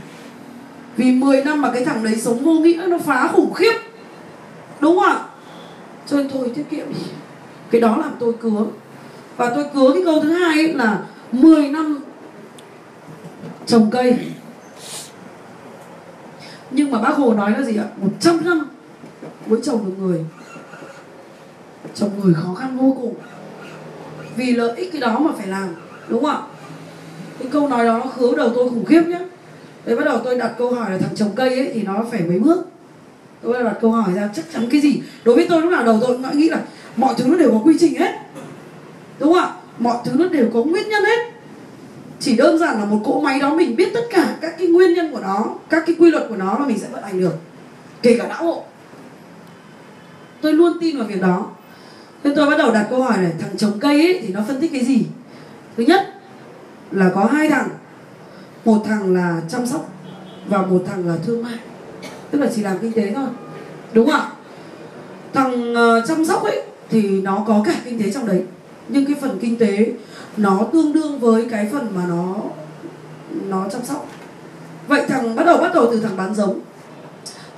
Vì 0.97 1.11
10 1.11 1.43
năm 1.43 1.61
mà 1.61 1.71
cái 1.73 1.85
thằng 1.85 2.03
đấy 2.03 2.15
sống 2.15 2.43
vô 2.43 2.53
nghĩa 2.53 2.85
nó 2.87 2.97
phá 2.97 3.27
khủng 3.33 3.53
khiếp. 3.53 3.73
Đúng 4.79 4.99
không 4.99 5.09
ạ? 5.09 5.23
Cho 6.07 6.17
nên 6.17 6.29
thôi 6.29 6.51
tiết 6.55 6.63
kiệm 6.69 6.89
đi. 6.89 7.01
Cái 7.71 7.81
đó 7.81 7.97
làm 7.97 8.11
tôi 8.19 8.33
cứa 8.33 8.65
Và 9.37 9.49
tôi 9.55 9.65
cứa 9.73 9.91
cái 9.93 10.01
câu 10.05 10.21
thứ 10.21 10.31
hai 10.31 10.57
ấy 10.57 10.73
là 10.73 11.01
10 11.31 11.67
năm 11.67 11.99
trồng 13.65 13.91
cây. 13.91 14.17
Nhưng 16.71 16.91
mà 16.91 17.01
bác 17.01 17.17
Hồ 17.17 17.33
nói 17.33 17.51
là 17.51 17.63
gì 17.63 17.77
ạ? 17.77 17.85
100 18.01 18.45
năm 18.45 18.67
mới 19.47 19.59
trồng 19.63 19.85
được 19.85 19.93
người 19.99 20.25
chồng 21.95 22.09
người 22.23 22.33
khó 22.33 22.53
khăn 22.53 22.77
vô 22.77 22.97
cùng. 23.01 23.15
Vì 24.35 24.51
lợi 24.51 24.75
ích 24.75 24.91
cái 24.91 25.01
đó 25.01 25.19
mà 25.19 25.31
phải 25.37 25.47
làm, 25.47 25.75
đúng 26.07 26.23
không 26.23 26.31
ạ? 26.31 26.41
Cái 27.39 27.47
câu 27.51 27.67
nói 27.67 27.85
đó 27.85 27.97
nó 27.97 28.05
khứa 28.05 28.35
đầu 28.37 28.51
tôi 28.55 28.69
khủng 28.69 28.85
khiếp 28.85 29.03
nhá. 29.07 29.19
Đấy 29.85 29.95
bắt 29.95 30.05
đầu 30.05 30.19
tôi 30.23 30.37
đặt 30.37 30.51
câu 30.57 30.73
hỏi 30.73 30.91
là 30.91 30.97
thằng 30.97 31.15
trồng 31.15 31.31
cây 31.35 31.49
ấy 31.49 31.71
thì 31.73 31.83
nó 31.83 32.05
phải 32.11 32.21
mấy 32.21 32.39
bước. 32.39 32.67
Tôi 33.41 33.63
đặt 33.63 33.77
câu 33.81 33.91
hỏi 33.91 34.13
ra, 34.15 34.29
chắc 34.35 34.45
chắn 34.53 34.67
cái 34.71 34.81
gì? 34.81 35.01
Đối 35.23 35.35
với 35.35 35.45
tôi 35.49 35.61
lúc 35.61 35.71
nào 35.71 35.83
đầu 35.83 35.97
tôi 36.01 36.17
cũng 36.17 36.37
nghĩ 36.37 36.49
là 36.49 36.61
mọi 36.95 37.13
thứ 37.17 37.27
nó 37.27 37.37
đều 37.37 37.51
có 37.51 37.57
quy 37.65 37.77
trình 37.79 37.99
hết. 37.99 38.11
Đúng 39.19 39.33
không 39.33 39.43
ạ? 39.43 39.53
Mọi 39.79 39.97
thứ 40.05 40.11
nó 40.19 40.27
đều 40.27 40.49
có 40.53 40.63
nguyên 40.63 40.89
nhân 40.89 41.03
hết. 41.03 41.31
Chỉ 42.19 42.35
đơn 42.35 42.57
giản 42.57 42.79
là 42.79 42.85
một 42.85 43.01
cỗ 43.05 43.21
máy 43.21 43.39
đó 43.39 43.55
mình 43.55 43.75
biết 43.75 43.91
tất 43.93 44.03
cả 44.11 44.37
các 44.41 44.55
cái 44.57 44.67
nguyên 44.67 44.93
nhân 44.93 45.11
của 45.11 45.19
nó, 45.19 45.45
các 45.69 45.83
cái 45.87 45.95
quy 45.99 46.11
luật 46.11 46.25
của 46.29 46.35
nó 46.35 46.59
là 46.59 46.65
mình 46.65 46.79
sẽ 46.79 46.87
vận 46.91 47.03
hành 47.03 47.19
được. 47.19 47.33
Kể 48.01 48.17
cả 48.19 48.27
não 48.27 48.43
bộ. 48.43 48.63
Tôi 50.41 50.53
luôn 50.53 50.77
tin 50.81 50.97
vào 50.97 51.07
việc 51.07 51.21
đó. 51.21 51.47
Thế 52.23 52.33
tôi 52.35 52.49
bắt 52.49 52.57
đầu 52.57 52.71
đặt 52.71 52.87
câu 52.89 53.03
hỏi 53.03 53.17
này 53.17 53.31
Thằng 53.39 53.57
trồng 53.57 53.79
cây 53.79 54.01
ấy 54.01 54.19
thì 54.21 54.33
nó 54.33 54.41
phân 54.47 54.61
tích 54.61 54.71
cái 54.73 54.85
gì? 54.85 55.05
Thứ 55.77 55.83
nhất 55.83 56.13
là 56.91 57.11
có 57.15 57.25
hai 57.25 57.49
thằng. 57.49 57.69
Một 58.65 58.83
thằng 58.85 59.15
là 59.15 59.41
chăm 59.49 59.67
sóc 59.67 59.89
Và 60.47 60.61
một 60.61 60.83
thằng 60.87 61.07
là 61.07 61.15
thương 61.25 61.43
mại. 61.43 61.57
Tức 62.31 62.39
là 62.39 62.47
chỉ 62.55 62.61
làm 62.61 62.79
kinh 62.79 62.91
tế 62.91 63.11
thôi. 63.15 63.27
Đúng 63.93 64.09
không 64.09 64.19
ạ? 64.19 64.29
Thằng 65.33 65.73
uh, 65.73 66.07
chăm 66.07 66.25
sóc 66.25 66.43
ấy 66.43 66.61
Thì 66.89 67.21
nó 67.21 67.43
có 67.47 67.63
cả 67.65 67.75
kinh 67.85 68.03
tế 68.03 68.11
trong 68.11 68.27
đấy. 68.27 68.43
Nhưng 68.87 69.05
cái 69.05 69.15
phần 69.21 69.37
kinh 69.41 69.57
tế 69.57 69.91
Nó 70.37 70.67
tương 70.73 70.93
đương 70.93 71.19
với 71.19 71.47
cái 71.51 71.69
phần 71.71 71.87
mà 71.95 72.01
nó 72.09 72.35
Nó 73.47 73.65
chăm 73.71 73.83
sóc. 73.83 74.07
Vậy 74.87 75.01
thằng 75.07 75.35
bắt 75.35 75.43
đầu 75.43 75.57
bắt 75.57 75.71
đầu 75.73 75.87
từ 75.91 75.99
thằng 75.99 76.17
bán 76.17 76.35
giống. 76.35 76.59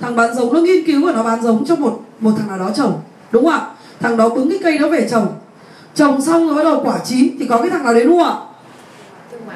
Thằng 0.00 0.16
bán 0.16 0.34
giống 0.34 0.54
nó 0.54 0.60
nghiên 0.60 0.86
cứu 0.86 1.06
và 1.06 1.12
nó 1.12 1.22
bán 1.22 1.42
giống 1.42 1.64
cho 1.64 1.76
một 1.76 2.00
một 2.20 2.32
thằng 2.38 2.48
nào 2.48 2.58
đó 2.58 2.70
trồng. 2.74 3.00
Đúng 3.30 3.44
không 3.44 3.52
ạ? 3.52 3.73
Thằng 4.00 4.16
đó 4.16 4.28
bứng 4.28 4.50
cái 4.50 4.58
cây 4.62 4.78
đó 4.78 4.88
về 4.88 5.08
trồng. 5.10 5.26
Trồng 5.94 6.22
xong 6.22 6.46
rồi 6.46 6.54
bắt 6.54 6.62
đầu 6.62 6.80
quả 6.84 6.98
chín 7.04 7.36
Thì 7.38 7.46
có 7.46 7.58
cái 7.58 7.70
thằng 7.70 7.84
nào 7.84 7.94
đến 7.94 8.10
mua 8.10 8.24
ạ? 8.24 8.34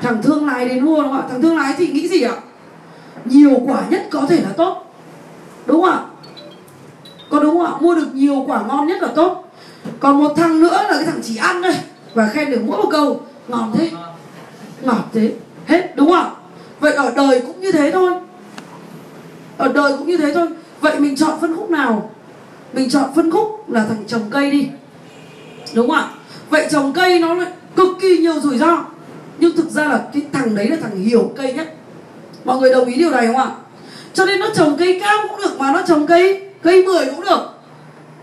Thằng 0.03 0.23
thương 0.23 0.47
lái 0.47 0.69
đến 0.69 0.85
mua 0.85 1.03
đúng 1.03 1.13
không 1.13 1.21
ạ? 1.21 1.27
Thằng 1.31 1.43
thương 1.43 1.57
lái 1.59 1.75
thì 1.79 1.87
nghĩ 1.89 2.09
gì 2.09 2.23
ạ? 2.23 2.35
Nhiều 3.25 3.61
quả 3.67 3.83
nhất 3.91 4.07
có 4.11 4.27
thể 4.29 4.41
là 4.43 4.51
tốt. 4.57 4.95
Đúng 5.67 5.83
không 5.83 5.91
ạ? 5.91 6.01
Có 7.31 7.41
đúng 7.41 7.59
không 7.59 7.67
ạ? 7.67 7.73
Mua 7.81 7.95
được 7.95 8.15
nhiều 8.15 8.45
quả 8.47 8.63
ngon 8.69 8.87
nhất 8.87 9.03
là 9.03 9.09
tốt. 9.15 9.45
Còn 10.01 10.19
một 10.19 10.33
thằng 10.37 10.61
nữa 10.61 10.83
là 10.83 10.95
cái 10.95 11.05
thằng 11.05 11.21
chỉ 11.23 11.37
ăn 11.37 11.63
thôi. 11.63 11.75
Và 12.15 12.29
khen 12.29 12.51
được 12.51 12.61
mỗi 12.67 12.77
một 12.77 12.89
câu 12.91 13.21
Ngon 13.49 13.73
thế. 13.79 13.91
Ngọt 14.83 15.05
thế. 15.13 15.33
Hết 15.67 15.97
đúng 15.97 16.09
không 16.09 16.17
ạ? 16.17 16.31
Vậy 16.81 16.93
ở 16.93 17.13
đời 17.17 17.43
cũng 17.47 17.61
như 17.61 17.73
thế 17.73 17.91
thôi. 17.91 18.13
Ở 19.57 19.69
đời 19.69 19.93
cũng 19.99 20.07
như 20.07 20.17
thế 20.17 20.35
thôi. 20.35 20.49
Vậy 20.81 21.01
mình 21.01 21.17
chọn 21.17 21.41
phân 21.41 21.57
khúc 21.57 21.71
nào 21.71 22.11
mình 22.73 22.91
chọn 22.91 23.11
phân 23.17 23.31
khúc 23.31 23.71
là 23.71 23.85
thằng 23.85 24.05
trồng 24.07 24.31
cây 24.31 24.51
đi. 24.51 24.69
Đúng 25.75 25.89
không 25.89 25.97
ạ? 25.97 26.09
Vậy 26.51 26.67
trồng 26.71 26.93
cây 26.93 27.19
nó 27.19 27.35
lại 27.35 27.53
cực 27.77 27.89
kỳ 28.01 28.19
nhiều 28.19 28.41
rủi 28.41 28.59
ro. 28.59 28.85
Nhưng 29.39 29.57
thực 29.57 29.71
ra 29.71 29.85
là 29.85 30.05
cái 30.13 30.23
thằng 30.33 30.55
đấy 30.55 30.69
là 30.69 30.77
thằng 30.83 30.97
hiểu 30.97 31.33
cây 31.37 31.53
nhất. 31.53 31.75
Mọi 32.45 32.59
người 32.59 32.73
đồng 32.73 32.89
ý 32.89 32.95
điều 32.95 33.11
này 33.11 33.27
không 33.27 33.37
ạ? 33.37 33.51
Cho 34.15 34.25
nên 34.25 34.41
nó 34.41 34.49
trồng 34.55 34.77
cây 34.79 35.01
cao 35.01 35.19
cũng 35.29 35.41
được 35.41 35.59
Mà 35.59 35.73
nó 35.73 35.83
trồng 35.89 36.07
cây 36.07 36.43
cây 36.63 36.85
10 36.85 37.07
cũng 37.07 37.25
được. 37.25 37.41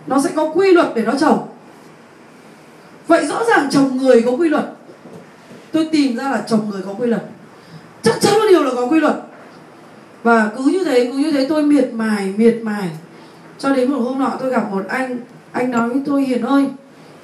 Nó 0.07 0.21
sẽ 0.21 0.29
có 0.35 0.51
quy 0.55 0.71
luật 0.71 0.87
để 0.95 1.01
nó 1.01 1.13
trồng. 1.19 1.47
Vậy 3.07 3.25
rõ 3.25 3.43
ràng 3.43 3.69
trồng 3.71 3.97
người 3.97 4.21
có 4.21 4.31
quy 4.31 4.49
luật. 4.49 4.65
Tôi 5.71 5.89
tìm 5.91 6.17
ra 6.17 6.23
là 6.23 6.43
trồng 6.47 6.69
người 6.69 6.81
có 6.85 6.93
quy 6.93 7.07
luật. 7.07 7.23
Chắc 8.01 8.21
chắn 8.21 8.33
một 8.33 8.45
điều 8.49 8.63
là 8.63 8.71
có 8.75 8.85
quy 8.85 8.99
luật. 8.99 9.15
Và 10.23 10.49
cứ 10.57 10.63
như 10.63 10.83
thế, 10.83 11.09
cứ 11.11 11.17
như 11.17 11.31
thế 11.31 11.45
tôi 11.49 11.63
miệt 11.63 11.89
mài 11.93 12.33
miệt 12.37 12.55
mài 12.61 12.89
cho 13.59 13.69
đến 13.69 13.91
một 13.91 13.99
hôm 13.99 14.19
nọ 14.19 14.31
tôi 14.39 14.49
gặp 14.51 14.71
một 14.71 14.87
anh 14.87 15.19
anh 15.51 15.71
nói 15.71 15.89
với 15.89 16.01
tôi, 16.05 16.23
hiền 16.23 16.41
ơi, 16.41 16.65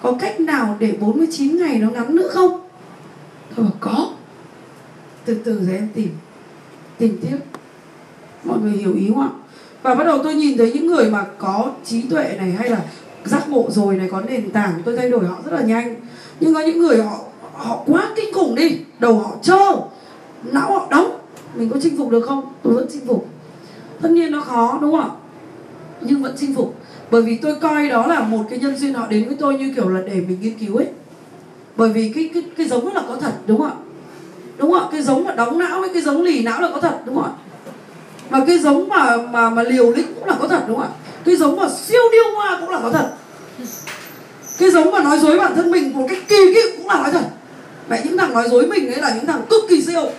có 0.01 0.13
cách 0.19 0.39
nào 0.39 0.75
để 0.79 0.93
49 0.99 1.57
ngày 1.57 1.79
nó 1.79 1.89
ngắn 1.89 2.15
nữa 2.15 2.27
không? 2.31 2.61
Tôi 3.55 3.65
bảo, 3.65 3.73
có. 3.79 4.09
Từ 5.25 5.37
từ 5.43 5.65
rồi 5.65 5.75
em 5.75 5.89
tìm 5.93 6.09
tìm 6.97 7.17
tiếp. 7.21 7.37
Mọi 8.43 8.59
người 8.59 8.71
hiểu 8.71 8.93
ý 8.93 9.09
không 9.09 9.21
ạ? 9.21 9.29
Và 9.81 9.95
bắt 9.95 10.03
đầu 10.03 10.19
tôi 10.23 10.35
nhìn 10.35 10.57
thấy 10.57 10.71
những 10.73 10.87
người 10.87 11.09
mà 11.09 11.25
có 11.37 11.71
trí 11.85 12.01
tuệ 12.01 12.35
này 12.37 12.51
hay 12.51 12.69
là 12.69 12.81
giác 13.25 13.49
ngộ 13.49 13.65
rồi 13.69 13.95
này, 13.95 14.07
có 14.11 14.21
nền 14.21 14.51
tảng, 14.51 14.81
tôi 14.85 14.97
thay 14.97 15.09
đổi 15.09 15.25
họ 15.25 15.35
rất 15.45 15.51
là 15.53 15.61
nhanh. 15.61 15.95
Nhưng 16.39 16.53
có 16.53 16.59
những 16.59 16.79
người 16.79 17.03
họ 17.03 17.19
họ 17.53 17.83
quá 17.85 18.11
kinh 18.15 18.33
khủng 18.33 18.55
đi, 18.55 18.79
đầu 18.99 19.19
họ 19.19 19.31
trơ, 19.41 19.75
não 20.51 20.79
họ 20.79 20.87
đóng. 20.91 21.19
Mình 21.55 21.69
có 21.69 21.79
chinh 21.81 21.97
phục 21.97 22.09
được 22.09 22.25
không? 22.27 22.53
Tôi 22.63 22.73
vẫn 22.73 22.87
chinh 22.91 23.05
phục. 23.07 23.27
Tất 24.01 24.11
nhiên 24.11 24.31
nó 24.31 24.41
khó, 24.41 24.79
đúng 24.81 24.91
không 24.91 25.01
ạ? 25.01 25.09
Nhưng 26.01 26.23
vẫn 26.23 26.35
chinh 26.37 26.55
phục. 26.55 26.75
Bởi 27.11 27.21
vì 27.21 27.37
tôi 27.37 27.55
coi 27.55 27.89
đó 27.89 28.07
là 28.07 28.19
một 28.19 28.43
cái 28.49 28.59
nhân 28.59 28.77
duyên 28.77 28.93
họ 28.93 29.07
đến 29.07 29.27
với 29.27 29.37
tôi 29.39 29.57
như 29.57 29.73
kiểu 29.75 29.89
là 29.89 30.01
để 30.05 30.13
mình 30.13 30.37
nghiên 30.41 30.53
cứu 30.59 30.77
ấy. 30.77 30.87
Bởi 31.75 31.89
vì 31.89 32.11
cái 32.15 32.29
cái 32.33 32.43
cái 32.57 32.67
giống 32.67 32.93
là 32.93 33.01
có 33.07 33.15
thật, 33.15 33.33
đúng 33.47 33.57
không 33.57 33.67
ạ? 33.67 33.75
Đúng 34.57 34.71
không 34.71 34.81
ạ? 34.81 34.87
Cái 34.91 35.01
giống 35.01 35.23
mà 35.23 35.33
đóng 35.33 35.59
não 35.59 35.79
với 35.79 35.89
cái 35.93 36.01
giống 36.01 36.21
lì 36.21 36.43
não 36.43 36.61
là 36.61 36.69
có 36.73 36.81
thật, 36.81 36.99
đúng 37.05 37.15
không 37.15 37.23
ạ? 37.23 37.31
Mà 38.29 38.43
cái 38.47 38.59
giống 38.59 38.89
mà 38.89 39.17
mà 39.17 39.49
mà 39.49 39.63
liều 39.63 39.91
lĩnh 39.91 40.13
cũng 40.15 40.25
là 40.25 40.35
có 40.39 40.47
thật, 40.47 40.63
đúng 40.67 40.77
không 40.77 40.87
ạ? 40.87 40.93
Cái 41.25 41.35
giống 41.35 41.55
mà 41.55 41.69
siêu 41.69 42.01
điêu 42.11 42.35
hoa 42.35 42.57
cũng 42.61 42.69
là 42.69 42.79
có 42.79 42.89
thật. 42.89 43.11
Cái 44.57 44.71
giống 44.71 44.91
mà 44.91 45.03
nói 45.03 45.19
dối 45.19 45.39
bản 45.39 45.55
thân 45.55 45.71
mình 45.71 45.93
một 45.93 46.05
cách 46.09 46.17
kỳ 46.27 46.53
cựu 46.53 46.77
cũng 46.77 46.87
là 46.87 47.01
nói 47.01 47.11
thật. 47.11 47.23
Mẹ, 47.89 48.01
những 48.05 48.17
thằng 48.17 48.33
nói 48.33 48.49
dối 48.49 48.67
mình 48.67 48.91
ấy 48.91 49.01
là 49.01 49.15
những 49.15 49.25
thằng 49.25 49.41
cực 49.49 49.61
kỳ 49.69 49.81
siêu. 49.81 50.09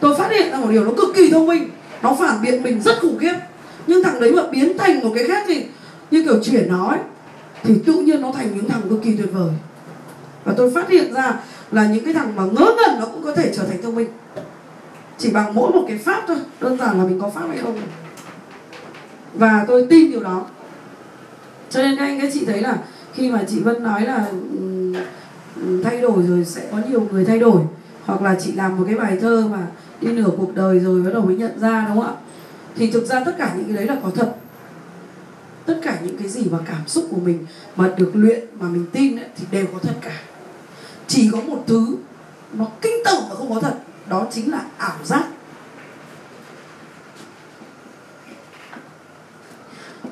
Tôi 0.00 0.14
phát 0.18 0.30
hiện 0.30 0.50
ra 0.50 0.58
một 0.58 0.68
điều 0.70 0.84
nó 0.84 0.90
cực 0.96 1.14
kỳ 1.14 1.30
thông 1.30 1.46
minh. 1.46 1.68
Nó 2.02 2.16
phản 2.20 2.42
biện 2.42 2.62
mình 2.62 2.82
rất 2.82 3.00
khủng 3.00 3.18
khiếp 3.18 3.34
nhưng 3.86 4.02
thằng 4.02 4.20
đấy 4.20 4.32
mà 4.32 4.42
biến 4.52 4.78
thành 4.78 5.00
một 5.00 5.12
cái 5.14 5.24
khác 5.24 5.44
thì 5.46 5.64
như 6.10 6.22
kiểu 6.22 6.42
chuyển 6.42 6.68
nó 6.68 6.88
ấy 6.88 6.98
thì 7.62 7.74
tự 7.86 7.92
nhiên 7.92 8.20
nó 8.20 8.32
thành 8.32 8.56
những 8.56 8.68
thằng 8.68 8.82
cực 8.90 9.02
kỳ 9.02 9.16
tuyệt 9.16 9.32
vời. 9.32 9.50
Và 10.44 10.54
tôi 10.56 10.70
phát 10.74 10.88
hiện 10.88 11.14
ra 11.14 11.34
là 11.70 11.86
những 11.86 12.04
cái 12.04 12.14
thằng 12.14 12.36
mà 12.36 12.44
ngớ 12.44 12.66
ngẩn 12.76 13.00
nó 13.00 13.06
cũng 13.06 13.22
có 13.22 13.34
thể 13.34 13.52
trở 13.56 13.64
thành 13.64 13.82
thông 13.82 13.94
minh. 13.94 14.08
Chỉ 15.18 15.30
bằng 15.30 15.54
mỗi 15.54 15.72
một 15.72 15.84
cái 15.88 15.98
pháp 15.98 16.24
thôi, 16.26 16.36
đơn 16.60 16.78
giản 16.78 16.98
là 16.98 17.04
mình 17.04 17.20
có 17.20 17.30
pháp 17.30 17.46
hay 17.48 17.58
không. 17.58 17.78
Và 19.34 19.64
tôi 19.68 19.86
tin 19.90 20.10
điều 20.10 20.22
đó. 20.22 20.46
Cho 21.70 21.82
nên 21.82 21.96
các 21.96 22.04
anh, 22.04 22.20
các 22.20 22.30
chị 22.32 22.44
thấy 22.44 22.60
là 22.60 22.78
khi 23.14 23.30
mà 23.30 23.44
chị 23.48 23.60
Vân 23.60 23.82
nói 23.82 24.02
là 24.02 24.26
ừ, 24.30 24.92
ừ, 25.66 25.82
thay 25.84 26.00
đổi 26.00 26.22
rồi 26.28 26.44
sẽ 26.44 26.62
có 26.72 26.78
nhiều 26.90 27.08
người 27.12 27.24
thay 27.24 27.38
đổi, 27.38 27.60
hoặc 28.04 28.22
là 28.22 28.36
chị 28.40 28.52
làm 28.52 28.76
một 28.76 28.84
cái 28.86 28.94
bài 28.94 29.18
thơ 29.20 29.48
mà 29.50 29.66
đi 30.00 30.12
nửa 30.12 30.30
cuộc 30.36 30.54
đời 30.54 30.80
rồi 30.80 31.02
bắt 31.02 31.10
đầu 31.14 31.22
mới 31.22 31.36
nhận 31.36 31.60
ra, 31.60 31.86
đúng 31.88 32.02
không 32.02 32.06
ạ? 32.06 32.20
Thì 32.76 32.90
thực 32.90 33.06
ra 33.06 33.22
tất 33.24 33.34
cả 33.38 33.54
những 33.56 33.64
cái 33.64 33.76
đấy 33.76 33.86
là 33.86 33.96
có 34.02 34.10
thật. 34.14 34.34
Tất 35.66 35.80
cả 35.82 35.98
những 36.02 36.16
cái 36.18 36.28
gì 36.28 36.44
mà 36.50 36.58
cảm 36.66 36.88
xúc 36.88 37.04
của 37.10 37.20
mình 37.24 37.46
mà 37.76 37.90
được 37.96 38.10
luyện 38.14 38.44
mà 38.60 38.68
mình 38.68 38.86
tin 38.92 39.16
ấy, 39.16 39.28
thì 39.36 39.46
đều 39.50 39.66
có 39.72 39.78
thật 39.78 39.94
cả. 40.00 40.20
Chỉ 41.06 41.30
có 41.32 41.40
một 41.40 41.64
thứ 41.66 41.96
nó 42.52 42.66
kinh 42.80 42.92
tởm 43.04 43.22
mà 43.28 43.34
không 43.34 43.54
có 43.54 43.60
thật 43.60 43.74
đó 44.08 44.26
chính 44.30 44.52
là 44.52 44.60
ảo 44.76 44.96
giác. 45.04 45.24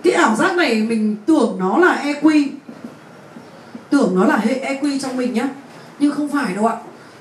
Cái 0.03 0.13
ảo 0.13 0.37
giác 0.37 0.57
này 0.57 0.83
mình 0.83 1.17
tưởng 1.27 1.57
nó 1.59 1.79
là 1.79 2.03
EQ 2.05 2.47
tưởng 3.91 4.13
nó 4.15 4.25
là 4.25 4.37
hệ 4.37 4.75
EQ 4.75 4.99
trong 5.01 5.17
mình 5.17 5.35
nhá. 5.35 5.49
Nhưng 5.99 6.13
không 6.13 6.29
phải 6.29 6.55
đâu 6.55 6.67
ạ. 6.67 6.77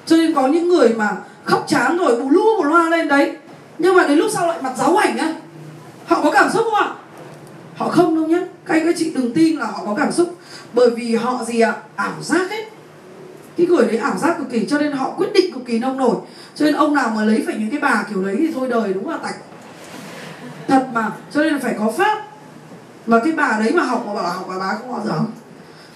Cho 0.06 0.18
nên 0.18 0.34
có 0.34 0.48
những 0.48 0.70
người 0.70 0.90
mà 0.90 1.18
khóc 1.44 1.66
chán 1.68 1.98
rồi 1.98 2.22
bù 2.22 2.30
lu 2.30 2.58
bù 2.58 2.64
loa 2.64 2.90
lên 2.90 3.08
đấy 3.08 3.38
nhưng 3.80 3.96
mà 3.96 4.08
đến 4.08 4.18
lúc 4.18 4.32
sau 4.34 4.48
lại 4.48 4.62
mặt 4.62 4.74
giáo 4.78 4.98
ảnh 4.98 5.18
á, 5.18 5.34
họ 6.06 6.22
có 6.24 6.32
cảm 6.32 6.50
xúc 6.52 6.64
không 6.64 6.80
ạ? 6.80 6.94
Họ 7.76 7.90
không 7.90 8.16
đâu 8.16 8.28
nhé 8.28 8.40
các 8.66 8.74
anh 8.74 8.86
các 8.86 8.96
chị 8.98 9.12
đừng 9.16 9.34
tin 9.34 9.58
là 9.58 9.66
họ 9.66 9.84
có 9.86 9.96
cảm 9.96 10.12
xúc. 10.12 10.36
Bởi 10.74 10.90
vì 10.90 11.16
họ 11.16 11.44
gì 11.48 11.60
ạ? 11.60 11.76
Ảo 11.96 12.14
giác 12.22 12.50
ấy 12.50 12.66
cái 13.58 13.68
người 13.68 13.88
đấy 13.88 13.98
ảo 13.98 14.18
giác 14.18 14.38
cực 14.38 14.50
kỳ, 14.50 14.66
cho 14.66 14.78
nên 14.78 14.92
họ 14.92 15.14
quyết 15.18 15.34
định 15.34 15.54
cực 15.54 15.66
kỳ 15.66 15.80
nông 15.80 15.98
nổi. 15.98 16.16
Cho 16.56 16.66
nên 16.66 16.76
ông 16.76 16.96
nào 16.96 17.12
mà 17.16 17.26
lấy 17.26 17.44
phải 17.46 17.56
những 17.56 17.70
cái 17.70 17.80
bà 17.80 18.04
kiểu 18.10 18.24
đấy 18.24 18.36
thì 18.40 18.52
thôi 18.56 18.68
đời 18.70 18.94
đúng 18.94 19.10
là 19.10 19.18
tạch? 19.18 19.36
Thật 20.68 20.88
mà, 20.94 21.12
cho 21.34 21.44
nên 21.44 21.60
phải 21.60 21.76
có 21.80 21.92
pháp. 21.98 22.26
Mà 23.06 23.20
cái 23.24 23.34
bà 23.34 23.60
đấy 23.60 23.72
mà 23.76 23.84
học 23.84 24.04
mà 24.08 24.14
bảo 24.14 24.30
học 24.30 24.46
bà 24.50 24.60
bà 24.60 24.76
không 24.80 24.92
bao 24.92 25.02
giờ 25.06 25.20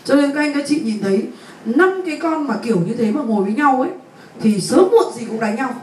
cho 0.05 0.15
nên 0.15 0.31
các 0.33 0.39
anh 0.39 0.53
các 0.53 0.63
chị 0.67 0.81
nhìn 0.83 1.01
thấy 1.01 1.27
năm 1.65 2.01
cái 2.05 2.17
con 2.21 2.47
mà 2.47 2.55
kiểu 2.63 2.79
như 2.87 2.93
thế 2.97 3.11
mà 3.11 3.21
ngồi 3.21 3.43
với 3.43 3.53
nhau 3.53 3.81
ấy, 3.81 3.91
thì 4.41 4.61
sớm 4.61 4.87
muộn 4.91 5.13
gì 5.15 5.25
cũng 5.25 5.39
đánh 5.39 5.55
nhau 5.55 5.73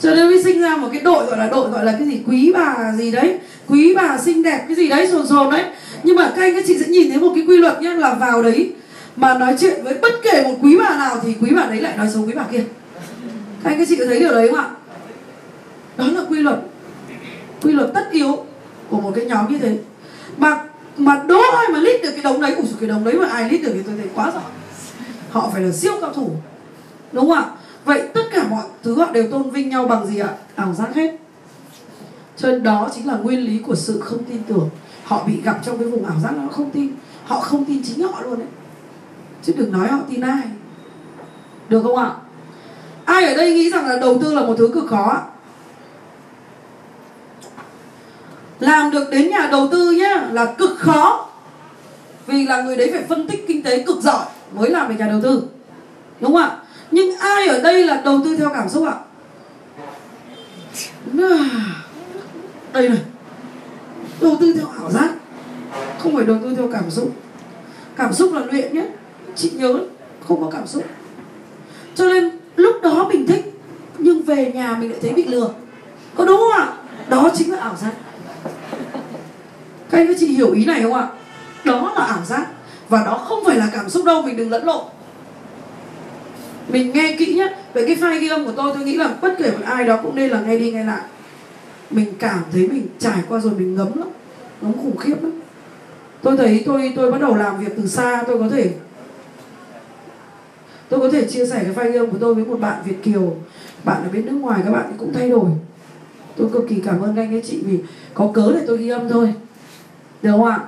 cho 0.00 0.14
nên 0.14 0.26
mới 0.26 0.42
sinh 0.42 0.60
ra 0.60 0.76
một 0.76 0.88
cái 0.92 1.00
đội 1.00 1.26
gọi 1.26 1.38
là 1.38 1.46
đội 1.46 1.70
gọi 1.70 1.84
là 1.84 1.92
cái 1.92 2.06
gì? 2.06 2.20
Quý 2.26 2.52
bà 2.54 2.92
gì 2.98 3.10
đấy. 3.10 3.38
Quý 3.68 3.94
bà 3.94 4.18
xinh 4.18 4.42
đẹp, 4.42 4.64
cái 4.68 4.76
gì 4.76 4.88
đấy, 4.88 5.08
sồn 5.12 5.26
sồn 5.26 5.50
đấy. 5.50 5.64
Nhưng 6.02 6.16
mà 6.16 6.32
các 6.36 6.42
anh 6.42 6.54
các 6.54 6.64
chị 6.66 6.78
sẽ 6.78 6.86
nhìn 6.86 7.10
thấy 7.10 7.20
một 7.20 7.32
cái 7.34 7.44
quy 7.48 7.56
luật 7.56 7.82
nhé 7.82 7.94
là 7.94 8.14
vào 8.14 8.42
đấy 8.42 8.72
mà 9.16 9.34
nói 9.38 9.56
chuyện 9.60 9.84
với 9.84 9.94
bất 10.02 10.12
kể 10.22 10.42
một 10.42 10.54
quý 10.62 10.76
bà 10.78 10.96
nào 10.98 11.20
thì 11.22 11.34
quý 11.40 11.50
bà 11.56 11.66
đấy 11.66 11.80
lại 11.80 11.96
nói 11.96 12.08
xấu 12.14 12.22
quý 12.26 12.32
bà 12.36 12.42
kia. 12.52 12.64
Các 13.62 13.70
anh 13.70 13.78
các 13.78 13.88
chị 13.88 13.96
có 13.96 14.04
thấy 14.06 14.20
điều 14.20 14.32
đấy 14.32 14.48
không 14.48 14.58
ạ? 14.58 14.70
Đó 15.96 16.04
là 16.06 16.20
quy 16.28 16.38
luật. 16.38 16.58
Quy 17.62 17.72
luật 17.72 17.90
tất 17.94 18.08
yếu 18.12 18.44
của 18.90 19.00
một 19.00 19.12
cái 19.16 19.24
nhóm 19.24 19.52
như 19.52 19.58
thế. 19.58 19.78
Mà 20.36 20.58
mà 20.96 21.22
đố 21.28 21.40
ai 21.56 21.68
mà 21.72 21.78
lít 21.78 22.02
được 22.02 22.10
cái 22.10 22.22
đống 22.22 22.40
đấy? 22.40 22.54
Ủa, 22.54 22.64
cái 22.80 22.88
đống 22.88 23.04
đấy 23.04 23.14
mà 23.14 23.26
ai 23.26 23.50
lít 23.50 23.62
được 23.62 23.70
thì 23.74 23.80
tôi 23.86 23.94
thấy 23.98 24.06
quá 24.14 24.30
giỏi. 24.34 24.42
Họ 25.30 25.50
phải 25.52 25.62
là 25.62 25.72
siêu 25.72 25.92
cao 26.00 26.12
thủ. 26.12 26.30
Đúng 27.12 27.28
không 27.28 27.38
ạ? 27.38 27.44
Vậy 27.86 28.08
tất 28.14 28.22
cả 28.32 28.46
mọi 28.50 28.64
thứ 28.82 28.98
họ 28.98 29.10
đều 29.12 29.30
tôn 29.30 29.50
vinh 29.50 29.68
nhau 29.68 29.86
bằng 29.86 30.06
gì 30.06 30.18
ạ? 30.18 30.34
Ảo 30.54 30.74
giác 30.74 30.94
hết. 30.94 31.16
Cho 32.36 32.48
nên 32.48 32.62
đó 32.62 32.88
chính 32.94 33.06
là 33.06 33.16
nguyên 33.16 33.40
lý 33.40 33.58
của 33.58 33.74
sự 33.74 34.00
không 34.00 34.24
tin 34.24 34.42
tưởng. 34.48 34.70
Họ 35.04 35.24
bị 35.26 35.40
gặp 35.42 35.58
trong 35.62 35.78
cái 35.78 35.88
vùng 35.88 36.04
ảo 36.04 36.20
giác 36.22 36.32
nó 36.36 36.48
không 36.48 36.70
tin. 36.70 36.90
Họ 37.24 37.40
không 37.40 37.64
tin 37.64 37.82
chính 37.84 38.08
họ 38.08 38.20
luôn 38.20 38.38
đấy 38.38 38.48
chứ 39.42 39.52
đừng 39.56 39.72
nói 39.72 39.88
họ 39.88 39.98
tin 40.08 40.20
ai. 40.20 40.42
Được 41.68 41.82
không 41.82 41.96
ạ? 41.96 42.14
Ai 43.04 43.24
ở 43.24 43.36
đây 43.36 43.54
nghĩ 43.54 43.70
rằng 43.70 43.86
là 43.86 43.98
đầu 43.98 44.18
tư 44.22 44.34
là 44.34 44.42
một 44.42 44.54
thứ 44.58 44.70
cực 44.74 44.86
khó 44.90 45.22
làm 48.60 48.90
được 48.90 49.10
đến 49.10 49.30
nhà 49.30 49.48
đầu 49.50 49.68
tư 49.72 49.90
nhá, 49.90 50.28
là 50.32 50.54
cực 50.58 50.78
khó. 50.78 51.28
Vì 52.26 52.46
là 52.46 52.62
người 52.62 52.76
đấy 52.76 52.90
phải 52.92 53.02
phân 53.08 53.28
tích 53.28 53.44
kinh 53.48 53.62
tế 53.62 53.82
cực 53.82 54.00
giỏi 54.00 54.26
mới 54.52 54.70
làm 54.70 54.88
được 54.88 54.94
nhà 54.98 55.06
đầu 55.06 55.20
tư. 55.22 55.42
Đúng 56.20 56.32
không 56.32 56.42
ạ? 56.42 56.56
Nhưng 56.90 57.16
ai 57.18 57.46
ở 57.46 57.60
đây 57.60 57.84
là 57.84 58.02
đầu 58.04 58.20
tư 58.24 58.36
theo 58.36 58.50
cảm 58.54 58.68
xúc 58.68 58.86
ạ? 58.86 58.94
Đây 62.72 62.88
này. 62.88 62.98
Đầu 64.20 64.36
tư 64.40 64.52
theo 64.52 64.66
ảo 64.78 64.90
giác. 64.90 65.10
Không 65.98 66.16
phải 66.16 66.24
đầu 66.24 66.38
tư 66.42 66.54
theo 66.56 66.68
cảm 66.72 66.90
xúc. 66.90 67.12
Cảm 67.96 68.12
xúc 68.12 68.34
là 68.34 68.40
luyện 68.50 68.74
nhé. 68.74 68.86
Chị 69.36 69.50
nhớ, 69.50 69.78
không 70.28 70.40
có 70.40 70.50
cảm 70.50 70.66
xúc. 70.66 70.84
Cho 71.94 72.08
nên, 72.08 72.30
lúc 72.56 72.76
đó 72.82 73.08
mình 73.08 73.26
thích, 73.26 73.60
nhưng 73.98 74.22
về 74.22 74.52
nhà 74.54 74.76
mình 74.80 74.90
lại 74.90 74.98
thấy 75.02 75.12
bị 75.12 75.24
lừa. 75.24 75.50
Có 76.14 76.24
đúng 76.24 76.36
không 76.36 76.52
ạ? 76.52 76.72
Đó 77.08 77.30
chính 77.34 77.52
là 77.52 77.60
ảo 77.60 77.76
giác. 77.76 77.92
Các 79.90 79.98
anh 79.98 80.06
các 80.06 80.16
chị 80.20 80.26
hiểu 80.26 80.52
ý 80.52 80.64
này 80.64 80.82
không 80.82 80.94
ạ? 80.94 81.08
Đó 81.64 81.92
là 81.94 82.04
ảo 82.04 82.24
giác. 82.24 82.46
Và 82.88 83.04
đó 83.04 83.24
không 83.28 83.44
phải 83.44 83.56
là 83.56 83.68
cảm 83.72 83.90
xúc 83.90 84.04
đâu, 84.04 84.22
mình 84.22 84.36
đừng 84.36 84.50
lẫn 84.50 84.64
lộn 84.64 84.84
mình 86.68 86.92
nghe 86.92 87.16
kỹ 87.18 87.34
nhé 87.34 87.54
về 87.74 87.86
cái 87.86 87.96
file 87.96 88.20
ghi 88.20 88.28
âm 88.28 88.44
của 88.44 88.52
tôi 88.56 88.72
tôi 88.74 88.84
nghĩ 88.84 88.96
là 88.96 89.14
bất 89.22 89.34
kể 89.38 89.50
một 89.50 89.64
ai 89.64 89.84
đó 89.84 89.98
cũng 90.02 90.14
nên 90.14 90.30
là 90.30 90.40
nghe 90.40 90.58
đi 90.58 90.72
nghe 90.72 90.84
lại. 90.84 91.02
Mình 91.90 92.14
cảm 92.18 92.38
thấy 92.52 92.68
mình 92.68 92.86
trải 92.98 93.18
qua 93.28 93.40
rồi, 93.40 93.52
mình 93.58 93.74
ngấm 93.74 93.98
lắm. 93.98 94.08
Ngấm 94.60 94.72
khủng 94.72 94.96
khiếp 94.96 95.22
lắm. 95.22 95.32
Tôi 96.22 96.36
thấy 96.36 96.62
tôi 96.66 96.92
tôi 96.96 97.12
bắt 97.12 97.20
đầu 97.20 97.36
làm 97.36 97.64
việc 97.64 97.72
từ 97.76 97.86
xa, 97.86 98.22
tôi 98.26 98.38
có 98.38 98.48
thể, 98.48 98.70
tôi 100.88 101.00
có 101.00 101.10
thể 101.10 101.24
chia 101.24 101.46
sẻ 101.46 101.64
cái 101.64 101.74
file 101.74 101.92
ghi 101.92 101.98
âm 101.98 102.10
của 102.10 102.18
tôi 102.20 102.34
với 102.34 102.44
một 102.44 102.60
bạn 102.60 102.82
Việt 102.84 103.02
kiều. 103.02 103.36
Bạn 103.84 104.02
ở 104.02 104.08
bên 104.12 104.26
nước 104.26 104.32
ngoài, 104.32 104.60
các 104.64 104.70
bạn 104.70 104.92
cũng 104.98 105.12
thay 105.14 105.30
đổi. 105.30 105.50
Tôi 106.36 106.48
cực 106.52 106.68
kỳ 106.68 106.76
cảm 106.84 107.00
ơn 107.00 107.16
anh 107.16 107.32
các 107.32 107.48
chị, 107.48 107.58
vì 107.66 107.78
có 108.14 108.30
cớ 108.34 108.52
để 108.54 108.60
tôi 108.66 108.78
ghi 108.78 108.88
âm 108.88 109.08
thôi. 109.08 109.34
Được 110.22 110.30
không 110.30 110.44
ạ? 110.44 110.60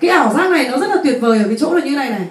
Cái 0.00 0.10
ảo 0.10 0.34
giác 0.34 0.50
này 0.50 0.68
nó 0.68 0.78
rất 0.78 0.90
là 0.90 0.96
tuyệt 1.04 1.18
vời 1.20 1.38
ở 1.38 1.44
cái 1.48 1.56
chỗ 1.60 1.74
là 1.74 1.84
như 1.84 1.96
này 1.96 2.10
này 2.10 2.28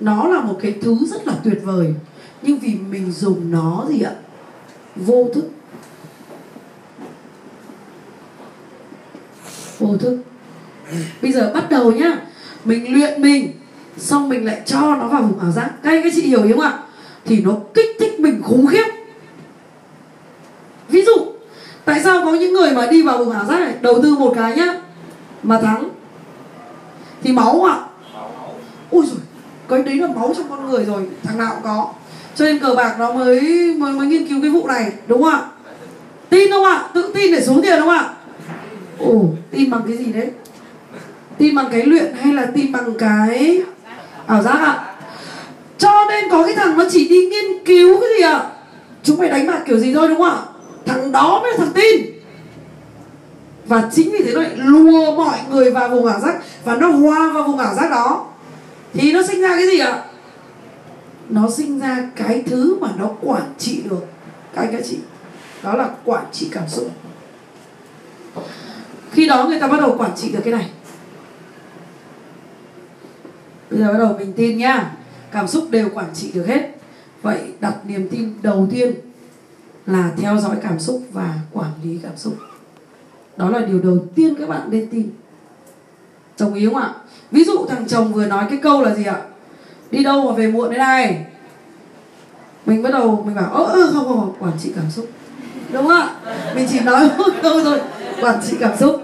nó 0.00 0.28
là 0.28 0.40
một 0.40 0.58
cái 0.62 0.74
thứ 0.82 0.96
rất 1.06 1.26
là 1.26 1.34
tuyệt 1.44 1.58
vời. 1.64 1.94
Nhưng 2.42 2.58
vì 2.58 2.74
mình 2.74 3.12
dùng 3.12 3.50
nó 3.50 3.86
gì 3.88 4.02
ạ? 4.02 4.12
Vô 4.96 5.28
thức. 5.34 5.50
Vô 9.78 9.96
thức. 9.96 10.18
Bây 11.22 11.32
giờ 11.32 11.50
bắt 11.54 11.70
đầu 11.70 11.92
nhá. 11.92 12.16
Mình 12.64 12.94
luyện 12.94 13.22
mình 13.22 13.52
xong 13.96 14.28
mình 14.28 14.46
lại 14.46 14.62
cho 14.66 14.80
nó 14.80 15.08
vào 15.08 15.22
vùng 15.22 15.38
ảo 15.38 15.50
giác. 15.50 15.70
Các 15.82 15.90
anh 15.90 16.02
các 16.02 16.12
chị 16.16 16.22
hiểu 16.22 16.42
không 16.42 16.60
ạ? 16.60 16.78
Thì 17.24 17.40
nó 17.40 17.56
kích 17.74 17.96
thích 17.98 18.20
mình 18.20 18.42
khủng 18.42 18.66
khiếp. 18.66 18.84
Ví 20.88 21.02
dụ 21.02 21.32
tại 21.84 22.00
sao 22.04 22.24
có 22.24 22.34
những 22.34 22.52
người 22.52 22.70
mà 22.72 22.86
đi 22.86 23.02
vào 23.02 23.18
vùng 23.18 23.30
ảo 23.30 23.44
giác 23.44 23.60
này 23.60 23.74
đầu 23.80 24.02
tư 24.02 24.14
một 24.14 24.32
cái 24.36 24.56
nhá 24.56 24.80
mà 25.42 25.60
thắng 25.60 25.88
thì 27.22 27.32
máu 27.32 27.64
ạ. 27.64 27.84
Ui 28.90 29.06
rồi 29.06 29.20
cái 29.68 29.82
đấy 29.82 29.94
là 29.94 30.06
máu 30.06 30.34
trong 30.36 30.46
con 30.50 30.70
người 30.70 30.84
rồi 30.84 31.02
thằng 31.22 31.38
nào 31.38 31.50
cũng 31.54 31.64
có. 31.64 31.88
Cho 32.34 32.44
nên 32.44 32.58
cờ 32.58 32.74
bạc 32.74 32.96
nó 32.98 33.12
mới 33.12 33.40
mới, 33.78 33.92
mới 33.92 34.06
nghiên 34.06 34.28
cứu 34.28 34.40
cái 34.42 34.50
vụ 34.50 34.66
này 34.66 34.92
đúng 35.06 35.22
không 35.22 35.32
ạ? 35.32 35.42
Tin 36.28 36.50
không 36.50 36.64
ạ? 36.64 36.88
Tự 36.94 37.10
tin 37.14 37.32
để 37.32 37.42
xuống 37.42 37.62
tiền 37.62 37.80
không 37.80 37.88
ạ? 37.88 38.08
Ồ 38.98 39.24
tin 39.50 39.70
bằng 39.70 39.82
cái 39.88 39.96
gì 39.96 40.12
đấy? 40.12 40.30
Tin 41.38 41.54
bằng 41.54 41.68
cái 41.72 41.82
luyện 41.82 42.14
hay 42.22 42.32
là 42.32 42.46
tin 42.54 42.72
bằng 42.72 42.94
cái 42.98 43.62
ảo 44.26 44.42
giác 44.42 44.58
ạ? 44.58 44.84
Cho 45.78 46.04
nên 46.08 46.24
có 46.30 46.42
cái 46.46 46.54
thằng 46.54 46.78
nó 46.78 46.84
chỉ 46.90 47.08
đi 47.08 47.26
nghiên 47.26 47.64
cứu 47.64 48.00
cái 48.00 48.08
gì 48.16 48.22
ạ? 48.22 48.46
Chúng 49.02 49.18
mày 49.18 49.28
đánh 49.28 49.46
bạc 49.46 49.62
kiểu 49.66 49.78
gì 49.78 49.94
thôi 49.94 50.08
đúng 50.08 50.18
không 50.18 50.30
ạ? 50.30 50.38
Thằng 50.86 51.12
đó 51.12 51.40
mới 51.42 51.50
là 51.52 51.58
thằng 51.58 51.72
tin. 51.74 52.06
Và 53.66 53.88
chính 53.92 54.10
vì 54.12 54.24
thế 54.24 54.32
nó 54.34 54.40
lại 54.40 54.52
lùa 54.56 55.14
mọi 55.16 55.38
người 55.50 55.70
vào 55.70 55.88
vùng 55.88 56.06
ảo 56.06 56.20
giác 56.20 56.34
và 56.64 56.76
nó 56.76 56.88
hoa 56.88 57.32
vào 57.34 57.42
vùng 57.42 57.58
ảo 57.58 57.74
giác 57.74 57.90
đó 57.90 58.26
thì 58.92 59.12
nó 59.12 59.22
sinh 59.22 59.40
ra 59.40 59.48
cái 59.56 59.66
gì 59.66 59.78
ạ? 59.78 60.04
Nó 61.28 61.50
sinh 61.50 61.78
ra 61.78 62.10
cái 62.16 62.42
thứ 62.46 62.78
mà 62.80 62.88
nó 62.98 63.10
quản 63.22 63.54
trị 63.58 63.82
được. 63.90 64.06
Các 64.54 64.62
anh 64.62 64.72
các 64.72 64.82
chị, 64.84 64.98
đó 65.62 65.76
là 65.76 65.90
quản 66.04 66.24
trị 66.32 66.48
cảm 66.52 66.68
xúc. 66.68 66.90
Khi 69.12 69.26
đó 69.26 69.46
người 69.48 69.60
ta 69.60 69.68
bắt 69.68 69.80
đầu 69.80 69.96
quản 69.98 70.16
trị 70.16 70.32
được 70.32 70.40
cái 70.44 70.52
này. 70.52 70.70
Bây 73.70 73.80
giờ 73.80 73.92
bắt 73.92 73.98
đầu 73.98 74.16
mình 74.18 74.32
tin 74.32 74.58
nhá. 74.58 74.96
Cảm 75.30 75.48
xúc 75.48 75.70
đều 75.70 75.88
quản 75.94 76.14
trị 76.14 76.32
được 76.32 76.46
hết. 76.46 76.70
Vậy 77.22 77.40
đặt 77.60 77.74
niềm 77.84 78.08
tin 78.10 78.34
đầu 78.42 78.68
tiên 78.70 78.94
là 79.86 80.12
theo 80.16 80.38
dõi 80.38 80.56
cảm 80.62 80.80
xúc 80.80 81.02
và 81.12 81.34
quản 81.52 81.70
lý 81.82 81.98
cảm 82.02 82.16
xúc. 82.16 82.36
Đó 83.36 83.50
là 83.50 83.60
điều 83.60 83.80
đầu 83.80 84.06
tiên 84.14 84.34
các 84.38 84.48
bạn 84.48 84.70
nên 84.70 84.88
tin. 84.90 85.10
Đồng 86.38 86.54
ý 86.54 86.66
không 86.66 86.76
ạ? 86.76 86.94
Ví 87.30 87.44
dụ 87.44 87.66
thằng 87.66 87.88
chồng 87.88 88.12
vừa 88.12 88.26
nói 88.26 88.44
cái 88.50 88.58
câu 88.62 88.82
là 88.82 88.94
gì 88.94 89.04
ạ? 89.04 89.16
Đi 89.90 90.04
đâu 90.04 90.28
mà 90.30 90.32
về 90.36 90.46
muộn 90.46 90.70
thế 90.70 90.78
này? 90.78 91.26
Mình 92.66 92.82
bắt 92.82 92.90
đầu 92.90 93.22
mình 93.26 93.34
bảo 93.34 93.52
ơ 93.54 93.64
ơ 93.64 93.90
không, 93.92 94.04
không 94.04 94.20
không 94.20 94.34
quản 94.38 94.52
trị 94.62 94.72
cảm 94.76 94.90
xúc. 94.90 95.08
Đúng 95.72 95.88
không 95.88 96.00
ạ? 96.00 96.08
Mình 96.54 96.66
chỉ 96.70 96.80
nói 96.80 97.08
một 97.18 97.32
câu 97.42 97.64
thôi 97.64 97.80
quản 98.20 98.38
trị 98.46 98.56
cảm 98.60 98.76
xúc. 98.76 99.02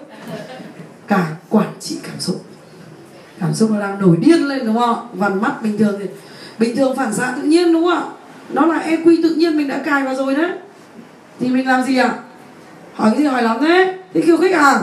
Cả 1.09 1.27
quản 1.49 1.69
trị 1.81 1.99
cảm 2.03 2.21
xúc. 2.21 2.45
Cảm 3.41 3.55
xúc 3.55 3.71
nó 3.71 3.81
đang 3.81 4.01
nổi 4.01 4.17
điên 4.21 4.49
lên 4.49 4.67
đúng 4.67 4.79
không 4.79 5.09
vằn 5.13 5.43
mắt 5.43 5.63
bình 5.63 5.79
thường 5.79 5.97
thì 5.99 6.07
bình 6.59 6.77
thường 6.77 6.97
phản 6.97 7.15
xạ 7.15 7.35
tự 7.37 7.43
nhiên 7.43 7.73
đúng 7.73 7.85
không 7.85 7.93
ạ? 7.93 8.03
Nó 8.51 8.67
là 8.67 8.79
EQ 8.89 9.23
tự 9.23 9.35
nhiên 9.35 9.57
mình 9.57 9.69
đã 9.69 9.79
cài 9.85 10.03
vào 10.03 10.15
rồi 10.15 10.35
đấy. 10.35 10.51
Thì 11.41 11.49
mình 11.49 11.69
làm 11.69 11.83
gì 11.83 11.97
ạ? 11.97 12.15
Hỏi 12.95 13.11
cái 13.11 13.21
gì 13.21 13.27
hỏi 13.27 13.43
lắm 13.43 13.57
thế. 13.61 13.99
Thế 14.15 14.23
kêu 14.27 14.37
khách 14.37 14.55
hàng 14.55 14.83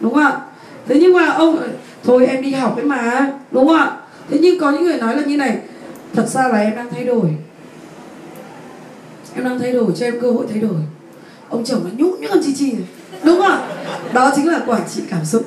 đúng 0.00 0.14
không 0.14 0.24
ạ? 0.24 0.40
Thế 0.86 0.98
nhưng 1.00 1.14
mà 1.14 1.26
ông 1.26 1.58
thôi 2.04 2.26
em 2.26 2.42
đi 2.42 2.52
học 2.52 2.76
ấy 2.76 2.84
mà 2.84 3.30
đúng 3.50 3.68
không 3.68 3.76
ạ? 3.76 3.92
Thế 4.30 4.38
nhưng 4.40 4.60
có 4.60 4.70
những 4.70 4.84
người 4.84 4.98
nói 4.98 5.16
là 5.16 5.22
như 5.22 5.36
này 5.36 5.58
thật 6.14 6.26
ra 6.26 6.48
là 6.48 6.58
em 6.58 6.76
đang 6.76 6.90
thay 6.90 7.04
đổi. 7.04 7.26
Em 9.34 9.44
đang 9.44 9.58
thay 9.58 9.72
đổi 9.72 9.92
cho 9.96 10.06
em 10.06 10.20
cơ 10.20 10.30
hội 10.30 10.46
thay 10.50 10.58
đổi. 10.58 10.80
Ông 11.48 11.64
chồng 11.64 11.80
nó 11.84 11.90
nhũ 11.96 12.16
như 12.16 12.28
con 12.28 12.40
chi 12.44 12.54
chi 12.58 12.74
đúng 13.22 13.40
không 13.40 13.60
đó 14.12 14.32
chính 14.36 14.48
là 14.48 14.60
quản 14.66 14.82
trị 14.94 15.02
cảm 15.10 15.24
xúc. 15.24 15.44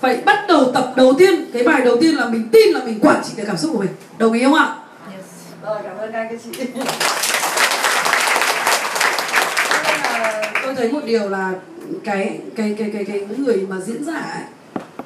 Phải 0.00 0.16
bắt 0.24 0.44
đầu 0.48 0.72
tập 0.74 0.92
đầu 0.96 1.14
tiên 1.18 1.50
cái 1.52 1.62
bài 1.62 1.80
đầu 1.84 1.96
tiên 2.00 2.14
là 2.14 2.26
mình 2.26 2.48
tin 2.52 2.68
là 2.68 2.84
mình 2.84 3.00
quản 3.00 3.22
trị 3.24 3.32
được 3.36 3.44
cảm 3.46 3.56
xúc 3.56 3.70
của 3.72 3.78
mình. 3.78 3.90
Đồng 4.18 4.32
ý 4.32 4.44
không 4.44 4.54
ạ? 4.54 4.74
Yes. 5.14 5.24
rồi 5.62 5.78
cảm 5.84 5.98
ơn 5.98 6.12
các 6.12 6.18
anh 6.18 6.28
các 6.30 6.40
chị 6.44 6.50
Cho 9.68 9.82
nên 9.86 10.00
là 10.02 10.50
tôi 10.76 10.82
thấy 10.82 10.92
một 10.92 11.06
điều 11.06 11.28
là 11.28 11.52
cái 12.04 12.38
cái 12.56 12.74
cái 12.78 12.90
cái 12.92 13.04
cái 13.04 13.20
những 13.20 13.44
người 13.44 13.66
mà 13.68 13.80
diễn 13.80 14.04
giả 14.04 14.20
ấy, 14.34 14.42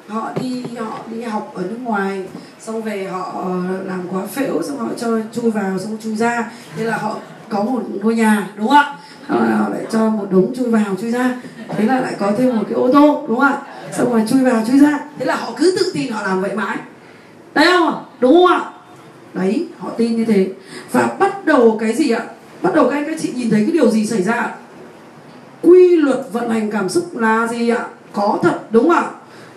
họ 0.07 0.31
đi 0.41 0.63
họ 0.79 0.99
đi 1.11 1.21
học 1.21 1.51
ở 1.55 1.63
nước 1.69 1.77
ngoài 1.83 2.25
xong 2.59 2.81
về 2.81 3.03
họ 3.03 3.31
ờ, 3.43 3.83
làm 3.85 4.07
quá 4.11 4.25
phễu 4.25 4.63
xong 4.63 4.77
họ 4.77 4.87
cho 4.97 5.19
chui 5.31 5.51
vào 5.51 5.79
xong 5.79 5.97
chui 6.03 6.15
ra. 6.15 6.51
Thế 6.75 6.83
là 6.83 6.97
họ 6.97 7.17
có 7.49 7.63
một 7.63 7.81
ngôi 8.01 8.15
nhà 8.15 8.49
đúng 8.55 8.67
không 8.67 8.77
ạ? 8.77 8.95
Họ, 9.27 9.35
họ 9.35 9.69
lại 9.69 9.85
cho 9.91 10.09
một 10.09 10.27
đống 10.31 10.53
chui 10.55 10.71
vào 10.71 10.95
chui 11.01 11.11
ra. 11.11 11.41
Thế 11.67 11.85
là 11.85 11.99
lại 11.99 12.15
có 12.19 12.31
thêm 12.37 12.55
một 12.55 12.63
cái 12.69 12.73
ô 12.73 12.89
tô 12.93 13.25
đúng 13.27 13.39
không 13.39 13.47
ạ? 13.47 13.61
Xong 13.91 14.11
rồi 14.11 14.23
chui 14.27 14.43
vào 14.43 14.63
chui 14.67 14.79
ra. 14.79 14.99
Thế 15.19 15.25
là 15.25 15.35
họ 15.35 15.53
cứ 15.57 15.75
tự 15.79 15.91
tin 15.93 16.11
họ 16.11 16.23
làm 16.23 16.41
vậy 16.41 16.55
mãi. 16.55 16.77
Đấy 17.53 17.65
không 17.69 18.05
đúng 18.19 18.33
không 18.33 18.47
ạ? 18.47 18.71
Đấy 19.33 19.67
họ 19.79 19.89
tin 19.97 20.15
như 20.15 20.25
thế. 20.25 20.47
Và 20.91 21.15
bắt 21.19 21.45
đầu 21.45 21.77
cái 21.79 21.93
gì 21.93 22.11
ạ? 22.11 22.23
Bắt 22.61 22.75
đầu 22.75 22.89
các 22.89 22.95
anh 22.95 23.05
các 23.05 23.17
chị 23.21 23.31
nhìn 23.35 23.49
thấy 23.49 23.61
cái 23.61 23.71
điều 23.71 23.89
gì 23.89 24.05
xảy 24.05 24.23
ra 24.23 24.33
ạ? 24.33 24.55
Quy 25.61 25.95
luật 25.95 26.19
vận 26.31 26.49
hành 26.49 26.71
cảm 26.71 26.89
xúc 26.89 27.17
là 27.17 27.47
gì 27.47 27.69
ạ? 27.69 27.85
Có 28.13 28.39
thật, 28.43 28.59
đúng 28.71 28.83
không 28.89 28.97
ạ? 28.97 29.09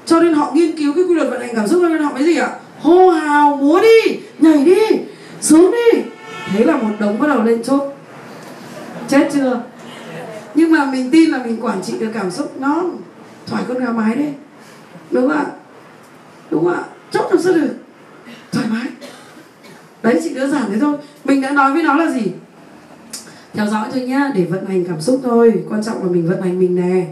Cho 0.06 0.20
nên 0.20 0.34
họ 0.34 0.50
nghiên 0.54 0.76
cứu 0.76 0.92
cái 0.94 1.04
quy 1.04 1.14
luật 1.14 1.30
vận 1.30 1.40
hành 1.40 1.54
cảm 1.56 1.68
xúc 1.68 1.78
cho 1.82 1.88
nên 1.88 2.02
họ 2.02 2.12
mới 2.12 2.24
gì 2.24 2.36
ạ? 2.36 2.50
Hô 2.80 3.10
hào, 3.10 3.56
múa 3.56 3.80
đi, 3.80 4.18
nhảy 4.38 4.64
đi 4.64 4.80
sướng 5.40 5.70
đi. 5.70 6.00
Thế 6.52 6.64
là 6.64 6.76
một 6.76 6.90
đống 7.00 7.18
bắt 7.18 7.26
đầu 7.26 7.42
lên 7.42 7.62
chốt. 7.62 7.96
Chết 9.08 9.28
chưa? 9.32 9.62
Nhưng 10.54 10.72
mà 10.72 10.84
mình 10.84 11.10
tin 11.10 11.30
là 11.30 11.38
mình 11.44 11.58
quản 11.60 11.82
trị 11.82 11.92
được 11.98 12.10
cảm 12.14 12.30
xúc. 12.30 12.60
Nó 12.60 12.84
thoải 13.46 13.62
con 13.68 13.78
gà 13.78 13.92
mái 13.92 14.14
đi. 14.14 14.28
Đúng 15.10 15.28
không 15.28 15.38
ạ? 15.38 15.46
Đúng 16.50 16.64
không 16.64 16.74
ạ? 16.74 16.82
Chốt 17.10 17.26
làm 17.30 17.42
sao 17.42 17.52
được? 17.52 17.74
Thoải 18.52 18.66
mái. 18.70 18.86
Đấy 20.02 20.20
chỉ 20.24 20.34
đơn 20.34 20.50
giản 20.50 20.62
thế 20.68 20.78
thôi. 20.80 20.96
Mình 21.24 21.40
đã 21.40 21.50
nói 21.50 21.72
với 21.72 21.82
nó 21.82 21.94
là 21.94 22.10
gì? 22.10 22.32
Theo 23.54 23.66
dõi 23.66 23.88
thôi 23.92 24.02
nhá 24.02 24.30
để 24.34 24.44
vận 24.44 24.66
hành 24.66 24.84
cảm 24.84 25.00
xúc 25.00 25.20
thôi. 25.22 25.64
Quan 25.68 25.84
trọng 25.84 26.02
là 26.02 26.12
mình 26.12 26.28
vận 26.28 26.42
hành 26.42 26.58
mình 26.58 26.74
nè. 26.74 27.06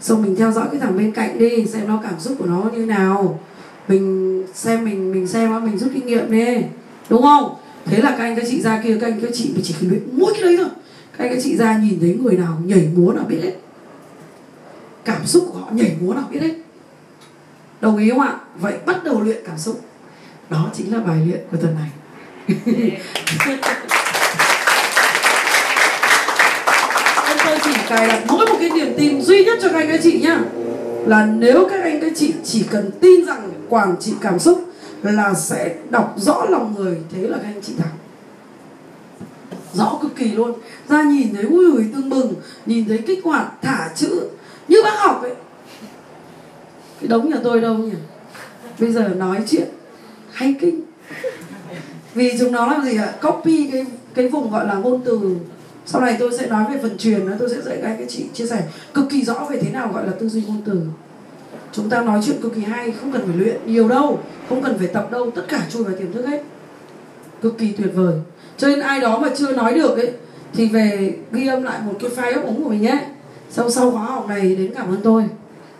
Xong 0.00 0.22
mình 0.22 0.36
theo 0.36 0.52
dõi 0.52 0.66
cái 0.70 0.80
thằng 0.80 0.98
bên 0.98 1.12
cạnh 1.12 1.38
đi 1.38 1.66
xem 1.66 1.88
nó 1.88 2.00
cảm 2.02 2.20
xúc 2.20 2.34
của 2.38 2.46
nó 2.46 2.70
như 2.74 2.86
nào. 2.86 3.40
Mình 3.88 4.42
xem 4.54 4.84
mình 4.84 5.12
mình 5.12 5.28
xem 5.28 5.52
á, 5.52 5.58
mình 5.58 5.78
rút 5.78 5.90
kinh 5.94 6.06
nghiệm 6.06 6.30
đi. 6.30 6.56
Đúng 7.10 7.22
không? 7.22 7.54
Thế 7.84 8.02
là 8.02 8.10
các 8.10 8.24
anh 8.24 8.36
các 8.36 8.44
chị 8.50 8.60
ra 8.60 8.80
kia 8.84 8.98
các 9.00 9.06
anh 9.06 9.20
các 9.20 9.30
chị 9.34 9.54
chỉ 9.62 9.74
cần 9.80 9.90
luyện 9.90 10.02
mỗi 10.12 10.32
cái 10.34 10.42
đấy 10.42 10.56
thôi. 10.56 10.68
Các 11.18 11.24
anh 11.24 11.34
các 11.34 11.40
chị 11.42 11.56
ra 11.56 11.78
nhìn 11.78 12.00
thấy 12.00 12.18
người 12.22 12.36
nào 12.36 12.58
nhảy 12.64 12.88
múa 12.96 13.12
nào 13.12 13.24
biết 13.28 13.40
hết. 13.42 13.52
Cảm 15.04 15.26
xúc 15.26 15.48
của 15.52 15.58
họ 15.58 15.68
nhảy 15.72 15.96
múa 16.00 16.14
nào 16.14 16.24
biết 16.32 16.42
hết. 16.42 16.54
Đồng 17.80 17.98
ý 17.98 18.10
không 18.10 18.20
ạ? 18.20 18.38
Vậy 18.60 18.74
bắt 18.86 19.04
đầu 19.04 19.20
luyện 19.20 19.38
cảm 19.46 19.58
xúc. 19.58 19.80
Đó 20.50 20.70
chính 20.74 20.92
là 20.92 21.00
bài 21.00 21.26
luyện 21.26 21.40
của 21.50 21.56
tuần 21.56 21.74
này. 21.74 21.90
cái 27.88 28.08
là 28.08 28.08
cài 28.08 28.08
đặt 28.08 28.24
mỗi 28.28 28.46
một 28.46 28.56
cái 28.60 28.70
niềm 28.70 28.94
tin 28.98 29.22
duy 29.22 29.44
nhất 29.44 29.58
cho 29.62 29.68
các 29.68 29.78
anh 29.78 29.88
các 29.88 30.00
chị 30.02 30.20
nhá, 30.20 30.40
là 31.06 31.26
nếu 31.26 31.66
các 31.70 31.82
anh 31.82 32.00
các 32.00 32.12
chị 32.16 32.34
chỉ 32.44 32.64
cần 32.70 32.90
tin 33.00 33.26
rằng 33.26 33.50
quản 33.68 33.96
trị 34.00 34.12
cảm 34.20 34.38
xúc 34.38 34.64
là 35.02 35.34
sẽ 35.34 35.74
đọc 35.90 36.14
rõ 36.16 36.44
lòng 36.50 36.74
người, 36.78 36.98
thế 37.12 37.28
là 37.28 37.38
các 37.38 37.48
anh 37.48 37.62
chị 37.62 37.72
thắng. 37.78 37.92
Rõ 39.74 39.98
cực 40.02 40.16
kỳ 40.16 40.30
luôn. 40.30 40.52
Ra 40.88 41.02
nhìn 41.02 41.34
thấy 41.34 41.44
ui 41.44 41.70
ui 41.72 41.84
tương 41.94 42.10
bừng, 42.10 42.34
nhìn 42.66 42.88
thấy 42.88 42.98
kích 43.06 43.24
hoạt 43.24 43.52
thả 43.62 43.90
chữ 43.94 44.28
như 44.68 44.82
bác 44.84 44.98
học 44.98 45.22
ấy. 45.22 45.34
Cái 47.00 47.08
đống 47.08 47.30
nhà 47.30 47.36
tôi 47.44 47.60
đâu 47.60 47.74
nhỉ? 47.74 47.92
Bây 48.78 48.92
giờ 48.92 49.08
nói 49.08 49.42
chuyện 49.48 49.68
hay 50.32 50.54
kinh. 50.60 50.80
Vì 52.14 52.38
chúng 52.38 52.52
nó 52.52 52.66
làm 52.66 52.84
gì 52.84 52.96
ạ? 52.96 53.12
Copy 53.22 53.70
cái 53.72 53.86
cái 54.14 54.28
vùng 54.28 54.50
gọi 54.50 54.66
là 54.66 54.74
ngôn 54.74 55.00
từ 55.04 55.36
sau 55.86 56.00
này 56.00 56.16
tôi 56.18 56.38
sẽ 56.38 56.46
nói 56.46 56.64
về 56.72 56.78
phần 56.82 56.98
truyền 56.98 57.26
tôi 57.38 57.50
sẽ 57.50 57.62
dạy 57.62 57.78
các 57.82 57.98
chị 58.08 58.26
chia 58.34 58.46
sẻ 58.46 58.62
cực 58.94 59.04
kỳ 59.10 59.24
rõ 59.24 59.46
về 59.50 59.58
thế 59.62 59.70
nào 59.70 59.90
gọi 59.94 60.06
là 60.06 60.12
tư 60.12 60.28
duy 60.28 60.42
ngôn 60.46 60.62
từ. 60.64 60.82
Chúng 61.72 61.90
ta 61.90 62.02
nói 62.02 62.20
chuyện 62.26 62.40
cực 62.42 62.54
kỳ 62.54 62.60
hay, 62.60 62.92
không 62.92 63.12
cần 63.12 63.22
phải 63.26 63.36
luyện 63.36 63.56
nhiều 63.66 63.88
đâu, 63.88 64.18
không 64.48 64.62
cần 64.62 64.78
phải 64.78 64.86
tập 64.86 65.08
đâu, 65.10 65.30
tất 65.30 65.42
cả 65.48 65.60
chui 65.70 65.84
vào 65.84 65.94
tiềm 65.98 66.12
thức 66.12 66.26
hết. 66.26 66.42
Cực 67.42 67.58
kỳ 67.58 67.72
tuyệt 67.72 67.90
vời. 67.94 68.14
Cho 68.58 68.68
nên 68.68 68.80
ai 68.80 69.00
đó 69.00 69.18
mà 69.18 69.28
chưa 69.36 69.52
nói 69.52 69.74
được 69.74 69.96
ấy, 69.96 70.12
thì 70.54 70.68
về 70.68 71.14
ghi 71.32 71.46
âm 71.46 71.62
lại 71.62 71.80
một 71.84 71.92
cái 72.00 72.10
file 72.10 72.34
ấp 72.34 72.46
ống 72.46 72.64
của 72.64 72.70
mình 72.70 72.82
nhé. 72.82 73.06
Sau 73.50 73.70
sau 73.70 73.90
khóa 73.90 74.02
học 74.02 74.28
này 74.28 74.56
đến 74.56 74.74
cảm 74.74 74.88
ơn 74.88 75.00
tôi. 75.04 75.24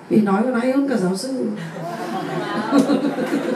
Vì 0.09 0.21
nói 0.21 0.43
còn 0.45 0.55
hay 0.55 0.73
hơn 0.73 0.89
cả 0.89 0.97
giáo 0.97 1.17
sư. 1.17 1.47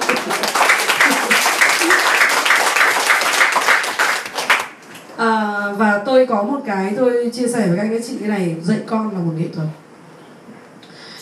à, 5.20 5.72
và 5.78 6.02
tôi 6.06 6.26
có 6.26 6.42
một 6.42 6.60
cái 6.66 6.94
tôi 6.96 7.30
chia 7.32 7.48
sẻ 7.48 7.68
với 7.68 7.76
các 7.76 7.82
anh 7.82 8.00
chị 8.08 8.16
cái 8.20 8.28
này 8.28 8.56
dạy 8.62 8.78
con 8.86 9.12
là 9.12 9.18
một 9.18 9.32
nghệ 9.36 9.46
thuật. 9.54 9.66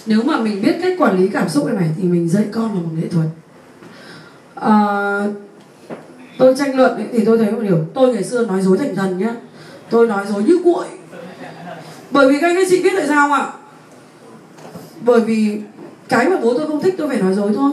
Nếu 0.07 0.23
mà 0.23 0.41
mình 0.41 0.63
biết 0.63 0.77
cách 0.83 0.95
quản 0.99 1.19
lý 1.19 1.29
cảm 1.29 1.49
xúc 1.49 1.67
này, 1.67 1.75
này 1.75 1.89
thì 1.97 2.03
mình 2.03 2.29
dạy 2.29 2.45
con 2.53 2.75
là 2.75 2.81
một 2.81 2.91
nghệ 2.97 3.09
thuật. 3.09 3.27
À, 4.55 4.73
tôi 6.39 6.55
tranh 6.59 6.77
luận 6.77 6.95
ấy, 6.95 7.07
thì 7.13 7.25
tôi 7.25 7.39
thấy 7.39 7.53
một 7.53 7.61
điều 7.63 7.79
tôi 7.95 8.15
ngày 8.15 8.25
xưa 8.25 8.47
nói 8.47 8.63
dối 8.63 8.79
thành 8.79 8.97
thần 8.97 9.19
nhá. 9.19 9.35
Tôi 9.91 10.07
nói 10.07 10.27
dối 10.29 10.43
như 10.43 10.59
cuội. 10.65 10.87
Bởi 12.11 12.29
vì 12.29 12.41
các 12.41 12.57
anh 12.57 12.65
chị 12.71 12.83
biết 12.83 12.93
tại 12.97 13.07
sao 13.09 13.29
không 13.29 13.39
ạ? 13.39 13.53
Bởi 15.01 15.21
vì 15.21 15.61
cái 16.09 16.29
mà 16.29 16.37
bố 16.43 16.59
tôi 16.59 16.67
không 16.67 16.83
thích 16.83 16.95
tôi 16.99 17.09
phải 17.09 17.19
nói 17.19 17.35
dối 17.35 17.53
thôi. 17.55 17.71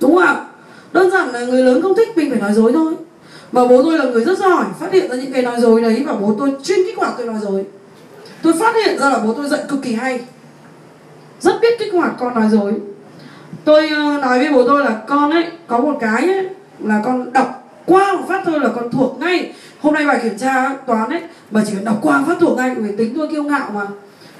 Đúng 0.00 0.16
không 0.16 0.22
ạ? 0.22 0.46
Đơn 0.92 1.10
giản 1.10 1.28
là 1.28 1.40
người 1.40 1.62
lớn 1.62 1.82
không 1.82 1.96
thích 1.96 2.08
mình 2.16 2.30
phải 2.30 2.40
nói 2.40 2.54
dối 2.54 2.72
thôi 2.72 2.94
mà 3.52 3.66
bố 3.66 3.82
tôi 3.82 3.98
là 3.98 4.04
người 4.04 4.24
rất 4.24 4.38
giỏi 4.38 4.64
phát 4.80 4.92
hiện 4.92 5.10
ra 5.10 5.16
những 5.16 5.32
cái 5.32 5.42
nói 5.42 5.60
dối 5.60 5.82
đấy 5.82 6.02
và 6.06 6.12
bố 6.12 6.34
tôi 6.38 6.52
chuyên 6.62 6.78
kích 6.86 6.98
hoạt 6.98 7.12
tôi 7.18 7.26
nói 7.26 7.36
dối. 7.42 7.64
Tôi 8.42 8.52
phát 8.60 8.74
hiện 8.76 8.98
ra 8.98 9.10
là 9.10 9.18
bố 9.18 9.32
tôi 9.32 9.48
dạy 9.48 9.60
cực 9.68 9.82
kỳ 9.82 9.94
hay. 9.94 10.20
Rất 11.40 11.60
biết 11.62 11.78
kích 11.78 11.92
hoạt 11.92 12.12
con 12.18 12.34
nói 12.34 12.48
dối. 12.50 12.72
Tôi 13.64 13.88
ờ, 13.88 14.18
nói 14.22 14.38
với 14.38 14.52
bố 14.52 14.68
tôi 14.68 14.84
là 14.84 15.00
con 15.08 15.30
ấy 15.30 15.44
có 15.66 15.78
một 15.78 15.98
cái 16.00 16.26
ấy 16.26 16.48
là 16.78 17.00
con 17.04 17.32
đọc 17.32 17.70
qua 17.86 18.12
một 18.12 18.24
phát 18.28 18.42
thôi 18.44 18.60
là 18.60 18.68
con 18.68 18.90
thuộc 18.90 19.20
ngay. 19.20 19.52
Hôm 19.80 19.94
nay 19.94 20.06
bài 20.06 20.20
kiểm 20.22 20.38
tra 20.38 20.76
toán 20.86 21.10
ấy 21.10 21.20
mà 21.50 21.62
chỉ 21.66 21.72
cần 21.74 21.84
đọc 21.84 21.98
qua 22.02 22.24
phát 22.26 22.36
thuộc 22.40 22.56
ngay 22.56 22.74
vì 22.74 22.96
tính 22.96 23.14
tôi 23.16 23.28
kiêu 23.28 23.42
ngạo 23.42 23.70
mà. 23.74 23.86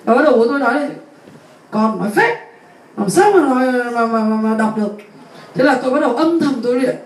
Và 0.05 0.15
bắt 0.15 0.23
đầu 0.23 0.37
bố 0.37 0.49
tôi 0.49 0.59
nói 0.59 0.81
là 0.81 0.89
con 1.71 1.99
nói 1.99 2.09
phép 2.15 2.37
làm 2.97 3.11
sao 3.11 3.33
mà 3.33 3.41
nói 3.41 3.73
mà, 3.73 4.07
mà, 4.07 4.25
mà, 4.25 4.37
mà 4.37 4.57
đọc 4.59 4.77
được? 4.77 4.93
Thế 5.55 5.65
là 5.65 5.81
tôi 5.83 5.93
bắt 5.93 6.01
đầu 6.01 6.17
âm 6.17 6.41
thầm 6.41 6.55
tôi 6.63 6.81
luyện 6.81 6.97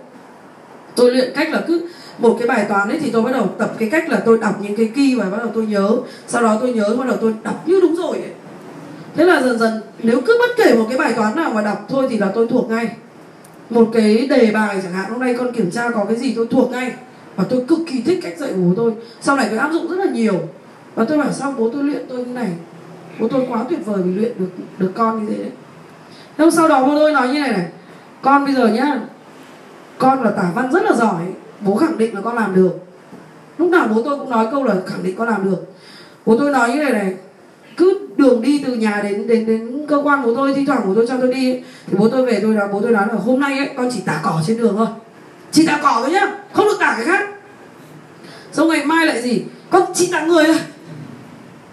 tôi 0.97 1.11
luyện 1.11 1.33
cách 1.35 1.51
là 1.51 1.63
cứ 1.67 1.89
một 2.19 2.37
cái 2.39 2.49
bài 2.49 2.67
toán 2.69 2.89
ấy 2.89 2.99
thì 2.99 3.11
tôi 3.11 3.23
bắt 3.23 3.33
đầu 3.33 3.49
tập 3.59 3.73
cái 3.79 3.91
cách 3.91 4.09
là 4.09 4.23
tôi 4.25 4.39
đọc 4.39 4.59
những 4.63 4.77
cái 4.77 4.91
key 4.97 5.15
và 5.15 5.31
bắt 5.31 5.39
đầu 5.39 5.51
tôi 5.55 5.67
nhớ. 5.67 5.97
Sau 6.27 6.43
đó 6.43 6.59
tôi 6.61 6.73
nhớ, 6.73 6.97
bắt 6.99 7.07
đầu 7.09 7.17
tôi 7.21 7.35
đọc 7.43 7.69
như 7.69 7.81
đúng 7.81 7.97
rồi 7.97 8.19
ấy. 8.19 8.31
thế 9.17 9.25
là 9.25 9.43
dần 9.43 9.59
dần, 9.59 9.81
nếu 10.03 10.21
cứ 10.21 10.39
bất 10.39 10.65
kể 10.65 10.75
một 10.75 10.87
cái 10.89 10.99
bài 10.99 11.13
toán 11.17 11.37
nào 11.37 11.51
mà 11.51 11.63
đọc 11.63 11.87
thôi 11.89 12.07
thì 12.11 12.19
là 12.19 12.33
tôi 12.35 12.49
thuộc 12.49 12.71
ngay. 12.71 12.89
Một 13.71 13.91
cái 13.93 14.27
đề 14.27 14.51
bài 14.55 14.81
chẳng 14.83 14.93
hạn, 14.93 15.11
hôm 15.11 15.21
nay 15.21 15.35
con 15.39 15.53
kiểm 15.53 15.71
tra 15.71 15.91
có 15.91 16.05
cái 16.05 16.17
gì 16.17 16.33
tôi 16.37 16.47
thuộc 16.51 16.71
ngay. 16.71 16.93
Và 17.37 17.45
tôi 17.49 17.65
cực 17.69 17.79
kỳ 17.87 18.03
thích 18.03 18.21
cách 18.23 18.39
dạy 18.39 18.51
của 18.51 18.57
bố 18.57 18.73
tôi. 18.77 18.93
Sau 19.21 19.37
này 19.37 19.47
tôi 19.51 19.59
áp 19.59 19.73
dụng 19.73 19.89
rất 19.89 19.97
là 19.97 20.13
nhiều. 20.13 20.41
Và 20.95 21.05
tôi 21.05 21.19
bảo 21.19 21.33
sao 21.33 21.55
bố 21.59 21.71
tôi 21.73 21.85
luyện 21.85 22.07
tôi 22.09 22.19
như 22.19 22.33
này? 22.33 22.49
Bố 23.21 23.29
tôi 23.29 23.47
quá 23.49 23.65
tuyệt 23.69 23.87
vời 23.87 24.03
vì 24.03 24.15
luyện 24.15 24.33
được 24.39 24.51
được 24.79 24.93
con 24.95 25.25
như 25.25 25.33
thế 25.33 25.43
đấy. 25.43 25.53
Thế 26.39 26.51
sau 26.53 26.69
đó 26.69 26.85
bố 26.87 26.99
tôi 26.99 27.13
nói 27.13 27.29
như 27.29 27.41
này 27.41 27.51
này. 27.51 27.67
Con 28.23 28.45
bây 28.45 28.55
giờ 28.55 28.67
nhá 28.67 29.01
con 29.99 30.23
là 30.23 30.31
tả 30.31 30.45
văn 30.55 30.73
rất 30.73 30.83
là 30.83 30.93
giỏi, 30.93 31.23
bố 31.61 31.77
khẳng 31.77 31.99
định 31.99 32.15
là 32.15 32.21
con 32.21 32.37
làm 32.37 32.55
được. 32.55 32.73
Lúc 33.59 33.71
nào 33.71 33.89
bố 33.95 34.03
tôi 34.03 34.19
cũng 34.19 34.31
nói 34.31 34.47
câu 34.51 34.65
là 34.65 34.75
khẳng 34.87 35.03
định 35.03 35.17
con 35.17 35.29
làm 35.29 35.45
được. 35.45 35.75
Bố 36.27 36.39
tôi 36.39 36.51
nói 36.51 36.73
như 36.73 36.83
này 36.83 36.93
này, 36.93 37.15
cứ 37.77 38.09
đường 38.17 38.43
đi 38.43 38.63
từ 38.67 38.75
nhà 38.75 39.01
đến 39.03 39.27
đến 39.27 39.47
đến 39.47 39.87
cơ 39.89 40.03
quan 40.05 40.23
bố 40.23 40.35
tôi, 40.35 40.55
thi 40.55 40.65
thoảng 40.67 40.83
bố 40.87 40.95
tôi 40.95 41.07
cho 41.09 41.15
tôi 41.21 41.35
đi, 41.35 41.63
thì 41.87 41.99
bố 41.99 42.09
tôi 42.09 42.27
về 42.27 42.39
tôi 42.43 42.55
nói, 42.55 42.69
bố 42.73 42.81
tôi 42.81 42.91
nói 42.91 43.07
là 43.09 43.15
hôm 43.15 43.41
nay 43.41 43.59
ấy, 43.59 43.71
con 43.77 43.91
chỉ 43.93 44.01
tả 44.01 44.21
cỏ 44.23 44.43
trên 44.47 44.59
đường 44.59 44.75
thôi. 44.77 44.87
Chỉ 45.51 45.67
tả 45.67 45.81
cỏ 45.83 46.01
thôi 46.03 46.13
nhá, 46.13 46.39
không 46.53 46.65
được 46.65 46.77
tả 46.81 46.95
cái 46.97 47.07
khác. 47.07 47.29
Xong 48.53 48.69
ngày 48.69 48.85
mai 48.85 49.07
lại 49.07 49.23
gì? 49.23 49.45
Con 49.71 49.83
chỉ 49.95 50.09
tả 50.13 50.27
người 50.27 50.45
thôi. 50.45 50.59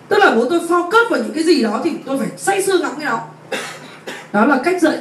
Tức 0.08 0.18
là 0.20 0.36
bố 0.36 0.50
tôi 0.50 0.60
focus 0.60 1.10
vào 1.10 1.20
những 1.20 1.34
cái 1.34 1.44
gì 1.44 1.64
đó 1.64 1.82
thì 1.84 1.92
tôi 2.06 2.18
phải 2.18 2.28
say 2.38 2.64
sưa 2.64 2.78
ngắm 2.78 2.92
cái 2.98 3.06
đó. 3.06 3.22
Đó 4.34 4.46
là 4.46 4.62
cách 4.64 4.82
dạy 4.82 4.98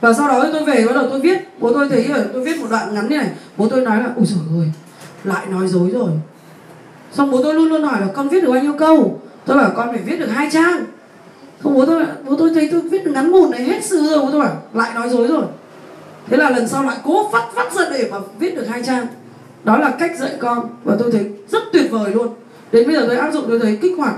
và 0.00 0.12
sau 0.12 0.28
đó 0.28 0.44
tôi 0.52 0.64
về, 0.64 0.86
bắt 0.86 0.92
đầu 0.94 1.06
tôi 1.10 1.20
viết. 1.20 1.38
Bố 1.58 1.72
tôi 1.72 1.88
thấy 1.88 2.04
là 2.04 2.24
tôi 2.32 2.44
viết 2.44 2.60
một 2.60 2.66
đoạn 2.70 2.94
ngắn 2.94 3.08
như 3.08 3.16
này, 3.16 3.30
bố 3.56 3.68
tôi 3.68 3.80
nói 3.80 3.98
là, 3.98 4.10
ôi 4.16 4.26
trời 4.28 4.58
ơi, 4.58 4.66
lại 5.24 5.46
nói 5.46 5.68
dối 5.68 5.90
rồi. 5.90 6.10
Xong 7.12 7.30
bố 7.30 7.42
tôi 7.42 7.54
luôn 7.54 7.68
luôn 7.68 7.82
hỏi 7.82 8.00
là, 8.00 8.06
con 8.14 8.28
viết 8.28 8.40
được 8.40 8.50
bao 8.52 8.62
nhiêu 8.62 8.72
câu? 8.78 9.20
Tôi 9.44 9.56
bảo, 9.56 9.72
con 9.76 9.88
phải 9.90 10.02
viết 10.04 10.16
được 10.16 10.28
hai 10.30 10.48
trang. 10.52 10.84
Không 11.62 11.74
bố 11.74 11.86
tôi 11.86 12.04
bố 12.24 12.36
tôi 12.36 12.50
thấy 12.54 12.68
tôi 12.72 12.80
viết 12.80 13.04
được 13.04 13.10
ngắn 13.14 13.30
ngủn 13.30 13.50
này 13.50 13.62
hết 13.62 13.84
sự 13.84 14.06
rồi, 14.06 14.18
bố 14.18 14.30
tôi 14.32 14.40
bảo, 14.40 14.62
lại 14.74 14.94
nói 14.94 15.08
dối 15.08 15.28
rồi. 15.28 15.44
Thế 16.28 16.36
là 16.36 16.50
lần 16.50 16.68
sau 16.68 16.84
lại 16.84 16.96
cố 17.04 17.30
phát 17.32 17.44
phát 17.54 17.72
ra 17.72 17.84
để 17.90 18.08
mà 18.10 18.18
viết 18.38 18.56
được 18.56 18.66
hai 18.68 18.82
trang. 18.82 19.06
Đó 19.64 19.76
là 19.76 19.90
cách 19.90 20.12
dạy 20.18 20.32
con, 20.38 20.68
và 20.84 20.96
tôi 20.98 21.12
thấy 21.12 21.30
rất 21.48 21.62
tuyệt 21.72 21.90
vời 21.90 22.10
luôn. 22.10 22.28
Đến 22.72 22.86
bây 22.86 22.96
giờ 22.96 23.04
tôi 23.06 23.16
áp 23.16 23.32
dụng, 23.32 23.44
tôi 23.48 23.58
thấy 23.58 23.78
kích 23.82 23.98
hoạt 23.98 24.14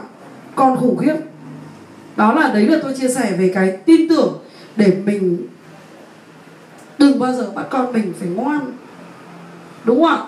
con 0.55 0.76
khủng 0.76 0.97
khiếp. 0.97 1.16
Đó 2.16 2.33
là, 2.33 2.49
đấy 2.49 2.66
là 2.66 2.79
tôi 2.83 2.95
chia 3.01 3.09
sẻ 3.09 3.33
về 3.39 3.53
cái 3.55 3.76
tin 3.85 4.09
tưởng 4.09 4.39
để 4.76 4.93
mình 5.05 5.47
đừng 6.99 7.18
bao 7.18 7.32
giờ 7.32 7.51
bắt 7.55 7.66
con 7.70 7.92
mình 7.92 8.12
phải 8.20 8.28
ngoan? 8.28 8.72
Đúng 9.84 10.03
không 10.03 10.11
ạ? 10.11 10.22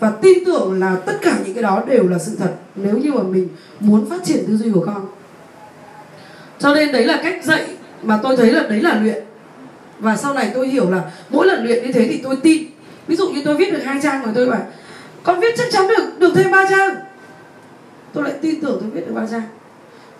Và 0.00 0.12
tin 0.22 0.44
tưởng 0.46 0.80
là 0.80 0.96
tất 1.06 1.18
cả 1.22 1.38
những 1.44 1.54
cái 1.54 1.62
đó 1.62 1.82
đều 1.86 2.08
là 2.08 2.18
sự 2.18 2.36
thật 2.38 2.54
nếu 2.74 2.98
như 2.98 3.12
mà 3.12 3.22
mình 3.22 3.48
muốn 3.80 4.10
phát 4.10 4.24
triển 4.24 4.44
tư 4.46 4.56
duy 4.56 4.70
của 4.74 4.84
con. 4.86 5.06
Cho 6.58 6.74
nên 6.74 6.92
đấy 6.92 7.04
là 7.04 7.20
cách 7.22 7.44
dạy 7.44 7.64
mà 8.02 8.20
tôi 8.22 8.36
thấy 8.36 8.52
là 8.52 8.62
đấy 8.62 8.80
là 8.80 9.00
luyện. 9.02 9.24
Và 9.98 10.16
sau 10.16 10.34
này 10.34 10.50
tôi 10.54 10.68
hiểu 10.68 10.90
là 10.90 11.02
mỗi 11.30 11.46
lần 11.46 11.64
luyện 11.64 11.86
như 11.86 11.92
thế 11.92 12.08
thì 12.08 12.20
tôi 12.22 12.36
tin. 12.36 12.62
Ví 13.06 13.16
dụ 13.16 13.28
như 13.28 13.42
tôi 13.44 13.56
viết 13.56 13.72
được 13.72 13.82
hai 13.84 14.00
trang 14.02 14.24
rồi 14.24 14.32
tôi 14.34 14.50
bảo, 14.50 14.66
con 15.22 15.40
viết 15.40 15.54
chắc 15.58 15.66
chắn 15.72 15.88
được 15.88 16.18
được 16.18 16.32
thêm 16.34 16.50
ba 16.50 16.66
trang. 16.70 16.94
Tôi 18.12 18.24
lại 18.24 18.32
tin 18.40 18.60
tưởng 18.60 18.78
tôi 18.80 18.90
viết 18.90 19.06
được 19.06 19.12
ba 19.14 19.26
trang. 19.30 19.42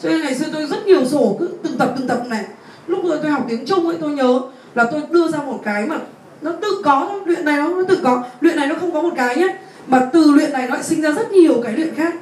Cho 0.03 0.09
nên 0.09 0.21
ngày 0.21 0.35
xưa 0.35 0.47
tôi 0.53 0.67
rất 0.67 0.87
nhiều 0.87 1.05
sổ 1.05 1.37
cứ 1.41 1.49
từng 1.63 1.79
tập 1.79 1.95
từng 1.97 2.09
tập 2.09 2.23
này. 2.29 2.45
Lúc 2.87 3.05
rồi 3.05 3.19
tôi 3.23 3.31
học 3.31 3.47
tiếng 3.49 3.67
trung 3.67 3.87
ấy, 3.87 3.97
tôi 4.01 4.11
nhớ 4.11 4.41
là 4.75 4.85
tôi 4.91 5.01
đưa 5.11 5.29
ra 5.29 5.39
một 5.39 5.61
cái 5.65 5.87
mà 5.87 5.99
nó 6.43 6.53
tự 6.53 6.83
có 6.85 7.07
thôi 7.11 7.21
luyện 7.25 7.45
này 7.45 7.57
nó, 7.57 7.69
nó 7.69 7.83
tự 7.89 8.01
có. 8.05 8.23
Luyện 8.41 8.57
này 8.57 8.67
nó 8.67 8.75
không 8.81 8.93
có 8.93 9.03
một 9.03 9.13
cái 9.17 9.37
nhé 9.37 9.57
mà 9.87 10.09
từ 10.13 10.31
luyện 10.31 10.53
này 10.53 10.67
nó 10.69 10.75
lại 10.75 10.83
sinh 10.83 11.03
ra 11.03 11.13
rất 11.13 11.33
nhiều 11.33 11.61
cái 11.65 11.73
luyện 11.73 11.95
khác. 11.95 12.15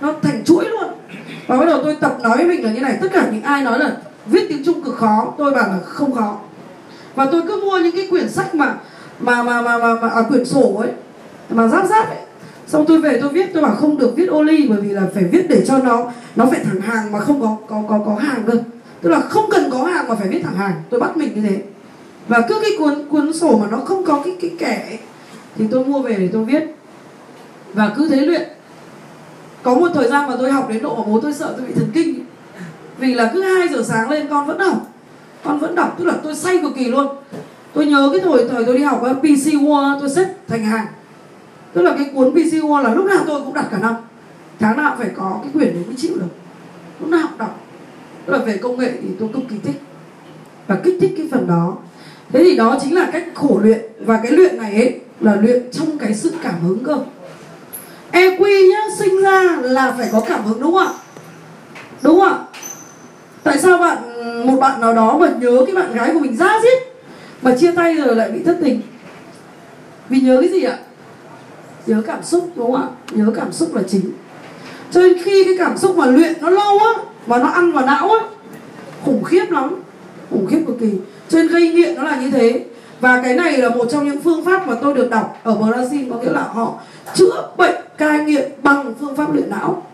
Nó 0.00 0.12
thành 0.22 0.44
chuỗi 0.44 0.64
luôn. 0.64 0.84
Và 1.46 1.56
bắt 1.56 1.64
đầu 1.66 1.80
tôi 1.84 1.96
tập 2.00 2.16
nói 2.22 2.36
với 2.36 2.46
mình 2.46 2.64
là 2.64 2.72
như 2.72 2.80
này 2.80 2.98
tất 3.00 3.08
cả 3.12 3.28
những 3.32 3.42
ai 3.42 3.62
nói 3.62 3.78
là 3.78 3.96
viết 4.26 4.46
tiếng 4.48 4.64
trung 4.64 4.82
cực 4.82 4.96
khó 4.96 5.34
tôi 5.38 5.50
bảo 5.50 5.68
là 5.68 5.78
không 5.84 6.14
khó. 6.14 6.38
Và 7.14 7.26
tôi 7.32 7.42
cứ 7.48 7.60
mua 7.64 7.78
những 7.78 7.96
cái 7.96 8.06
quyển 8.10 8.28
sách 8.28 8.54
mà 8.54 8.74
mà 9.20 9.42
mà 9.42 9.62
mà 9.62 9.78
mà, 9.78 9.94
mà 9.94 10.08
à, 10.08 10.22
quyển 10.22 10.44
sổ 10.44 10.74
ấy 10.78 10.90
mà 11.50 11.68
giáp 11.68 11.86
giáp 11.86 12.08
ấy. 12.08 12.18
Xong 12.66 12.84
tôi 12.88 12.98
về 12.98 13.18
tôi 13.20 13.30
viết 13.30 13.50
tôi 13.54 13.62
bảo 13.62 13.74
không 13.74 13.98
được 13.98 14.12
viết 14.16 14.26
ô 14.26 14.42
ly 14.42 14.66
bởi 14.68 14.80
vì 14.80 14.88
là 14.88 15.02
phải 15.14 15.24
viết 15.24 15.46
để 15.48 15.64
cho 15.66 15.78
nó 15.78 16.12
nó 16.36 16.46
phải 16.46 16.60
thẳng 16.64 16.80
hàng 16.80 17.12
mà 17.12 17.18
không 17.20 17.40
có 17.40 17.56
có 17.68 17.82
có 17.88 18.00
có 18.06 18.14
hàng 18.14 18.42
cơ. 18.46 18.52
Tức 19.02 19.10
là 19.10 19.20
không 19.20 19.50
cần 19.50 19.70
có 19.70 19.84
hàng 19.84 20.08
mà 20.08 20.14
phải 20.14 20.28
viết 20.28 20.40
thẳng 20.44 20.54
hàng. 20.54 20.82
Tôi 20.90 21.00
bắt 21.00 21.16
mình 21.16 21.34
như 21.34 21.48
thế 21.48 21.58
và 22.28 22.44
cứ 22.48 22.60
cái 22.62 22.70
cuốn 22.78 23.08
cuốn 23.10 23.32
sổ 23.32 23.58
mà 23.58 23.66
nó 23.70 23.78
không 23.78 24.04
có 24.04 24.22
cái 24.24 24.36
cái 24.40 24.50
kẻ 24.58 24.86
ấy, 24.88 24.98
thì 25.56 25.64
tôi 25.70 25.84
mua 25.84 26.02
về 26.02 26.14
để 26.18 26.28
tôi 26.32 26.44
viết. 26.44 26.62
Và 27.74 27.92
cứ 27.96 28.08
thế 28.08 28.20
luyện. 28.20 28.48
Có 29.62 29.74
một 29.74 29.88
thời 29.94 30.08
gian 30.08 30.28
mà 30.28 30.36
tôi 30.38 30.52
học 30.52 30.68
đến 30.68 30.82
độ 30.82 30.96
mà 30.96 31.02
bố 31.06 31.20
tôi 31.20 31.32
sợ 31.32 31.54
tôi 31.56 31.66
bị 31.66 31.72
thần 31.74 31.90
kinh 31.94 32.24
vì 32.98 33.14
là 33.14 33.30
cứ 33.34 33.42
2 33.42 33.68
giờ 33.68 33.82
sáng 33.82 34.10
lên 34.10 34.26
con 34.30 34.46
vẫn 34.46 34.58
đọc. 34.58 34.92
Con 35.44 35.58
vẫn 35.58 35.74
đọc 35.74 35.94
tức 35.98 36.04
là 36.04 36.14
tôi 36.22 36.34
say 36.34 36.58
cực 36.62 36.74
kỳ 36.76 36.84
luôn. 36.84 37.06
Tôi 37.72 37.86
nhớ 37.86 38.08
cái 38.12 38.20
thời 38.20 38.48
thời 38.48 38.64
tôi 38.64 38.78
đi 38.78 38.84
học 38.84 39.02
PC 39.20 39.46
War 39.52 40.00
tôi 40.00 40.10
xếp 40.10 40.34
thành 40.48 40.64
hàng. 40.64 40.86
Tức 41.72 41.82
là 41.82 41.94
cái 41.96 42.10
cuốn 42.14 42.30
PC 42.30 42.52
War 42.52 42.82
là 42.82 42.94
lúc 42.94 43.04
nào 43.04 43.24
tôi 43.26 43.40
cũng 43.40 43.54
đặt 43.54 43.68
cả 43.70 43.78
năm. 43.78 43.94
Tháng 44.58 44.76
nào 44.76 44.94
phải 44.98 45.10
có 45.16 45.38
cái 45.42 45.52
quyển 45.52 45.74
đấy 45.74 45.82
mới 45.86 45.94
chịu 45.98 46.14
được. 46.14 46.28
Lúc 47.00 47.08
nào 47.08 47.26
cũng 47.28 47.38
đọc. 47.38 47.60
Tức 48.26 48.32
là 48.32 48.38
về 48.38 48.56
công 48.56 48.78
nghệ 48.78 48.92
thì 49.02 49.08
tôi 49.18 49.28
cực 49.34 49.42
kỳ 49.50 49.56
thích. 49.62 49.80
Và 50.66 50.76
kích 50.84 50.96
thích 51.00 51.14
cái 51.16 51.28
phần 51.32 51.46
đó 51.46 51.76
thế 52.32 52.44
thì 52.44 52.56
đó 52.56 52.78
chính 52.82 52.94
là 52.94 53.10
cách 53.12 53.24
khổ 53.34 53.60
luyện. 53.62 53.80
Và 54.00 54.20
cái 54.22 54.32
luyện 54.32 54.56
này 54.56 54.74
ấy 54.74 55.00
là 55.20 55.36
luyện 55.42 55.70
trong 55.72 55.98
cái 55.98 56.14
sự 56.14 56.32
cảm 56.42 56.54
hứng 56.62 56.84
cơ. 56.84 56.98
EQ 58.12 58.70
nhá, 58.70 58.78
sinh 58.98 59.22
ra 59.22 59.56
là 59.62 59.94
phải 59.98 60.08
có 60.12 60.20
cảm 60.28 60.44
hứng, 60.44 60.60
đúng 60.60 60.72
không 60.72 60.86
ạ? 60.86 60.92
Đúng 62.02 62.20
không 62.20 62.28
ạ? 62.28 62.38
Tại 63.42 63.58
sao 63.58 63.78
bạn, 63.78 63.98
một 64.46 64.56
bạn 64.60 64.80
nào 64.80 64.94
đó 64.94 65.18
mà 65.18 65.28
nhớ 65.40 65.62
cái 65.66 65.74
bạn 65.74 65.94
gái 65.94 66.10
của 66.12 66.20
mình 66.20 66.36
ra 66.36 66.60
giết 66.62 66.92
mà 67.42 67.56
chia 67.56 67.72
tay 67.72 67.94
rồi 67.94 68.16
lại 68.16 68.30
bị 68.30 68.42
thất 68.42 68.58
tình? 68.64 68.80
Vì 70.08 70.20
nhớ 70.20 70.38
cái 70.40 70.50
gì 70.50 70.62
ạ? 70.62 70.78
Nhớ 71.86 72.02
cảm 72.06 72.22
xúc, 72.22 72.50
đúng 72.56 72.72
không 72.72 72.82
ạ? 72.82 72.88
Nhớ 73.10 73.32
cảm 73.36 73.52
xúc 73.52 73.74
là 73.74 73.82
chính. 73.88 74.12
Cho 74.90 75.00
nên 75.00 75.22
khi 75.22 75.44
cái 75.44 75.54
cảm 75.58 75.78
xúc 75.78 75.96
mà 75.96 76.06
luyện 76.06 76.32
nó 76.40 76.50
lâu 76.50 76.78
á 76.78 77.02
và 77.26 77.38
nó 77.38 77.48
ăn 77.48 77.72
vào 77.72 77.86
não 77.86 78.10
á, 78.10 78.26
khủng 79.04 79.24
khiếp 79.24 79.50
lắm. 79.50 79.82
Khủng 80.30 80.46
khiếp 80.46 80.60
cực 80.66 80.80
kỳ 80.80 80.90
cho 81.28 81.38
nên 81.38 81.48
gây 81.48 81.72
nghiện 81.72 81.94
nó 81.94 82.02
là 82.02 82.16
như 82.16 82.30
thế. 82.30 82.64
Và 83.00 83.22
cái 83.22 83.34
này 83.34 83.58
là 83.58 83.68
một 83.68 83.86
trong 83.90 84.08
những 84.08 84.20
phương 84.20 84.44
pháp 84.44 84.68
mà 84.68 84.74
tôi 84.82 84.94
được 84.94 85.10
đọc 85.10 85.40
ở 85.42 85.54
Brazil, 85.54 86.10
có 86.10 86.16
nghĩa 86.20 86.30
là 86.30 86.42
họ 86.42 86.74
chữa 87.14 87.48
bệnh 87.56 87.74
cai 87.98 88.18
nghiện 88.18 88.52
bằng 88.62 88.94
phương 89.00 89.16
pháp 89.16 89.34
luyện 89.34 89.50
não. 89.50 89.86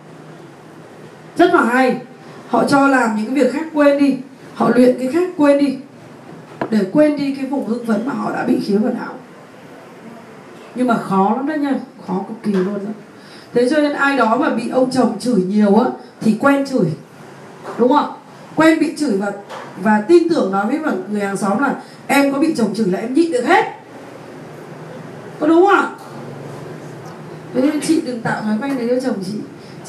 Rất 1.36 1.54
là 1.54 1.64
hay. 1.64 2.00
Họ 2.48 2.64
cho 2.64 2.88
làm 2.88 3.16
những 3.16 3.26
cái 3.26 3.34
việc 3.34 3.52
khác 3.52 3.66
quên 3.74 3.98
đi. 3.98 4.16
Họ 4.54 4.70
luyện 4.74 4.98
cái 4.98 5.12
khác 5.12 5.28
quên 5.36 5.58
đi. 5.58 5.76
Để 6.70 6.78
quên 6.92 7.16
đi 7.16 7.34
cái 7.34 7.46
vùng 7.46 7.66
hưng 7.66 7.86
phấn 7.86 8.06
mà 8.06 8.12
họ 8.14 8.32
đã 8.32 8.44
bị 8.44 8.60
khiếu 8.64 8.78
vào 8.78 8.92
não. 8.92 9.14
Nhưng 10.74 10.86
mà 10.86 10.96
khó 10.96 11.32
lắm 11.36 11.46
đấy 11.46 11.58
nha. 11.58 11.74
Khó 12.06 12.24
cực 12.28 12.42
kỳ 12.42 12.52
luôn 12.52 12.74
đó. 12.74 12.90
Thế 13.54 13.68
cho 13.70 13.76
nên 13.78 13.92
ai 13.92 14.16
đó 14.16 14.36
mà 14.36 14.50
bị 14.50 14.70
ông 14.70 14.90
chồng 14.90 15.18
chửi 15.20 15.42
nhiều 15.48 15.76
á, 15.76 15.90
thì 16.20 16.36
quen 16.40 16.66
chửi. 16.66 16.86
Đúng 17.78 17.88
không 17.88 18.12
quen 18.56 18.78
bị 18.80 18.96
chửi 18.96 19.16
và 19.16 19.32
và 19.82 20.04
tin 20.08 20.28
tưởng 20.28 20.52
nói 20.52 20.66
với 20.66 20.94
người 21.10 21.20
hàng 21.20 21.36
xóm 21.36 21.58
là 21.58 21.74
em 22.06 22.32
có 22.32 22.38
bị 22.38 22.54
chồng 22.56 22.74
chửi 22.74 22.86
là 22.86 22.98
em 22.98 23.14
nhịn 23.14 23.32
được 23.32 23.44
hết. 23.46 23.64
Có 25.40 25.46
đúng 25.46 25.66
không 25.66 25.76
ạ? 25.76 25.90
Thế 27.54 27.60
nên 27.62 27.80
chị 27.80 28.00
đừng 28.00 28.20
tạo 28.20 28.42
thói 28.42 28.56
quen 28.62 28.76
đấy 28.78 28.88
cho 28.90 29.08
chồng 29.08 29.22
chị. 29.26 29.32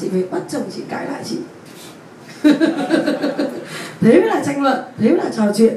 Chị 0.00 0.08
phải 0.08 0.24
bắt 0.30 0.42
chồng 0.48 0.62
chị 0.76 0.82
cãi 0.88 1.06
lại 1.06 1.22
chị. 1.24 1.36
Thế 4.00 4.20
mới 4.20 4.28
là 4.28 4.42
tranh 4.46 4.62
luận, 4.62 4.78
thế 4.98 5.08
mới 5.08 5.18
là 5.18 5.30
trò 5.36 5.42
chuyện. 5.56 5.76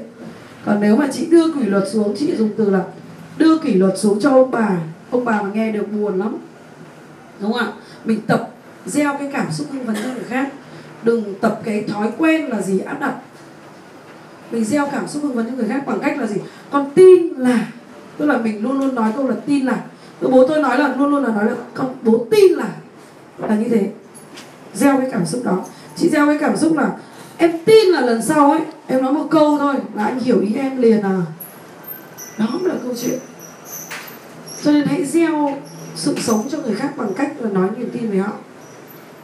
Còn 0.66 0.80
nếu 0.82 0.96
mà 0.96 1.08
chị 1.12 1.26
đưa 1.26 1.54
kỷ 1.54 1.66
luật 1.66 1.84
xuống, 1.92 2.16
chị 2.20 2.36
dùng 2.36 2.50
từ 2.58 2.70
là 2.70 2.84
đưa 3.38 3.58
kỷ 3.58 3.74
luật 3.74 3.94
xuống 3.98 4.20
cho 4.22 4.30
ông 4.30 4.52
bà. 4.52 4.70
Ông 5.12 5.26
bà 5.26 5.42
mà 5.42 5.50
nghe 5.54 5.72
được 5.72 5.92
buồn 5.92 6.20
lắm. 6.20 6.38
Đúng 7.40 7.54
không 7.54 7.62
ạ? 7.62 7.72
Mình 8.06 8.22
tập 8.28 8.50
gieo 8.86 9.16
cái 9.20 9.30
cảm 9.34 9.52
xúc 9.52 9.68
hưng 9.72 9.86
phấn 9.86 9.96
cho 9.96 10.14
người 10.14 10.24
khác 10.30 10.50
đừng 11.04 11.36
tập 11.42 11.62
cái 11.64 11.84
thói 11.84 12.12
quen 12.18 12.46
là 12.50 12.62
gì, 12.62 12.80
áp 12.80 13.00
đặt. 13.00 13.14
Mình 14.52 14.66
gieo 14.66 14.88
cảm 14.92 15.08
xúc 15.08 15.24
hưng 15.24 15.36
phấn 15.36 15.48
cho 15.48 15.52
người 15.56 15.68
khác 15.68 15.84
bằng 15.86 16.00
cách 16.00 16.20
là 16.20 16.28
gì? 16.28 16.36
Con 16.72 16.92
tin 16.96 17.28
là, 17.38 17.68
tức 18.18 18.26
là 18.26 18.38
mình 18.38 18.64
luôn 18.64 18.80
luôn 18.80 18.96
nói 18.96 19.12
câu 19.16 19.28
là 19.28 19.36
tin 19.46 19.66
là. 19.66 19.82
Bố 20.22 20.48
tôi 20.48 20.62
nói 20.62 20.78
là, 20.78 20.96
luôn 20.98 21.10
luôn 21.10 21.24
là 21.24 21.30
nói 21.30 21.46
là 21.46 21.56
con 21.74 21.96
bố 22.02 22.26
tin 22.32 22.52
là. 22.52 22.68
Là 23.38 23.56
như 23.56 23.70
thế. 23.70 23.90
Gieo 24.74 24.98
cái 24.98 25.10
cảm 25.12 25.26
xúc 25.26 25.42
đó. 25.44 25.66
Chị 25.96 26.10
gieo 26.10 26.26
cái 26.26 26.38
cảm 26.40 26.58
xúc 26.58 26.78
là, 26.78 26.92
em 27.38 27.52
tin 27.66 27.88
là 27.88 28.02
lần 28.02 28.22
sau 28.22 28.52
ấy, 28.52 28.62
em 28.88 29.02
nói 29.02 29.14
một 29.14 29.28
câu 29.32 29.58
thôi 29.58 29.76
là 29.96 30.04
anh 30.04 30.20
hiểu 30.20 30.42
ý 30.42 30.56
em 30.56 30.82
liền 30.82 31.02
à. 31.02 31.22
Đó 32.38 32.46
mới 32.52 32.70
là 32.70 32.76
câu 32.84 32.94
chuyện. 33.02 33.20
Cho 34.64 34.72
nên 34.72 34.88
hãy 34.88 35.06
gieo 35.06 35.58
sự 35.96 36.16
sống 36.20 36.48
cho 36.52 36.58
người 36.58 36.76
khác 36.76 36.94
bằng 36.98 37.14
cách 37.14 37.32
là 37.40 37.50
nói 37.50 37.68
niềm 37.78 37.90
tin 37.94 38.10
với 38.10 38.20
họ 38.20 38.32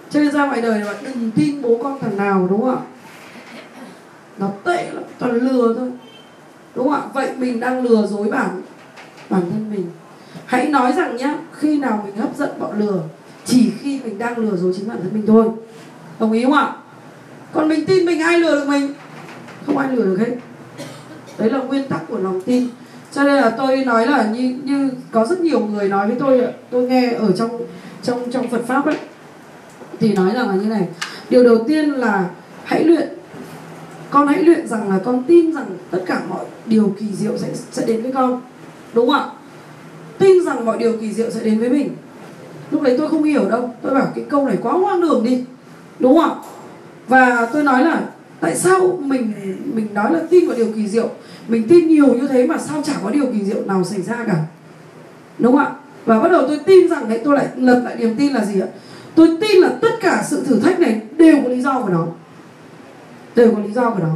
cho 0.09 0.19
nên 0.19 0.31
ra 0.31 0.45
ngoài 0.45 0.61
đời 0.61 0.79
là 0.79 0.93
đừng 1.03 1.31
tin 1.35 1.61
bố 1.61 1.79
con 1.83 1.99
thằng 1.99 2.17
nào, 2.17 2.47
đúng 2.49 2.61
không 2.61 2.75
ạ? 2.75 2.81
Nó 4.37 4.49
tệ 4.63 4.91
lắm, 4.93 5.03
toàn 5.19 5.33
lừa 5.33 5.73
thôi. 5.73 5.91
Đúng 6.75 6.89
không 6.89 7.01
ạ? 7.01 7.09
Vậy 7.13 7.29
mình 7.37 7.59
đang 7.59 7.83
lừa 7.83 8.07
dối 8.07 8.27
bản 8.31 8.61
bản 9.29 9.41
thân 9.51 9.71
mình. 9.71 9.85
Hãy 10.45 10.67
nói 10.67 10.93
rằng 10.93 11.17
nhá, 11.17 11.35
khi 11.53 11.79
nào 11.79 12.03
mình 12.05 12.17
hấp 12.17 12.37
dẫn 12.37 12.49
bọn 12.59 12.79
lừa, 12.79 12.99
chỉ 13.45 13.71
khi 13.79 13.99
mình 14.03 14.17
đang 14.17 14.37
lừa 14.37 14.55
dối 14.55 14.73
chính 14.77 14.87
bản 14.87 14.97
thân 15.03 15.13
mình 15.13 15.25
thôi. 15.27 15.45
Đồng 16.19 16.31
ý 16.31 16.43
không 16.43 16.53
ạ? 16.53 16.73
Còn 17.53 17.69
mình 17.69 17.85
tin 17.85 18.05
mình 18.05 18.21
ai 18.21 18.39
lừa 18.39 18.55
được 18.55 18.67
mình? 18.67 18.93
Không 19.65 19.77
ai 19.77 19.95
lừa 19.95 20.05
được 20.05 20.17
hết. 20.19 20.35
Đấy 21.37 21.49
là 21.49 21.59
nguyên 21.59 21.87
tắc 21.87 22.01
của 22.07 22.17
lòng 22.17 22.41
tin. 22.41 22.67
Cho 23.11 23.23
nên 23.23 23.35
là 23.35 23.49
tôi 23.49 23.85
nói 23.85 24.07
là 24.07 24.31
như 24.31 24.59
như 24.63 24.89
có 25.11 25.25
rất 25.25 25.39
nhiều 25.39 25.59
người 25.59 25.89
nói 25.89 26.07
với 26.07 26.15
tôi 26.19 26.47
tôi 26.69 26.83
nghe 26.83 27.11
ở 27.11 27.31
trong 27.31 27.61
trong 28.03 28.31
trong 28.31 28.47
Phật 28.47 28.61
pháp 28.67 28.85
ấy 28.85 28.97
thì 29.99 30.13
nói 30.13 30.31
rằng 30.33 30.49
là 30.49 30.55
như 30.55 30.69
này, 30.69 30.87
điều 31.29 31.43
đầu 31.43 31.57
tiên 31.67 31.89
là 31.89 32.29
hãy 32.63 32.83
luyện. 32.83 33.09
Con 34.09 34.27
hãy 34.27 34.43
luyện 34.43 34.67
rằng 34.67 34.89
là 34.89 34.99
con 35.05 35.23
tin 35.23 35.53
rằng 35.53 35.65
tất 35.91 36.03
cả 36.05 36.21
mọi 36.29 36.45
điều 36.65 36.95
kỳ 36.99 37.05
diệu 37.13 37.37
sẽ 37.37 37.47
sẽ 37.71 37.85
đến 37.85 38.01
với 38.01 38.11
con, 38.11 38.41
đúng 38.93 39.09
không 39.09 39.19
ạ? 39.19 39.25
Tin 40.17 40.45
rằng 40.45 40.65
mọi 40.65 40.77
điều 40.77 40.97
kỳ 40.97 41.13
diệu 41.13 41.31
sẽ 41.31 41.39
đến 41.43 41.59
với 41.59 41.69
mình. 41.69 41.89
Lúc 42.71 42.81
đấy 42.81 42.95
tôi 42.97 43.09
không 43.09 43.23
hiểu 43.23 43.49
đâu, 43.49 43.69
tôi 43.81 43.93
bảo 43.93 44.11
cái 44.15 44.25
câu 44.29 44.47
này 44.47 44.57
quá 44.61 44.73
hoang 44.73 45.01
đường 45.01 45.23
đi, 45.23 45.43
đúng 45.99 46.17
không 46.17 46.29
ạ? 46.29 46.35
Và 47.07 47.49
tôi 47.53 47.63
nói 47.63 47.83
là 47.83 48.01
tại 48.39 48.55
sao 48.55 48.99
mình 49.01 49.33
mình 49.73 49.87
nói 49.93 50.13
là 50.13 50.19
tin 50.29 50.47
vào 50.47 50.57
điều 50.57 50.67
kỳ 50.75 50.87
diệu, 50.87 51.09
mình 51.47 51.67
tin 51.67 51.87
nhiều 51.87 52.07
như 52.07 52.27
thế 52.27 52.47
mà 52.47 52.57
sao 52.57 52.81
chả 52.85 52.93
có 53.03 53.09
điều 53.09 53.25
kỳ 53.33 53.43
diệu 53.43 53.61
nào 53.65 53.83
xảy 53.83 54.01
ra 54.01 54.23
cả, 54.27 54.37
đúng 55.39 55.55
không 55.55 55.65
ạ? 55.65 55.71
Và 56.05 56.19
bắt 56.19 56.31
đầu 56.31 56.47
tôi 56.47 56.59
tin 56.65 56.89
rằng 56.89 57.09
đấy, 57.09 57.21
tôi 57.23 57.35
lại 57.35 57.47
lật 57.55 57.81
lại 57.85 57.95
niềm 57.95 58.15
tin 58.17 58.33
là 58.33 58.45
gì 58.45 58.59
ạ? 58.59 58.67
Tôi 59.15 59.37
tin 59.41 59.61
là 59.61 59.69
tất 59.81 59.91
cả 60.01 60.23
sự 60.27 60.43
thử 60.45 60.59
thách 60.59 60.79
này 60.79 61.01
đều 61.17 61.35
có 61.43 61.49
lý 61.49 61.61
do 61.61 61.81
của 61.81 61.89
nó. 61.89 62.07
Đều 63.35 63.51
có 63.51 63.61
lý 63.61 63.73
do 63.73 63.89
của 63.89 63.99
nó. 63.99 64.09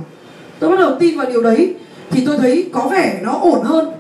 Tôi 0.60 0.70
bắt 0.70 0.80
đầu 0.80 0.96
tin 1.00 1.18
vào 1.18 1.30
điều 1.30 1.44
đấy 1.44 1.76
thì 2.12 2.26
tôi 2.26 2.38
thấy 2.38 2.70
có 2.74 2.88
vẻ 2.92 3.20
nó 3.24 3.32
ổn 3.32 3.62
hơn. 3.64 3.92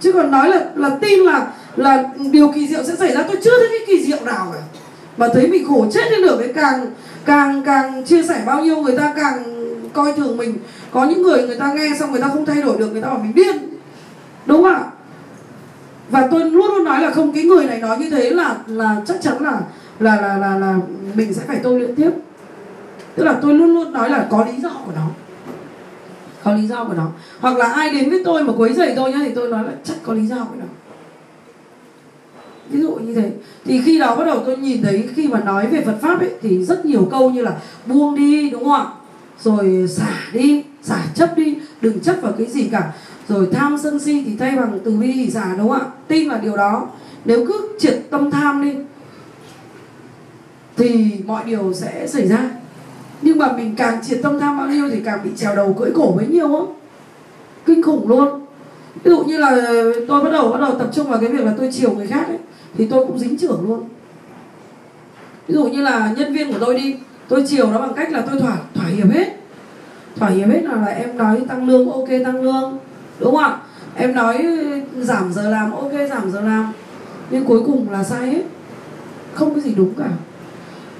Chứ 0.00 0.12
còn 0.12 0.30
nói 0.30 0.48
là 0.48 0.70
là 0.74 0.98
tin 1.00 1.20
là 1.20 1.52
là 1.76 2.04
điều 2.30 2.52
kỳ 2.54 2.68
diệu 2.68 2.84
sẽ 2.84 2.96
xảy 2.96 3.14
ra, 3.14 3.22
tôi 3.22 3.36
chưa 3.44 3.58
thấy 3.58 3.68
cái 3.70 3.86
kỳ 3.86 4.04
diệu 4.04 4.24
nào 4.24 4.50
cả. 4.52 4.60
Mà 5.16 5.28
thấy 5.34 5.46
mình 5.46 5.68
khổ 5.68 5.86
chết 5.92 6.10
lên 6.10 6.22
được 6.22 6.36
cái 6.38 6.52
càng 6.54 6.86
càng 7.24 7.62
càng 7.62 8.04
chia 8.04 8.22
sẻ 8.22 8.42
bao 8.46 8.64
nhiêu 8.64 8.76
người 8.76 8.96
ta 8.96 9.12
càng 9.16 9.44
coi 9.92 10.12
thường 10.12 10.36
mình. 10.36 10.58
Có 10.90 11.04
những 11.04 11.22
người 11.22 11.46
người 11.46 11.56
ta 11.56 11.72
nghe 11.72 11.90
xong 11.98 12.12
người 12.12 12.20
ta 12.20 12.28
không 12.28 12.46
thay 12.46 12.62
đổi 12.62 12.78
được, 12.78 12.92
người 12.92 13.02
ta 13.02 13.08
bảo 13.08 13.18
mình 13.18 13.34
điên. 13.34 13.56
Đúng 14.46 14.62
không 14.62 14.74
ạ? 14.74 14.84
Và 16.10 16.28
tôi 16.30 16.50
luôn 16.50 16.66
luôn 16.66 16.84
nói 16.84 17.02
là 17.02 17.10
không 17.10 17.32
cái 17.32 17.44
người 17.44 17.66
này 17.66 17.78
nói 17.78 17.98
như 17.98 18.10
thế 18.10 18.30
là 18.30 18.56
là 18.66 19.02
chắc 19.06 19.16
chắn 19.20 19.42
là 19.42 19.60
là 20.00 20.20
là 20.20 20.38
là, 20.38 20.58
là 20.58 20.76
mình 21.14 21.34
sẽ 21.34 21.42
phải 21.46 21.60
tôi 21.62 21.80
luyện 21.80 21.94
tiếp. 21.94 22.10
Tức 23.14 23.24
là 23.24 23.38
tôi 23.42 23.54
luôn 23.54 23.74
luôn 23.74 23.92
nói 23.92 24.10
là 24.10 24.26
có 24.30 24.44
lý 24.44 24.62
do 24.62 24.70
của 24.86 24.92
nó. 24.96 25.06
Có 26.44 26.54
lý 26.54 26.66
do 26.66 26.84
của 26.84 26.94
nó. 26.94 27.06
Hoặc 27.40 27.56
là 27.56 27.66
ai 27.66 27.90
đến 27.92 28.10
với 28.10 28.22
tôi 28.24 28.44
mà 28.44 28.52
quấy 28.56 28.72
rầy 28.74 28.92
tôi 28.96 29.12
nhá 29.12 29.18
thì 29.24 29.34
tôi 29.34 29.48
nói 29.48 29.64
là 29.64 29.72
chắc 29.84 29.96
có 30.02 30.12
lý 30.12 30.26
do 30.26 30.36
của 30.36 30.54
nó. 30.58 30.64
Ví 32.70 32.80
dụ 32.80 32.94
như 32.94 33.14
thế. 33.14 33.30
Thì 33.64 33.80
khi 33.84 33.98
đó 33.98 34.16
bắt 34.16 34.24
đầu 34.24 34.42
tôi 34.46 34.56
nhìn 34.56 34.82
thấy 34.82 35.08
khi 35.14 35.28
mà 35.28 35.40
nói 35.40 35.66
về 35.66 35.82
Phật 35.84 35.96
pháp 36.02 36.20
ấy 36.20 36.30
thì 36.42 36.64
rất 36.64 36.86
nhiều 36.86 37.08
câu 37.10 37.30
như 37.30 37.42
là 37.42 37.52
buông 37.86 38.16
đi 38.16 38.50
đúng 38.50 38.64
không 38.64 38.72
ạ? 38.72 38.86
Rồi 39.42 39.86
xả 39.88 40.12
đi 40.32 40.64
xả 40.82 41.04
chấp 41.14 41.36
đi 41.36 41.56
đừng 41.80 42.00
chấp 42.00 42.16
vào 42.22 42.32
cái 42.38 42.46
gì 42.46 42.68
cả 42.72 42.92
rồi 43.28 43.48
tham 43.52 43.78
sân 43.82 43.98
si 43.98 44.22
thì 44.26 44.36
thay 44.36 44.56
bằng 44.56 44.78
từ 44.84 44.90
bi 44.90 45.12
thì 45.12 45.30
xả 45.30 45.54
đúng 45.58 45.68
không 45.68 45.80
ạ? 45.80 45.86
Tin 46.08 46.28
vào 46.28 46.40
điều 46.42 46.56
đó. 46.56 46.88
Nếu 47.24 47.46
cứ 47.46 47.68
triệt 47.78 48.02
tâm 48.10 48.30
tham 48.30 48.64
đi 48.64 48.74
thì 50.76 51.10
mọi 51.26 51.44
điều 51.44 51.72
sẽ 51.72 52.06
xảy 52.06 52.28
ra. 52.28 52.50
Nhưng 53.22 53.38
mà 53.38 53.52
mình 53.52 53.74
càng 53.76 53.98
triệt 54.04 54.20
tâm 54.22 54.40
tham 54.40 54.58
bao 54.58 54.68
nhiêu 54.68 54.90
thì 54.90 55.00
càng 55.04 55.18
bị 55.24 55.30
trèo 55.36 55.56
đầu 55.56 55.76
cưỡi 55.78 55.90
cổ 55.94 56.12
bấy 56.16 56.26
nhiêu 56.26 56.56
á. 56.56 56.62
Kinh 57.66 57.82
khủng 57.82 58.08
luôn. 58.08 58.46
Ví 59.04 59.10
dụ 59.10 59.24
như 59.24 59.38
là 59.38 59.74
tôi 60.08 60.24
bắt 60.24 60.30
đầu 60.32 60.52
bắt 60.52 60.60
đầu 60.60 60.74
tập 60.78 60.88
trung 60.94 61.10
vào 61.10 61.20
cái 61.20 61.28
việc 61.28 61.44
là 61.44 61.54
tôi 61.58 61.70
chiều 61.72 61.92
người 61.94 62.06
khác 62.06 62.24
ấy 62.28 62.38
thì 62.78 62.86
tôi 62.86 63.06
cũng 63.06 63.18
dính 63.18 63.36
trưởng 63.36 63.68
luôn. 63.68 63.88
Ví 65.48 65.54
dụ 65.54 65.64
như 65.64 65.82
là 65.82 66.14
nhân 66.16 66.34
viên 66.34 66.52
của 66.52 66.58
tôi 66.60 66.74
đi 66.74 66.96
tôi 67.28 67.44
chiều 67.48 67.70
nó 67.70 67.78
bằng 67.78 67.94
cách 67.96 68.12
là 68.12 68.24
tôi 68.30 68.40
thỏa 68.40 68.56
thỏa 68.74 68.86
hiệp 68.86 69.10
hết. 69.10 69.36
Thỏa 70.16 70.28
hiệp 70.28 70.48
hết 70.48 70.62
là, 70.64 70.76
là 70.76 70.86
em 70.86 71.18
nói 71.18 71.40
tăng 71.48 71.68
lương 71.68 71.92
ok 71.92 72.08
tăng 72.24 72.42
lương 72.42 72.78
đúng 73.20 73.36
không 73.36 73.44
ạ? 73.44 73.58
Em 73.94 74.14
nói 74.14 74.46
giảm 75.00 75.32
giờ 75.32 75.50
làm, 75.50 75.72
ok, 75.72 75.92
giảm 76.10 76.30
giờ 76.30 76.40
làm. 76.40 76.72
Nhưng 77.30 77.44
cuối 77.44 77.62
cùng 77.66 77.90
là 77.90 78.04
sai 78.04 78.30
hết. 78.30 78.42
Không 79.34 79.54
có 79.54 79.60
gì 79.60 79.74
đúng 79.76 79.94
cả. 79.94 80.08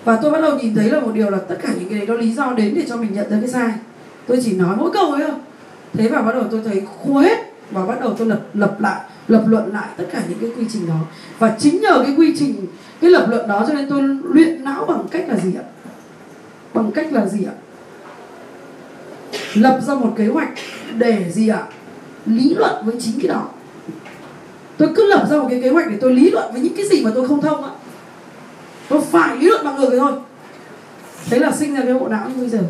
Và 0.04 0.18
tôi 0.22 0.30
bắt 0.30 0.40
đầu 0.40 0.58
nhìn 0.58 0.74
thấy 0.74 0.90
là 0.90 1.00
một 1.00 1.10
điều 1.14 1.30
là 1.30 1.38
tất 1.38 1.56
cả 1.62 1.68
những 1.78 1.88
cái 1.88 1.98
đấy 1.98 2.06
nó 2.06 2.14
lý 2.14 2.32
do 2.32 2.52
đến 2.52 2.74
để 2.74 2.84
cho 2.88 2.96
mình 2.96 3.12
nhận 3.12 3.30
ra 3.30 3.36
cái 3.40 3.48
sai. 3.48 3.72
Tôi 4.26 4.40
chỉ 4.44 4.56
nói 4.56 4.76
mỗi 4.76 4.90
câu 4.94 5.12
ấy 5.12 5.22
thôi. 5.28 5.36
Thế 5.94 6.08
và 6.08 6.22
bắt 6.22 6.32
đầu 6.34 6.44
tôi 6.50 6.60
thấy 6.64 6.82
khô 7.04 7.18
hết. 7.18 7.38
Và 7.70 7.86
bắt 7.86 8.00
đầu 8.00 8.14
tôi 8.18 8.26
lập 8.26 8.40
lập 8.54 8.76
lại, 8.80 9.00
lập 9.28 9.44
luận 9.46 9.72
lại 9.72 9.86
tất 9.96 10.04
cả 10.12 10.22
những 10.28 10.38
cái 10.40 10.50
quy 10.56 10.64
trình 10.72 10.86
đó. 10.86 10.98
Và 11.38 11.56
chính 11.58 11.80
nhờ 11.80 12.02
cái 12.02 12.14
quy 12.18 12.36
trình, 12.38 12.66
cái 13.00 13.10
lập 13.10 13.26
luận 13.30 13.48
đó 13.48 13.64
cho 13.68 13.74
nên 13.74 13.88
tôi 13.90 14.02
luyện 14.24 14.64
não 14.64 14.84
bằng 14.86 15.04
cách 15.10 15.24
là 15.28 15.36
gì 15.36 15.54
ạ? 15.54 15.64
Bằng 16.74 16.92
cách 16.92 17.12
là 17.12 17.26
gì 17.26 17.44
ạ? 17.44 17.54
Lập 19.54 19.80
ra 19.86 19.94
một 19.94 20.12
kế 20.16 20.26
hoạch 20.26 20.48
để 20.96 21.30
gì 21.32 21.48
ạ? 21.48 21.62
Lý 22.26 22.54
luận 22.54 22.86
với 22.86 22.94
chính 23.00 23.20
cái 23.20 23.28
đó. 23.28 23.48
Tôi 24.76 24.88
cứ 24.96 25.06
lập 25.06 25.26
ra 25.30 25.36
một 25.36 25.46
cái 25.50 25.62
kế 25.62 25.70
hoạch 25.70 25.90
để 25.90 25.98
tôi 26.00 26.14
lý 26.14 26.30
luận 26.30 26.52
với 26.52 26.60
những 26.60 26.76
cái 26.76 26.88
gì 26.88 27.04
mà 27.04 27.10
tôi 27.14 27.28
không 27.28 27.40
thông 27.40 27.64
á, 27.64 27.70
tôi 28.88 29.00
phải 29.00 29.36
lý 29.36 29.46
luận 29.46 29.64
bằng 29.64 29.76
người 29.76 29.98
thôi. 29.98 30.12
Thế 31.30 31.38
là 31.38 31.52
sinh 31.52 31.74
ra 31.74 31.82
cái 31.84 31.94
bộ 31.94 32.08
não 32.08 32.28
như 32.28 32.36
bây 32.36 32.48
giờ. 32.48 32.60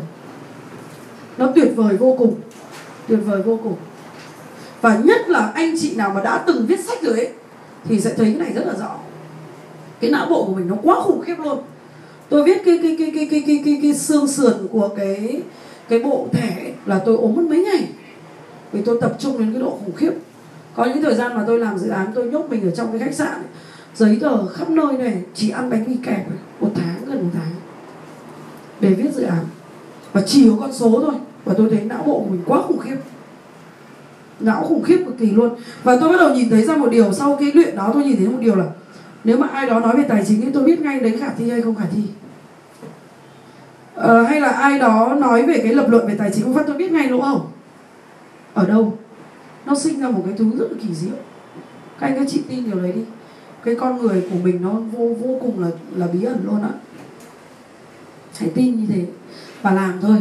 Nó 1.37 1.51
tuyệt 1.55 1.71
vời 1.75 1.97
vô 1.97 2.15
cùng. 2.19 2.35
Tuyệt 3.07 3.19
vời 3.25 3.41
vô 3.41 3.59
cùng. 3.63 3.75
Và 4.81 4.97
nhất 5.03 5.29
là 5.29 5.51
anh 5.55 5.75
chị 5.81 5.95
nào 5.95 6.11
mà 6.15 6.21
đã 6.21 6.43
từng 6.47 6.65
viết 6.65 6.79
sách 6.79 7.01
rồi 7.01 7.17
ấy 7.17 7.29
thì 7.85 7.99
sẽ 7.99 8.13
thấy 8.13 8.25
cái 8.25 8.45
này 8.45 8.53
rất 8.55 8.67
là 8.67 8.73
rõ. 8.79 8.95
Cái 9.99 10.11
não 10.11 10.27
bộ 10.29 10.45
của 10.45 10.53
mình 10.53 10.67
nó 10.67 10.75
quá 10.83 10.95
khủng 11.01 11.21
khiếp 11.21 11.35
luôn. 11.39 11.59
Tôi 12.29 12.43
viết 12.43 12.61
cái 12.65 12.79
cái 12.83 12.95
cái 12.99 13.11
cái 13.15 13.27
cái 13.31 13.43
cái 13.47 13.61
cái, 13.65 13.79
cái 13.81 13.93
xương 13.93 14.27
sườn 14.27 14.67
của 14.71 14.89
cái 14.97 15.41
cái 15.89 15.99
bộ 15.99 16.27
thẻ 16.31 16.71
là 16.85 16.99
tôi 17.05 17.17
ốm 17.17 17.35
mất 17.35 17.43
mấy 17.49 17.59
ngày 17.59 17.87
vì 18.71 18.81
tôi 18.81 18.97
tập 19.01 19.15
trung 19.19 19.39
đến 19.39 19.53
cái 19.53 19.61
độ 19.61 19.69
khủng 19.69 19.95
khiếp. 19.95 20.11
Có 20.75 20.85
những 20.85 21.03
thời 21.03 21.15
gian 21.15 21.37
mà 21.37 21.43
tôi 21.47 21.59
làm 21.59 21.77
dự 21.77 21.89
án 21.89 22.07
tôi 22.15 22.25
nhốt 22.25 22.45
mình 22.49 22.63
ở 22.63 22.71
trong 22.71 22.87
cái 22.91 22.99
khách 22.99 23.15
sạn 23.15 23.41
giấy 23.95 24.17
tờ 24.21 24.47
khắp 24.47 24.69
nơi 24.69 24.97
này 24.97 25.23
chỉ 25.33 25.49
ăn 25.49 25.69
bánh 25.69 25.83
mì 25.87 25.95
kẹp 26.05 26.25
một 26.59 26.69
tháng 26.75 27.05
gần 27.05 27.23
một 27.23 27.29
tháng. 27.33 27.51
Để 28.79 28.93
viết 28.93 29.13
dự 29.13 29.23
án. 29.23 29.45
Và 30.13 30.21
chỉ 30.21 30.49
có 30.49 30.55
con 30.59 30.73
số 30.73 31.01
thôi. 31.05 31.15
Và 31.45 31.53
tôi 31.57 31.69
thấy 31.69 31.81
não 31.83 32.03
bộ 32.05 32.19
của 32.19 32.29
mình 32.29 32.41
quá 32.45 32.61
khủng 32.61 32.79
khiếp. 32.79 32.95
Não 34.39 34.63
khủng 34.63 34.83
khiếp 34.83 35.03
cực 35.05 35.17
kỳ 35.17 35.31
luôn. 35.31 35.55
Và 35.83 35.97
tôi 36.01 36.09
bắt 36.09 36.17
đầu 36.19 36.35
nhìn 36.35 36.49
thấy 36.49 36.63
ra 36.63 36.75
một 36.75 36.91
điều 36.91 37.13
sau 37.13 37.37
cái 37.39 37.51
luyện 37.53 37.75
đó 37.75 37.91
tôi 37.93 38.03
nhìn 38.03 38.17
thấy 38.17 38.27
một 38.27 38.37
điều 38.39 38.55
là 38.55 38.65
nếu 39.23 39.37
mà 39.37 39.47
ai 39.47 39.65
đó 39.65 39.79
nói 39.79 39.97
về 39.97 40.03
tài 40.09 40.25
chính 40.27 40.41
thì 40.41 40.47
tôi 40.53 40.63
biết 40.63 40.81
ngay 40.81 40.99
đấy 40.99 41.17
khả 41.19 41.29
thi 41.37 41.49
hay 41.49 41.61
không 41.61 41.75
khả 41.75 41.85
thi. 41.95 42.01
Ờ, 43.95 44.23
hay 44.23 44.41
là 44.41 44.49
ai 44.49 44.79
đó 44.79 45.15
nói 45.19 45.45
về 45.45 45.59
cái 45.63 45.73
lập 45.73 45.85
luận 45.89 46.07
về 46.07 46.15
tài 46.15 46.31
chính 46.33 46.45
của 46.45 46.53
phát 46.53 46.63
tôi 46.67 46.77
biết 46.77 46.91
ngay 46.91 47.07
lỗ 47.07 47.21
hổng 47.21 47.41
ở 48.59 48.65
đâu? 48.65 48.97
Nó 49.65 49.75
sinh 49.75 49.99
ra 50.01 50.09
một 50.09 50.21
cái 50.25 50.33
thứ 50.37 50.45
rất 50.57 50.71
là 50.71 50.77
kỳ 50.81 50.93
diệu. 50.93 51.15
Các 51.99 52.07
anh 52.07 52.15
các 52.15 52.27
chị 52.29 52.41
tin 52.49 52.65
điều 52.65 52.79
đấy 52.79 52.91
đi. 52.91 53.01
Cái 53.63 53.75
con 53.75 53.97
người 53.97 54.27
của 54.31 54.37
mình 54.43 54.61
nó 54.61 54.69
vô 54.69 55.15
vô 55.19 55.37
cùng 55.41 55.59
là 55.59 55.67
là 55.95 56.07
bí 56.07 56.23
ẩn 56.23 56.37
luôn 56.45 56.61
á. 56.61 56.69
Hãy 58.37 58.51
tin 58.55 58.79
như 58.79 58.85
thế. 58.89 59.05
Và 59.61 59.71
làm 59.71 59.99
thôi. 60.01 60.17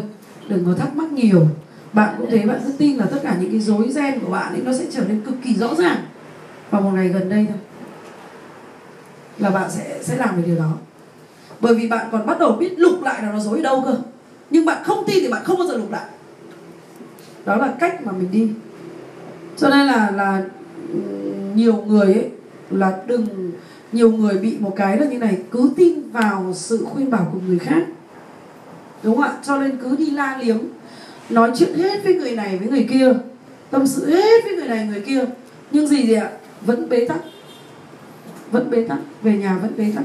Đừng 0.49 0.65
có 0.65 0.75
thắc 0.75 0.97
mắc 0.97 1.13
nhiều. 1.13 1.47
Bạn 1.93 2.15
cũng 2.19 2.31
thế, 2.31 2.47
bạn 2.47 2.61
cứ 2.67 2.73
tin 2.79 2.97
là 2.97 3.07
tất 3.07 3.19
cả 3.23 3.37
những 3.41 3.51
cái 3.51 3.61
rối 3.61 3.93
ren 3.93 4.21
của 4.21 4.31
bạn 4.31 4.53
ấy 4.53 4.63
nó 4.65 4.73
sẽ 4.73 4.87
trở 4.91 5.05
nên 5.09 5.21
cực 5.21 5.35
kỳ 5.45 5.55
rõ 5.55 5.75
ràng. 5.75 5.97
Vào 6.71 6.83
một 6.83 6.91
ngày 6.95 7.09
gần 7.09 7.29
đây 7.29 7.47
thôi, 7.49 7.59
là 9.39 9.51
bạn 9.51 9.71
sẽ 9.71 10.03
sẽ 10.03 10.17
làm 10.17 10.37
được 10.37 10.43
điều 10.47 10.57
đó. 10.57 10.73
Bởi 11.61 11.75
vì 11.75 11.89
bạn 11.89 12.09
còn 12.13 12.27
bắt 12.27 12.39
đầu 12.39 12.53
biết 12.53 12.79
lục 12.79 13.03
lại 13.03 13.23
là 13.23 13.33
nó 13.33 13.41
dối 13.41 13.59
ở 13.59 13.63
đâu 13.63 13.83
cơ. 13.85 13.97
Nhưng 14.51 14.67
bạn 14.67 14.85
không 14.85 15.05
tin 15.07 15.17
thì 15.21 15.29
bạn 15.29 15.45
không 15.45 15.59
bao 15.59 15.69
giờ 15.69 15.77
lục 15.77 15.91
lại 15.91 16.05
đó 17.49 17.57
là 17.57 17.75
cách 17.81 18.07
mà 18.07 18.13
mình 18.13 18.29
đi. 18.33 18.49
Cho 19.57 19.69
nên 19.69 19.87
là 19.87 20.11
là 20.11 20.45
ừ, 20.93 20.99
nhiều 21.55 21.77
người 21.87 22.15
ấy, 22.15 22.31
là 22.71 22.99
đừng, 23.07 23.53
nhiều 23.93 24.11
người 24.11 24.39
bị 24.39 24.57
một 24.59 24.73
cái 24.77 24.99
là 24.99 25.07
như 25.07 25.19
này, 25.19 25.39
cứ 25.51 25.71
tin 25.77 26.11
vào 26.11 26.53
sự 26.55 26.85
khuyên 26.85 27.11
bảo 27.11 27.31
của 27.33 27.39
người 27.47 27.59
khác. 27.59 27.83
Đúng 29.03 29.17
không 29.17 29.25
ạ? 29.25 29.33
Cho 29.43 29.59
nên 29.59 29.77
cứ 29.83 29.97
đi 29.97 30.11
la 30.11 30.39
liếm 30.43 30.57
nói 31.31 31.51
chuyện 31.57 31.75
hết 31.75 32.05
với 32.05 32.15
người 32.15 32.37
này 32.37 32.59
với 32.59 32.69
người 32.69 32.87
kia, 32.91 33.13
tâm 33.71 33.87
sự 33.87 34.11
hết 34.11 34.45
với 34.45 34.57
người 34.57 34.69
này, 34.69 34.87
người 34.87 35.01
kia. 35.01 35.25
Nhưng 35.71 35.87
gì 35.87 36.07
gì 36.07 36.15
ạ? 36.15 36.31
Vẫn 36.61 36.89
bế 36.89 37.05
tắc. 37.09 37.19
Vẫn 38.51 38.71
bế 38.71 38.85
tắc. 38.89 38.99
Về 39.23 39.39
nhà 39.39 39.59
vẫn 39.63 39.73
bế 39.77 39.93
tắc. 39.97 40.05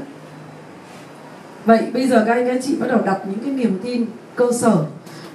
Vậy 1.64 1.82
bây 1.92 2.08
giờ 2.08 2.24
các 2.26 2.34
anh 2.34 2.48
các 2.48 2.60
chị 2.64 2.76
bắt 2.76 2.86
đầu 2.86 3.00
đặt 3.06 3.18
những 3.30 3.44
cái 3.44 3.52
niềm 3.52 3.78
tin, 3.84 4.06
cơ 4.34 4.52
sở 4.52 4.84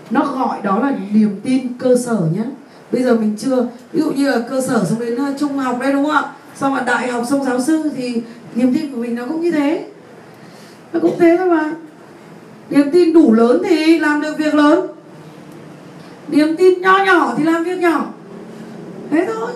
nó 0.10 0.26
gọi 0.26 0.58
đó 0.64 0.80
là 0.80 0.94
niềm 1.14 1.40
tin 1.44 1.68
cơ 1.80 1.96
sở 2.06 2.18
nhé. 2.34 2.44
Bây 2.92 3.04
giờ 3.04 3.16
mình 3.16 3.36
chưa, 3.40 3.68
ví 3.94 4.02
dụ 4.02 4.12
như 4.12 4.32
là 4.32 4.40
cơ 4.50 4.62
sở 4.62 4.86
xong 4.90 5.00
đến 5.00 5.14
uh, 5.16 5.40
trung 5.40 5.58
học 5.58 5.80
đây 5.82 5.94
đúng 5.94 6.06
không 6.06 6.14
ạ? 6.14 6.24
Xong 6.56 6.76
là 6.76 6.82
đại 6.82 7.12
học, 7.12 7.24
xong 7.30 7.44
giáo 7.44 7.62
sư 7.62 7.92
thì 7.98 8.22
niềm 8.56 8.74
tin 8.74 8.92
của 8.92 8.98
mình 8.98 9.16
nó 9.16 9.26
cũng 9.26 9.42
như 9.42 9.52
thế. 9.52 9.86
Nó 10.94 11.00
cũng 11.00 11.16
thế 11.20 11.36
thôi 11.38 11.50
mà. 11.50 11.74
Niềm 12.70 12.92
tin 12.92 13.14
đủ 13.14 13.34
lớn 13.34 13.62
thì 13.70 14.00
làm 14.00 14.22
được 14.22 14.38
việc 14.38 14.56
lớn. 14.56 14.88
Niềm 16.28 16.56
tin 16.58 16.82
nho 16.82 17.06
nhỏ 17.06 17.34
thì 17.38 17.44
làm 17.44 17.64
việc 17.64 17.80
nhỏ. 17.80 18.06
Thế 19.12 19.28
thôi. 19.34 19.52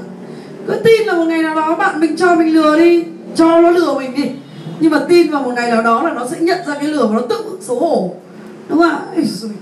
Cứ 0.67 0.73
tin 0.83 1.07
là 1.07 1.13
một 1.13 1.25
ngày 1.25 1.41
nào 1.43 1.55
đó 1.55 1.75
bạn, 1.75 1.99
mình 1.99 2.15
cho 2.17 2.35
mình 2.35 2.53
lừa 2.53 2.77
đi. 2.77 3.03
Cho 3.35 3.61
nó 3.61 3.71
lừa 3.71 3.93
mình 3.93 4.15
đi. 4.15 4.31
Nhưng 4.79 4.91
mà 4.91 4.99
tin 5.09 5.31
vào 5.31 5.43
một 5.43 5.51
ngày 5.55 5.71
nào 5.71 5.81
đó 5.81 6.03
là 6.03 6.13
nó 6.13 6.27
sẽ 6.27 6.39
nhận 6.39 6.59
ra 6.67 6.73
cái 6.73 6.87
lừa 6.87 7.07
và 7.07 7.15
nó 7.15 7.21
tự 7.21 7.57
xấu 7.61 7.79
hổ 7.79 8.11
đúng 8.69 8.79
không 8.79 8.89
ạ? 8.89 9.01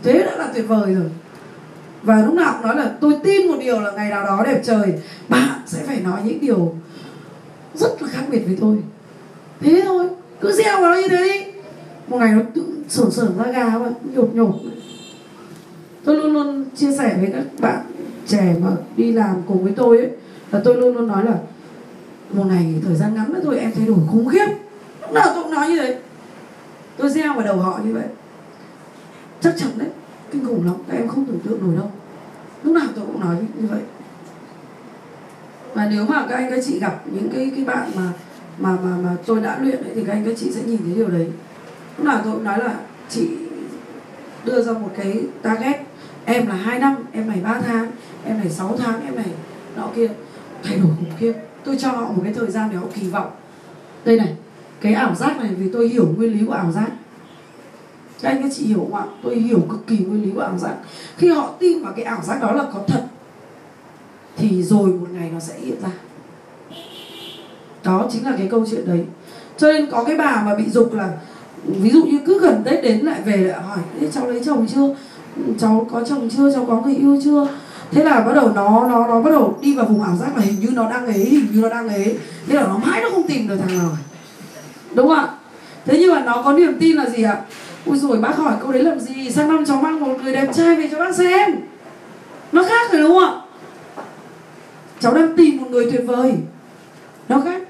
Thế 0.04 0.24
đã 0.24 0.36
là 0.38 0.52
tuyệt 0.54 0.68
vời 0.68 0.94
rồi. 0.94 1.10
Và 2.04 2.22
lúc 2.26 2.34
nào 2.34 2.54
cũng 2.54 2.68
nói 2.68 2.76
là, 2.76 2.92
tôi 3.02 3.14
tin 3.24 3.48
một 3.48 3.58
điều 3.60 3.80
là 3.80 3.92
ngày 3.92 4.10
nào 4.10 4.26
đó 4.26 4.44
đẹp 4.46 4.62
trời, 4.64 4.94
bạn 5.30 5.60
sẽ 5.66 5.84
phải 5.84 6.00
nói 6.00 6.22
những 6.26 6.40
điều 6.42 6.76
rất 7.76 8.02
là 8.02 8.08
khác 8.08 8.24
biệt 8.30 8.42
với 8.46 8.58
tôi. 8.62 8.78
Thế 9.60 9.82
thôi, 9.86 10.08
cứ 10.42 10.52
gieo 10.52 10.82
vào 10.82 10.96
nó 10.96 11.02
như 11.02 11.08
thế. 11.08 11.46
Đi 11.46 11.52
một 12.08 12.18
ngày 12.18 12.32
nó 12.32 12.42
tự 12.56 12.64
sởn 12.90 13.12
sởn 13.12 13.38
ra 13.38 13.52
gà 13.52 13.70
mà 13.70 13.90
nhột 14.14 14.36
nhột. 14.36 14.56
Tôi 16.04 16.16
luôn 16.16 16.34
luôn 16.34 16.66
chia 16.76 16.98
sẻ 16.98 17.16
với 17.20 17.30
các 17.34 17.44
bạn 17.60 17.82
trẻ 18.28 18.56
mà 18.62 18.70
đi 18.98 19.12
làm 19.12 19.36
cùng 19.48 19.64
với 19.64 19.74
tôi 19.76 19.98
ấy, 19.98 20.10
là 20.52 20.62
tôi 20.64 20.76
luôn 20.76 20.96
luôn 20.96 21.08
nói 21.08 21.26
là, 21.26 21.34
một 22.34 22.44
ngày 22.48 22.76
thời 22.86 22.96
gian 22.96 23.16
ngắn 23.16 23.34
nữa 23.34 23.40
thôi, 23.44 23.60
em 23.60 23.72
thay 23.78 23.88
đổi 23.88 23.98
khủng 24.12 24.28
khiếp. 24.28 24.48
Lúc 25.02 25.12
nào 25.12 25.32
tôi 25.36 25.44
cũng 25.44 25.54
nói 25.54 25.70
như 25.70 25.78
thế. 25.78 26.00
Tôi 26.98 27.10
gieo 27.10 27.34
vào 27.34 27.44
đầu 27.44 27.58
họ 27.58 27.80
như 27.86 27.94
vậy 27.94 28.04
chắc 29.42 29.54
chắn 29.58 29.70
đấy. 29.78 29.90
Kinh 30.32 30.46
khủng 30.46 30.66
lắm. 30.66 30.76
Các 30.88 30.98
em 30.98 31.08
không 31.08 31.26
tưởng 31.26 31.40
tượng 31.40 31.62
nổi 31.62 31.76
đâu. 31.76 31.92
Lúc 32.64 32.76
nào 32.76 32.88
tôi 32.96 33.06
cũng 33.06 33.20
nói 33.20 33.36
như 33.56 33.68
vậy. 33.68 33.82
Và 35.74 35.88
nếu 35.92 36.06
mà 36.06 36.26
các 36.30 36.36
anh 36.36 36.52
các 36.52 36.64
chị 36.66 36.80
gặp 36.80 37.02
những 37.06 37.30
cái 37.30 37.52
cái 37.56 37.66
bạn 37.66 37.92
mà 37.96 38.10
mà 38.60 38.78
mà 38.84 38.98
mà 39.04 39.16
tôi 39.26 39.42
đã 39.42 39.60
luyện 39.62 39.84
ấy, 39.84 39.92
thì 39.96 40.04
các 40.04 40.14
anh 40.14 40.26
các 40.26 40.34
chị 40.38 40.52
sẽ 40.52 40.62
nhìn 40.64 40.80
thấy 40.86 40.94
điều 40.96 41.08
đấy. 41.08 41.32
Lúc 41.98 42.06
nào 42.06 42.22
tôi 42.24 42.34
cũng 42.34 42.44
nói 42.44 42.60
là 42.60 42.80
chị 43.10 43.30
đưa 44.46 44.62
ra 44.62 44.74
một 44.74 44.90
cái 44.98 45.24
target. 45.42 45.82
Em 46.26 46.48
là 46.48 46.56
2 46.56 46.80
năm 46.80 46.96
em 47.12 47.30
này 47.30 47.40
3 47.44 47.62
tháng 47.62 47.92
em 48.26 48.38
này 48.38 48.50
6 48.50 48.78
tháng 48.78 49.06
em 49.06 49.16
này 49.16 49.26
nọ 49.76 49.90
kia. 49.96 50.08
Thay 50.64 50.78
đổi 50.78 50.88
khủng 51.00 51.12
khiếp. 51.20 51.34
Tôi 51.64 51.78
cho 51.80 51.92
họ 51.92 52.12
một 52.12 52.22
cái 52.24 52.34
thời 52.34 52.52
gian 52.52 52.70
để 52.72 52.78
họ 52.78 52.88
kỳ 52.94 53.10
vọng. 53.10 53.32
Đây 54.06 54.18
này 54.18 54.36
cái 54.82 54.94
ảo 54.94 55.16
giác 55.16 55.38
này 55.40 55.54
vì 55.54 55.70
tôi 55.74 55.90
hiểu 55.90 56.14
nguyên 56.18 56.34
lý 56.34 56.46
của 56.46 56.54
ảo 56.54 56.72
giác 56.72 56.90
các 58.22 58.30
anh 58.30 58.44
các 58.44 58.52
chị 58.56 58.66
hiểu 58.66 58.78
không 58.78 58.96
ạ 58.96 59.04
tôi 59.24 59.36
hiểu 59.36 59.60
cực 59.70 59.88
kỳ 59.88 59.98
nguyên 59.98 60.24
lý 60.24 60.32
của 60.36 60.42
ảo 60.42 60.58
giác. 60.58 60.76
Khi 61.18 61.30
họ 61.30 61.54
tin 61.60 61.84
vào 61.84 61.94
cái 61.96 62.06
ảo 62.06 62.22
giác 62.24 62.42
đó 62.42 62.52
là 62.52 62.64
có 62.74 62.80
thật, 62.88 63.04
thì 64.38 64.64
rồi 64.64 64.88
một 64.88 65.08
ngày 65.12 65.30
nó 65.34 65.40
sẽ 65.40 65.54
hiện 65.60 65.82
ra. 65.82 65.90
Đó 67.84 68.08
chính 68.12 68.26
là 68.26 68.34
cái 68.38 68.48
câu 68.52 68.66
chuyện 68.72 68.86
đấy. 68.86 69.04
Cho 69.58 69.72
nên 69.72 69.92
có 69.92 70.04
cái 70.04 70.18
bà 70.18 70.44
mà 70.46 70.56
bị 70.56 70.70
dục 70.70 70.94
là, 70.94 71.10
ví 71.64 71.90
dụ 71.90 72.04
như 72.04 72.20
cứ 72.26 72.40
gần 72.40 72.62
tết 72.66 72.84
đến 72.84 73.00
lại 73.00 73.22
về 73.26 73.38
lại 73.38 73.62
hỏi 73.62 73.80
cháu 74.14 74.28
lấy 74.28 74.42
chồng 74.46 74.68
chưa? 74.68 74.96
Cháu 75.60 75.88
có 75.92 76.04
chồng 76.04 76.30
chưa? 76.30 76.54
Cháu 76.54 76.66
có 76.66 76.82
người 76.82 76.96
yêu 76.96 77.20
chưa? 77.24 77.48
Thế 77.92 78.04
là 78.04 78.22
bắt 78.22 78.34
đầu 78.34 78.52
nó 78.56 78.88
nó 78.88 79.08
nó 79.08 79.22
bắt 79.22 79.32
đầu 79.32 79.58
đi 79.62 79.76
vào 79.76 79.86
vùng 79.86 80.04
ảo 80.04 80.16
giác 80.16 80.38
là 80.38 80.42
hình 80.42 80.60
như 80.60 80.70
nó 80.74 80.90
đang 80.90 81.06
ấy, 81.06 81.26
hình 81.26 81.48
như 81.54 81.62
nó 81.62 81.70
đang 81.70 81.90
ấy. 81.90 82.18
Thế 82.48 82.56
là 82.56 82.64
nó 82.64 82.78
mãi 82.78 83.02
nó 83.02 83.10
không 83.10 83.28
tìm 83.28 83.48
được 83.48 83.58
thằng 83.58 83.78
nào. 83.78 83.90
Đúng 84.94 85.08
không 85.08 85.18
ạ? 85.18 85.30
Thế 85.86 85.98
nhưng 86.00 86.12
mà 86.16 86.24
nó 86.26 86.42
có 86.42 86.54
niềm 86.54 86.78
tin 86.80 86.96
là 86.96 87.10
gì 87.10 87.24
ạ? 87.24 87.42
Ui 87.86 87.98
rồi 87.98 88.18
bác 88.18 88.38
hỏi 88.38 88.54
câu 88.62 88.72
đấy 88.72 88.84
làm 88.84 89.00
gì? 89.00 89.32
Sang 89.32 89.48
năm 89.48 89.66
cháu 89.66 89.78
mang 89.78 90.00
một 90.00 90.18
người 90.24 90.34
đẹp 90.34 90.48
trai 90.54 90.76
về 90.76 90.90
cho 90.92 91.00
bác 91.00 91.16
xem. 91.16 91.52
Nó 92.52 92.64
khác 92.64 92.92
rồi 92.92 93.02
đúng 93.02 93.12
không 93.12 93.24
ạ? 93.24 93.42
Cháu 95.00 95.14
đang 95.14 95.38
tìm 95.38 95.58
một 95.58 95.68
người 95.70 95.92
tuyệt 95.92 96.02
vời. 96.06 96.34
Nó 97.30 97.42
khác. 97.46 97.62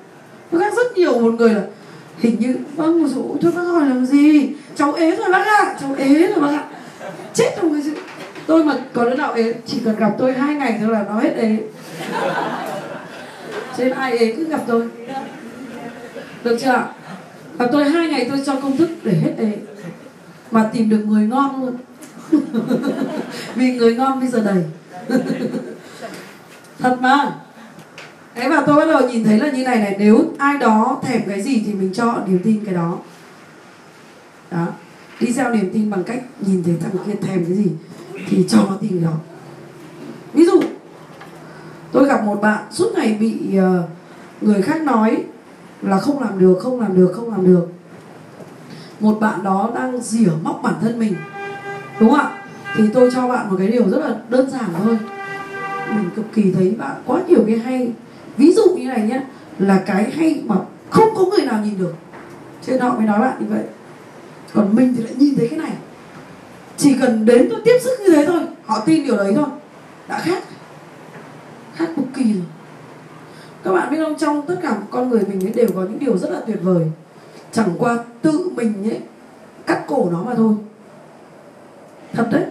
Nó 0.51 0.59
khác 0.59 0.73
rất 0.75 0.97
nhiều. 0.97 1.19
Một 1.19 1.33
người 1.33 1.53
là, 1.53 1.61
hình 2.17 2.39
như 2.39 2.55
vâng 2.75 3.03
một 3.03 3.09
số, 3.15 3.37
thôi 3.41 3.51
bác 3.55 3.61
hỏi 3.61 3.85
làm 3.85 4.05
gì? 4.05 4.49
Cháu 4.75 4.93
ế 4.93 5.15
rồi 5.15 5.31
bác 5.31 5.47
ạ. 5.47 5.75
Cháu 5.81 5.95
ế 5.97 6.27
rồi 6.27 6.39
bác 6.39 6.51
ạ. 6.51 6.63
Chết 7.33 7.55
rồi 7.61 7.71
người 7.71 7.81
tôi 8.47 8.63
mà 8.63 8.75
có 8.93 9.05
đứa 9.05 9.13
nào 9.13 9.33
ế, 9.33 9.53
chỉ 9.65 9.77
cần 9.85 9.95
gặp 9.95 10.11
tôi 10.17 10.33
hai 10.33 10.55
ngày 10.55 10.79
thôi 10.81 10.89
là 10.93 11.03
nó 11.07 11.19
hết 11.19 11.33
ế. 11.37 11.57
Trên 13.77 13.91
ai 13.91 14.17
ế 14.17 14.33
cứ 14.37 14.43
gặp 14.43 14.61
tôi. 14.67 14.87
Được 16.43 16.57
chưa 16.61 16.69
ạ? 16.69 16.85
Gặp 17.59 17.65
tôi 17.71 17.89
hai 17.89 18.07
ngày 18.07 18.27
tôi 18.29 18.41
cho 18.45 18.55
công 18.55 18.77
thức 18.77 18.89
để 19.03 19.11
hết 19.11 19.31
ế 19.37 19.51
mà 20.51 20.69
tìm 20.73 20.89
được 20.89 21.03
người 21.07 21.27
ngon 21.27 21.61
luôn. 21.61 21.77
Vì 23.55 23.71
người 23.77 23.95
ngon 23.95 24.19
bây 24.19 24.29
giờ 24.29 24.39
đầy. 24.39 24.63
Thật 26.79 26.97
mà. 27.01 27.35
Thế 28.35 28.49
và 28.49 28.63
tôi 28.67 28.75
bắt 28.75 28.85
đầu 28.85 29.09
nhìn 29.09 29.23
thấy 29.23 29.39
là 29.39 29.51
như 29.51 29.63
này 29.63 29.79
này 29.79 29.95
Nếu 29.99 30.33
ai 30.37 30.57
đó 30.57 31.01
thèm 31.03 31.21
cái 31.27 31.41
gì 31.41 31.63
thì 31.65 31.73
mình 31.73 31.93
cho 31.93 32.23
niềm 32.27 32.39
tin 32.43 32.65
cái 32.65 32.73
đó. 32.73 32.97
Đó. 34.51 34.67
Đi 35.19 35.33
gieo 35.33 35.49
niềm 35.49 35.69
tin 35.73 35.89
bằng 35.89 36.03
cách 36.03 36.23
nhìn 36.39 36.63
thấy 36.63 36.75
thằng 36.81 36.91
kia 37.05 37.27
thèm 37.27 37.45
cái 37.45 37.53
gì 37.53 37.67
Thì 38.29 38.45
cho 38.49 38.57
nó 38.69 38.77
tin 38.81 39.03
đó. 39.03 39.13
Ví 40.33 40.45
dụ 40.45 40.61
Tôi 41.91 42.07
gặp 42.07 42.23
một 42.23 42.41
bạn 42.41 42.63
suốt 42.71 42.91
ngày 42.95 43.17
bị 43.19 43.39
uh, 43.57 43.89
người 44.41 44.61
khác 44.61 44.81
nói 44.81 45.23
là 45.81 45.99
không 45.99 46.19
làm 46.19 46.39
được, 46.39 46.59
không 46.61 46.81
làm 46.81 46.95
được, 46.95 47.11
không 47.15 47.31
làm 47.31 47.45
được. 47.45 47.67
Một 49.01 49.17
bạn 49.19 49.43
đó 49.43 49.69
đang 49.75 50.01
rỉa 50.01 50.29
móc 50.43 50.59
bản 50.63 50.73
thân 50.81 50.99
mình. 50.99 51.15
Đúng 51.99 52.09
không 52.09 52.19
ạ? 52.19 52.43
Thì 52.75 52.83
tôi 52.93 53.11
cho 53.13 53.27
bạn 53.27 53.49
một 53.49 53.55
cái 53.59 53.67
điều 53.67 53.89
rất 53.89 53.99
là 53.99 54.15
đơn 54.29 54.49
giản 54.49 54.69
thôi. 54.83 54.97
Mình 55.89 56.09
cực 56.15 56.25
kỳ 56.33 56.51
thấy 56.51 56.75
bạn 56.77 56.95
quá 57.05 57.21
nhiều 57.27 57.43
cái 57.47 57.57
hay. 57.57 57.91
Ví 58.37 58.53
dụ 58.53 58.63
như 58.75 58.87
này 58.87 59.01
nhé, 59.01 59.21
là 59.59 59.83
cái 59.85 60.11
hay 60.11 60.41
mà 60.45 60.55
không 60.89 61.09
có 61.15 61.25
người 61.25 61.45
nào 61.45 61.61
nhìn 61.63 61.79
được. 61.79 61.95
Cho 62.65 62.73
nên 62.73 62.81
họ 62.81 62.95
mới 62.95 63.05
nói 63.05 63.19
bạn 63.19 63.33
như 63.39 63.45
vậy. 63.49 63.63
Còn 64.53 64.75
mình 64.75 64.93
thì 64.97 65.03
lại 65.03 65.13
nhìn 65.17 65.35
thấy 65.37 65.47
cái 65.47 65.59
này. 65.59 65.73
Chỉ 66.77 66.95
cần 67.01 67.25
đến 67.25 67.47
tôi 67.51 67.61
tiếp 67.65 67.77
sức 67.83 67.99
như 67.99 68.15
thế 68.15 68.25
thôi, 68.25 68.41
họ 68.65 68.79
tin 68.85 69.03
điều 69.03 69.17
đấy 69.17 69.33
thôi. 69.35 69.47
Đã 70.07 70.19
khác. 70.19 70.43
Khác 71.75 71.89
cực 71.95 72.05
kỳ 72.15 72.33
rồi. 72.33 72.43
Các 73.63 73.71
bạn 73.71 73.91
biết 73.91 73.97
không, 74.03 74.17
trong 74.17 74.41
tất 74.47 74.55
cả 74.61 74.77
con 74.89 75.09
người 75.09 75.21
mình 75.27 75.45
ấy 75.47 75.53
đều 75.53 75.67
có 75.75 75.81
những 75.81 75.99
điều 75.99 76.17
rất 76.17 76.29
là 76.31 76.39
tuyệt 76.47 76.59
vời 76.61 76.91
chẳng 77.51 77.69
qua 77.79 77.97
tự 78.21 78.49
mình 78.55 78.89
ấy, 78.89 78.99
cắt 79.65 79.83
cổ 79.87 80.09
nó 80.11 80.23
mà 80.23 80.35
thôi. 80.35 80.53
Thật 82.13 82.27
đấy. 82.31 82.43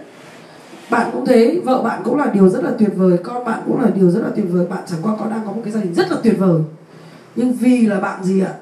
Bạn 0.89 1.09
cũng 1.13 1.25
thế, 1.25 1.61
vợ 1.63 1.81
bạn 1.81 2.01
cũng 2.03 2.17
là 2.17 2.25
điều 2.33 2.49
rất 2.49 2.63
là 2.63 2.71
tuyệt 2.79 2.89
vời, 2.95 3.17
con 3.23 3.45
bạn 3.45 3.61
cũng 3.65 3.81
là 3.81 3.89
điều 3.95 4.09
rất 4.09 4.21
là 4.23 4.29
tuyệt 4.35 4.45
vời. 4.49 4.65
Bạn 4.69 4.83
chẳng 4.87 4.99
qua 5.03 5.15
có 5.19 5.25
đang 5.25 5.41
có 5.45 5.51
một 5.51 5.61
cái 5.63 5.73
gia 5.73 5.81
đình 5.81 5.93
rất 5.93 6.11
là 6.11 6.17
tuyệt 6.23 6.35
vời. 6.39 6.61
Nhưng 7.35 7.53
vì 7.53 7.85
là 7.85 7.99
bạn 7.99 8.23
gì 8.23 8.41
ạ? 8.41 8.53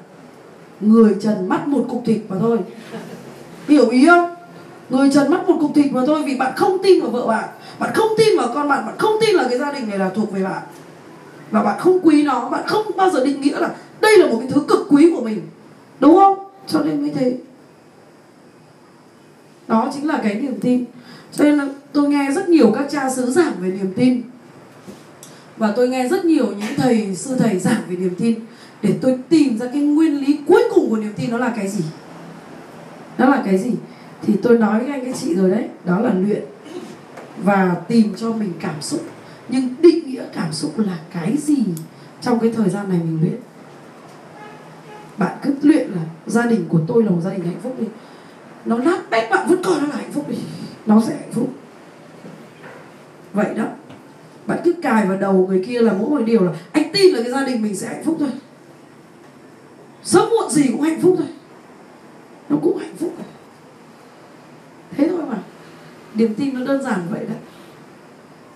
Người 0.80 1.16
trần 1.20 1.48
mắt 1.48 1.68
một 1.68 1.86
cục 1.90 2.02
thịt 2.06 2.20
mà 2.28 2.36
thôi. 2.40 2.58
Hiểu 3.68 3.88
ý 3.88 4.06
không? 4.06 4.34
Người 4.90 5.10
trần 5.14 5.30
mắt 5.30 5.48
một 5.48 5.56
cục 5.60 5.70
thịt 5.74 5.92
mà 5.92 6.02
thôi, 6.06 6.22
vì 6.26 6.36
bạn 6.36 6.52
không 6.56 6.78
tin 6.82 7.02
vào 7.02 7.10
vợ 7.10 7.26
bạn. 7.26 7.48
Bạn 7.78 7.90
không 7.94 8.08
tin 8.18 8.38
vào 8.38 8.48
con 8.54 8.68
bạn 8.68 8.86
bạn 8.86 8.94
không 8.98 9.14
tin 9.20 9.36
là 9.36 9.46
cái 9.48 9.58
gia 9.58 9.72
đình 9.72 9.88
này 9.88 9.98
là 9.98 10.08
thuộc 10.08 10.32
về 10.32 10.42
bạn. 10.44 10.62
Và 11.50 11.62
bạn 11.62 11.80
không 11.80 11.98
quý 12.02 12.22
nó, 12.22 12.48
bạn 12.48 12.66
không 12.66 12.86
bao 12.96 13.10
giờ 13.10 13.24
định 13.24 13.40
nghĩa 13.40 13.58
là 13.58 13.70
đây 14.00 14.18
là 14.18 14.26
một 14.26 14.36
cái 14.40 14.48
thứ 14.50 14.60
cực 14.68 14.86
quý 14.90 15.12
của 15.16 15.22
mình 15.22 15.40
đúng 16.00 16.14
không? 16.14 16.38
Cho 16.66 16.82
nên 16.82 17.02
mới 17.02 17.10
thế. 17.10 17.36
Đó 19.68 19.90
chính 19.94 20.06
là 20.06 20.20
cái 20.22 20.34
niềm 20.34 20.60
tin. 20.60 20.84
Cho 21.32 21.44
nên 21.44 21.56
là 21.56 21.68
tôi 21.92 22.08
nghe 22.08 22.30
rất 22.34 22.48
nhiều 22.48 22.72
các 22.74 22.86
cha 22.90 23.10
xứ 23.10 23.30
giảng 23.30 23.52
về 23.60 23.70
niềm 23.70 23.92
tin. 23.96 24.22
Và 25.56 25.72
tôi 25.76 25.88
nghe 25.88 26.08
rất 26.08 26.24
nhiều 26.24 26.46
những 26.46 26.74
thầy, 26.76 27.14
sư 27.16 27.36
thầy 27.38 27.58
giảng 27.58 27.82
về 27.88 27.96
niềm 27.96 28.14
tin. 28.18 28.40
Để 28.82 28.94
tôi 29.00 29.18
tìm 29.28 29.58
ra 29.58 29.66
cái 29.72 29.82
nguyên 29.82 30.20
lý 30.20 30.38
cuối 30.46 30.62
cùng 30.74 30.90
của 30.90 30.96
niềm 30.96 31.12
tin 31.16 31.30
nó 31.30 31.38
là 31.38 31.52
cái 31.56 31.68
gì? 31.68 31.84
Nó 33.18 33.28
là 33.28 33.42
cái 33.44 33.58
gì? 33.58 33.70
Thì 34.22 34.34
tôi 34.42 34.58
nói 34.58 34.78
với 34.78 34.92
anh 34.92 35.04
các 35.04 35.16
chị 35.20 35.34
rồi 35.34 35.50
đấy. 35.50 35.68
Đó 35.84 36.00
là 36.00 36.12
luyện 36.14 36.42
và 37.44 37.76
tìm 37.88 38.14
cho 38.16 38.32
mình 38.32 38.52
cảm 38.60 38.82
xúc. 38.82 39.00
Nhưng 39.48 39.68
định 39.82 40.06
nghĩa 40.06 40.24
cảm 40.34 40.52
xúc 40.52 40.78
là 40.78 40.98
cái 41.12 41.36
gì 41.36 41.64
trong 42.22 42.40
cái 42.40 42.52
thời 42.56 42.68
gian 42.70 42.88
này 42.88 42.98
mình 42.98 43.18
luyện? 43.20 43.36
Bạn 45.20 45.38
cứ 45.42 45.54
luyện 45.62 45.90
là 45.90 46.02
gia 46.26 46.46
đình 46.46 46.64
của 46.68 46.80
tôi 46.86 47.04
là 47.04 47.10
một 47.10 47.20
gia 47.24 47.30
đình 47.30 47.44
hạnh 47.44 47.60
phúc 47.62 47.76
đi. 47.80 47.86
Nó 48.64 48.78
nát 48.78 49.10
bét 49.10 49.30
bạn 49.30 49.48
vẫn 49.48 49.62
coi 49.62 49.80
nó 49.80 49.86
là 49.86 49.96
hạnh 49.96 50.12
phúc 50.12 50.28
đi. 50.28 50.36
Nó 50.86 51.02
sẽ 51.06 51.14
hạnh 51.14 51.32
phúc. 51.32 51.48
Vậy 53.32 53.54
đó. 53.54 53.64
Bạn 54.46 54.58
cứ 54.64 54.72
cài 54.82 55.06
vào 55.06 55.18
đầu 55.18 55.46
người 55.46 55.64
kia 55.66 55.80
là 55.80 55.92
mỗi 55.92 56.10
một 56.10 56.24
điều 56.26 56.44
là 56.44 56.52
anh 56.72 56.92
tin 56.92 57.14
là 57.14 57.22
cái 57.22 57.32
gia 57.32 57.44
đình 57.44 57.62
mình 57.62 57.76
sẽ 57.76 57.86
hạnh 57.86 58.04
phúc 58.04 58.16
thôi. 58.20 58.30
Sớm 60.02 60.28
muộn 60.30 60.50
gì 60.50 60.68
cũng 60.72 60.80
hạnh 60.80 61.00
phúc 61.00 61.14
thôi. 61.18 61.28
Nó 62.48 62.56
cũng 62.62 62.78
hạnh 62.78 62.96
phúc. 62.98 63.14
Thế 64.96 65.08
thôi 65.08 65.20
mà. 65.30 65.38
Niềm 66.14 66.34
tin 66.34 66.54
nó 66.54 66.66
đơn 66.66 66.82
giản 66.82 67.00
vậy 67.10 67.20
đấy 67.28 67.38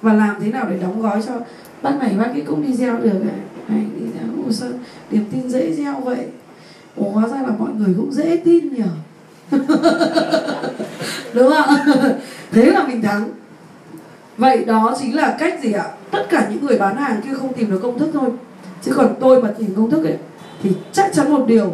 và 0.02 0.12
làm 0.12 0.36
thế 0.40 0.52
nào 0.52 0.66
để 0.70 0.78
đóng 0.78 1.02
gói 1.02 1.22
cho 1.26 1.32
bác 1.82 1.96
này 2.00 2.14
bác 2.18 2.26
ấy 2.26 2.42
cũng 2.46 2.62
đi 2.62 2.72
gieo 2.72 2.96
được 2.96 3.24
này, 3.24 3.38
này 3.68 3.84
đi 4.00 4.06
gieo 4.14 4.44
hồ 4.44 4.52
sao 4.52 4.68
niềm 5.10 5.24
tin 5.32 5.48
dễ 5.48 5.74
gieo 5.74 6.00
vậy. 6.00 6.26
Ủa, 6.96 7.10
hóa 7.10 7.28
ra 7.28 7.36
là 7.36 7.50
mọi 7.58 7.70
người 7.78 7.94
cũng 7.96 8.12
dễ 8.12 8.36
tin 8.44 8.74
nhỉ? 8.74 8.82
Đúng 11.34 11.50
không? 11.50 11.74
Thế 12.52 12.70
là 12.70 12.86
mình 12.86 13.02
thắng. 13.02 13.28
Vậy 14.38 14.64
đó 14.64 14.96
chính 15.00 15.16
là 15.16 15.36
cách 15.38 15.60
gì 15.62 15.72
ạ? 15.72 15.86
Tất 16.10 16.26
cả 16.30 16.48
những 16.50 16.66
người 16.66 16.78
bán 16.78 16.96
hàng 16.96 17.20
kia 17.22 17.34
không 17.34 17.52
tìm 17.52 17.70
được 17.70 17.80
công 17.82 17.98
thức 17.98 18.10
thôi. 18.12 18.30
Chứ 18.82 18.92
còn 18.96 19.14
tôi 19.20 19.42
mà 19.42 19.50
tìm 19.58 19.74
công 19.76 19.90
thức 19.90 20.04
ấy, 20.04 20.16
thì 20.62 20.70
chắc 20.92 21.12
chắn 21.12 21.32
một 21.32 21.44
điều 21.46 21.72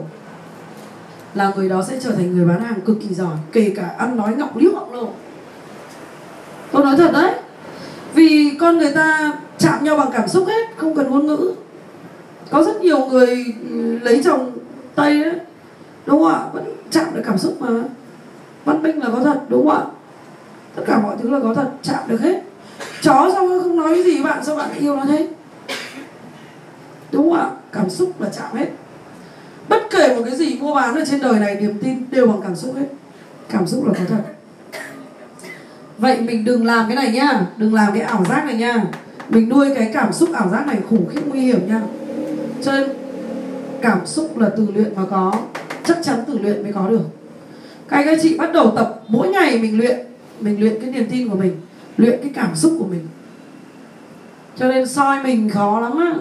là 1.34 1.52
người 1.56 1.68
đó 1.68 1.84
sẽ 1.88 2.00
trở 2.00 2.12
thành 2.12 2.36
người 2.36 2.46
bán 2.46 2.62
hàng 2.62 2.80
cực 2.80 2.96
kỳ 3.00 3.14
giỏi, 3.14 3.36
kể 3.52 3.72
cả 3.76 3.94
ăn 3.98 4.16
nói 4.16 4.34
ngọc 4.36 4.56
liễu 4.56 4.72
ngọc 4.72 4.90
luôn. 4.92 5.12
tôi 6.72 6.84
nói 6.84 6.96
thật 6.96 7.10
đấy. 7.12 7.34
Vì 8.14 8.56
con 8.60 8.78
người 8.78 8.92
ta 8.92 9.32
chạm 9.58 9.84
nhau 9.84 9.96
bằng 9.96 10.10
cảm 10.12 10.28
xúc 10.28 10.48
hết, 10.48 10.68
không 10.76 10.94
cần 10.94 11.10
ngôn 11.10 11.26
ngữ. 11.26 11.52
Có 12.50 12.62
rất 12.62 12.80
nhiều 12.80 13.06
người 13.06 13.44
lấy 14.02 14.20
chồng 14.24 14.52
tây 14.95 15.22
ấy, 15.22 15.32
đúng 16.07 16.22
không 16.22 16.32
ạ? 16.32 16.41
Vẫn 16.53 16.64
chạm 16.91 17.07
được 17.14 17.22
cảm 17.26 17.38
xúc 17.38 17.57
mà. 17.61 17.68
Văn 18.64 18.82
minh 18.82 18.99
là 18.99 19.11
có 19.12 19.20
thật 19.24 19.41
đúng 19.49 19.68
không 19.68 19.76
ạ? 19.76 19.84
Tất 20.74 20.82
cả 20.86 20.99
mọi 20.99 21.16
thứ 21.22 21.30
là 21.30 21.41
có 21.43 21.55
thật 21.55 21.70
chạm 21.82 22.03
được 22.07 22.20
hết. 22.20 22.43
Chó 23.03 23.30
sao 23.32 23.49
không 23.62 23.76
nói 23.76 23.95
cái 23.95 24.05
gì 24.05 24.14
với 24.14 24.32
bạn 24.32 24.45
sao 24.45 24.57
bạn 24.57 24.70
lại 24.70 24.78
yêu 24.78 24.97
nó 24.97 25.05
thế? 25.05 25.28
Đúng 27.12 27.30
không 27.30 27.41
ạ? 27.41 27.51
Cảm 27.72 27.91
xúc 27.91 28.20
là 28.20 28.28
chạm 28.28 28.57
hết. 28.57 28.68
Bất 29.68 29.82
kể 29.91 30.16
một 30.16 30.22
cái 30.26 30.36
gì 30.36 30.59
mua 30.61 30.74
bán 30.74 30.95
ở 30.95 31.05
trên 31.11 31.20
đời 31.20 31.41
này 31.41 31.55
niềm 31.61 31.78
tin 31.82 32.05
đều 32.11 32.26
bằng 32.26 32.41
cảm 32.43 32.57
xúc 32.57 32.74
hết. 32.76 32.86
Cảm 33.49 33.66
xúc 33.66 33.86
là 33.86 33.93
có 33.99 34.05
thật. 34.09 34.22
Vậy 35.99 36.20
mình 36.20 36.45
đừng 36.45 36.66
làm 36.66 36.86
cái 36.86 36.97
này 36.97 37.12
nhá 37.12 37.47
đừng 37.57 37.74
làm 37.74 37.93
cái 37.93 38.03
ảo 38.03 38.24
giác 38.24 38.45
này 38.45 38.55
nha. 38.55 38.84
Mình 39.28 39.49
nuôi 39.49 39.74
cái 39.74 39.91
cảm 39.95 40.12
xúc 40.12 40.28
ảo 40.32 40.49
giác 40.49 40.66
này 40.66 40.76
khủng 40.91 41.09
khiếp 41.09 41.20
nguy 41.26 41.41
hiểm 41.41 41.68
nha. 41.68 41.80
Cho 42.62 42.72
nên 42.72 42.88
cảm 43.83 44.07
xúc 44.07 44.39
là 44.39 44.51
từ 44.57 44.66
luyện 44.74 44.93
mà 44.97 45.03
có. 45.11 45.33
Chắc 45.85 45.99
chắn 46.03 46.24
từ 46.26 46.39
luyện 46.39 46.62
mới 46.62 46.72
có 46.72 46.89
được. 46.89 47.03
Các 47.89 47.97
anh 47.97 48.07
các 48.07 48.18
chị 48.22 48.39
bắt 48.39 48.53
đầu 48.53 48.72
tập, 48.76 49.01
mỗi 49.09 49.28
ngày 49.28 49.59
mình 49.59 49.78
luyện 49.78 49.99
mình 50.41 50.61
luyện 50.61 50.81
cái 50.81 50.91
niềm 50.91 51.09
tin 51.11 51.28
của 51.28 51.37
mình, 51.37 51.61
luyện 51.97 52.18
cái 52.22 52.31
cảm 52.35 52.57
xúc 52.57 52.72
của 52.78 52.87
mình. 52.87 53.09
Cho 54.57 54.68
nên 54.68 54.89
soi 54.89 55.22
mình 55.22 55.51
khó 55.51 55.81
lắm 55.81 55.99
á. 55.99 56.14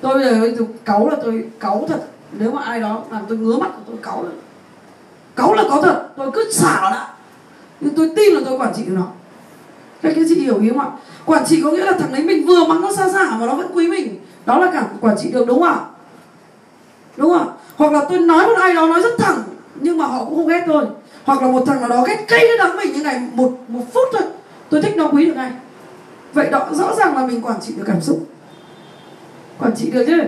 Tôi 0.00 0.14
bây 0.14 0.24
giờ 0.24 0.54
tôi 0.58 0.66
cáu 0.84 1.08
là 1.08 1.16
tôi 1.24 1.44
cáu 1.60 1.86
thật. 1.88 2.00
Nếu 2.32 2.52
mà 2.52 2.62
ai 2.62 2.80
đó 2.80 3.04
làm 3.10 3.22
tôi 3.28 3.38
ngứa 3.38 3.56
mắt 3.56 3.70
tôi 3.86 3.96
cáu 4.02 4.22
là 4.22 4.30
cáu 5.36 5.54
là 5.54 5.64
có 5.70 5.82
thật, 5.82 6.08
tôi 6.16 6.30
cứ 6.34 6.52
xả 6.52 6.90
đã. 6.90 7.08
Nhưng 7.80 7.94
tôi 7.94 8.10
tin 8.16 8.34
là 8.34 8.40
tôi 8.44 8.58
quản 8.58 8.74
trị 8.76 8.82
được 8.86 8.94
nó. 8.96 9.06
Các 10.02 10.12
cái 10.16 10.24
chị 10.28 10.40
hiểu 10.40 10.60
ý 10.60 10.68
không 10.68 10.78
ạ? 10.78 10.86
Quản 11.24 11.46
trị 11.46 11.60
có 11.64 11.70
nghĩa 11.70 11.84
là 11.84 11.92
thằng 11.98 12.12
đấy 12.12 12.22
mình 12.24 12.46
vừa 12.46 12.64
mắng 12.64 12.80
nó 12.80 12.92
xa 12.92 13.08
xả 13.08 13.36
mà 13.40 13.46
nó 13.46 13.54
vẫn 13.54 13.70
quý 13.74 13.88
mình. 13.88 14.18
Đó 14.46 14.58
là 14.58 14.70
cảm 14.72 14.84
quản 15.00 15.16
trị 15.18 15.30
được, 15.32 15.46
đúng 15.46 15.60
không 15.60 15.68
ạ? 15.68 15.80
Đúng 17.18 17.30
không? 17.30 17.52
Hoặc 17.76 17.92
là 17.92 18.04
tôi 18.08 18.18
nói 18.18 18.46
một 18.46 18.54
ai 18.60 18.74
đó 18.74 18.86
nói 18.86 19.02
rất 19.02 19.18
thẳng, 19.18 19.42
nhưng 19.74 19.98
mà 19.98 20.06
họ 20.06 20.24
cũng 20.24 20.36
không 20.36 20.48
ghét 20.48 20.64
tôi. 20.66 20.84
Hoặc 21.24 21.42
là 21.42 21.48
một 21.48 21.64
thằng 21.66 21.80
nào 21.80 21.88
đó 21.88 22.04
ghét 22.08 22.24
cây 22.28 22.48
nó 22.48 22.64
đắng 22.64 22.76
mình 22.76 22.92
như 22.92 23.02
này 23.02 23.22
một 23.34 23.52
một 23.68 23.82
phút 23.94 24.08
thôi, 24.12 24.22
tôi 24.70 24.82
thích 24.82 24.96
nó 24.96 25.08
quý 25.12 25.26
được 25.26 25.36
ngay. 25.36 25.50
Vậy 26.32 26.50
đó, 26.50 26.66
rõ 26.72 26.94
ràng 26.94 27.16
là 27.16 27.26
mình 27.26 27.42
quản 27.42 27.60
trị 27.60 27.74
được 27.76 27.84
cảm 27.86 28.00
xúc. 28.00 28.26
Quản 29.58 29.76
trị 29.76 29.90
được 29.90 30.04
chứ? 30.06 30.22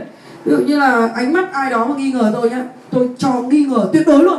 Ví 0.44 0.52
dụ 0.52 0.58
như 0.58 0.78
là 0.78 1.08
ánh 1.14 1.32
mắt 1.32 1.52
ai 1.52 1.70
đó 1.70 1.84
mà 1.84 1.94
nghi 1.96 2.12
ngờ 2.12 2.32
tôi 2.34 2.50
nhá, 2.50 2.64
tôi 2.90 3.08
cho 3.18 3.32
nghi 3.32 3.64
ngờ 3.64 3.88
tuyệt 3.92 4.06
đối 4.06 4.22
luôn. 4.22 4.38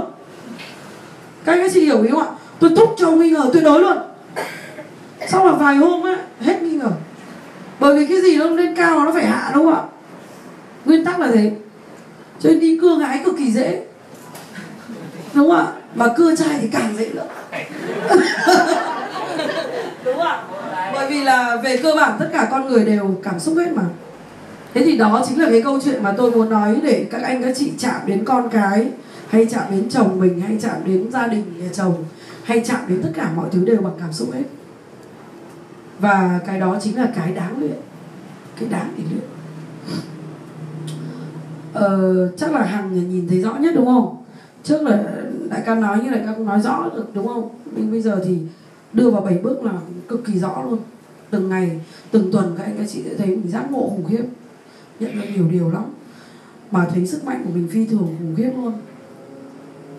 Các 1.46 1.54
anh 1.54 1.62
các 1.62 1.72
chị 1.74 1.86
hiểu 1.86 2.02
ý 2.02 2.10
không 2.12 2.22
ạ? 2.22 2.28
Tôi 2.60 2.70
thúc 2.76 2.96
cho 2.98 3.12
nghi 3.12 3.30
ngờ 3.30 3.50
tuyệt 3.54 3.64
đối 3.64 3.82
luôn. 3.82 3.98
Sau 5.28 5.46
là 5.46 5.52
vài 5.52 5.76
hôm 5.76 6.04
á, 6.04 6.18
hết 6.42 6.62
nghi 6.62 6.76
ngờ. 6.76 6.90
Bởi 7.80 8.00
vì 8.00 8.08
cái 8.08 8.22
gì 8.22 8.38
nó 8.38 8.46
lên 8.46 8.76
cao 8.76 9.06
nó 9.06 9.12
phải 9.12 9.26
hạ 9.26 9.52
đúng 9.56 9.66
không 9.66 9.74
ạ? 9.74 9.82
Nguyên 10.86 11.06
tắc 11.06 11.20
là 11.20 11.28
thế 11.34 11.52
cho 12.44 12.50
nên 12.50 12.60
đi 12.60 12.78
cưa 12.82 13.00
gái 13.00 13.22
cực 13.26 13.38
kỳ 13.38 13.52
dễ. 13.52 13.86
Đúng 15.34 15.50
không 15.50 15.58
ạ? 15.58 15.68
Mà 15.96 16.08
cưa 16.18 16.36
trai 16.36 16.58
thì 16.62 16.68
càng 16.72 16.98
dễ 16.98 17.10
nữa 17.10 17.28
đúng 20.06 20.16
không 20.16 20.28
ạ. 20.28 20.44
Bởi 20.94 21.10
vì 21.10 21.24
là 21.24 21.56
về 21.64 21.78
cơ 21.78 21.94
bản 21.96 22.18
tất 22.20 22.30
cả 22.34 22.48
con 22.52 22.68
người 22.68 22.86
đều 22.86 23.20
cảm 23.24 23.40
xúc 23.40 23.58
hết 23.58 23.72
mà. 23.74 23.84
Thế 24.74 24.84
thì 24.86 24.98
đó 24.98 25.26
chính 25.28 25.42
là 25.42 25.50
cái 25.50 25.62
câu 25.62 25.80
chuyện 25.86 26.04
mà 26.04 26.14
tôi 26.18 26.32
muốn 26.32 26.50
nói 26.50 26.80
để 26.84 27.06
các 27.12 27.24
anh 27.24 27.44
các 27.44 27.56
chị 27.58 27.72
chạm 27.78 28.02
đến 28.06 28.26
con 28.26 28.50
cái 28.50 28.88
hay 29.30 29.46
chạm 29.46 29.64
đến 29.72 29.90
chồng 29.90 30.20
mình 30.20 30.42
hay 30.42 30.58
chạm 30.62 30.76
đến 30.86 31.12
gia 31.12 31.28
đình 31.28 31.44
nhà 31.58 31.70
chồng 31.74 32.04
hay 32.44 32.64
chạm 32.66 32.80
đến 32.88 33.02
tất 33.04 33.10
cả 33.16 33.30
mọi 33.36 33.46
thứ 33.52 33.66
đều 33.66 33.82
bằng 33.82 33.94
cảm 34.00 34.14
xúc 34.14 34.34
hết. 34.34 34.44
Và 36.00 36.40
cái 36.48 36.60
đó 36.60 36.78
chính 36.82 36.98
là 36.98 37.08
cái 37.16 37.32
đáng 37.32 37.60
luyện. 37.60 37.78
Cái 38.60 38.70
đáng 38.70 38.94
để 38.98 39.04
luyện 39.12 39.24
ờ, 41.74 42.28
chắc 42.38 42.54
là 42.54 42.64
hằng 42.64 43.10
nhìn 43.10 43.28
thấy 43.28 43.42
rõ 43.42 43.56
nhất 43.56 43.74
đúng 43.76 43.86
không? 43.86 44.18
Trước 44.64 44.82
là 44.82 45.04
đại 45.50 45.62
ca 45.66 45.76
nói 45.76 46.00
như 46.04 46.10
đại 46.10 46.22
ca 46.26 46.34
cũng 46.34 46.46
nói 46.46 46.62
rõ 46.62 46.90
được 46.96 47.06
đúng 47.14 47.28
không? 47.28 47.50
Nhưng 47.76 47.92
bây 47.92 48.02
giờ 48.02 48.22
thì 48.26 48.38
đưa 48.94 49.10
vào 49.10 49.22
bảy 49.22 49.38
bước 49.38 49.64
là 49.64 49.72
cực 50.08 50.26
kỳ 50.26 50.34
rõ 50.40 50.64
luôn. 50.70 50.80
Từng 51.30 51.50
ngày 51.50 51.80
từng 52.12 52.32
tuần 52.32 52.56
các 52.58 52.64
anh 52.64 52.76
các 52.78 52.88
chị 52.90 53.04
sẽ 53.04 53.16
thấy 53.16 53.28
mình 53.28 53.52
giác 53.52 53.72
ngộ 53.72 53.90
khủng 53.90 54.06
khiếp. 54.10 54.24
Nhận 55.00 55.12
được 55.16 55.28
nhiều 55.36 55.46
điều 55.52 55.70
lắm. 55.72 55.84
Mà 56.72 56.88
thấy 56.94 57.08
sức 57.08 57.26
mạnh 57.26 57.42
của 57.46 57.52
mình 57.54 57.68
phi 57.72 57.86
thường 57.86 58.16
khủng 58.20 58.36
khiếp 58.38 58.52
luôn. 58.56 58.74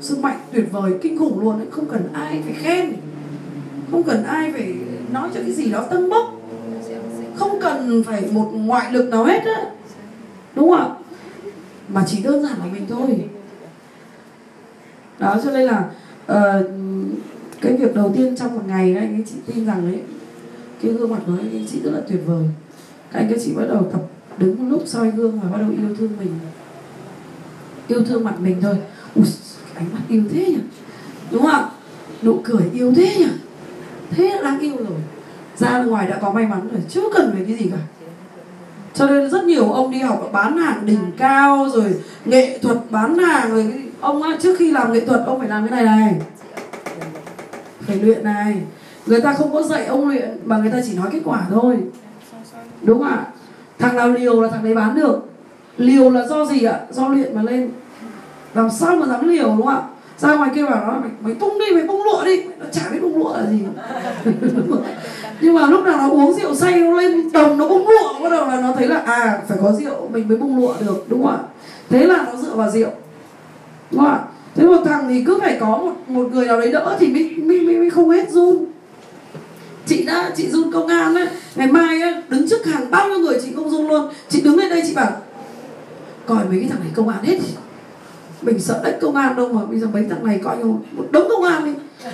Sức 0.00 0.18
mạnh 0.18 0.40
tuyệt 0.52 0.68
vời 0.72 0.92
kinh 1.02 1.18
khủng 1.18 1.40
luôn 1.40 1.58
ấy. 1.58 1.66
Không 1.70 1.86
cần 1.86 2.08
ai 2.12 2.42
phải 2.44 2.54
khen. 2.54 2.92
Không 3.90 4.02
cần 4.02 4.24
ai 4.24 4.52
phải 4.52 4.74
nói 5.12 5.28
cho 5.34 5.40
cái 5.40 5.52
gì 5.52 5.70
đó 5.70 5.84
tâng 5.90 6.10
bốc. 6.10 6.40
Không 7.36 7.58
cần 7.62 8.02
phải 8.06 8.24
một 8.32 8.50
ngoại 8.52 8.92
lực 8.92 9.08
nào 9.08 9.24
hết 9.24 9.44
á. 9.44 9.70
Đúng 10.54 10.70
không 10.70 10.78
ạ? 10.78 10.96
Mà 11.92 12.04
chỉ 12.06 12.22
đơn 12.22 12.42
giản 12.42 12.58
là 12.58 12.64
mình 12.72 12.86
thôi. 12.88 13.28
Đó 15.18 15.36
cho 15.44 15.50
nên 15.50 15.66
là 15.66 15.90
uh, 16.32 16.66
cái 17.60 17.76
việc 17.76 17.94
đầu 17.94 18.12
tiên 18.16 18.36
trong 18.36 18.54
một 18.54 18.62
ngày 18.66 18.96
anh 18.96 19.14
ấy 19.14 19.24
chị 19.26 19.34
tin 19.46 19.66
rằng 19.66 19.86
ấy 19.86 20.00
cái 20.82 20.92
gương 20.92 21.10
mặt 21.10 21.18
của 21.26 21.32
anh 21.38 21.50
ấy 21.50 21.66
chị 21.72 21.80
rất 21.80 21.90
là 21.90 22.00
tuyệt 22.08 22.20
vời. 22.26 22.44
Các 23.12 23.18
anh 23.20 23.28
các 23.30 23.38
chị 23.44 23.52
bắt 23.54 23.64
đầu 23.68 23.88
tập 23.92 24.02
đứng 24.38 24.58
một 24.58 24.76
lúc 24.76 24.82
soi 24.86 25.10
gương 25.10 25.40
và 25.40 25.48
bắt 25.48 25.58
đầu 25.60 25.70
yêu 25.70 25.96
thương 25.98 26.10
mình. 26.18 26.34
Yêu 27.88 28.04
thương 28.04 28.24
mặt 28.24 28.40
mình 28.40 28.56
thôi. 28.62 28.76
Ui, 29.14 29.24
ánh 29.74 29.86
mắt 29.92 30.00
yêu 30.08 30.22
thế 30.32 30.46
nhỉ? 30.46 30.58
Đúng 31.30 31.46
không 31.46 31.68
nụ 32.22 32.40
cười 32.44 32.70
yêu 32.72 32.92
thế 32.96 33.16
nhỉ? 33.18 33.26
Thế 34.10 34.28
là 34.28 34.42
đáng 34.42 34.60
yêu 34.60 34.76
rồi. 34.76 34.98
Ra 35.56 35.82
ngoài 35.82 36.08
đã 36.08 36.18
có 36.22 36.32
may 36.32 36.46
mắn 36.46 36.68
rồi 36.72 36.80
chưa 36.88 37.02
cần 37.14 37.34
về 37.38 37.44
cái 37.44 37.56
gì 37.56 37.70
cả 37.70 37.78
cho 38.94 39.06
nên 39.06 39.30
rất 39.30 39.44
nhiều 39.44 39.72
ông 39.72 39.90
đi 39.90 39.98
học 39.98 40.30
bán 40.32 40.56
hàng 40.56 40.86
đỉnh 40.86 41.12
cao 41.18 41.68
rồi 41.72 41.94
nghệ 42.24 42.58
thuật 42.58 42.76
bán 42.90 43.18
hàng 43.18 43.50
rồi 43.50 43.72
ông 44.00 44.22
á, 44.22 44.36
trước 44.42 44.56
khi 44.58 44.70
làm 44.70 44.92
nghệ 44.92 45.00
thuật 45.00 45.20
ông 45.26 45.38
phải 45.38 45.48
làm 45.48 45.68
cái 45.68 45.84
này 45.84 45.96
này. 45.96 46.14
Phải 47.80 47.96
luyện 47.96 48.24
này. 48.24 48.56
Người 49.06 49.20
ta 49.20 49.32
không 49.32 49.52
có 49.52 49.62
dạy 49.62 49.86
ông 49.86 50.08
luyện 50.08 50.38
mà 50.44 50.56
người 50.58 50.70
ta 50.70 50.78
chỉ 50.86 50.96
nói 50.96 51.08
kết 51.12 51.20
quả 51.24 51.46
thôi. 51.50 51.78
Đúng 52.82 52.98
không 52.98 53.08
ạ? 53.08 53.26
Thằng 53.78 53.96
nào 53.96 54.10
liều 54.10 54.42
là 54.42 54.48
thằng 54.48 54.64
đấy 54.64 54.74
bán 54.74 54.94
được. 54.94 55.18
Liều 55.76 56.10
là 56.10 56.26
do 56.26 56.44
gì 56.44 56.64
ạ? 56.64 56.80
Do 56.90 57.08
luyện 57.08 57.34
mà 57.36 57.42
lên. 57.42 57.70
Làm 58.54 58.70
sao 58.70 58.96
mà 58.96 59.06
dám 59.06 59.28
liều 59.28 59.46
đúng 59.46 59.66
không 59.66 59.68
ạ? 59.68 59.82
Ra 60.18 60.36
ngoài 60.36 60.50
kia 60.54 60.64
bảo 60.64 60.86
nó 60.86 61.00
mày, 61.00 61.10
mày 61.20 61.34
bung 61.34 61.58
đi 61.58 61.74
mày 61.74 61.84
bung 61.84 62.02
lụa 62.04 62.24
đi. 62.24 62.44
Nó 62.44 62.66
chả 62.72 62.82
biết 62.92 62.98
bung 63.02 63.18
lụa 63.18 63.36
là 63.36 63.46
gì. 63.50 63.64
nhưng 65.42 65.54
mà 65.54 65.66
lúc 65.66 65.84
nào 65.84 65.98
nó 65.98 66.08
uống 66.08 66.34
rượu 66.34 66.54
say 66.54 66.80
nó 66.80 66.90
lên 66.90 67.32
đồng 67.32 67.58
nó 67.58 67.68
bung 67.68 67.88
lụa 67.88 68.22
bắt 68.22 68.28
đầu 68.30 68.46
là 68.46 68.60
nó 68.60 68.72
thấy 68.72 68.88
là 68.88 68.96
à 68.96 69.42
phải 69.48 69.58
có 69.62 69.72
rượu 69.72 70.08
mình 70.08 70.28
mới 70.28 70.36
bung 70.36 70.56
lụa 70.56 70.74
được 70.80 71.04
đúng 71.08 71.22
không 71.22 71.32
ạ? 71.32 71.38
Thế 71.90 72.06
là 72.06 72.26
nó 72.26 72.36
dựa 72.36 72.54
vào 72.54 72.70
rượu 72.70 72.90
đúng 73.90 74.00
không 74.00 74.10
ạ? 74.10 74.20
Thế 74.54 74.66
một 74.66 74.82
thằng 74.84 75.08
thì 75.08 75.24
cứ 75.26 75.38
phải 75.40 75.56
có 75.60 75.66
một 75.66 75.92
một 76.06 76.28
người 76.32 76.46
nào 76.46 76.60
đấy 76.60 76.72
đỡ 76.72 76.96
thì 77.00 77.06
mới 77.06 77.30
mới 77.36 77.60
mới, 77.60 77.76
mới 77.76 77.90
không 77.90 78.10
hết 78.10 78.30
run. 78.30 78.64
Chị 79.86 80.04
đã 80.04 80.30
chị 80.36 80.48
run 80.48 80.72
công 80.72 80.88
an 80.88 81.14
ấy 81.14 81.26
ngày 81.54 81.66
mai 81.66 82.00
ấy, 82.00 82.14
đứng 82.28 82.48
trước 82.48 82.66
hàng 82.66 82.90
bao 82.90 83.08
nhiêu 83.08 83.18
người 83.18 83.40
chị 83.42 83.52
không 83.56 83.70
run 83.70 83.88
luôn. 83.88 84.08
Chị 84.28 84.40
đứng 84.40 84.58
lên 84.58 84.70
đây 84.70 84.82
chị 84.86 84.94
bảo 84.94 85.12
coi 86.26 86.44
mấy 86.44 86.58
cái 86.60 86.68
thằng 86.70 86.80
này 86.80 86.90
công 86.94 87.08
an 87.08 87.24
hết 87.24 87.38
mình 88.42 88.58
sợ 88.58 88.80
đấy 88.84 88.94
công 89.00 89.16
an 89.16 89.36
đâu 89.36 89.48
mà 89.52 89.60
bây 89.64 89.78
giờ 89.78 89.86
mấy 89.92 90.04
thằng 90.10 90.26
này 90.26 90.40
coi 90.44 90.56
như 90.56 90.64
một 90.64 91.04
đống 91.10 91.28
công 91.28 91.44
an 91.44 91.64
đi. 91.64 91.72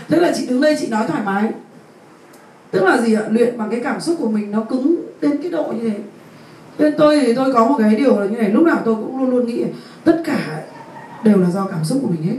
Thế 0.08 0.18
là 0.20 0.32
chị 0.36 0.46
đứng 0.46 0.60
đây 0.60 0.76
chị 0.80 0.86
nói 0.86 1.04
thoải 1.08 1.22
mái 1.26 1.50
tức 2.70 2.84
là 2.84 3.00
gì 3.00 3.14
ạ? 3.14 3.22
Luyện 3.30 3.58
bằng 3.58 3.70
cái 3.70 3.80
cảm 3.84 4.00
xúc 4.00 4.16
của 4.18 4.28
mình 4.28 4.50
nó 4.50 4.60
cứng 4.60 4.96
đến 5.20 5.38
cái 5.42 5.50
độ 5.50 5.64
như 5.64 5.90
thế. 5.90 5.96
Nên 6.78 6.94
tôi 6.98 7.20
thì 7.20 7.34
tôi 7.34 7.52
có 7.52 7.68
một 7.68 7.76
cái 7.78 7.94
điều 7.94 8.20
là 8.20 8.26
như 8.26 8.36
này, 8.36 8.50
lúc 8.50 8.66
nào 8.66 8.78
tôi 8.84 8.94
cũng 8.94 9.18
luôn 9.18 9.30
luôn 9.30 9.46
nghĩ 9.46 9.64
tất 10.04 10.22
cả 10.24 10.62
đều 11.24 11.38
là 11.38 11.50
do 11.50 11.66
cảm 11.70 11.84
xúc 11.84 11.98
của 12.02 12.08
mình 12.08 12.22
hết. 12.22 12.36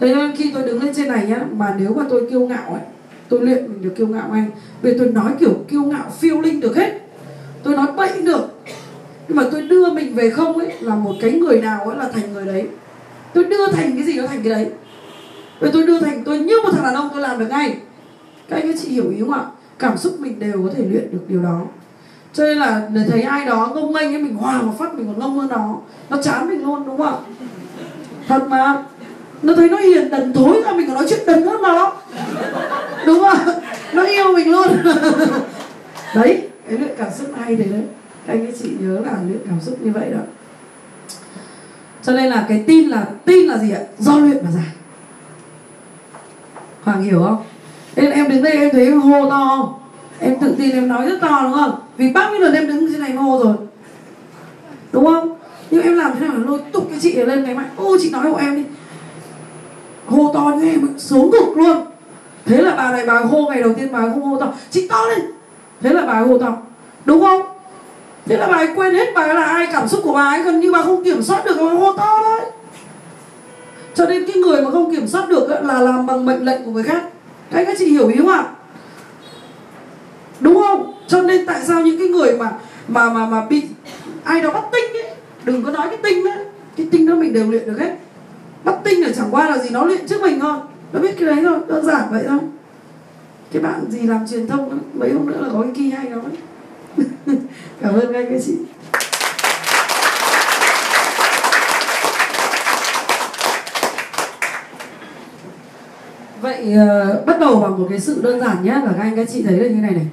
Thế 0.00 0.14
nên 0.14 0.36
khi 0.36 0.50
tôi 0.54 0.62
đứng 0.62 0.82
lên 0.82 0.94
trên 0.94 1.08
này 1.08 1.26
nhá, 1.26 1.44
mà 1.52 1.76
nếu 1.78 1.94
mà 1.94 2.04
tôi 2.10 2.26
kiêu 2.30 2.40
ngạo 2.40 2.70
ấy, 2.70 2.82
tôi 3.28 3.40
luyện 3.40 3.56
mình 3.56 3.82
được 3.82 3.92
kiêu 3.96 4.06
ngạo 4.06 4.28
anh 4.32 4.50
vì 4.82 4.98
tôi 4.98 5.08
nói 5.08 5.32
kiểu 5.40 5.54
kiêu 5.68 5.82
ngạo 5.82 6.10
phiêu 6.20 6.40
linh 6.40 6.60
được 6.60 6.76
hết. 6.76 6.92
Tôi 7.62 7.76
nói 7.76 7.86
bậy 7.96 8.22
được. 8.22 8.46
Nhưng 9.28 9.36
mà 9.36 9.44
tôi 9.52 9.62
đưa 9.62 9.90
mình 9.90 10.14
về 10.14 10.30
không 10.30 10.58
ấy, 10.58 10.72
là 10.80 10.94
một 10.94 11.14
cái 11.20 11.32
người 11.32 11.60
nào 11.60 11.88
ấy 11.88 11.98
là 11.98 12.08
thành 12.08 12.32
người 12.32 12.46
đấy. 12.46 12.66
Tôi 13.34 13.44
đưa 13.44 13.66
thành 13.72 13.92
cái 13.96 14.04
gì 14.04 14.18
nó 14.18 14.26
thành 14.26 14.42
cái 14.42 14.52
đấy. 14.52 14.66
Rồi 15.60 15.70
tôi 15.72 15.86
đưa 15.86 16.00
thành 16.00 16.24
tôi 16.24 16.38
như 16.38 16.54
một 16.64 16.70
thằng 16.72 16.84
đàn 16.84 16.94
ông 16.94 17.08
tôi 17.12 17.22
làm 17.22 17.38
được 17.38 17.46
ngay 17.50 17.76
các 18.48 18.56
anh 18.56 18.72
các 18.72 18.80
chị 18.82 18.88
hiểu 18.88 19.10
ý 19.10 19.20
không 19.20 19.32
ạ? 19.32 19.44
Cảm 19.78 19.98
xúc 19.98 20.16
mình 20.20 20.38
đều 20.38 20.62
có 20.68 20.74
thể 20.76 20.84
luyện 20.84 21.12
được 21.12 21.24
điều 21.28 21.42
đó. 21.42 21.60
Cho 22.32 22.44
nên 22.44 22.58
là 22.58 22.88
để 22.92 23.00
thấy 23.08 23.22
ai 23.22 23.46
đó 23.46 23.72
ngông 23.74 23.92
nghênh 23.92 24.14
ấy, 24.14 24.22
mình 24.22 24.34
hòa 24.34 24.62
một 24.62 24.72
phát, 24.78 24.94
mình 24.94 25.06
còn 25.06 25.18
ngông 25.18 25.38
hơn 25.38 25.48
nó. 25.48 25.78
Nó 26.10 26.22
chán 26.22 26.48
mình 26.48 26.62
luôn, 26.62 26.86
đúng 26.86 26.96
không 26.96 27.06
ạ? 27.06 27.16
Thật 28.28 28.46
mà. 28.48 28.84
Nó 29.42 29.54
thấy 29.54 29.68
nó 29.68 29.76
hiền 29.76 30.10
đần 30.10 30.32
thối 30.32 30.62
ra, 30.64 30.72
mình 30.72 30.86
còn 30.86 30.94
nói 30.94 31.06
chuyện 31.08 31.20
đần 31.26 31.42
hơn 31.42 31.62
nó. 31.62 31.92
Đúng 33.06 33.20
không 33.20 33.38
nó 33.92 34.02
yêu 34.02 34.32
mình 34.32 34.50
luôn. 34.50 34.68
Đấy, 36.14 36.48
cái 36.68 36.78
luyện 36.78 36.94
cảm 36.98 37.08
xúc 37.18 37.28
hay 37.40 37.56
thế 37.56 37.64
đấy. 37.64 37.82
Anh 38.26 38.46
các 38.46 38.54
chị 38.62 38.70
nhớ 38.80 39.00
là 39.00 39.16
luyện 39.26 39.38
cảm 39.46 39.60
xúc 39.60 39.78
như 39.82 39.90
vậy 39.90 40.10
đó. 40.10 40.20
Cho 42.02 42.12
nên 42.12 42.26
là 42.26 42.46
cái 42.48 42.64
tin 42.66 42.88
là 42.88 43.06
tin 43.24 43.46
là 43.46 43.58
gì 43.58 43.70
ạ? 43.70 43.80
Do 43.98 44.18
luyện 44.18 44.44
mà 44.44 44.50
ra 44.50 44.64
hoàng 46.82 47.02
hiểu 47.02 47.22
không? 47.24 47.42
Nên 47.96 48.10
em 48.10 48.28
đứng 48.28 48.42
đây, 48.42 48.52
em 48.52 48.70
thấy 48.72 48.84
em 48.84 49.00
hô 49.00 49.30
to 49.30 49.56
không? 49.56 49.74
Em 50.20 50.36
tự 50.40 50.54
tin 50.58 50.70
em 50.70 50.88
nói 50.88 51.06
rất 51.10 51.18
to, 51.20 51.40
đúng 51.42 51.52
không? 51.52 51.74
Vì 51.96 52.12
bao 52.12 52.30
nhiêu 52.30 52.40
lần 52.40 52.54
em 52.54 52.66
đứng 52.66 52.92
trên 52.92 53.00
này 53.00 53.10
em 53.10 53.16
hô 53.16 53.44
rồi. 53.44 53.54
Đúng 54.92 55.06
không? 55.06 55.36
Nhưng 55.70 55.82
em 55.82 55.94
làm 55.94 56.12
thế 56.20 56.28
nào 56.28 56.36
lôi 56.46 56.60
tục 56.72 56.86
cái 56.90 56.98
chị 57.02 57.12
lên 57.12 57.44
ngày 57.44 57.54
mai 57.54 57.66
ô, 57.76 57.96
chị 58.00 58.10
nói 58.10 58.30
hộ 58.30 58.36
em 58.36 58.56
đi. 58.56 58.62
Hô 60.06 60.30
to 60.34 60.40
như 60.40 60.70
em 60.70 60.88
xuống 60.98 61.30
cực 61.32 61.56
luôn. 61.56 61.76
Thế 62.46 62.62
là 62.62 62.74
bà 62.76 62.90
này 62.92 63.06
bà 63.06 63.20
hô 63.20 63.48
ngày 63.48 63.62
đầu 63.62 63.72
tiên 63.72 63.88
bà 63.92 64.00
không 64.00 64.22
hô 64.22 64.40
to. 64.40 64.52
Chị 64.70 64.88
to 64.88 65.06
lên. 65.06 65.20
Thế 65.80 65.90
là 65.90 66.06
bà 66.06 66.20
hô 66.20 66.38
to. 66.38 66.56
Đúng 67.04 67.20
không? 67.20 67.42
Thế 68.26 68.36
là 68.36 68.46
bà 68.46 68.56
ấy 68.56 68.68
quên 68.76 68.94
hết 68.94 69.06
bà 69.14 69.20
ấy 69.20 69.34
là 69.34 69.44
ai, 69.44 69.66
cảm 69.72 69.88
xúc 69.88 70.00
của 70.04 70.12
bà 70.12 70.24
ấy 70.24 70.42
gần 70.42 70.60
như 70.60 70.72
bà 70.72 70.82
không 70.82 71.04
kiểm 71.04 71.22
soát 71.22 71.44
được, 71.44 71.56
bà 71.58 71.64
hô 71.64 71.92
to 71.92 72.18
thôi 72.22 72.40
cho 73.94 74.06
nên 74.06 74.26
cái 74.26 74.36
người 74.36 74.62
mà 74.62 74.70
không 74.70 74.90
kiểm 74.90 75.08
soát 75.08 75.28
được 75.28 75.48
là 75.62 75.80
làm 75.80 76.06
bằng 76.06 76.26
mệnh 76.26 76.44
lệnh 76.44 76.64
của 76.64 76.70
người 76.70 76.82
khác 76.82 77.02
các 77.50 77.64
các 77.64 77.76
chị 77.78 77.86
hiểu 77.86 78.08
ý 78.08 78.16
không 78.18 78.28
ạ? 78.28 78.44
Đúng 80.40 80.54
không? 80.54 80.94
Cho 81.06 81.22
nên 81.22 81.46
tại 81.46 81.60
sao 81.64 81.82
những 81.82 81.98
cái 81.98 82.08
người 82.08 82.38
mà 82.38 82.52
mà 82.88 83.10
mà 83.10 83.26
mà 83.26 83.46
bị 83.46 83.62
ai 84.24 84.42
đó 84.42 84.52
bắt 84.52 84.64
tinh 84.72 85.02
ấy, 85.02 85.16
đừng 85.44 85.64
có 85.64 85.70
nói 85.70 85.86
cái 85.90 85.98
tinh 86.02 86.24
đấy 86.24 86.44
cái 86.76 86.88
tinh 86.90 87.06
đó 87.06 87.14
mình 87.14 87.32
đều 87.32 87.50
luyện 87.50 87.66
được 87.66 87.78
hết. 87.80 87.96
Bắt 88.64 88.74
tinh 88.84 89.00
là 89.00 89.08
chẳng 89.16 89.28
qua 89.30 89.50
là 89.50 89.58
gì, 89.58 89.70
nó 89.70 89.84
luyện 89.84 90.06
trước 90.08 90.22
mình 90.22 90.40
thôi. 90.40 90.54
Nó 90.92 91.00
biết 91.00 91.16
cái 91.18 91.26
đấy 91.26 91.38
thôi, 91.42 91.58
đơn 91.68 91.86
giản 91.86 92.02
vậy 92.10 92.24
thôi. 92.28 92.38
Cái 93.52 93.62
bạn 93.62 93.90
gì 93.90 93.98
làm 93.98 94.28
truyền 94.28 94.46
thông 94.46 94.78
mấy 94.94 95.12
hôm 95.12 95.26
nữa 95.26 95.38
là 95.40 95.48
có 95.52 95.62
cái 95.62 95.72
kỳ 95.74 95.90
hay 95.90 96.10
đó 96.10 96.16
cảm 97.80 97.94
ơn 97.94 98.12
các 98.12 98.18
anh 98.18 98.26
các 98.30 98.40
chị. 98.46 98.54
Vậy 106.46 106.74
uh, 106.74 107.26
bắt 107.26 107.40
đầu 107.40 107.60
bằng 107.60 107.78
một 107.78 107.86
cái 107.90 108.00
sự 108.00 108.22
đơn 108.22 108.40
giản 108.40 108.64
nhé 108.64 108.80
và 108.84 108.92
các 108.92 109.02
anh 109.02 109.16
các 109.16 109.28
chị 109.32 109.42
thấy 109.42 109.58
là 109.58 109.68
như 109.68 109.82
này 109.82 109.90
này. 109.90 110.06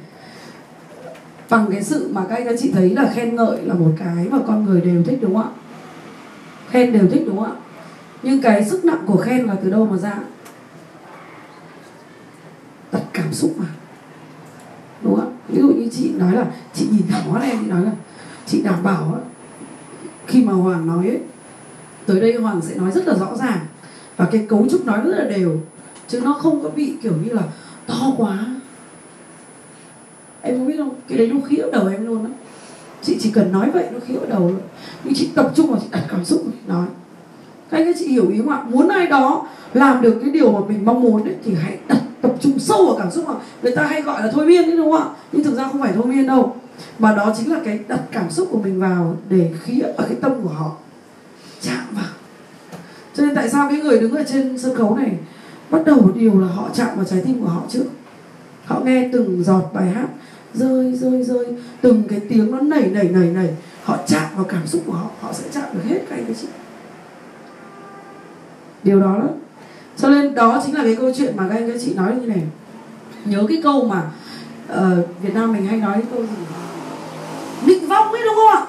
Bằng 1.50 1.68
cái 1.72 1.84
sự 1.84 2.10
mà 2.12 2.22
các 2.30 2.36
anh 2.36 2.46
các 2.46 2.56
chị 2.60 2.72
thấy 2.72 2.90
là 2.90 3.12
khen 3.14 3.36
ngợi 3.36 3.62
là 3.62 3.74
một 3.74 3.92
cái 4.00 4.28
mà 4.32 4.38
con 4.48 4.66
người 4.66 4.82
đều 4.82 5.04
thích 5.04 5.20
đúng 5.22 5.36
không 5.36 5.44
ạ? 5.44 5.50
Khen 6.70 6.94
đều 6.94 7.08
thích 7.12 7.24
đúng 7.26 7.38
không 7.38 7.46
ạ? 7.46 7.52
Nhưng 8.24 8.42
cái 8.42 8.66
sức 8.66 8.86
nặng 8.86 9.04
của 9.06 9.18
khen 9.18 9.46
là 9.46 9.56
từ 9.64 9.70
đâu 9.70 9.86
mà 9.86 9.98
ra? 9.98 10.20
Đặt 12.92 13.02
cảm 13.14 13.34
xúc 13.34 13.52
mà. 13.58 13.66
Đúng 15.02 15.16
không 15.16 15.26
ạ? 15.26 15.38
Ví 15.48 15.62
dụ 15.62 15.68
như 15.68 15.90
chị 15.92 16.12
nói 16.18 16.34
là 16.34 16.46
chị 16.74 16.88
nhìn 16.92 17.08
thẳng 17.10 17.34
mắt 17.34 17.42
em 17.44 17.58
chị 17.62 17.68
nói 17.68 17.86
là 17.86 17.92
chị 18.46 18.62
đảm 18.62 18.84
bảo 18.84 19.22
khi 20.28 20.44
mà 20.44 20.54
hoàng 20.54 20.88
nói 20.88 21.08
ấy 21.08 21.20
tới 22.06 22.22
đây 22.22 22.36
hoàng 22.36 22.62
sẽ 22.62 22.76
nói 22.76 22.92
rất 22.92 23.08
là 23.08 23.14
rõ 23.14 23.36
ràng. 23.36 23.60
Và 24.18 24.26
cái 24.32 24.46
cấu 24.50 24.68
trúc 24.72 24.86
nói 24.86 25.00
rất 25.04 25.16
là 25.18 25.24
đều 25.38 25.60
chứ 26.08 26.22
nó 26.24 26.34
không 26.34 26.64
có 26.64 26.70
bị 26.70 26.94
kiểu 27.04 27.14
như 27.24 27.34
là 27.34 27.44
to 27.88 28.12
quá. 28.18 28.46
Em 30.42 30.58
không 30.58 30.68
biết 30.68 30.78
không? 30.78 30.96
Cái 31.08 31.18
đấy 31.18 31.32
nó 31.34 31.40
khiễu 31.48 31.72
đầu 31.72 31.88
em 31.88 32.08
luôn 32.08 32.26
á. 32.26 32.32
Chị 33.02 33.18
chỉ 33.20 33.32
cần 33.32 33.52
nói 33.52 33.72
vậy 33.72 33.86
nó 33.92 34.00
khiễu 34.08 34.20
đầu 34.30 34.40
luôn. 34.40 34.62
Nhưng 35.04 35.14
chị 35.14 35.30
tập 35.36 35.52
trung 35.56 35.68
vào 35.68 35.80
chị 35.82 35.88
đặt 35.92 36.04
cảm 36.10 36.26
xúc 36.26 36.46
nói. 36.68 36.88
Các 37.70 37.78
anh 37.78 37.86
các 37.86 37.96
chị 38.00 38.08
hiểu 38.08 38.30
ý 38.30 38.38
không 38.38 38.50
ạ? 38.50 38.64
Muốn 38.68 38.88
ai 38.88 39.08
đó 39.08 39.48
làm 39.74 40.02
được 40.02 40.20
cái 40.22 40.30
điều 40.30 40.52
mà 40.52 40.60
mình 40.68 40.86
mong 40.86 41.02
muốn 41.02 41.24
ấy, 41.24 41.36
thì 41.46 41.54
hãy 41.54 41.78
đặt 41.88 42.02
tập 42.22 42.32
trung 42.40 42.60
sâu 42.60 42.86
vào 42.86 42.96
cảm 42.98 43.12
xúc 43.12 43.28
mà. 43.28 43.34
Người 43.62 43.76
ta 43.76 43.84
hay 43.84 44.02
gọi 44.02 44.22
là 44.22 44.32
thôi 44.32 44.46
miên 44.46 44.62
đấy 44.62 44.78
đúng 44.78 44.92
không 44.92 45.02
ạ? 45.02 45.10
Nhưng 45.32 45.44
thực 45.44 45.56
ra 45.56 45.68
không 45.68 45.82
phải 45.82 45.92
thôi 45.96 46.06
miên 46.06 46.28
đâu. 46.28 46.56
Mà 47.00 47.16
đó 47.16 47.34
chính 47.38 47.52
là 47.52 47.60
cái 47.66 47.80
đặt 47.88 48.02
cảm 48.12 48.32
xúc 48.32 48.48
của 48.52 48.60
mình 48.60 48.80
vào 48.80 49.18
để 49.30 49.52
khía 49.64 49.82
ở 49.98 50.06
cái 50.08 50.18
tâm 50.22 50.32
của 50.44 50.50
họ. 50.50 50.72
Chạm 51.62 51.86
vào. 51.92 52.12
Cho 53.16 53.26
nên 53.26 53.36
tại 53.36 53.50
sao 53.50 53.70
cái 53.70 53.80
người 53.80 54.00
đứng 54.00 54.16
ở 54.16 54.24
trên 54.24 54.58
sân 54.58 54.76
khấu 54.76 54.96
này 54.96 55.18
bắt 55.70 55.82
đầu 55.86 55.96
một 55.96 56.12
điều 56.16 56.40
là 56.40 56.48
họ 56.48 56.70
chạm 56.74 56.88
vào 56.96 57.06
trái 57.06 57.22
tim 57.26 57.42
của 57.42 57.48
họ 57.48 57.62
trước 57.70 57.86
họ 58.66 58.80
nghe 58.86 59.10
từng 59.14 59.44
giọt 59.44 59.72
bài 59.74 59.90
hát 59.90 60.08
rơi 60.54 60.94
rơi 60.94 61.24
rơi. 61.24 61.46
Từng 61.82 62.04
cái 62.10 62.20
tiếng 62.30 62.52
nó 62.52 62.60
nảy 62.60 62.90
nảy 62.90 63.04
nảy 63.04 63.30
nảy. 63.30 63.50
Họ 63.84 63.98
chạm 64.08 64.24
vào 64.36 64.46
cảm 64.46 64.68
xúc 64.68 64.82
của 64.86 64.94
họ 64.94 65.10
họ 65.22 65.34
sẽ 65.34 65.44
chạm 65.52 65.64
được 65.74 65.80
hết 65.86 66.00
các 66.10 66.16
anh 66.16 66.26
các 66.28 66.38
chị. 66.42 66.48
Điều 68.84 69.00
đó 69.00 69.20
đó 69.20 69.28
cho 69.98 70.10
nên 70.10 70.36
đó 70.36 70.62
chính 70.66 70.76
là 70.76 70.84
cái 70.84 70.96
câu 70.96 71.12
chuyện 71.18 71.38
mà 71.38 71.48
các 71.50 71.56
anh 71.56 71.72
các 71.72 71.78
chị 71.82 71.94
nói 71.94 72.14
như 72.22 72.28
này. 72.28 72.42
Nhớ 73.26 73.46
cái 73.50 73.60
câu 73.64 73.86
mà 73.88 74.12
uh, 74.74 75.08
Việt 75.22 75.34
Nam 75.34 75.54
mình 75.54 75.66
hay 75.66 75.80
nói 75.80 75.94
cái 75.94 76.06
câu 76.14 76.22
gì? 76.22 76.44
Định 77.66 77.88
vong 77.88 78.12
ấy 78.12 78.22
đúng 78.26 78.36
không 78.36 78.48
ạ? 78.48 78.66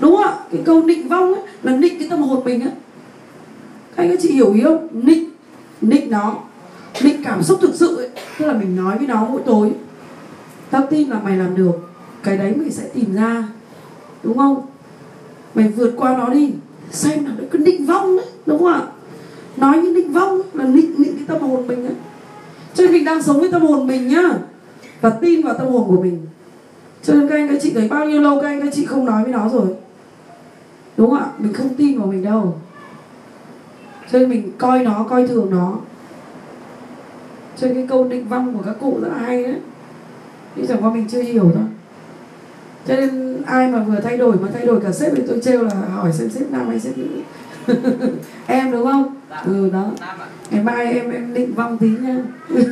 Đúng 0.00 0.16
không 0.16 0.24
ạ? 0.24 0.34
Cái 0.52 0.62
câu 0.64 0.82
định 0.82 1.08
vong 1.08 1.34
ấy 1.34 1.42
là 1.62 1.76
định 1.76 1.98
cái 1.98 2.08
tâm 2.10 2.22
hồn 2.22 2.44
mình 2.44 2.60
á. 2.60 2.70
Các 3.96 4.02
anh 4.02 4.10
các 4.10 4.18
chị 4.22 4.32
hiểu 4.32 4.52
ý 4.52 4.60
không? 4.62 5.06
Định 5.06 5.30
định 5.90 6.10
nó 6.10 6.34
định 7.02 7.22
cảm 7.24 7.42
xúc 7.42 7.58
thực 7.62 7.74
sự 7.74 7.96
ấy, 7.96 8.10
tức 8.38 8.46
là 8.46 8.52
mình 8.52 8.76
nói 8.76 8.98
với 8.98 9.06
nó 9.06 9.26
mỗi 9.30 9.42
tối. 9.46 9.72
Tao 10.70 10.86
tin 10.90 11.08
là 11.08 11.20
mày 11.24 11.36
làm 11.36 11.54
được. 11.56 11.72
Cái 12.22 12.36
đấy 12.36 12.54
mày 12.56 12.70
sẽ 12.70 12.82
tìm 12.94 13.14
ra. 13.14 13.48
Đúng 14.22 14.38
không? 14.38 14.66
Mày 15.54 15.68
vượt 15.68 15.94
qua 15.96 16.16
nó 16.16 16.28
đi. 16.28 16.52
Xem 16.90 17.24
là 17.24 17.32
cái 17.52 17.62
định 17.62 17.86
vong 17.86 18.16
đấy 18.16 18.26
đúng 18.46 18.58
không 18.58 18.72
ạ? 18.72 18.82
Nói 19.56 19.78
như 19.78 19.94
định 19.94 20.12
vong 20.12 20.42
là 20.52 20.64
định 20.64 20.94
định 20.98 21.14
cái 21.16 21.24
tâm 21.26 21.50
hồn 21.50 21.66
mình 21.66 21.86
ấy. 21.86 21.94
Cho 22.74 22.84
nên 22.84 22.92
mình 22.92 23.04
đang 23.04 23.22
sống 23.22 23.40
với 23.40 23.52
tâm 23.52 23.62
hồn 23.62 23.86
mình 23.86 24.08
nhá. 24.08 24.28
Và 25.00 25.10
tin 25.10 25.42
vào 25.42 25.54
tâm 25.58 25.66
hồn 25.66 25.84
của 25.88 26.02
mình. 26.02 26.26
Cho 27.02 27.14
nên 27.14 27.28
các 27.28 27.34
anh, 27.34 27.48
các 27.48 27.58
chị 27.62 27.70
thấy 27.70 27.88
bao 27.88 28.06
nhiêu 28.06 28.20
lâu 28.20 28.40
các 28.40 28.48
anh, 28.48 28.60
các 28.60 28.70
chị 28.74 28.86
không 28.86 29.04
nói 29.04 29.22
với 29.22 29.32
nó 29.32 29.48
rồi? 29.48 29.66
Đúng 30.96 31.10
không 31.10 31.18
ạ? 31.18 31.26
Mình 31.38 31.52
không 31.52 31.74
tin 31.74 31.98
vào 31.98 32.06
mình 32.06 32.24
đâu 32.24 32.54
cho 34.12 34.18
nên 34.18 34.28
mình 34.28 34.52
coi 34.58 34.84
nó 34.84 35.06
coi 35.10 35.28
thường 35.28 35.50
nó. 35.50 35.78
Cho 37.56 37.66
nên 37.66 37.76
cái 37.76 37.86
câu 37.88 38.08
định 38.08 38.28
vong 38.28 38.56
của 38.56 38.62
các 38.64 38.76
cụ 38.80 38.98
rất 39.02 39.08
là 39.08 39.18
hay 39.18 39.42
đấy. 39.42 39.56
Nhưng 40.56 40.66
chẳng 40.66 40.84
qua 40.84 40.90
mình 40.94 41.08
chưa 41.08 41.22
hiểu 41.22 41.50
thôi. 41.54 41.64
Cho 42.86 42.96
nên 42.96 43.42
ai 43.46 43.68
mà 43.68 43.82
vừa 43.82 44.00
thay 44.00 44.16
đổi 44.16 44.36
mà 44.36 44.48
thay 44.52 44.66
đổi 44.66 44.80
cả 44.80 44.92
sếp 44.92 45.12
thì 45.16 45.22
tôi 45.28 45.40
trêu 45.42 45.62
là 45.62 45.74
hỏi 45.74 46.12
xem 46.12 46.30
sếp 46.30 46.50
nam 46.50 46.68
hay 46.68 46.80
sếp 46.80 46.98
nữ 46.98 47.06
em 48.46 48.72
đúng 48.72 48.84
không? 48.84 49.14
Ừ 49.44 49.70
đó. 49.72 49.90
Ngày 50.50 50.64
mai 50.64 50.86
em 50.86 51.10
em 51.10 51.34
định 51.34 51.54
vong 51.54 51.78
tí 51.78 51.88
nha. 51.88 52.22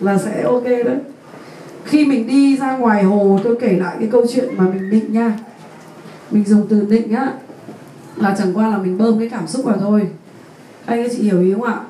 Là 0.00 0.18
sẽ 0.18 0.42
ok 0.42 0.64
đấy. 0.64 0.98
Khi 1.84 2.04
mình 2.04 2.26
đi 2.26 2.56
ra 2.56 2.76
ngoài 2.76 3.02
hồ 3.02 3.40
tôi 3.44 3.56
kể 3.60 3.76
lại 3.80 3.96
cái 3.98 4.08
câu 4.12 4.26
chuyện 4.34 4.56
mà 4.56 4.64
mình 4.64 4.90
định 4.90 5.12
nha. 5.12 5.38
Mình 6.30 6.44
dùng 6.44 6.66
từ 6.68 6.86
định 6.90 7.12
á 7.12 7.32
là 8.16 8.34
chẳng 8.38 8.52
qua 8.54 8.68
là 8.68 8.78
mình 8.78 8.98
bơm 8.98 9.18
cái 9.18 9.28
cảm 9.28 9.46
xúc 9.46 9.64
vào 9.64 9.76
thôi 9.76 10.08
anh 10.86 11.02
các 11.02 11.12
chị 11.16 11.22
hiểu 11.22 11.40
ý 11.40 11.52
không 11.52 11.62
ạ? 11.62 11.80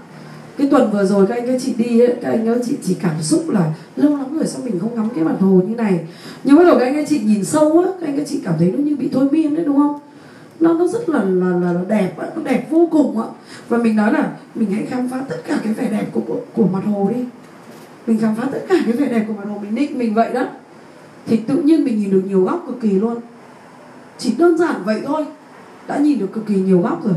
Cái 0.59 0.69
tuần 0.71 0.91
vừa 0.93 1.05
rồi 1.05 1.27
các 1.27 1.35
anh 1.35 1.47
các 1.47 1.61
chị 1.65 1.75
đi 1.79 2.01
ấy, 2.01 2.17
các 2.23 2.31
anh 2.31 2.47
các 2.47 2.59
chị 2.67 2.77
chỉ 2.83 2.97
cảm 3.03 3.23
xúc 3.23 3.51
là 3.51 3.73
lâu 3.97 4.17
lắm 4.17 4.39
rồi 4.39 4.47
sao 4.47 4.63
mình 4.65 4.79
không 4.81 4.95
ngắm 4.95 5.09
cái 5.15 5.25
mặt 5.25 5.37
hồ 5.41 5.63
như 5.69 5.75
này. 5.75 6.01
Nhưng 6.45 6.57
bắt 6.57 6.65
đầu 6.65 6.79
các 6.79 6.85
anh 6.85 6.95
các 6.95 7.07
chị 7.09 7.21
nhìn 7.25 7.45
sâu 7.45 7.83
á 7.85 7.91
các 8.01 8.07
anh 8.07 8.17
các 8.17 8.27
chị 8.27 8.41
cảm 8.45 8.55
thấy 8.59 8.73
nó 8.73 8.79
như 8.79 8.97
bị 8.97 9.09
thôi 9.13 9.29
miên 9.33 9.55
đấy 9.55 9.65
đúng 9.65 9.77
không? 9.77 9.99
Nó 10.61 10.73
nó 10.73 10.87
rất 10.87 11.09
là 11.09 11.25
là 11.25 11.57
là, 11.57 11.73
là 11.73 11.81
đẹp 11.89 12.19
á, 12.19 12.27
nó 12.37 12.43
đẹp 12.43 12.67
vô 12.71 12.89
cùng 12.91 13.21
á. 13.21 13.27
Và 13.69 13.79
mình 13.79 13.97
nói 13.97 14.13
là 14.13 14.33
mình 14.55 14.71
hãy 14.71 14.87
khám 14.87 15.09
phá 15.09 15.21
tất 15.29 15.37
cả 15.49 15.59
cái 15.65 15.73
vẻ 15.73 15.89
đẹp 15.91 16.07
của 16.13 16.21
của, 16.21 16.41
của 16.55 16.67
mặt 16.73 16.83
hồ 16.87 17.11
đi. 17.15 17.25
Mình 18.07 18.19
khám 18.19 18.35
phá 18.37 18.49
tất 18.53 18.65
cả 18.69 18.75
cái 18.85 18.93
vẻ 18.93 19.07
đẹp 19.07 19.25
của 19.29 19.35
mặt 19.35 19.45
hồ 19.49 19.59
mình 19.63 19.75
định 19.75 19.99
mình 19.99 20.15
vậy 20.15 20.33
đó. 20.33 20.47
Thì 21.27 21.37
tự 21.37 21.57
nhiên 21.57 21.85
mình 21.85 21.99
nhìn 21.99 22.11
được 22.11 22.23
nhiều 22.29 22.45
góc 22.45 22.65
cực 22.67 22.81
kỳ 22.81 22.91
luôn. 22.91 23.17
Chỉ 24.19 24.35
đơn 24.39 24.59
giản 24.59 24.75
vậy 24.85 25.03
thôi. 25.07 25.25
Đã 25.87 25.99
nhìn 25.99 26.19
được 26.19 26.33
cực 26.33 26.47
kỳ 26.47 26.55
nhiều 26.55 26.81
góc 26.81 27.05
rồi 27.05 27.15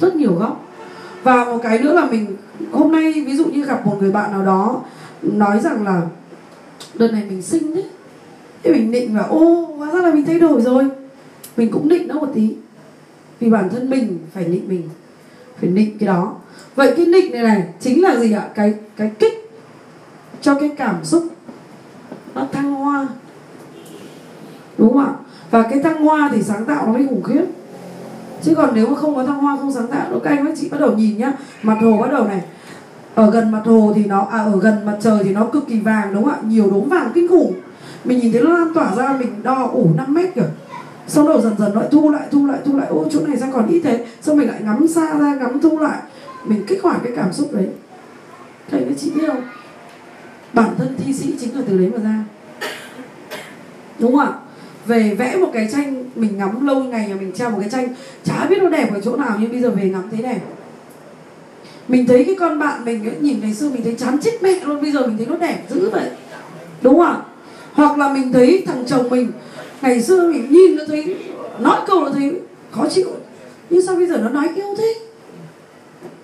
rất 0.00 0.16
nhiều 0.16 0.34
góc. 0.34 0.64
Và 1.22 1.44
một 1.44 1.58
cái 1.62 1.78
nữa 1.78 1.92
là 1.92 2.06
mình, 2.06 2.36
hôm 2.72 2.92
nay 2.92 3.12
ví 3.26 3.36
dụ 3.36 3.44
như 3.44 3.64
gặp 3.64 3.86
một 3.86 3.96
người 4.00 4.12
bạn 4.12 4.32
nào 4.32 4.44
đó, 4.44 4.80
nói 5.22 5.60
rằng 5.60 5.84
là, 5.84 6.02
đợt 6.94 7.08
này 7.12 7.24
mình 7.30 7.42
sinh 7.42 7.74
đấy 7.74 7.84
thì 8.62 8.70
mình 8.70 8.92
định 8.92 9.16
là, 9.16 9.22
ô, 9.22 9.64
hóa 9.76 9.90
ra 9.90 10.00
là 10.00 10.14
mình 10.14 10.24
thay 10.24 10.38
đổi 10.38 10.62
rồi. 10.62 10.88
Mình 11.56 11.70
cũng 11.72 11.88
định 11.88 12.08
nó 12.08 12.14
một 12.14 12.28
tí. 12.34 12.54
Vì 13.40 13.50
bản 13.50 13.68
thân 13.68 13.90
mình 13.90 14.18
phải 14.34 14.44
định 14.44 14.68
mình, 14.68 14.88
phải 15.60 15.70
định 15.70 15.98
cái 15.98 16.06
đó. 16.06 16.34
Vậy 16.74 16.92
cái 16.96 17.06
định 17.06 17.32
này 17.32 17.42
này 17.42 17.64
chính 17.80 18.02
là 18.02 18.16
gì 18.16 18.32
ạ? 18.32 18.48
Cái 18.54 18.74
cái 18.96 19.10
kích 19.18 19.50
cho 20.40 20.54
cái 20.54 20.70
cảm 20.76 21.04
xúc 21.04 21.24
nó 22.34 22.46
thăng 22.52 22.74
hoa. 22.74 23.08
Đúng 24.78 24.92
không 24.92 25.04
ạ? 25.04 25.12
Và 25.50 25.62
cái 25.62 25.82
thăng 25.82 26.04
hoa 26.04 26.30
thì 26.32 26.42
sáng 26.42 26.64
tạo 26.64 26.86
nó 26.86 26.92
mới 26.92 27.06
khủng 27.08 27.22
khiếp 27.22 27.44
chứ 28.42 28.54
còn 28.54 28.70
nếu 28.74 28.86
mà 28.86 28.94
không 28.94 29.14
có 29.14 29.24
thăng 29.24 29.38
hoa, 29.38 29.56
không 29.56 29.72
sáng 29.72 29.86
tạo 29.86 30.20
các 30.24 30.30
anh 30.30 30.46
các 30.46 30.54
chị 30.60 30.68
bắt 30.68 30.80
đầu 30.80 30.92
nhìn 30.92 31.18
nhá. 31.18 31.32
Mặt 31.62 31.76
hồ 31.80 31.98
bắt 32.00 32.10
đầu 32.10 32.24
này. 32.24 32.40
Ở 33.14 33.30
gần 33.30 33.50
mặt 33.50 33.62
hồ 33.64 33.92
thì 33.96 34.04
nó 34.04 34.26
à 34.30 34.38
ở 34.38 34.60
gần 34.60 34.86
mặt 34.86 34.96
trời 35.00 35.24
thì 35.24 35.32
nó 35.32 35.44
cực 35.44 35.68
kỳ 35.68 35.80
vàng, 35.80 36.14
đúng 36.14 36.24
không 36.24 36.32
ạ? 36.32 36.38
Nhiều 36.44 36.70
đốm 36.70 36.88
vàng 36.88 37.10
kinh 37.14 37.28
khủng. 37.28 37.52
Mình 38.04 38.18
nhìn 38.18 38.32
thấy 38.32 38.42
nó 38.42 38.50
lan 38.58 38.74
tỏa 38.74 38.94
ra, 38.94 39.12
mình 39.12 39.42
đo 39.42 39.70
ủ 39.72 39.90
5 39.96 40.14
mét 40.14 40.34
kìa. 40.34 40.48
Sau 41.06 41.28
đó 41.28 41.40
dần 41.40 41.52
dần 41.58 41.76
lại 41.76 41.88
thu 41.90 42.10
lại 42.10 42.28
thu 42.30 42.46
lại 42.46 42.58
thu 42.64 42.76
lại. 42.76 42.86
Ô, 42.86 43.04
chỗ 43.10 43.20
này 43.26 43.36
sao 43.36 43.48
còn 43.52 43.68
ít 43.68 43.80
thế? 43.84 44.06
Xong 44.22 44.36
mình 44.36 44.48
lại 44.48 44.60
ngắm 44.64 44.88
xa 44.88 45.18
ra, 45.18 45.34
ngắm 45.34 45.60
thu 45.60 45.78
lại. 45.78 45.98
Mình 46.44 46.64
kích 46.66 46.82
hoạt 46.82 47.00
cái 47.04 47.12
cảm 47.16 47.32
xúc 47.32 47.52
đấy. 47.52 47.68
Thầy 48.70 48.84
các 48.88 48.94
chị 49.00 49.10
biết 49.10 49.26
không? 49.26 49.42
Bản 50.52 50.70
thân 50.78 50.96
thi 50.98 51.12
sĩ 51.12 51.34
chính 51.40 51.56
là 51.56 51.62
từ 51.68 51.78
đấy 51.78 51.90
mà 51.96 52.02
ra. 52.04 52.24
Đúng 53.98 54.12
không 54.12 54.20
ạ? 54.20 54.32
Về 54.86 55.14
vẽ 55.14 55.36
một 55.36 55.50
cái 55.52 55.68
tranh 55.72 56.04
mình 56.14 56.38
ngắm 56.38 56.66
lâu 56.66 56.84
ngày 56.84 57.08
nhà 57.08 57.14
mình 57.14 57.32
treo 57.32 57.50
một 57.50 57.58
cái 57.60 57.70
tranh 57.70 57.88
chả 58.24 58.46
biết 58.46 58.62
nó 58.62 58.68
đẹp 58.68 58.94
ở 58.94 59.00
chỗ 59.00 59.16
nào 59.16 59.36
nhưng 59.40 59.50
bây 59.50 59.60
giờ 59.60 59.70
về 59.70 59.88
ngắm 59.88 60.02
thấy 60.10 60.22
đẹp. 60.22 60.40
Mình 61.88 62.06
thấy 62.06 62.24
cái 62.24 62.34
con 62.38 62.58
bạn 62.58 62.84
mình 62.84 63.04
ấy, 63.04 63.16
nhìn 63.20 63.40
ngày 63.40 63.54
xưa 63.54 63.70
mình 63.70 63.82
thấy 63.84 63.94
chán 63.98 64.18
chết 64.22 64.42
mẹ 64.42 64.60
luôn 64.64 64.82
bây 64.82 64.92
giờ 64.92 65.06
mình 65.06 65.16
thấy 65.16 65.26
nó 65.26 65.36
đẹp 65.36 65.62
dữ 65.68 65.90
vậy. 65.90 66.10
Đúng 66.82 66.98
không 66.98 67.06
ạ? 67.06 67.16
Hoặc 67.72 67.98
là 67.98 68.12
mình 68.12 68.32
thấy 68.32 68.62
thằng 68.66 68.84
chồng 68.86 69.10
mình 69.10 69.32
ngày 69.82 70.02
xưa 70.02 70.32
mình 70.32 70.50
nhìn 70.50 70.76
nó 70.76 70.84
thấy 70.88 71.16
nói 71.58 71.80
câu 71.86 72.00
nó 72.00 72.10
thấy 72.10 72.40
khó 72.70 72.86
chịu 72.90 73.08
nhưng 73.70 73.86
sao 73.86 73.96
bây 73.96 74.06
giờ 74.06 74.16
nó 74.16 74.28
nói 74.28 74.48
yêu 74.54 74.74
thế? 74.78 74.94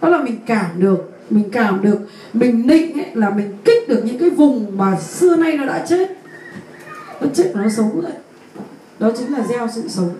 Đó 0.01 0.09
là 0.09 0.22
mình 0.22 0.36
cảm 0.47 0.66
được 0.78 1.10
mình 1.30 1.51
cảm 1.52 1.82
được 1.82 1.98
mình 2.32 2.66
định 2.66 2.93
ấy, 2.93 3.06
là 3.14 3.30
mình 3.30 3.56
kích 3.64 3.89
được 3.89 4.02
những 4.05 4.18
cái 4.18 4.30
vùng 4.30 4.78
mà 4.78 4.97
xưa 5.01 5.36
nay 5.36 5.56
nó 5.56 5.66
đã 5.66 5.86
chết. 5.89 6.09
Nó 7.20 7.26
chết 7.35 7.52
nó 7.55 7.68
sống 7.68 8.01
rồi 8.01 8.12
đó 8.99 9.11
chính 9.19 9.33
là 9.33 9.47
gieo 9.47 9.69
sự 9.75 9.89
sống. 9.89 10.11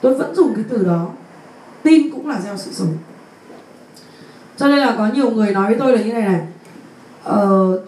Tôi 0.00 0.14
vẫn 0.14 0.34
dùng 0.34 0.54
cái 0.54 0.64
từ 0.68 0.84
đó. 0.84 1.10
Tin 1.82 2.10
cũng 2.10 2.28
là 2.28 2.40
gieo 2.40 2.56
sự 2.56 2.72
sống. 2.72 2.96
Cho 4.56 4.68
nên 4.68 4.78
là 4.78 4.94
có 4.98 5.08
nhiều 5.14 5.30
người 5.30 5.52
nói 5.52 5.66
với 5.66 5.78
tôi 5.78 5.92
là 5.92 6.04
như 6.04 6.12
này 6.12 6.22
này. 6.22 6.46
Ờ, 7.22 7.80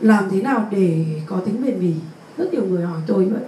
làm 0.00 0.30
thế 0.30 0.42
nào 0.42 0.68
để 0.70 1.04
có 1.26 1.36
tính 1.36 1.64
bền 1.64 1.80
bỉ? 1.80 1.94
Rất 2.36 2.52
nhiều 2.52 2.64
người 2.64 2.84
hỏi 2.84 3.00
tôi 3.06 3.24
vậy. 3.24 3.42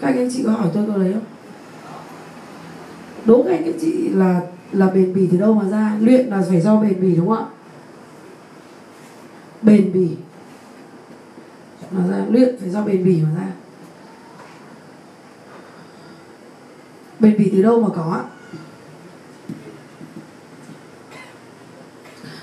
Các 0.00 0.06
anh, 0.06 0.30
chị 0.32 0.42
có 0.46 0.52
hỏi 0.52 0.68
tôi 0.74 0.84
câu 0.86 0.98
đấy 0.98 1.12
không? 1.12 1.24
Đố 3.24 3.42
các 3.42 3.50
anh 3.50 3.64
các 3.64 3.74
chị 3.80 4.08
là 4.08 4.40
là 4.72 4.86
bền 4.86 5.14
bỉ 5.14 5.28
từ 5.32 5.38
đâu 5.38 5.54
mà 5.54 5.68
ra? 5.70 5.96
Luyện 6.00 6.26
là 6.26 6.42
phải 6.48 6.60
do 6.60 6.76
bền 6.76 7.00
bỉ 7.00 7.16
đúng 7.16 7.28
không 7.28 7.38
ạ? 7.38 7.44
Bền 9.62 9.92
bỉ 9.92 10.08
mà 11.90 12.06
ra. 12.10 12.24
Luyện 12.30 12.56
phải 12.60 12.70
do 12.70 12.82
bền 12.82 13.04
bỉ 13.04 13.22
mà 13.22 13.28
ra. 13.40 13.46
Bền 17.20 17.38
bỉ 17.38 17.50
từ 17.52 17.62
đâu 17.62 17.80
mà 17.80 17.88
có? 17.96 18.22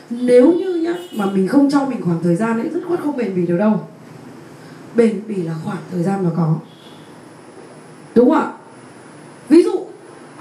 Nếu 0.10 0.54
như 0.54 0.76
nhá, 0.76 0.94
mà 1.14 1.26
mình 1.26 1.48
không 1.48 1.72
cho 1.72 1.86
mình 1.86 2.02
khoảng 2.02 2.24
thời 2.24 2.36
gian 2.36 2.60
ấy, 2.60 2.70
rất 2.70 2.80
khoát 2.88 3.00
không 3.04 3.18
bền 3.18 3.36
bỉ 3.36 3.46
được 3.46 3.58
đâu. 3.58 3.88
Bền 4.96 5.22
bỉ 5.28 5.36
là 5.36 5.54
khoảng 5.64 5.78
thời 5.92 6.04
gian 6.04 6.24
mà 6.24 6.30
có. 6.38 6.56
Đúng 8.16 8.30
không 8.30 8.38
ạ? 8.38 8.52
Ví 9.50 9.64
dụ, 9.64 9.86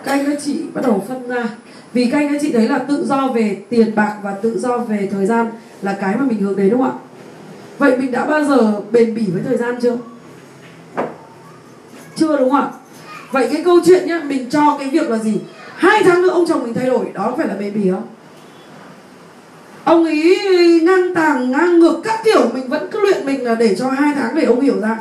các 0.04 0.12
anh 0.12 0.26
các 0.26 0.38
chị 0.44 0.62
bắt 0.74 0.80
đầu 0.84 1.04
phân 1.08 1.28
ra. 1.28 1.48
Vì 1.92 2.10
các 2.10 2.18
anh 2.18 2.32
các 2.32 2.38
chị 2.42 2.52
thấy 2.52 2.68
là 2.68 2.78
tự 2.78 3.06
do 3.06 3.28
về 3.28 3.62
tiền 3.68 3.94
bạc 3.94 4.18
và 4.22 4.34
tự 4.42 4.58
do 4.58 4.78
về 4.78 5.08
thời 5.12 5.26
gian 5.26 5.50
là 5.82 5.96
cái 6.00 6.16
mà 6.16 6.24
mình 6.24 6.40
hướng 6.40 6.56
đến, 6.56 6.70
đúng 6.70 6.80
không 6.80 6.90
ạ? 6.90 6.98
Vậy 7.78 7.98
mình 7.98 8.12
đã 8.12 8.26
bao 8.26 8.44
giờ 8.44 8.80
bền 8.90 9.14
bỉ 9.14 9.26
với 9.26 9.42
thời 9.42 9.56
gian 9.56 9.78
chưa? 9.82 9.96
Chưa, 12.16 12.38
đúng 12.38 12.50
không 12.50 12.60
ạ? 12.60 12.70
Vậy 13.36 13.48
cái 13.52 13.62
câu 13.64 13.80
chuyện 13.86 14.06
nhá, 14.06 14.22
mình 14.26 14.50
cho 14.50 14.76
cái 14.78 14.88
việc 14.88 15.10
là 15.10 15.18
gì? 15.18 15.40
Hai 15.76 16.02
tháng 16.02 16.22
nữa 16.22 16.28
ông 16.28 16.46
chồng 16.48 16.64
mình 16.64 16.74
thay 16.74 16.86
đổi, 16.86 17.04
đó 17.14 17.34
phải 17.36 17.46
là 17.46 17.54
bền 17.54 17.74
bỉ 17.74 17.90
không? 17.90 18.06
Ông 19.84 20.04
ấy 20.04 20.38
ngang 20.82 21.14
tàng, 21.14 21.50
ngang 21.50 21.78
ngược, 21.78 22.00
các 22.04 22.20
kiểu, 22.24 22.48
mình 22.54 22.68
vẫn 22.68 22.88
cứ 22.90 23.00
luyện 23.00 23.26
mình 23.26 23.44
là 23.44 23.54
để 23.54 23.76
cho 23.78 23.90
hai 23.90 24.14
tháng 24.14 24.34
để 24.34 24.44
ông 24.44 24.60
hiểu 24.60 24.80
ra. 24.80 24.98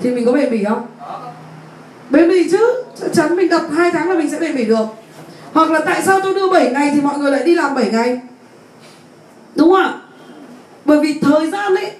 Thì 0.00 0.10
mình 0.10 0.26
có 0.26 0.32
bền 0.32 0.50
bỉ 0.50 0.64
không? 0.64 0.86
Bền 2.10 2.28
bỉ 2.28 2.48
chứ, 2.50 2.82
chắc 3.00 3.12
chắn 3.12 3.36
mình 3.36 3.48
đập 3.48 3.62
hai 3.76 3.90
tháng 3.90 4.10
là 4.10 4.16
mình 4.16 4.30
sẽ 4.30 4.38
bền 4.38 4.56
bỉ 4.56 4.64
được. 4.64 4.86
Hoặc 5.52 5.70
là 5.70 5.80
tại 5.80 6.02
sao 6.02 6.20
tôi 6.20 6.34
đưa 6.34 6.48
7 6.50 6.70
ngày 6.70 6.90
thì 6.94 7.00
mọi 7.00 7.18
người 7.18 7.30
lại 7.30 7.42
đi 7.44 7.54
làm 7.54 7.74
7 7.74 7.90
ngày? 7.92 8.20
Đúng 9.54 9.70
không 9.70 9.82
ạ? 9.82 9.94
Bởi 10.84 11.00
vì 11.00 11.18
thời 11.20 11.50
gian 11.50 11.74
ấy, 11.74 11.92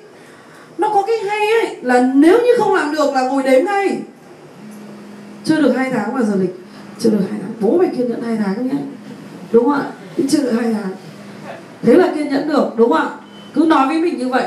nó 0.79 0.89
có 0.89 1.03
cái 1.07 1.17
hay 1.29 1.47
ấy, 1.63 1.77
là 1.83 2.01
nếu 2.15 2.39
như 2.39 2.53
không 2.59 2.75
làm 2.75 2.95
được 2.95 3.15
là 3.15 3.23
ngồi 3.23 3.43
đếm 3.43 3.65
ngay 3.65 3.99
chưa 5.45 5.61
được 5.61 5.73
hai 5.77 5.91
tháng 5.91 6.15
mà 6.15 6.23
giờ 6.23 6.35
lịch. 6.37 6.61
Chưa 6.99 7.11
được 7.11 7.21
hai 7.31 7.41
tháng. 7.43 7.53
Bố 7.61 7.79
mày 7.79 7.89
kiên 7.97 8.09
nhẫn 8.09 8.23
hai 8.23 8.37
tháng 8.37 8.69
nhé. 8.69 8.75
Đúng 9.53 9.65
không 9.65 9.75
ạ? 9.75 9.83
Chưa 10.29 10.43
được 10.43 10.53
hai 10.61 10.75
tháng. 10.75 10.93
Thế 11.83 11.95
là 11.95 12.13
kiên 12.15 12.29
nhẫn 12.29 12.49
được, 12.49 12.71
đúng 12.77 12.93
không 12.93 12.99
ạ? 12.99 13.09
Cứ 13.55 13.65
nói 13.69 13.89
với 13.89 14.01
mình 14.01 14.19
như 14.19 14.29
vậy. 14.29 14.45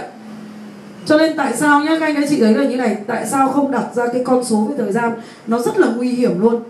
Cho 1.06 1.18
nên 1.18 1.38
tại 1.38 1.58
sao 1.58 1.82
nhá, 1.82 1.98
các 2.00 2.06
anh 2.06 2.16
các 2.16 2.24
chị 2.30 2.40
thấy 2.40 2.54
là 2.54 2.64
như 2.64 2.76
này? 2.76 2.98
Tại 3.08 3.26
sao 3.28 3.50
không 3.50 3.72
đặt 3.72 3.86
ra 3.96 4.08
cái 4.14 4.24
con 4.26 4.44
số 4.44 4.68
về 4.70 4.76
thời 4.78 4.92
gian? 4.92 5.12
Nó 5.48 5.60
rất 5.60 5.78
là 5.78 5.88
nguy 5.88 6.10
hiểm 6.10 6.42
luôn. 6.42 6.64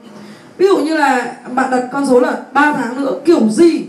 Ví 0.57 0.67
dụ 0.67 0.77
như 0.77 0.97
là 0.97 1.35
bạn 1.51 1.71
đặt 1.71 1.89
con 1.91 2.05
số 2.07 2.19
là 2.19 2.37
3 2.53 2.73
tháng 2.73 3.01
nữa, 3.01 3.11
kiểu 3.25 3.49
gì? 3.49 3.85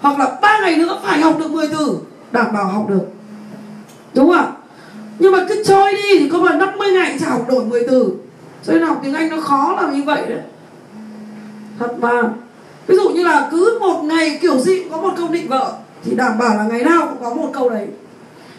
Hoặc 0.00 0.18
là 0.18 0.38
3 0.42 0.60
ngày 0.60 0.76
nữa 0.76 1.00
phải 1.04 1.20
học 1.20 1.36
được 1.40 1.50
10 1.50 1.68
từ, 1.68 1.98
đảm 2.32 2.46
bảo 2.54 2.64
học 2.64 2.86
được. 2.88 3.06
Đúng 4.14 4.28
không 4.28 4.36
ạ? 4.36 4.46
Nhưng 5.18 5.32
mà 5.32 5.46
cứ 5.48 5.62
chơi 5.66 5.92
đi 5.92 6.18
thì 6.18 6.28
có 6.28 6.38
mà 6.38 6.52
50 6.52 6.92
ngày 6.92 7.18
chả 7.20 7.30
học 7.30 7.48
đổi 7.48 7.64
10 7.64 7.88
từ 7.88 8.12
cho 8.62 8.72
nên 8.72 8.82
học 8.82 9.00
tiếng 9.02 9.14
Anh 9.14 9.28
nó 9.28 9.40
khó 9.40 9.78
là 9.80 9.92
như 9.92 10.02
vậy 10.02 10.22
đấy. 10.28 10.40
Thật 11.78 11.98
mà. 11.98 12.22
Ví 12.86 12.96
dụ 12.96 13.08
như 13.08 13.24
là 13.24 13.48
cứ 13.50 13.78
một 13.80 14.02
ngày, 14.02 14.38
kiểu 14.42 14.58
gì 14.58 14.82
cũng 14.82 14.92
có 14.92 15.00
một 15.00 15.14
câu 15.16 15.28
định 15.28 15.48
vợ, 15.48 15.72
thì 16.04 16.14
đảm 16.14 16.38
bảo 16.38 16.56
là 16.56 16.64
ngày 16.64 16.84
nào 16.84 17.06
cũng 17.08 17.22
có 17.22 17.34
một 17.34 17.50
câu 17.52 17.70
đấy. 17.70 17.86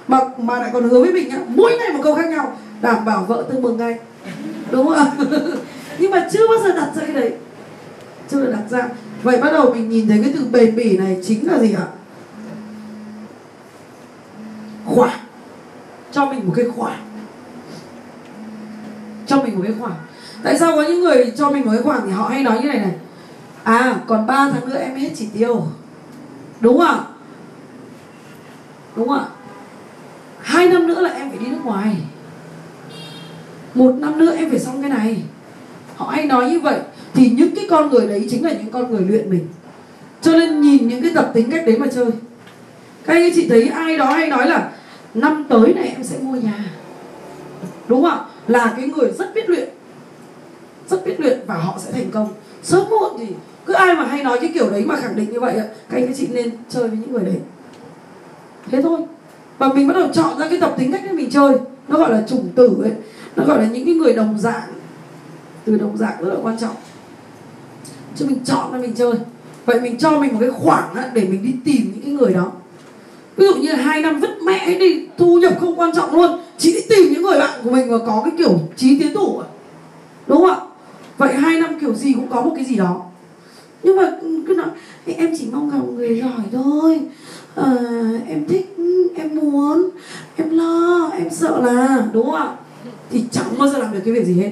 Mà 0.08 0.20
mà 0.38 0.60
lại 0.60 0.70
còn 0.74 0.90
hứa 0.90 1.00
với 1.00 1.12
mình 1.12 1.30
nhá, 1.30 1.38
mỗi 1.48 1.78
ngày 1.80 1.94
một 1.94 2.00
câu 2.04 2.16
khác 2.16 2.30
nhau, 2.30 2.58
đảm 2.82 3.06
bảo 3.06 3.26
vợ 3.28 3.46
tương 3.50 3.62
mừng 3.62 3.78
ngay. 3.78 4.00
Đúng 4.72 4.88
không 4.88 4.96
ạ? 4.96 5.12
Nhưng 5.98 6.12
mà 6.12 6.28
chưa 6.32 6.48
bao 6.48 6.58
giờ 6.64 6.72
đặt 6.76 6.92
ra 6.96 7.02
cái 7.06 7.16
đấy. 7.16 7.34
Chưa 8.32 8.42
được 8.42 8.52
đặt 8.52 8.64
ra. 8.70 8.90
Vậy 9.24 9.38
bắt 9.38 9.52
đầu 9.52 9.74
mình 9.74 9.90
nhìn 9.90 10.08
thấy 10.08 10.20
cái 10.24 10.34
từ 10.36 10.46
bền 10.52 10.76
bỉ 10.76 10.98
này 10.98 11.20
chính 11.24 11.52
là 11.52 11.60
gì 11.60 11.74
ạ? 11.74 11.88
Khoảng 14.86 15.20
cho 16.12 16.26
mình 16.26 16.48
một 16.48 16.54
cái 16.56 16.66
khoảng 16.76 17.09
cho 19.30 19.42
mình 19.44 19.56
một 19.56 19.62
cái 19.64 19.74
khoảng 19.80 19.96
tại 20.44 20.60
sao 20.60 20.76
có 20.76 20.84
những 20.84 21.02
người 21.02 21.34
cho 21.38 21.50
mình 21.50 21.66
một 21.66 21.72
cái 21.72 21.82
khoảng 21.82 22.02
thì 22.06 22.12
họ 22.12 22.28
hay 22.28 22.44
nói 22.44 22.60
như 22.62 22.68
này 22.68 22.80
này? 22.80 22.94
À 23.64 23.96
còn 24.08 24.28
3 24.28 24.50
tháng 24.52 24.70
nữa 24.70 24.78
em 24.78 24.96
hết 24.96 25.10
chỉ 25.16 25.28
tiêu. 25.34 25.68
Đúng 26.60 26.78
không 26.78 26.88
ạ? 26.88 27.04
Đúng 28.96 29.08
không 29.08 29.20
ạ? 29.20 29.26
Hai 30.42 30.68
năm 30.68 30.88
nữa 30.88 31.02
là 31.02 31.10
em 31.10 31.30
phải 31.30 31.40
đi 31.40 31.46
nước 31.46 31.66
ngoài. 31.66 31.96
Một 33.74 33.96
năm 34.00 34.20
nữa 34.20 34.36
em 34.38 34.50
phải 34.50 34.60
xong 34.60 34.82
cái 34.82 34.90
này. 34.90 35.24
Họ 35.96 36.10
hay 36.10 36.26
nói 36.26 36.50
như 36.50 36.60
vậy. 36.60 36.80
Thì 37.14 37.30
những 37.30 37.56
cái 37.56 37.68
con 37.70 37.90
người 37.90 38.08
đấy 38.08 38.28
chính 38.32 38.46
là 38.46 38.52
những 38.52 38.72
con 38.72 38.92
người 38.92 39.02
luyện 39.02 39.30
mình. 39.30 39.48
Cho 40.22 40.32
nên 40.32 40.62
nhìn 40.62 40.88
những 40.88 41.02
cái 41.02 41.12
tập 41.16 41.32
tính 41.34 41.52
cách 41.52 41.66
đấy 41.66 41.78
mà 41.78 41.88
chơi. 41.96 42.06
Các 43.06 43.14
anh 43.14 43.32
chị 43.36 43.50
thấy 43.50 43.68
ai 43.68 43.98
đó 43.98 44.06
hay 44.06 44.28
nói 44.28 44.48
là, 44.48 44.70
năm 45.14 45.46
tới 45.50 45.74
này 45.74 45.88
em 45.88 46.04
sẽ 46.04 46.18
mua 46.22 46.36
nhà. 46.36 46.66
Đúng 47.88 48.04
không 48.04 48.12
ạ? 48.12 48.26
Là 48.50 48.74
cái 48.78 48.88
người 48.88 49.12
rất 49.18 49.36
biết 49.36 49.50
luyện 49.50 49.70
rất 50.90 51.06
biết 51.06 51.20
luyện 51.20 51.40
và 51.48 51.56
họ 51.56 51.78
sẽ 51.80 51.92
thành 51.92 52.12
công. 52.12 52.30
Sớm 52.64 52.90
muộn 52.90 53.16
thì 53.20 53.26
cứ 53.66 53.74
ai 53.74 53.96
mà 53.96 54.06
hay 54.06 54.24
nói 54.24 54.38
cái 54.42 54.52
kiểu 54.54 54.70
đấy 54.70 54.84
mà 54.86 54.96
khẳng 54.96 55.16
định 55.16 55.32
như 55.32 55.40
vậy 55.40 55.56
ạ 55.56 55.66
các 55.90 55.98
anh 55.98 56.08
các 56.08 56.14
chị 56.18 56.28
nên 56.32 56.52
chơi 56.70 56.88
với 56.88 56.98
những 56.98 57.12
người 57.12 57.24
đấy. 57.24 57.40
Thế 58.72 58.82
thôi. 58.82 59.00
Và 59.58 59.74
mình 59.74 59.88
bắt 59.88 59.94
đầu 59.94 60.08
chọn 60.14 60.40
ra 60.40 60.50
cái 60.50 60.60
tập 60.62 60.76
tính 60.78 60.92
cách 60.92 61.02
để 61.06 61.12
mình 61.12 61.30
chơi. 61.30 61.58
Nó 61.88 61.98
gọi 61.98 62.12
là 62.12 62.24
chủng 62.28 62.50
tử 62.56 62.78
ấy. 62.84 62.92
Nó 63.36 63.46
gọi 63.46 63.58
là 63.60 63.68
những 63.68 63.86
cái 63.86 63.94
người 63.94 64.14
đồng 64.14 64.40
dạng. 64.40 64.70
Từ 65.66 65.78
đồng 65.78 65.98
dạng 65.98 66.24
rất 66.24 66.30
là 66.30 66.36
quan 66.44 66.58
trọng. 66.60 66.76
Chứ 68.16 68.26
mình 68.30 68.40
chọn 68.46 68.72
ra 68.72 68.78
mình 68.80 68.94
chơi. 68.96 69.14
Vậy 69.66 69.82
mình 69.82 69.98
cho 69.98 70.20
mình 70.20 70.34
một 70.34 70.40
cái 70.40 70.52
khoảng 70.52 70.94
á, 70.96 71.10
để 71.14 71.28
mình 71.28 71.44
đi 71.44 71.54
tìm 71.66 71.92
những 71.94 72.02
cái 72.04 72.14
người 72.14 72.34
đó. 72.34 72.52
Ví 73.38 73.48
dụ 73.48 73.54
như 73.56 73.72
là 73.72 73.78
hai 73.78 74.02
năm 74.02 74.20
vứt 74.20 74.38
mẹ 74.46 74.78
đi 74.80 75.08
thu 75.18 75.40
nhập 75.40 75.54
không 75.60 75.80
quan 75.80 75.92
trọng 75.96 76.16
luôn 76.16 76.40
chỉ 76.60 76.74
đi 76.74 76.82
tìm 76.90 77.14
những 77.14 77.24
người 77.24 77.40
bạn 77.40 77.60
của 77.64 77.72
mình 77.72 77.92
mà 77.92 77.98
có 77.98 78.22
cái 78.26 78.34
kiểu 78.38 78.60
trí 78.78 79.00
tiến 79.00 79.14
thủ 79.14 79.40
à? 79.40 79.48
đúng 80.28 80.38
không 80.38 80.50
ạ? 80.50 80.60
Vậy 81.18 81.34
hai 81.34 81.60
năm 81.60 81.80
kiểu 81.80 81.94
gì 81.94 82.14
cũng 82.14 82.28
có 82.30 82.42
một 82.42 82.52
cái 82.56 82.66
gì 82.66 82.76
đó. 82.76 83.06
Nhưng 83.84 83.96
mà 83.96 84.12
cứ 84.48 84.54
nói 84.54 84.68
em 85.06 85.36
chỉ 85.38 85.48
mong 85.52 85.70
gặp 85.70 85.78
người 85.96 86.22
giỏi 86.22 86.46
thôi. 86.52 87.02
À, 87.56 87.74
em 88.28 88.48
thích 88.48 88.76
em 89.16 89.36
muốn 89.36 89.90
em 90.36 90.58
lo 90.58 91.10
em 91.18 91.30
sợ 91.30 91.62
là. 91.64 92.08
Đúng 92.14 92.26
không 92.26 92.36
ạ? 92.36 92.56
Thì 93.10 93.24
chẳng 93.32 93.58
bao 93.60 93.70
giờ 93.70 93.78
làm 93.78 93.94
được 93.94 94.00
cái 94.06 94.14
việc 94.14 94.26
gì 94.26 94.34
hết. 94.34 94.52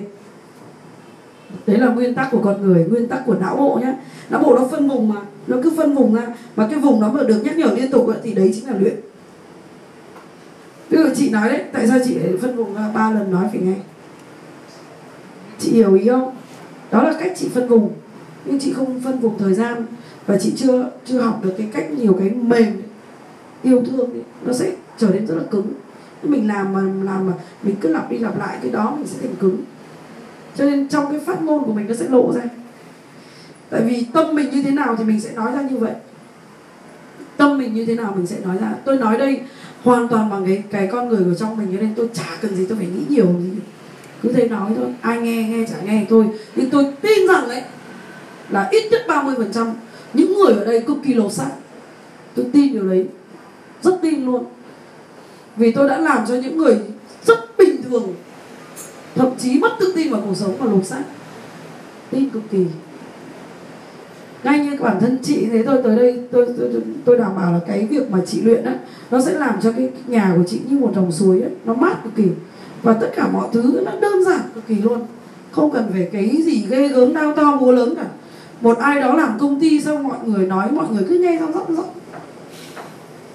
Đấy 1.68 1.78
là 1.78 1.88
nguyên 1.88 2.16
tắc 2.16 2.32
của 2.32 2.40
con 2.44 2.62
người 2.62 2.86
nguyên 2.90 3.08
tắc 3.08 3.26
của 3.26 3.36
não 3.36 3.56
bộ 3.56 3.80
nhá. 3.82 3.94
Não 4.30 4.42
bộ 4.44 4.56
nó 4.56 4.68
phân 4.72 4.90
vùng 4.90 5.10
mà 5.10 5.22
nó 5.48 5.58
cứ 5.64 5.72
phân 5.78 5.96
vùng 5.96 6.16
ra. 6.16 6.28
Mà 6.56 6.68
cái 6.72 6.80
vùng 6.80 7.02
đó 7.02 7.12
mà 7.14 7.24
được 7.24 7.42
nhắc 7.44 7.58
nhở 7.58 7.68
liên 7.76 7.92
tục 7.92 8.10
thì 8.24 8.34
đấy 8.34 8.52
chính 8.56 8.68
là 8.68 8.74
luyện 8.80 8.96
ví 10.90 10.98
dụ 10.98 11.04
chị 11.16 11.30
nói 11.30 11.50
đấy 11.50 11.64
tại 11.74 11.88
sao 11.88 12.00
chị 12.06 12.16
lại 12.16 12.34
phân 12.42 12.56
vùng 12.56 12.76
ra 12.76 12.90
ba 12.94 13.12
lần 13.12 13.32
nói 13.32 13.46
phải 13.52 13.62
nghe 13.62 13.76
chị 15.60 15.72
hiểu 15.72 15.94
ý 15.94 16.08
không? 16.10 16.36
Đó 16.92 17.04
là 17.04 17.14
cách 17.20 17.34
chị 17.36 17.50
phân 17.54 17.68
vùng 17.68 17.94
nhưng 18.46 18.60
chị 18.60 18.74
không 18.74 19.02
phân 19.02 19.20
vùng 19.20 19.38
thời 19.38 19.54
gian 19.54 19.86
và 20.26 20.38
chị 20.38 20.54
chưa 20.56 20.90
chưa 21.06 21.22
học 21.22 21.40
được 21.44 21.54
cái 21.58 21.68
cách 21.74 21.92
nhiều 21.92 22.14
cái 22.20 22.30
mềm 22.30 22.82
yêu 23.64 23.84
thương 23.92 24.12
ấy, 24.12 24.24
nó 24.46 24.54
sẽ 24.54 24.72
trở 24.98 25.10
nên 25.10 25.28
rất 25.28 25.36
là 25.36 25.44
cứng. 25.52 25.74
Mình 26.24 26.48
làm 26.48 26.74
mà 26.74 26.82
làm 26.82 27.28
mà 27.28 27.34
mình 27.64 27.76
cứ 27.82 27.90
lặp 27.90 28.12
đi 28.12 28.18
lặp 28.18 28.40
lại 28.40 28.58
cái 28.62 28.72
đó 28.72 28.94
mình 28.98 29.08
sẽ 29.08 29.18
thành 29.22 29.36
cứng. 29.36 29.58
Cho 30.56 30.66
nên 30.66 30.88
trong 30.88 31.12
cái 31.12 31.20
phát 31.20 31.42
ngôn 31.42 31.64
của 31.64 31.74
mình 31.74 31.88
nó 31.88 31.96
sẽ 31.96 32.08
lộ 32.10 32.34
ra. 32.34 32.42
Tại 33.70 33.82
vì 33.82 34.06
tâm 34.14 34.36
mình 34.36 34.50
như 34.52 34.62
thế 34.64 34.72
nào 34.72 34.96
thì 34.96 35.04
mình 35.04 35.22
sẽ 35.22 35.32
nói 35.34 35.52
ra 35.52 35.62
như 35.62 35.78
vậy. 35.78 35.94
Tâm 37.38 37.58
mình 37.58 37.74
như 37.74 37.86
thế 37.86 37.96
nào 37.96 38.14
mình 38.18 38.28
sẽ 38.28 38.36
nói 38.46 38.58
ra. 38.62 38.74
Tôi 38.86 38.98
nói 38.98 39.18
đây 39.18 39.42
hoàn 39.88 40.08
toàn 40.08 40.30
bằng 40.30 40.46
cái 40.46 40.64
cái 40.72 40.88
con 40.92 41.10
người 41.10 41.24
của 41.24 41.36
trong 41.40 41.58
mình, 41.58 41.68
cho 41.72 41.82
nên 41.82 41.94
tôi 41.96 42.10
chả 42.14 42.38
cần 42.42 42.56
gì 42.56 42.66
tôi 42.66 42.78
phải 42.78 42.88
nghĩ 42.88 43.02
nhiều 43.10 43.26
gì. 43.42 43.50
Cứ 44.22 44.34
thế 44.34 44.50
nói 44.50 44.72
thôi, 44.76 44.86
ai 45.02 45.18
nghe 45.18 45.44
nghe 45.44 45.66
chả 45.66 45.76
nghe 45.86 46.06
thôi. 46.10 46.26
Nhưng 46.56 46.70
tôi 46.70 46.94
tin 47.02 47.28
rằng 47.28 47.50
đấy 47.50 47.62
là 48.50 48.68
ít 48.72 48.92
nhất 48.92 49.02
30 49.08 49.36
phần 49.38 49.54
trăm 49.54 49.74
những 50.14 50.34
người 50.34 50.54
ở 50.54 50.66
đây 50.66 50.82
cực 50.82 50.98
kỳ 51.04 51.14
lột 51.14 51.32
xác. 51.32 51.50
Tôi 52.36 52.46
tin 52.54 52.74
điều 52.74 52.90
đấy, 52.90 53.06
rất 53.84 54.00
tin 54.02 54.26
luôn. 54.26 54.46
Vì 55.56 55.72
tôi 55.72 55.90
đã 55.90 55.98
làm 55.98 56.28
cho 56.28 56.36
những 56.36 56.58
người 56.58 56.78
rất 57.26 57.58
bình 57.58 57.84
thường, 57.84 58.16
thậm 59.16 59.30
chí 59.40 59.60
mất 59.60 59.72
tự 59.80 59.94
tin 59.96 60.12
vào 60.12 60.22
cuộc 60.26 60.36
sống 60.36 60.58
và 60.60 60.66
lột 60.66 60.86
xác. 60.86 61.04
Tin 62.12 62.30
cực 62.30 62.44
kỳ 62.52 62.66
ngay 64.44 64.60
như 64.60 64.78
bản 64.80 64.98
thân 65.00 65.18
chị 65.24 65.46
thế 65.46 65.64
tôi 65.66 65.84
tới 65.84 65.96
đây 65.96 66.20
tôi 66.32 66.46
tôi, 66.46 66.70
tôi, 66.74 66.82
tôi 67.06 67.18
đảm 67.18 67.32
bảo 67.36 67.54
là 67.54 67.60
cái 67.68 67.86
việc 67.86 68.12
mà 68.12 68.20
chị 68.26 68.42
luyện 68.42 68.64
á 68.64 68.76
nó 69.12 69.22
sẽ 69.22 69.34
làm 69.34 69.62
cho 69.62 69.72
cái 69.72 69.90
nhà 70.08 70.34
của 70.38 70.44
chị 70.48 70.60
như 70.70 70.78
một 70.78 70.92
dòng 70.96 71.12
suối 71.12 71.42
ấy, 71.42 71.52
nó 71.66 71.74
mát 71.74 72.04
cực 72.04 72.16
kỳ. 72.16 72.28
Và 72.84 72.94
tất 72.94 73.12
cả 73.16 73.28
mọi 73.34 73.48
thứ 73.54 73.82
nó 73.86 73.92
đơn 74.02 74.24
giản 74.24 74.40
cực 74.56 74.68
kỳ 74.68 74.76
luôn. 74.76 75.00
Không 75.52 75.72
cần 75.72 75.90
phải 75.92 76.10
cái 76.14 76.42
gì 76.46 76.66
ghê 76.70 76.88
gớm 76.88 77.14
đau 77.14 77.34
to 77.36 77.58
búa 77.58 77.72
lớn 77.72 77.94
cả. 77.96 78.06
Một 78.62 78.78
ai 78.78 79.02
đó 79.02 79.14
làm 79.14 79.40
công 79.40 79.60
ty 79.60 79.82
xong 79.82 80.04
mọi 80.04 80.18
người 80.26 80.48
nói 80.48 80.72
mọi 80.72 80.86
người 80.92 81.04
cứ 81.10 81.20
nghe 81.20 81.38
xong 81.40 81.52
rất 81.52 81.76
rộng 81.76 81.90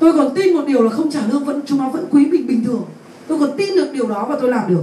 tôi 0.03 0.13
còn 0.13 0.35
tin 0.35 0.55
một 0.55 0.63
điều 0.67 0.83
là 0.83 0.91
không 0.91 1.11
trả 1.11 1.21
lương 1.33 1.45
vẫn 1.45 1.61
chúng 1.67 1.79
nó 1.79 1.89
vẫn 1.89 2.05
quý 2.11 2.27
mình 2.27 2.47
bình 2.47 2.65
thường. 2.65 2.83
Tôi 3.27 3.39
còn 3.39 3.51
tin 3.57 3.77
được 3.77 3.93
điều 3.93 4.09
đó 4.09 4.27
và 4.29 4.37
tôi 4.41 4.51
làm 4.51 4.69
được 4.69 4.83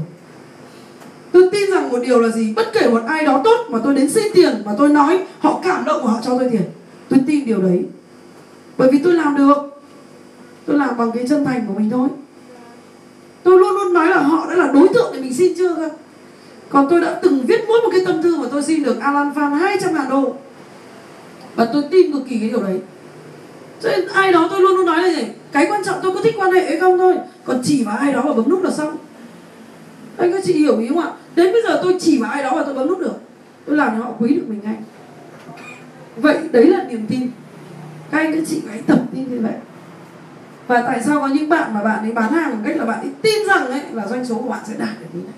tôi 1.31 1.49
tin 1.51 1.71
rằng 1.71 1.89
một 1.89 1.99
điều 2.05 2.19
là 2.19 2.29
gì? 2.29 2.53
Bất 2.55 2.73
kể 2.73 2.87
một 2.87 3.01
ai 3.07 3.25
đó 3.25 3.41
tốt 3.43 3.65
mà 3.69 3.79
tôi 3.83 3.95
đến 3.95 4.09
xin 4.09 4.23
tiền, 4.33 4.61
mà 4.65 4.71
tôi 4.77 4.89
nói 4.89 5.23
họ 5.39 5.59
cảm 5.63 5.85
động 5.85 6.01
và 6.05 6.11
họ 6.11 6.19
cho 6.25 6.37
tôi 6.39 6.49
tiền, 6.51 6.63
tôi 7.09 7.19
tin 7.27 7.45
điều 7.45 7.61
đấy. 7.61 7.83
Bởi 8.77 8.91
vì 8.91 8.97
tôi 8.97 9.13
làm 9.13 9.37
được. 9.37 9.55
Tôi 10.65 10.77
làm 10.77 10.97
bằng 10.97 11.11
cái 11.11 11.25
chân 11.29 11.45
thành 11.45 11.65
của 11.67 11.73
mình 11.79 11.89
thôi. 11.89 12.07
Tôi 13.43 13.59
luôn 13.59 13.73
luôn 13.73 13.93
nói 13.93 14.07
là 14.09 14.17
họ 14.17 14.47
đã 14.49 14.55
là 14.55 14.67
đối 14.67 14.87
tượng 14.87 15.13
để 15.13 15.21
mình 15.21 15.33
xin 15.33 15.53
chưa 15.57 15.75
cơ? 15.75 15.89
Còn 16.69 16.87
tôi 16.89 17.01
đã 17.01 17.19
từng 17.23 17.45
viết 17.45 17.61
mỗi 17.67 17.81
một 17.81 17.89
cái 17.91 18.01
tâm 18.05 18.21
thư 18.21 18.37
mà 18.37 18.47
tôi 18.51 18.63
xin 18.63 18.83
được 18.83 18.99
Alan 18.99 19.33
Phan 19.35 19.51
200 19.51 19.93
ngàn 19.93 20.09
đô. 20.09 20.33
Và 21.55 21.65
tôi 21.73 21.83
tin 21.91 22.13
cực 22.13 22.21
kỳ 22.29 22.39
cái 22.39 22.49
điều 22.49 22.63
đấy. 22.63 22.79
Cho 23.81 23.89
nên 23.89 24.07
ai 24.07 24.31
đó 24.31 24.47
tôi 24.51 24.61
luôn 24.61 24.75
luôn 24.75 24.85
nói 24.85 25.03
là 25.03 25.09
gì? 25.09 25.23
Cái 25.51 25.67
quan 25.69 25.83
trọng 25.83 25.99
tôi 26.03 26.11
có 26.15 26.21
thích 26.21 26.35
quan 26.37 26.51
hệ 26.51 26.65
hay 26.65 26.79
không 26.79 26.97
thôi. 26.97 27.15
Còn 27.45 27.61
chỉ 27.63 27.83
vào 27.83 27.97
ai 27.97 28.13
đó 28.13 28.21
và 28.25 28.33
bấm 28.33 28.49
nút 28.49 28.63
là 28.63 28.71
xong 28.71 28.97
anh 30.19 30.31
các 30.31 30.43
chị 30.45 30.53
hiểu 30.53 30.79
ý 30.79 30.87
không 30.87 30.99
ạ? 30.99 31.11
Đến 31.35 31.53
bây 31.53 31.61
giờ 31.63 31.79
tôi 31.83 31.97
chỉ 31.99 32.21
vào 32.21 32.31
ai 32.31 32.43
đó 32.43 32.51
và 32.55 32.63
tôi 32.63 32.73
bấm 32.73 32.87
nút 32.87 32.99
được, 32.99 33.15
tôi 33.65 33.77
làm 33.77 33.97
cho 33.97 34.03
họ 34.03 34.11
quý 34.19 34.35
được 34.35 34.45
mình 34.47 34.59
ngay. 34.63 34.75
Vậy 36.15 36.37
đấy 36.51 36.67
là 36.67 36.83
niềm 36.83 37.05
tin. 37.07 37.29
Các 38.11 38.17
anh, 38.17 38.33
các 38.33 38.43
chị 38.47 38.61
hãy 38.69 38.81
tập 38.81 38.99
tin 39.13 39.31
như 39.31 39.39
vậy. 39.39 39.53
Và 40.67 40.81
tại 40.81 41.03
sao 41.05 41.19
có 41.19 41.27
những 41.27 41.49
bạn 41.49 41.73
mà 41.73 41.83
bạn 41.83 41.99
ấy 42.03 42.11
bán 42.11 42.33
hàng 42.33 42.51
bằng 42.51 42.63
cách 42.65 42.77
là 42.77 42.85
bạn 42.85 42.99
ấy 42.99 43.11
tin 43.21 43.47
rằng 43.47 43.67
ấy 43.67 43.81
là 43.91 44.07
doanh 44.07 44.25
số 44.25 44.35
của 44.35 44.49
bạn 44.49 44.63
sẽ 44.67 44.73
đạt 44.77 44.99
được 44.99 45.07
như 45.13 45.21
này? 45.21 45.33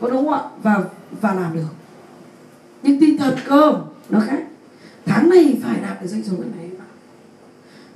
Có 0.00 0.10
đúng 0.10 0.24
không 0.24 0.32
ạ? 0.32 0.40
Và 0.62 0.80
và 1.20 1.34
làm 1.34 1.54
được. 1.54 1.68
Nhưng 2.82 3.00
tin 3.00 3.18
thật 3.18 3.34
cơ, 3.48 3.72
nó 4.10 4.20
khác. 4.20 4.38
Tháng 5.06 5.28
này 5.28 5.60
phải 5.62 5.76
đạt 5.82 6.02
được 6.02 6.08
doanh 6.08 6.22
số 6.22 6.32
như 6.32 6.44
này 6.56 6.64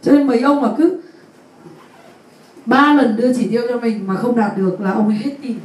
cho 0.03 0.13
nên 0.13 0.27
mấy 0.27 0.41
ông 0.41 0.63
mà 0.63 0.69
cứ 0.79 1.01
ba 2.69 2.95
lần 2.95 3.17
đưa 3.17 3.33
chỉ 3.35 3.49
tiêu 3.49 3.63
cho 3.69 3.79
mình 3.79 4.07
mà 4.07 4.17
không 4.17 4.37
đạt 4.37 4.59
được 4.59 4.81
là 4.81 4.91
ông 4.93 5.09
ấy 5.09 5.19
hết 5.19 5.31
tin. 5.43 5.59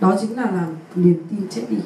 Đó 0.00 0.16
chính 0.20 0.36
là 0.36 0.42
làm 0.42 0.66
niềm 0.94 1.22
tin 1.30 1.48
chết 1.50 1.62
đi. 1.68 1.76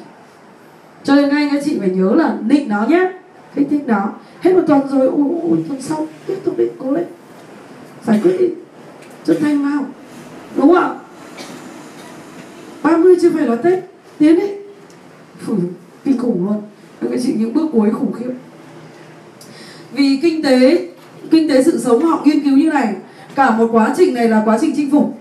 Cho 1.03 1.15
nên 1.15 1.29
anh 1.29 1.49
các 1.51 1.61
chị 1.65 1.79
phải 1.79 1.89
nhớ 1.89 2.13
là 2.15 2.37
định 2.47 2.69
nó 2.69 2.85
nhé 2.85 3.11
kích 3.55 3.67
thích 3.69 3.87
đó 3.87 4.13
hết 4.41 4.53
một 4.53 4.61
tuần 4.67 4.87
rồi 4.91 5.07
ôi, 5.07 5.25
ui 5.41 5.57
tuần 5.67 5.81
sau 5.81 6.07
tiếp 6.25 6.35
tục 6.43 6.57
định 6.57 6.71
cố 6.79 6.91
lên. 6.91 7.05
Giải 8.05 8.19
quyết 8.23 8.37
đi. 8.39 8.47
Chân 9.25 9.37
thanh 9.41 9.63
vào 9.63 9.85
đúng 10.55 10.73
không 10.73 10.75
ạ? 10.75 10.95
30 12.83 13.15
chưa 13.21 13.29
phải 13.29 13.47
là 13.47 13.55
tết. 13.55 13.79
Tiến 14.17 14.35
đi. 14.35 14.47
Phử, 15.39 15.55
kinh 16.05 16.17
khủng 16.17 16.47
luôn. 16.47 16.61
Các 17.01 17.19
chị 17.23 17.33
những 17.37 17.53
bước 17.53 17.69
cuối 17.73 17.91
khủng 17.91 18.13
khiếp. 18.13 18.31
Vì 19.91 20.19
kinh 20.21 20.43
tế 20.43 20.87
kinh 21.31 21.49
tế 21.49 21.63
sự 21.63 21.79
sống 21.79 22.05
họ 22.05 22.21
nghiên 22.25 22.43
cứu 22.43 22.57
như 22.57 22.69
này 22.69 22.95
cả 23.37 23.51
một 23.51 23.69
quá 23.71 23.93
trình 23.97 24.13
này 24.13 24.29
là 24.29 24.41
quá 24.45 24.57
trình 24.61 24.73
chinh 24.75 24.91
phục. 24.91 25.17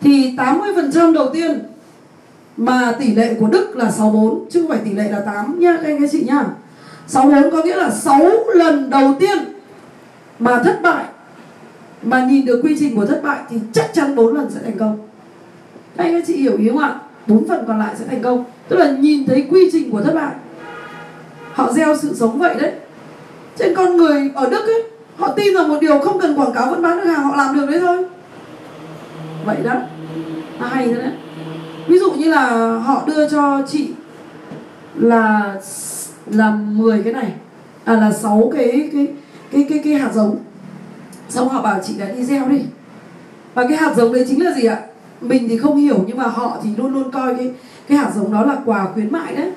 Thì 0.00 0.36
80% 0.36 1.12
đầu 1.12 1.30
tiên 1.32 1.62
mà 2.56 2.92
tỷ 3.00 3.14
lệ 3.14 3.34
của 3.40 3.46
Đức 3.46 3.76
là 3.76 3.90
64 3.90 4.46
chứ 4.50 4.60
không 4.60 4.70
phải 4.70 4.80
tỷ 4.84 4.94
lệ 4.94 5.10
là 5.10 5.20
8 5.20 5.60
nhá 5.60 5.76
các 5.76 5.88
anh 5.88 6.00
các 6.00 6.08
chị 6.12 6.24
nhá 6.24 6.44
64 7.06 7.52
có 7.52 7.62
nghĩa 7.62 7.76
là 7.76 7.90
6 7.90 8.30
lần 8.54 8.90
đầu 8.90 9.14
tiên 9.20 9.38
mà 10.38 10.62
thất 10.64 10.82
bại, 10.82 11.04
mà 12.02 12.24
nhìn 12.24 12.46
được 12.46 12.60
quy 12.64 12.76
trình 12.78 12.96
của 12.96 13.06
thất 13.06 13.20
bại 13.22 13.38
thì 13.50 13.56
chắc 13.72 13.90
chắn 13.94 14.16
4 14.16 14.34
lần 14.34 14.50
sẽ 14.50 14.60
thành 14.64 14.78
công. 14.78 15.08
Các 15.96 16.04
anh 16.04 16.12
các 16.12 16.24
chị 16.26 16.36
hiểu 16.36 16.56
ý 16.58 16.68
không 16.68 16.78
ạ? 16.78 17.00
4 17.26 17.48
phần 17.48 17.64
còn 17.66 17.78
lại 17.78 17.94
sẽ 17.98 18.04
thành 18.06 18.22
công. 18.22 18.44
Tức 18.68 18.76
là 18.76 18.90
nhìn 18.90 19.26
thấy 19.26 19.46
quy 19.50 19.70
trình 19.72 19.90
của 19.90 20.02
thất 20.02 20.14
bại, 20.14 20.34
họ 21.52 21.72
gieo 21.72 21.96
sự 21.96 22.14
sống 22.14 22.38
vậy 22.38 22.54
đấy. 22.60 22.72
Trên 23.58 23.74
con 23.74 23.96
người 23.96 24.30
ở 24.34 24.50
Đức 24.50 24.66
ấy 24.66 24.91
họ 25.16 25.32
tin 25.32 25.54
rằng 25.54 25.68
một 25.68 25.78
điều 25.80 25.98
không 25.98 26.20
cần 26.20 26.40
quảng 26.40 26.52
cáo 26.52 26.70
vẫn 26.70 26.82
bán 26.82 26.96
được 26.96 27.04
hàng, 27.04 27.22
họ 27.22 27.36
làm 27.36 27.54
được 27.54 27.66
đấy 27.66 27.80
thôi. 27.80 28.04
Vậy 29.44 29.56
đó. 29.64 29.74
Nó 30.60 30.66
hay 30.66 30.86
thế 30.86 30.94
đấy. 30.94 31.12
Ví 31.88 31.98
dụ 31.98 32.12
như 32.12 32.30
là 32.30 32.76
họ 32.78 33.02
đưa 33.06 33.28
cho 33.28 33.62
chị 33.68 33.90
là 34.94 35.54
là 36.26 36.50
10 36.50 37.02
cái 37.02 37.12
này 37.12 37.32
à 37.84 37.94
là 37.94 38.12
6 38.12 38.50
cái 38.54 38.90
cái 38.92 39.06
cái 39.52 39.66
cái 39.68 39.80
cái 39.84 39.94
hạt 39.94 40.10
giống. 40.14 40.36
Xong 41.28 41.48
họ 41.48 41.62
bảo 41.62 41.80
chị 41.86 41.94
đã 41.98 42.06
đi 42.06 42.24
gieo 42.24 42.48
đi. 42.48 42.60
Và 43.54 43.66
cái 43.68 43.76
hạt 43.76 43.94
giống 43.96 44.12
đấy 44.12 44.24
chính 44.28 44.44
là 44.44 44.52
gì 44.52 44.64
ạ? 44.64 44.78
Mình 45.20 45.48
thì 45.48 45.58
không 45.58 45.76
hiểu, 45.76 46.04
nhưng 46.06 46.18
mà 46.18 46.24
họ 46.24 46.58
thì 46.62 46.70
luôn 46.76 46.94
luôn 46.94 47.10
coi 47.10 47.34
cái 47.34 47.52
cái 47.88 47.98
hạt 47.98 48.10
giống 48.14 48.32
đó 48.32 48.44
là 48.44 48.56
quà 48.64 48.86
khuyến 48.94 49.12
mại 49.12 49.36
đấy. 49.36 49.52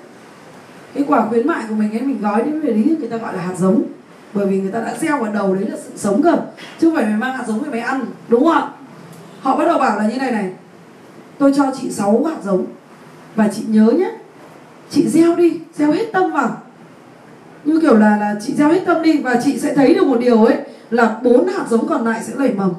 Cái 0.93 1.03
quả 1.07 1.25
khuyến 1.29 1.47
mại 1.47 1.63
của 1.69 1.75
mình 1.75 1.91
ấy, 1.91 2.01
mình 2.01 2.21
gói 2.21 2.43
đến 2.43 2.59
về 2.59 2.73
lý 2.73 2.95
người 2.99 3.09
ta 3.09 3.17
gọi 3.17 3.33
là 3.33 3.41
hạt 3.41 3.53
giống 3.57 3.83
bởi 4.35 4.47
vì 4.47 4.61
người 4.61 4.71
ta 4.71 4.79
đã 4.79 4.95
gieo 5.01 5.17
vào 5.17 5.33
đầu 5.33 5.55
đấy 5.55 5.65
là 5.69 5.77
sự 5.77 5.91
sống 5.95 6.21
cơ. 6.23 6.37
Chứ 6.79 6.87
không 6.87 6.95
phải 6.95 7.05
mày 7.05 7.15
mang 7.15 7.37
hạt 7.37 7.43
giống 7.47 7.59
về 7.59 7.69
mày 7.69 7.79
ăn 7.79 8.05
đúng 8.27 8.43
không 8.43 8.53
ạ? 8.53 8.69
Họ 9.41 9.57
bắt 9.57 9.65
đầu 9.65 9.79
bảo 9.79 9.97
là 9.97 10.07
như 10.07 10.17
này 10.17 10.31
này. 10.31 10.51
Tôi 11.37 11.53
cho 11.57 11.71
chị 11.81 11.91
6 11.91 12.23
hạt 12.23 12.37
giống. 12.43 12.65
Và 13.35 13.47
chị 13.47 13.63
nhớ 13.67 13.85
nhé 13.85 14.11
chị 14.89 15.09
gieo 15.09 15.35
đi 15.35 15.59
gieo 15.73 15.91
hết 15.91 16.05
tâm 16.13 16.31
vào. 16.31 16.61
Như 17.63 17.79
kiểu 17.79 17.97
là 17.97 18.17
là 18.17 18.35
chị 18.45 18.53
gieo 18.53 18.69
hết 18.69 18.81
tâm 18.85 19.01
đi 19.01 19.17
và 19.17 19.41
chị 19.43 19.59
sẽ 19.59 19.75
thấy 19.75 19.93
được 19.93 20.07
một 20.07 20.19
điều 20.19 20.45
ấy 20.45 20.57
là 20.89 21.19
bốn 21.23 21.47
hạt 21.47 21.65
giống 21.69 21.87
còn 21.87 22.05
lại 22.05 22.23
sẽ 22.23 22.33
nảy 22.37 22.53
mầm. 22.53 22.73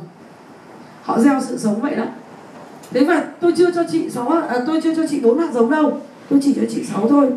Họ 1.02 1.20
gieo 1.20 1.40
sự 1.48 1.58
sống 1.58 1.80
vậy 1.80 1.94
đó. 1.94 2.04
Thế 2.92 3.00
mà 3.00 3.24
tôi 3.40 3.52
chưa 3.56 3.70
cho 3.70 3.82
chị 3.92 4.10
sáu 4.10 4.28
à, 4.28 4.58
tôi 4.66 4.80
chưa 4.84 4.94
cho 4.94 5.06
chị 5.06 5.20
bốn 5.20 5.38
hạt 5.38 5.48
giống 5.52 5.70
đâu. 5.70 6.00
Tôi 6.30 6.40
chỉ 6.42 6.54
cho 6.54 6.62
chị 6.70 6.84
sáu 6.84 7.08
thôi 7.08 7.30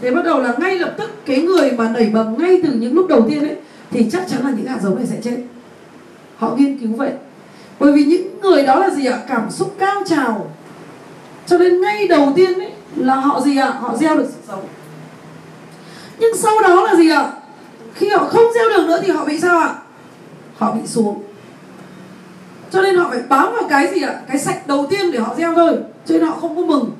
thế 0.00 0.10
bắt 0.10 0.24
đầu 0.24 0.42
là 0.42 0.54
ngay 0.58 0.78
lập 0.78 0.94
tức 0.98 1.10
cái 1.26 1.42
người 1.42 1.72
mà 1.72 1.90
nảy 1.90 2.10
mầm 2.12 2.38
ngay 2.38 2.60
từ 2.62 2.72
những 2.72 2.94
lúc 2.94 3.08
đầu 3.08 3.26
tiên 3.28 3.40
ấy, 3.40 3.56
thì 3.90 4.10
chắc 4.12 4.28
chắn 4.28 4.44
là 4.44 4.50
những 4.50 4.66
hạt 4.66 4.78
giống 4.82 4.96
này 4.96 5.06
sẽ 5.06 5.16
chết. 5.22 5.36
Họ 6.36 6.54
nghiên 6.56 6.78
cứu 6.78 6.90
vậy. 6.96 7.10
Bởi 7.78 7.92
vì 7.92 8.04
những 8.04 8.40
người 8.40 8.62
đó 8.62 8.78
là 8.78 8.90
gì 8.90 9.06
ạ? 9.06 9.18
Cảm 9.28 9.50
xúc 9.50 9.74
cao 9.78 10.02
trào. 10.06 10.50
Cho 11.46 11.58
nên 11.58 11.80
ngay 11.80 12.08
đầu 12.08 12.32
tiên 12.36 12.58
ấy 12.58 12.70
là 12.96 13.14
họ 13.14 13.40
gì 13.40 13.56
ạ? 13.56 13.70
Họ 13.80 13.96
gieo 13.96 14.16
được 14.16 14.26
sự 14.28 14.40
sống. 14.48 14.64
Nhưng 16.18 16.36
sau 16.36 16.62
đó 16.62 16.82
là 16.82 16.94
gì 16.94 17.10
ạ? 17.10 17.32
Khi 17.94 18.08
họ 18.08 18.24
không 18.24 18.52
gieo 18.54 18.68
được 18.68 18.86
nữa 18.86 19.00
thì 19.02 19.12
họ 19.12 19.24
bị 19.24 19.40
sao 19.40 19.58
ạ? 19.58 19.74
Họ 20.56 20.72
bị 20.72 20.86
xuống. 20.86 21.22
Cho 22.70 22.82
nên 22.82 22.96
họ 22.96 23.10
phải 23.10 23.22
bám 23.28 23.52
vào 23.52 23.64
cái 23.68 23.94
gì 23.94 24.02
ạ? 24.02 24.20
Cái 24.28 24.38
sạch 24.38 24.66
đầu 24.66 24.86
tiên 24.90 25.12
để 25.12 25.18
họ 25.18 25.34
gieo 25.38 25.54
thôi 25.54 25.76
cho 26.06 26.14
nên 26.14 26.22
họ 26.22 26.36
không 26.40 26.56
có 26.56 26.62
mừng 26.62 26.90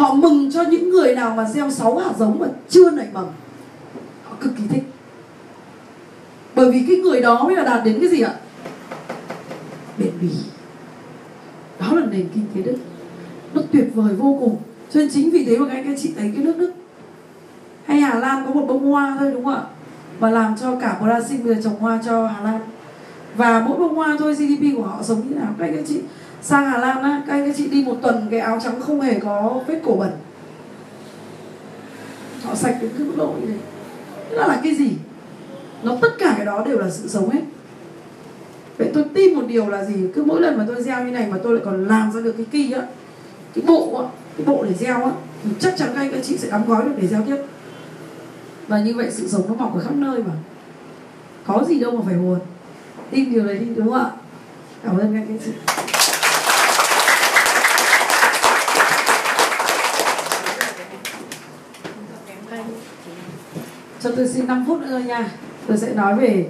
họ 0.00 0.14
mừng 0.14 0.52
cho 0.52 0.62
những 0.62 0.90
người 0.90 1.14
nào 1.14 1.34
mà 1.36 1.44
gieo 1.44 1.70
sáu 1.70 1.98
hạt 1.98 2.12
giống 2.18 2.38
mà 2.38 2.46
chưa 2.68 2.90
nảy 2.90 3.06
mầm. 3.12 3.26
Họ 4.24 4.36
cực 4.40 4.52
kỳ 4.56 4.62
thích. 4.68 4.82
Bởi 6.54 6.72
vì 6.72 6.84
cái 6.88 6.96
người 6.96 7.20
đó 7.20 7.44
mới 7.44 7.56
là 7.56 7.62
đạt 7.62 7.84
đến 7.84 7.98
cái 8.00 8.08
gì 8.08 8.20
ạ? 8.20 8.34
Bền 9.98 10.10
bỉ. 10.20 10.28
Đó 11.80 11.86
là 11.92 12.06
nền 12.06 12.28
kinh 12.34 12.44
tế 12.54 12.62
đức 12.62 12.76
nó 13.54 13.62
tuyệt 13.72 13.90
vời 13.94 14.14
vô 14.14 14.36
cùng. 14.40 14.56
Cho 14.92 15.00
nên 15.00 15.10
chính 15.10 15.30
vì 15.30 15.44
thế 15.44 15.58
mà 15.58 15.66
các 15.68 15.74
anh 15.74 15.84
các 15.86 15.96
chị 16.02 16.12
thấy 16.16 16.32
cái 16.36 16.44
nước 16.44 16.58
đức. 16.58 16.72
Hay 17.84 18.00
Hà 18.00 18.18
Lan 18.18 18.46
có 18.46 18.52
một 18.52 18.64
bông 18.68 18.90
hoa 18.90 19.16
thôi 19.18 19.30
đúng 19.32 19.44
không 19.44 19.54
ạ? 19.54 19.62
Mà 20.20 20.30
làm 20.30 20.56
cho 20.60 20.76
cả 20.76 21.00
Brazil 21.02 21.44
bây 21.44 21.54
giờ 21.54 21.60
trồng 21.64 21.78
hoa 21.78 22.00
cho 22.06 22.26
Hà 22.26 22.42
Lan. 22.42 22.60
Và 23.36 23.60
mỗi 23.68 23.78
bông 23.78 23.94
hoa 23.94 24.16
thôi 24.18 24.34
GDP 24.34 24.76
của 24.76 24.82
họ 24.82 25.02
sống 25.02 25.22
như 25.28 25.34
nào? 25.34 25.54
Các 25.58 25.64
anh 25.64 25.76
các 25.76 25.84
chị 25.88 26.00
sang 26.42 26.70
Hà 26.70 26.78
Lan 26.78 27.02
á, 27.02 27.22
các 27.26 27.32
anh 27.32 27.46
các 27.46 27.54
chị 27.56 27.68
đi 27.68 27.84
một 27.84 27.96
tuần, 28.02 28.26
cái 28.30 28.40
áo 28.40 28.60
trắng 28.64 28.80
không 28.80 29.00
hề 29.00 29.18
có 29.18 29.60
vết 29.66 29.80
cổ 29.84 29.96
bẩn. 29.96 30.10
Họ 32.44 32.54
sạch 32.54 32.76
đến 32.80 32.90
cái 32.98 33.06
mức 33.06 33.14
độ 33.16 33.34
như 33.40 33.46
thế. 33.46 33.58
Đó 34.36 34.46
là 34.46 34.60
cái 34.64 34.74
gì? 34.74 34.90
Nó 35.82 35.96
tất 36.02 36.08
cả 36.18 36.34
cái 36.36 36.46
đó 36.46 36.64
đều 36.66 36.78
là 36.78 36.90
sự 36.90 37.08
sống 37.08 37.30
hết. 37.30 37.40
Vậy 38.78 38.90
tôi 38.94 39.04
tin 39.14 39.34
một 39.34 39.42
điều 39.48 39.68
là 39.68 39.84
gì? 39.84 39.94
Cứ 40.14 40.24
mỗi 40.24 40.40
lần 40.40 40.58
mà 40.58 40.64
tôi 40.68 40.82
gieo 40.82 41.04
như 41.04 41.10
này 41.10 41.26
mà 41.26 41.38
tôi 41.42 41.54
lại 41.54 41.62
còn 41.64 41.88
làm 41.88 42.12
ra 42.12 42.20
được 42.20 42.32
cái 42.36 42.46
kỳ 42.50 42.72
á, 42.72 42.82
cái 43.54 43.64
bộ 43.66 43.96
á, 43.96 44.04
cái 44.36 44.46
bộ 44.46 44.64
để 44.64 44.74
gieo 44.74 45.04
á, 45.04 45.10
thì 45.44 45.50
chắc 45.60 45.74
chắn 45.76 45.88
các 45.94 46.00
anh 46.00 46.12
các 46.12 46.20
chị 46.22 46.38
sẽ 46.38 46.50
đóng 46.50 46.64
gói 46.68 46.84
được 46.84 46.92
để 47.00 47.06
gieo 47.06 47.22
tiếp. 47.26 47.36
Và 48.68 48.80
như 48.80 48.94
vậy 48.94 49.08
sự 49.10 49.28
sống 49.28 49.42
nó 49.48 49.54
mọc 49.54 49.74
ở 49.74 49.80
khắp 49.80 49.94
nơi 49.94 50.22
mà. 50.22 50.32
Có 51.46 51.64
gì 51.68 51.80
đâu 51.80 51.90
mà 51.90 52.02
phải 52.06 52.14
buồn. 52.14 52.38
Tin 53.10 53.32
điều 53.32 53.42
này 53.42 53.58
đi, 53.58 53.66
đúng 53.76 53.90
không 53.90 53.98
ạ? 53.98 54.10
Cảm 54.84 54.98
ơn 54.98 55.14
các 55.14 55.24
anh 55.28 55.38
chị. 55.44 55.50
Cho 64.00 64.10
tôi 64.16 64.28
xin 64.28 64.46
5 64.46 64.64
phút 64.68 64.80
nữa 64.80 64.98
nha. 64.98 65.30
Tôi 65.66 65.76
sẽ 65.78 65.94
nói 65.94 66.14
về 66.16 66.46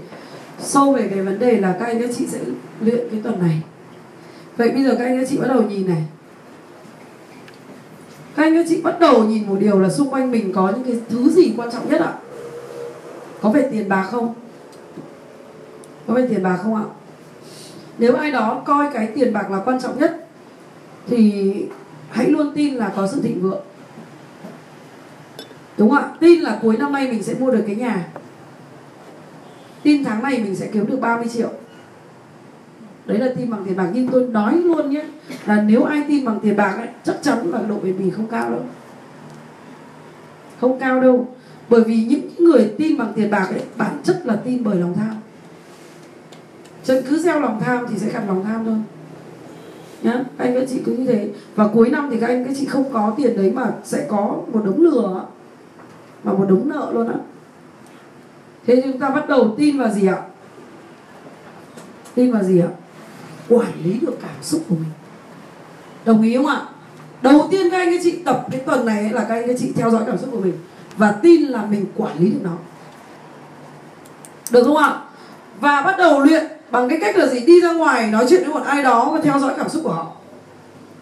sâu 0.61 0.93
về 0.93 1.09
cái 1.15 1.23
vấn 1.23 1.39
đề 1.39 1.61
là 1.61 1.77
các 1.81 1.87
anh 1.87 2.03
các 2.03 2.11
chị 2.17 2.27
sẽ 2.27 2.39
luyện 2.81 3.09
cái 3.11 3.21
tuần 3.23 3.39
này. 3.41 3.63
Vậy 4.57 4.69
bây 4.69 4.85
giờ 4.85 4.95
các 4.99 5.05
anh 5.05 5.21
các 5.21 5.29
chị 5.31 5.39
bắt 5.39 5.49
đầu 5.49 5.63
nhìn 5.63 5.87
này. 5.87 6.05
Các 8.37 8.43
anh 8.43 8.55
các 8.55 8.67
chị 8.69 8.83
bắt 8.83 9.01
đầu 9.01 9.25
nhìn 9.25 9.47
một 9.47 9.57
điều 9.61 9.81
là 9.81 9.89
xung 9.91 10.11
quanh 10.11 10.31
mình 10.31 10.53
có 10.53 10.73
những 10.77 10.85
cái 10.85 11.01
thứ 11.09 11.31
gì 11.31 11.53
quan 11.57 11.71
trọng 11.73 11.89
nhất 11.89 12.01
ạ? 12.01 12.13
Có 13.43 13.51
về 13.51 13.69
tiền 13.73 13.89
bạc 13.89 14.09
không? 14.11 14.35
Có 16.07 16.15
về 16.15 16.27
tiền 16.31 16.43
bạc 16.43 16.59
không 16.63 16.75
ạ? 16.75 16.85
Nếu 17.99 18.15
ai 18.15 18.31
đó 18.31 18.63
coi 18.67 18.87
cái 18.93 19.07
tiền 19.15 19.33
bạc 19.33 19.51
là 19.51 19.59
quan 19.65 19.81
trọng 19.81 19.99
nhất, 19.99 20.27
thì 21.09 21.53
hãy 22.11 22.27
luôn 22.27 22.53
tin 22.55 22.75
là 22.75 22.93
có 22.97 23.07
sự 23.07 23.21
thịnh 23.23 23.43
vượng 23.43 23.61
đúng 25.81 25.91
không 25.91 25.99
ạ? 25.99 26.09
Tin 26.21 26.41
là 26.41 26.59
cuối 26.63 26.77
năm 26.77 26.93
nay 26.93 27.09
mình 27.11 27.23
sẽ 27.23 27.35
mua 27.39 27.51
được 27.51 27.63
cái 27.67 27.77
nhà. 27.77 28.07
Tin 29.83 30.05
tháng 30.05 30.23
này 30.23 30.39
mình 30.39 30.57
sẽ 30.57 30.69
kiếm 30.73 30.87
được 30.87 31.01
30 31.01 31.29
triệu. 31.33 31.51
Đấy 33.07 33.19
là 33.19 33.33
tin 33.37 33.51
bằng 33.51 33.65
tiền 33.67 33.77
bạc. 33.77 33.89
Nhưng 33.93 34.09
tôi 34.09 34.29
nói 34.29 34.57
luôn 34.57 34.91
nhé, 34.91 35.05
là 35.47 35.63
nếu 35.63 35.85
ai 35.85 36.05
tin 36.09 36.25
bằng 36.25 36.41
tiền 36.43 36.57
bạc 36.57 36.75
ấy, 36.79 36.89
chắc 37.05 37.17
chắn 37.23 37.51
là 37.51 37.63
độ 37.63 37.79
bền 37.83 37.99
bỉ 37.99 38.11
không 38.11 38.27
cao 38.27 38.51
đâu. 38.51 38.61
Không 40.61 40.79
cao 40.79 41.01
đâu. 41.01 41.29
Bởi 41.69 41.83
vì 41.85 42.05
những 42.05 42.29
người 42.39 42.73
tin 42.79 42.99
bằng 42.99 43.13
tiền 43.17 43.31
bạc 43.31 43.47
ấy, 43.51 43.63
bản 43.77 44.01
chất 44.05 44.23
là 44.25 44.37
tin 44.37 44.65
bởi 44.65 44.77
lòng 44.77 44.95
tham. 44.97 45.15
Chân 46.85 47.05
cứ 47.09 47.19
gieo 47.19 47.41
lòng 47.41 47.61
tham 47.61 47.87
thì 47.91 47.99
sẽ 47.99 48.13
gặp 48.13 48.23
lòng 48.27 48.45
tham 48.45 48.65
thôi. 48.65 48.77
Nhá, 50.03 50.25
các 50.39 50.45
anh 50.45 50.55
các 50.55 50.65
chị 50.71 50.81
cứ 50.85 50.93
như 50.93 51.07
thế. 51.07 51.29
Và 51.55 51.69
cuối 51.69 51.91
năm 51.91 52.09
thì 52.11 52.21
các 52.21 52.27
anh 52.27 52.45
các 52.45 52.55
chị 52.59 52.67
không 52.67 52.93
có 52.93 53.15
tiền 53.17 53.37
đấy 53.37 53.53
mà 53.55 53.73
sẽ 53.85 54.07
có 54.09 54.37
một 54.53 54.63
đống 54.65 54.81
lừa 54.81 55.25
và 56.25 56.33
một 56.33 56.47
đống 56.49 56.69
nợ 56.69 56.91
luôn 56.93 57.09
á. 57.09 57.15
Thế 58.67 58.83
chúng 58.85 58.99
ta 58.99 59.11
bắt 59.11 59.29
đầu 59.29 59.55
tin 59.59 59.79
vào 59.79 59.89
gì 59.89 60.07
ạ? 60.07 60.23
Tin 62.15 62.33
vào 62.33 62.43
gì 62.43 62.61
ạ? 62.61 62.69
Quản 63.49 63.73
lý 63.85 63.99
được 64.01 64.19
cảm 64.23 64.43
xúc 64.43 64.63
của 64.69 64.75
mình. 64.75 64.91
Đồng 66.05 66.23
ý 66.23 66.37
không 66.37 66.47
ạ? 66.47 66.63
Đầu 67.23 67.49
tiên 67.51 67.71
các 67.71 67.79
anh 67.79 67.91
các 67.91 68.01
chị 68.05 68.23
tập 68.25 68.47
cái 68.51 68.61
tuần 68.61 68.87
này 68.87 69.11
là 69.11 69.25
các 69.29 69.35
anh 69.35 69.47
các 69.47 69.57
chị 69.59 69.73
theo 69.77 69.91
dõi 69.91 70.03
cảm 70.07 70.19
xúc 70.19 70.29
của 70.33 70.41
mình 70.41 70.59
và 70.97 71.13
tin 71.13 71.43
là 71.43 71.65
mình 71.65 71.87
quản 71.97 72.19
lý 72.19 72.31
được 72.31 72.41
nó. 72.43 72.57
Được 74.51 74.65
không 74.65 74.77
ạ? 74.77 75.01
Và 75.61 75.83
bắt 75.83 75.95
đầu 75.99 76.21
luyện 76.21 76.47
bằng 76.71 76.89
cái 76.89 76.99
cách 77.01 77.17
là 77.17 77.27
gì? 77.27 77.41
Đi 77.41 77.61
ra 77.61 77.73
ngoài 77.73 78.11
nói 78.11 78.27
chuyện 78.29 78.43
với 78.45 78.55
một 78.55 78.67
ai 78.67 78.83
đó 78.83 79.11
và 79.13 79.21
theo 79.21 79.39
dõi 79.39 79.55
cảm 79.57 79.69
xúc 79.69 79.83
của 79.85 79.93
họ. 79.93 80.13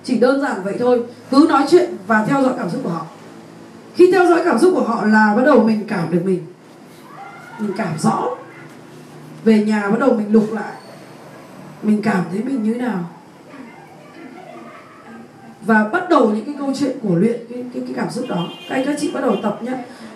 Chỉ 0.05 0.19
đơn 0.19 0.41
giản 0.41 0.63
vậy 0.65 0.77
thôi. 0.79 1.03
Cứ 1.31 1.47
nói 1.49 1.65
chuyện 1.71 1.97
và 2.07 2.25
theo 2.29 2.43
dõi 2.43 2.53
cảm 2.59 2.71
xúc 2.71 2.81
của 2.85 2.91
họ 2.91 3.07
khi 3.99 4.13
theo 4.13 4.27
dõi 4.27 4.43
cảm 4.45 4.59
xúc 4.59 4.73
của 4.75 4.83
họ 4.83 5.05
là 5.05 5.35
bắt 5.37 5.43
đầu 5.47 5.65
mình 5.65 5.85
cảm 5.89 6.11
được 6.11 6.23
mình. 6.25 6.43
Mình 7.59 7.73
cảm 7.77 7.99
rõ. 7.99 8.29
Về 9.45 9.65
nhà 9.65 9.91
bắt 9.91 9.99
đầu 10.01 10.15
mình 10.15 10.33
lục 10.33 10.53
lại. 10.53 10.73
Mình 11.83 12.03
cảm 12.03 12.25
thấy 12.31 12.43
mình 12.43 12.63
như 12.63 12.75
thế 12.75 12.81
nào. 12.81 13.11
Và 15.67 15.85
bắt 15.93 16.09
đầu 16.11 16.31
những 16.31 16.45
cái 16.45 16.55
câu 16.59 16.73
chuyện 16.79 16.99
của 17.03 17.15
luyện 17.15 17.41
cái, 17.51 17.65
cái, 17.75 17.83
cái 17.87 17.95
cảm 17.97 18.11
xúc 18.11 18.25
đó. 18.29 18.49
Các 18.69 18.75
anh 18.75 18.85
các 18.87 18.97
chị 19.01 19.11
bắt 19.15 19.21
đầu 19.21 19.37
tập 19.43 19.59
nhé 19.63 19.73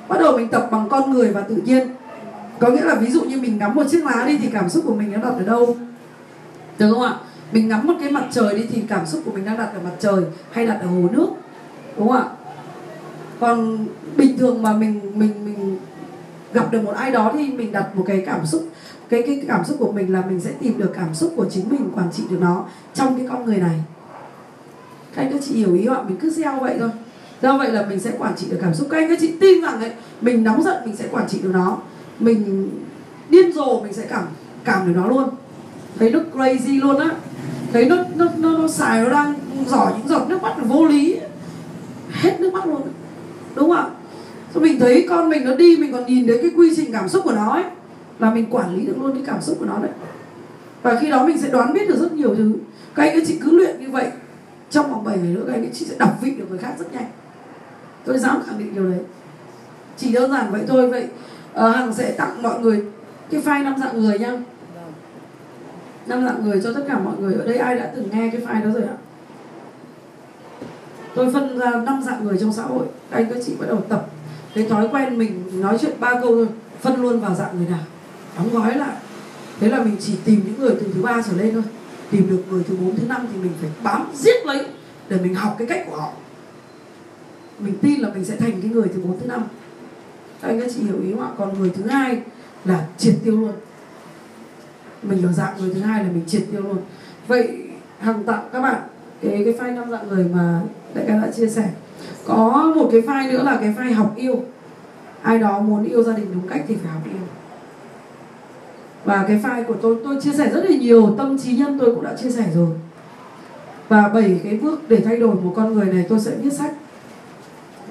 bắt 0.08 0.20
đầu 0.20 0.36
mình 0.36 0.48
tập 0.48 0.68
bằng 0.70 0.88
con 0.88 1.10
người 1.10 1.30
và 1.32 1.40
tự 1.40 1.56
nhiên. 1.64 1.88
Có 2.58 2.70
nghĩa 2.70 2.84
là 2.84 2.94
ví 2.94 3.10
dụ 3.10 3.22
như 3.22 3.40
mình 3.40 3.58
ngắm 3.58 3.74
một 3.74 3.84
chiếc 3.90 4.04
lá 4.04 4.24
đi 4.26 4.38
thì 4.38 4.48
cảm 4.52 4.68
xúc 4.68 4.84
của 4.86 4.94
mình 4.94 5.12
nó 5.12 5.18
đặt 5.18 5.34
ở 5.38 5.42
đâu? 5.42 5.76
Được 6.78 6.92
không 6.92 7.02
ạ? 7.02 7.14
Mình 7.52 7.68
ngắm 7.68 7.86
một 7.86 7.94
cái 8.00 8.10
mặt 8.10 8.24
trời 8.30 8.54
đi 8.54 8.66
thì 8.72 8.82
cảm 8.88 9.06
xúc 9.06 9.22
của 9.24 9.32
mình 9.32 9.44
đang 9.44 9.58
đặt 9.58 9.70
ở 9.74 9.80
mặt 9.84 9.96
trời 9.98 10.22
hay 10.52 10.66
đặt 10.66 10.78
ở 10.80 10.86
hồ 10.86 11.08
nước. 11.12 11.28
Đúng 11.96 12.08
không 12.08 12.16
ạ? 12.16 12.24
Còn 13.42 13.86
bình 14.16 14.38
thường 14.38 14.62
mà 14.62 14.72
mình 14.72 15.00
mình 15.14 15.32
mình 15.44 15.78
gặp 16.52 16.72
được 16.72 16.82
một 16.84 16.92
ai 16.92 17.10
đó 17.10 17.32
thì 17.34 17.52
mình 17.52 17.72
đặt 17.72 17.96
một 17.96 18.04
cái 18.06 18.22
cảm 18.26 18.46
xúc 18.46 18.68
cái 19.08 19.22
cái 19.26 19.42
cảm 19.48 19.64
xúc 19.64 19.76
của 19.78 19.92
mình 19.92 20.12
là 20.12 20.22
mình 20.28 20.40
sẽ 20.40 20.50
tìm 20.60 20.78
được 20.78 20.92
cảm 20.94 21.14
xúc 21.14 21.32
của 21.36 21.46
chính 21.50 21.68
mình 21.68 21.90
quản 21.94 22.12
trị 22.12 22.22
được 22.30 22.36
nó 22.40 22.64
trong 22.94 23.18
cái 23.18 23.26
con 23.30 23.44
người 23.44 23.56
này. 23.56 23.82
Các 25.14 25.22
anh 25.22 25.32
các 25.32 25.40
chị 25.44 25.54
hiểu 25.54 25.74
ý 25.74 25.86
không 25.86 25.96
ạ 25.96 26.02
mình 26.08 26.16
cứ 26.16 26.30
gieo 26.30 26.60
vậy 26.60 26.76
thôi. 26.78 26.90
Do 27.42 27.58
vậy 27.58 27.72
là 27.72 27.86
mình 27.86 28.00
sẽ 28.00 28.12
quản 28.18 28.36
trị 28.36 28.46
được 28.50 28.58
cảm 28.62 28.74
xúc. 28.74 28.88
Các 28.90 28.98
anh 28.98 29.08
các 29.08 29.18
chị 29.20 29.32
tin 29.40 29.62
rằng 29.62 29.80
ấy 29.80 29.92
mình 30.20 30.44
nóng 30.44 30.62
giận 30.62 30.76
mình 30.84 30.96
sẽ 30.96 31.08
quản 31.10 31.28
trị 31.28 31.38
được 31.42 31.50
nó. 31.52 31.78
Mình 32.18 32.70
điên 33.28 33.52
rồ 33.52 33.80
mình 33.80 33.92
sẽ 33.92 34.06
cảm 34.08 34.24
cảm 34.64 34.86
được 34.86 35.00
nó 35.00 35.08
luôn. 35.08 35.28
Thấy 35.98 36.10
nó 36.10 36.18
crazy 36.34 36.80
luôn 36.80 36.98
á. 36.98 37.10
Thấy 37.72 37.84
nó 37.84 37.96
nó 38.14 38.26
nó, 38.36 38.58
nó 38.58 38.68
xài 38.68 39.02
nó 39.04 39.08
đang 39.08 39.34
giỏi 39.66 39.92
những 39.98 40.08
giọt 40.08 40.26
nước 40.28 40.42
mắt 40.42 40.54
vô 40.66 40.86
lý. 40.86 41.16
Hết 42.10 42.40
nước 42.40 42.52
mắt 42.52 42.66
luôn 42.66 42.82
đúng 43.54 43.70
không 43.70 43.76
ạ? 43.76 43.86
Mình 44.54 44.80
thấy 44.80 45.06
con 45.08 45.28
mình 45.28 45.44
nó 45.44 45.54
đi 45.54 45.76
mình 45.76 45.92
còn 45.92 46.06
nhìn 46.06 46.26
thấy 46.26 46.38
cái 46.42 46.50
quy 46.56 46.72
trình 46.76 46.92
cảm 46.92 47.08
xúc 47.08 47.24
của 47.24 47.32
nó 47.32 47.52
ấy 47.52 47.64
là 48.18 48.34
mình 48.34 48.46
quản 48.50 48.76
lý 48.76 48.86
được 48.86 48.94
luôn 49.00 49.12
cái 49.14 49.22
cảm 49.26 49.42
xúc 49.42 49.56
của 49.58 49.64
nó 49.64 49.78
đấy. 49.78 49.90
Và 50.82 50.98
khi 51.00 51.10
đó 51.10 51.26
mình 51.26 51.38
sẽ 51.38 51.48
đoán 51.48 51.72
biết 51.72 51.88
được 51.88 51.96
rất 52.00 52.12
nhiều 52.12 52.34
thứ. 52.34 52.52
Các 52.94 53.02
anh 53.02 53.14
các 53.14 53.22
chị 53.26 53.38
cứ 53.42 53.50
luyện 53.50 53.80
như 53.80 53.90
vậy 53.90 54.06
trong 54.70 54.90
vòng 54.90 55.04
7 55.04 55.18
ngày 55.18 55.34
nữa 55.34 55.42
các 55.46 55.52
anh 55.52 55.62
các 55.62 55.70
chị 55.74 55.84
sẽ 55.84 55.96
đọc 55.98 56.18
vị 56.22 56.30
được 56.30 56.44
người 56.50 56.58
khác 56.58 56.72
rất 56.78 56.92
nhanh. 56.92 57.06
Tôi 58.04 58.18
dám 58.18 58.42
khẳng 58.46 58.58
định 58.58 58.74
điều 58.74 58.84
đấy. 58.84 59.00
Chỉ 59.96 60.12
đơn 60.12 60.30
giản 60.30 60.52
vậy 60.52 60.62
thôi. 60.68 60.90
Vậy 60.90 61.06
uh, 61.54 61.76
hằng 61.76 61.94
sẽ 61.94 62.10
tặng 62.10 62.42
mọi 62.42 62.60
người 62.60 62.84
cái 63.30 63.40
file 63.40 63.64
năm 63.64 63.74
dạng 63.80 64.00
người 64.00 64.18
nhá. 64.18 64.32
Năm 66.06 66.24
dạng 66.24 66.44
người 66.44 66.60
cho 66.64 66.72
tất 66.72 66.84
cả 66.88 66.98
mọi 66.98 67.14
người. 67.20 67.34
Ở 67.34 67.46
đây 67.46 67.56
ai 67.56 67.76
đã 67.76 67.92
từng 67.96 68.08
nghe 68.12 68.30
cái 68.32 68.40
file 68.40 68.64
đó 68.64 68.70
rồi 68.74 68.82
ạ 68.82 68.96
tôi 71.14 71.32
phân 71.32 71.58
ra 71.58 71.70
năm 71.70 72.02
dạng 72.02 72.24
người 72.24 72.38
trong 72.40 72.52
xã 72.52 72.62
hội. 72.62 72.86
Anh 73.10 73.26
các 73.34 73.38
chị 73.46 73.52
bắt 73.58 73.66
đầu 73.68 73.80
tập 73.88 74.06
cái 74.54 74.68
thói 74.68 74.88
quen 74.88 75.18
mình 75.18 75.60
nói 75.60 75.78
chuyện 75.80 76.00
ba 76.00 76.10
câu 76.10 76.30
thôi, 76.34 76.48
phân 76.80 77.02
luôn 77.02 77.20
vào 77.20 77.34
dạng 77.34 77.58
người 77.58 77.68
nào. 77.68 77.84
Đóng 78.36 78.48
gói 78.52 78.74
lại. 78.74 78.96
Thế 79.60 79.68
là 79.68 79.82
mình 79.82 79.96
chỉ 80.00 80.16
tìm 80.24 80.40
những 80.46 80.60
người 80.60 80.74
từ 80.80 80.92
thứ 80.94 81.02
ba 81.02 81.22
trở 81.22 81.36
lên 81.36 81.52
thôi. 81.54 81.62
Tìm 82.10 82.30
được 82.30 82.42
người 82.50 82.64
thứ 82.68 82.76
bốn, 82.76 82.96
thứ 82.96 83.06
năm 83.06 83.26
thì 83.32 83.40
mình 83.40 83.52
phải 83.60 83.70
bám 83.82 84.06
giết 84.14 84.46
lấy 84.46 84.66
để 85.08 85.18
mình 85.22 85.34
học 85.34 85.56
cái 85.58 85.68
cách 85.68 85.86
của 85.90 85.96
họ. 85.96 86.12
Mình 87.58 87.74
tin 87.82 88.00
là 88.00 88.08
mình 88.14 88.24
sẽ 88.24 88.36
thành 88.36 88.60
cái 88.62 88.70
người 88.70 88.88
thứ 88.94 89.00
bốn, 89.04 89.20
thứ 89.20 89.26
năm. 89.26 89.42
Anh 90.40 90.60
các 90.60 90.70
chị 90.74 90.82
hiểu 90.82 91.02
ý 91.02 91.12
không 91.12 91.20
ạ? 91.20 91.28
Còn 91.38 91.58
người 91.58 91.70
thứ 91.70 91.82
hai 91.82 92.18
là 92.64 92.86
triệt 92.98 93.14
tiêu 93.24 93.40
luôn. 93.40 93.52
Mình 95.02 95.26
ở 95.26 95.32
dạng 95.32 95.54
người 95.58 95.74
thứ 95.74 95.80
hai 95.80 96.04
là 96.04 96.10
mình 96.10 96.24
triệt 96.26 96.42
tiêu 96.52 96.62
luôn. 96.62 96.78
Vậy 97.26 97.58
hằng 97.98 98.24
tặng 98.24 98.48
các 98.52 98.60
bạn, 98.60 98.80
cái 99.22 99.42
cái 99.44 99.54
file 99.54 99.74
năm 99.74 99.90
dạng 99.90 100.08
người 100.08 100.24
mà 100.24 100.60
đại 100.94 101.04
ca 101.08 101.16
đã 101.16 101.30
chia 101.30 101.48
sẻ. 101.48 101.68
Có 102.26 102.72
một 102.76 102.88
cái 102.92 103.00
file 103.00 103.32
nữa 103.32 103.42
là 103.42 103.58
cái 103.60 103.74
file 103.78 103.94
học 103.94 104.12
yêu. 104.16 104.44
Ai 105.22 105.38
đó 105.38 105.60
muốn 105.60 105.84
yêu 105.84 106.02
gia 106.02 106.12
đình 106.12 106.26
đúng 106.34 106.48
cách 106.48 106.64
thì 106.68 106.76
phải 106.76 106.92
học 106.92 107.02
yêu. 107.04 107.20
Và 109.04 109.24
cái 109.28 109.40
file 109.42 109.64
của 109.64 109.76
tôi 109.82 109.96
tôi 110.04 110.20
chia 110.22 110.32
sẻ 110.32 110.50
rất 110.54 110.64
là 110.70 110.76
nhiều, 110.76 111.14
tâm 111.18 111.38
trí 111.38 111.56
nhân 111.56 111.78
tôi 111.78 111.94
cũng 111.94 112.04
đã 112.04 112.16
chia 112.16 112.30
sẻ 112.30 112.46
rồi. 112.54 112.70
Và 113.88 114.08
bảy 114.08 114.40
cái 114.44 114.58
bước 114.62 114.88
để 114.88 115.00
thay 115.04 115.16
đổi 115.16 115.34
một 115.34 115.52
con 115.56 115.74
người 115.74 115.86
này 115.86 116.06
tôi 116.08 116.20
sẽ 116.20 116.30
viết 116.36 116.52
sách. 116.52 116.72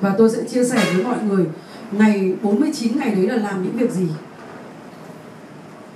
Và 0.01 0.15
tôi 0.17 0.29
sẽ 0.29 0.43
chia 0.43 0.63
sẻ 0.63 0.85
với 0.93 1.03
mọi 1.03 1.17
người, 1.23 1.45
ngày 1.91 2.33
49 2.41 2.99
ngày 2.99 3.15
đấy 3.15 3.27
là 3.27 3.35
làm 3.35 3.63
những 3.63 3.77
việc 3.77 3.91
gì? 3.91 4.07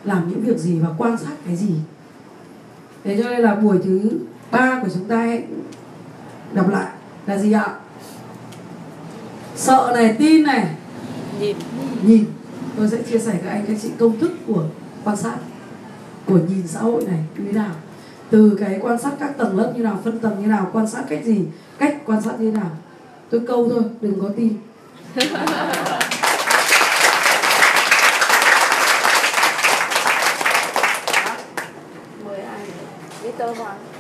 Làm 0.04 0.30
những 0.30 0.42
việc 0.42 0.58
gì 0.58 0.80
và 0.80 0.90
quan 0.98 1.18
sát 1.18 1.36
cái 1.46 1.56
gì? 1.56 1.76
Thế 3.04 3.22
cho 3.24 3.30
nên 3.30 3.40
là 3.40 3.56
buổi 3.56 3.78
thứ 3.84 4.10
ba 4.52 4.80
của 4.84 4.90
chúng 4.94 5.06
ta 5.06 5.18
hẹn 5.18 5.44
đọc 6.54 6.70
lại 6.70 6.88
là 7.28 7.38
gì 7.38 7.52
ạ? 7.52 7.76
Sợ 9.56 9.92
này 9.96 10.16
tin 10.20 10.44
này. 10.44 10.68
Nhìn. 11.40 11.58
Nhìn. 12.04 12.26
Tôi 12.78 12.90
sẽ 12.90 12.98
chia 13.12 13.20
sẻ 13.20 13.40
các 13.44 13.50
anh 13.50 13.66
các 13.68 13.78
chị 13.82 13.90
công 14.00 14.20
thức 14.20 14.32
của 14.48 14.64
quan 15.04 15.18
sát 15.18 15.36
của 16.26 16.40
nhìn 16.50 16.68
xã 16.68 16.80
hội 16.80 17.04
này 17.06 17.20
như 17.38 17.44
thế 17.46 17.52
nào. 17.52 17.72
Từ 18.30 18.58
cái 18.60 18.80
quan 18.82 19.02
sát 19.02 19.12
các 19.20 19.38
tầng 19.38 19.58
lớp 19.58 19.74
như 19.76 19.84
nào 19.84 20.00
phân 20.04 20.20
tầng 20.20 20.42
như 20.42 20.48
nào 20.48 20.70
quan 20.74 20.88
sát 20.88 21.04
cách 21.10 21.24
gì 21.24 21.46
cách 21.78 21.98
quan 22.06 22.22
sát 22.22 22.40
như 22.40 22.52
nào. 22.52 22.72
Tôi 23.30 23.42
câu 23.48 23.70
thôi 23.70 23.84
đừng 24.02 24.20
có 24.22 24.30
tin. 24.38 24.54
Mời 32.26 32.40
ai 32.42 32.66
tơ 33.38 33.54
hoàng 33.54 33.86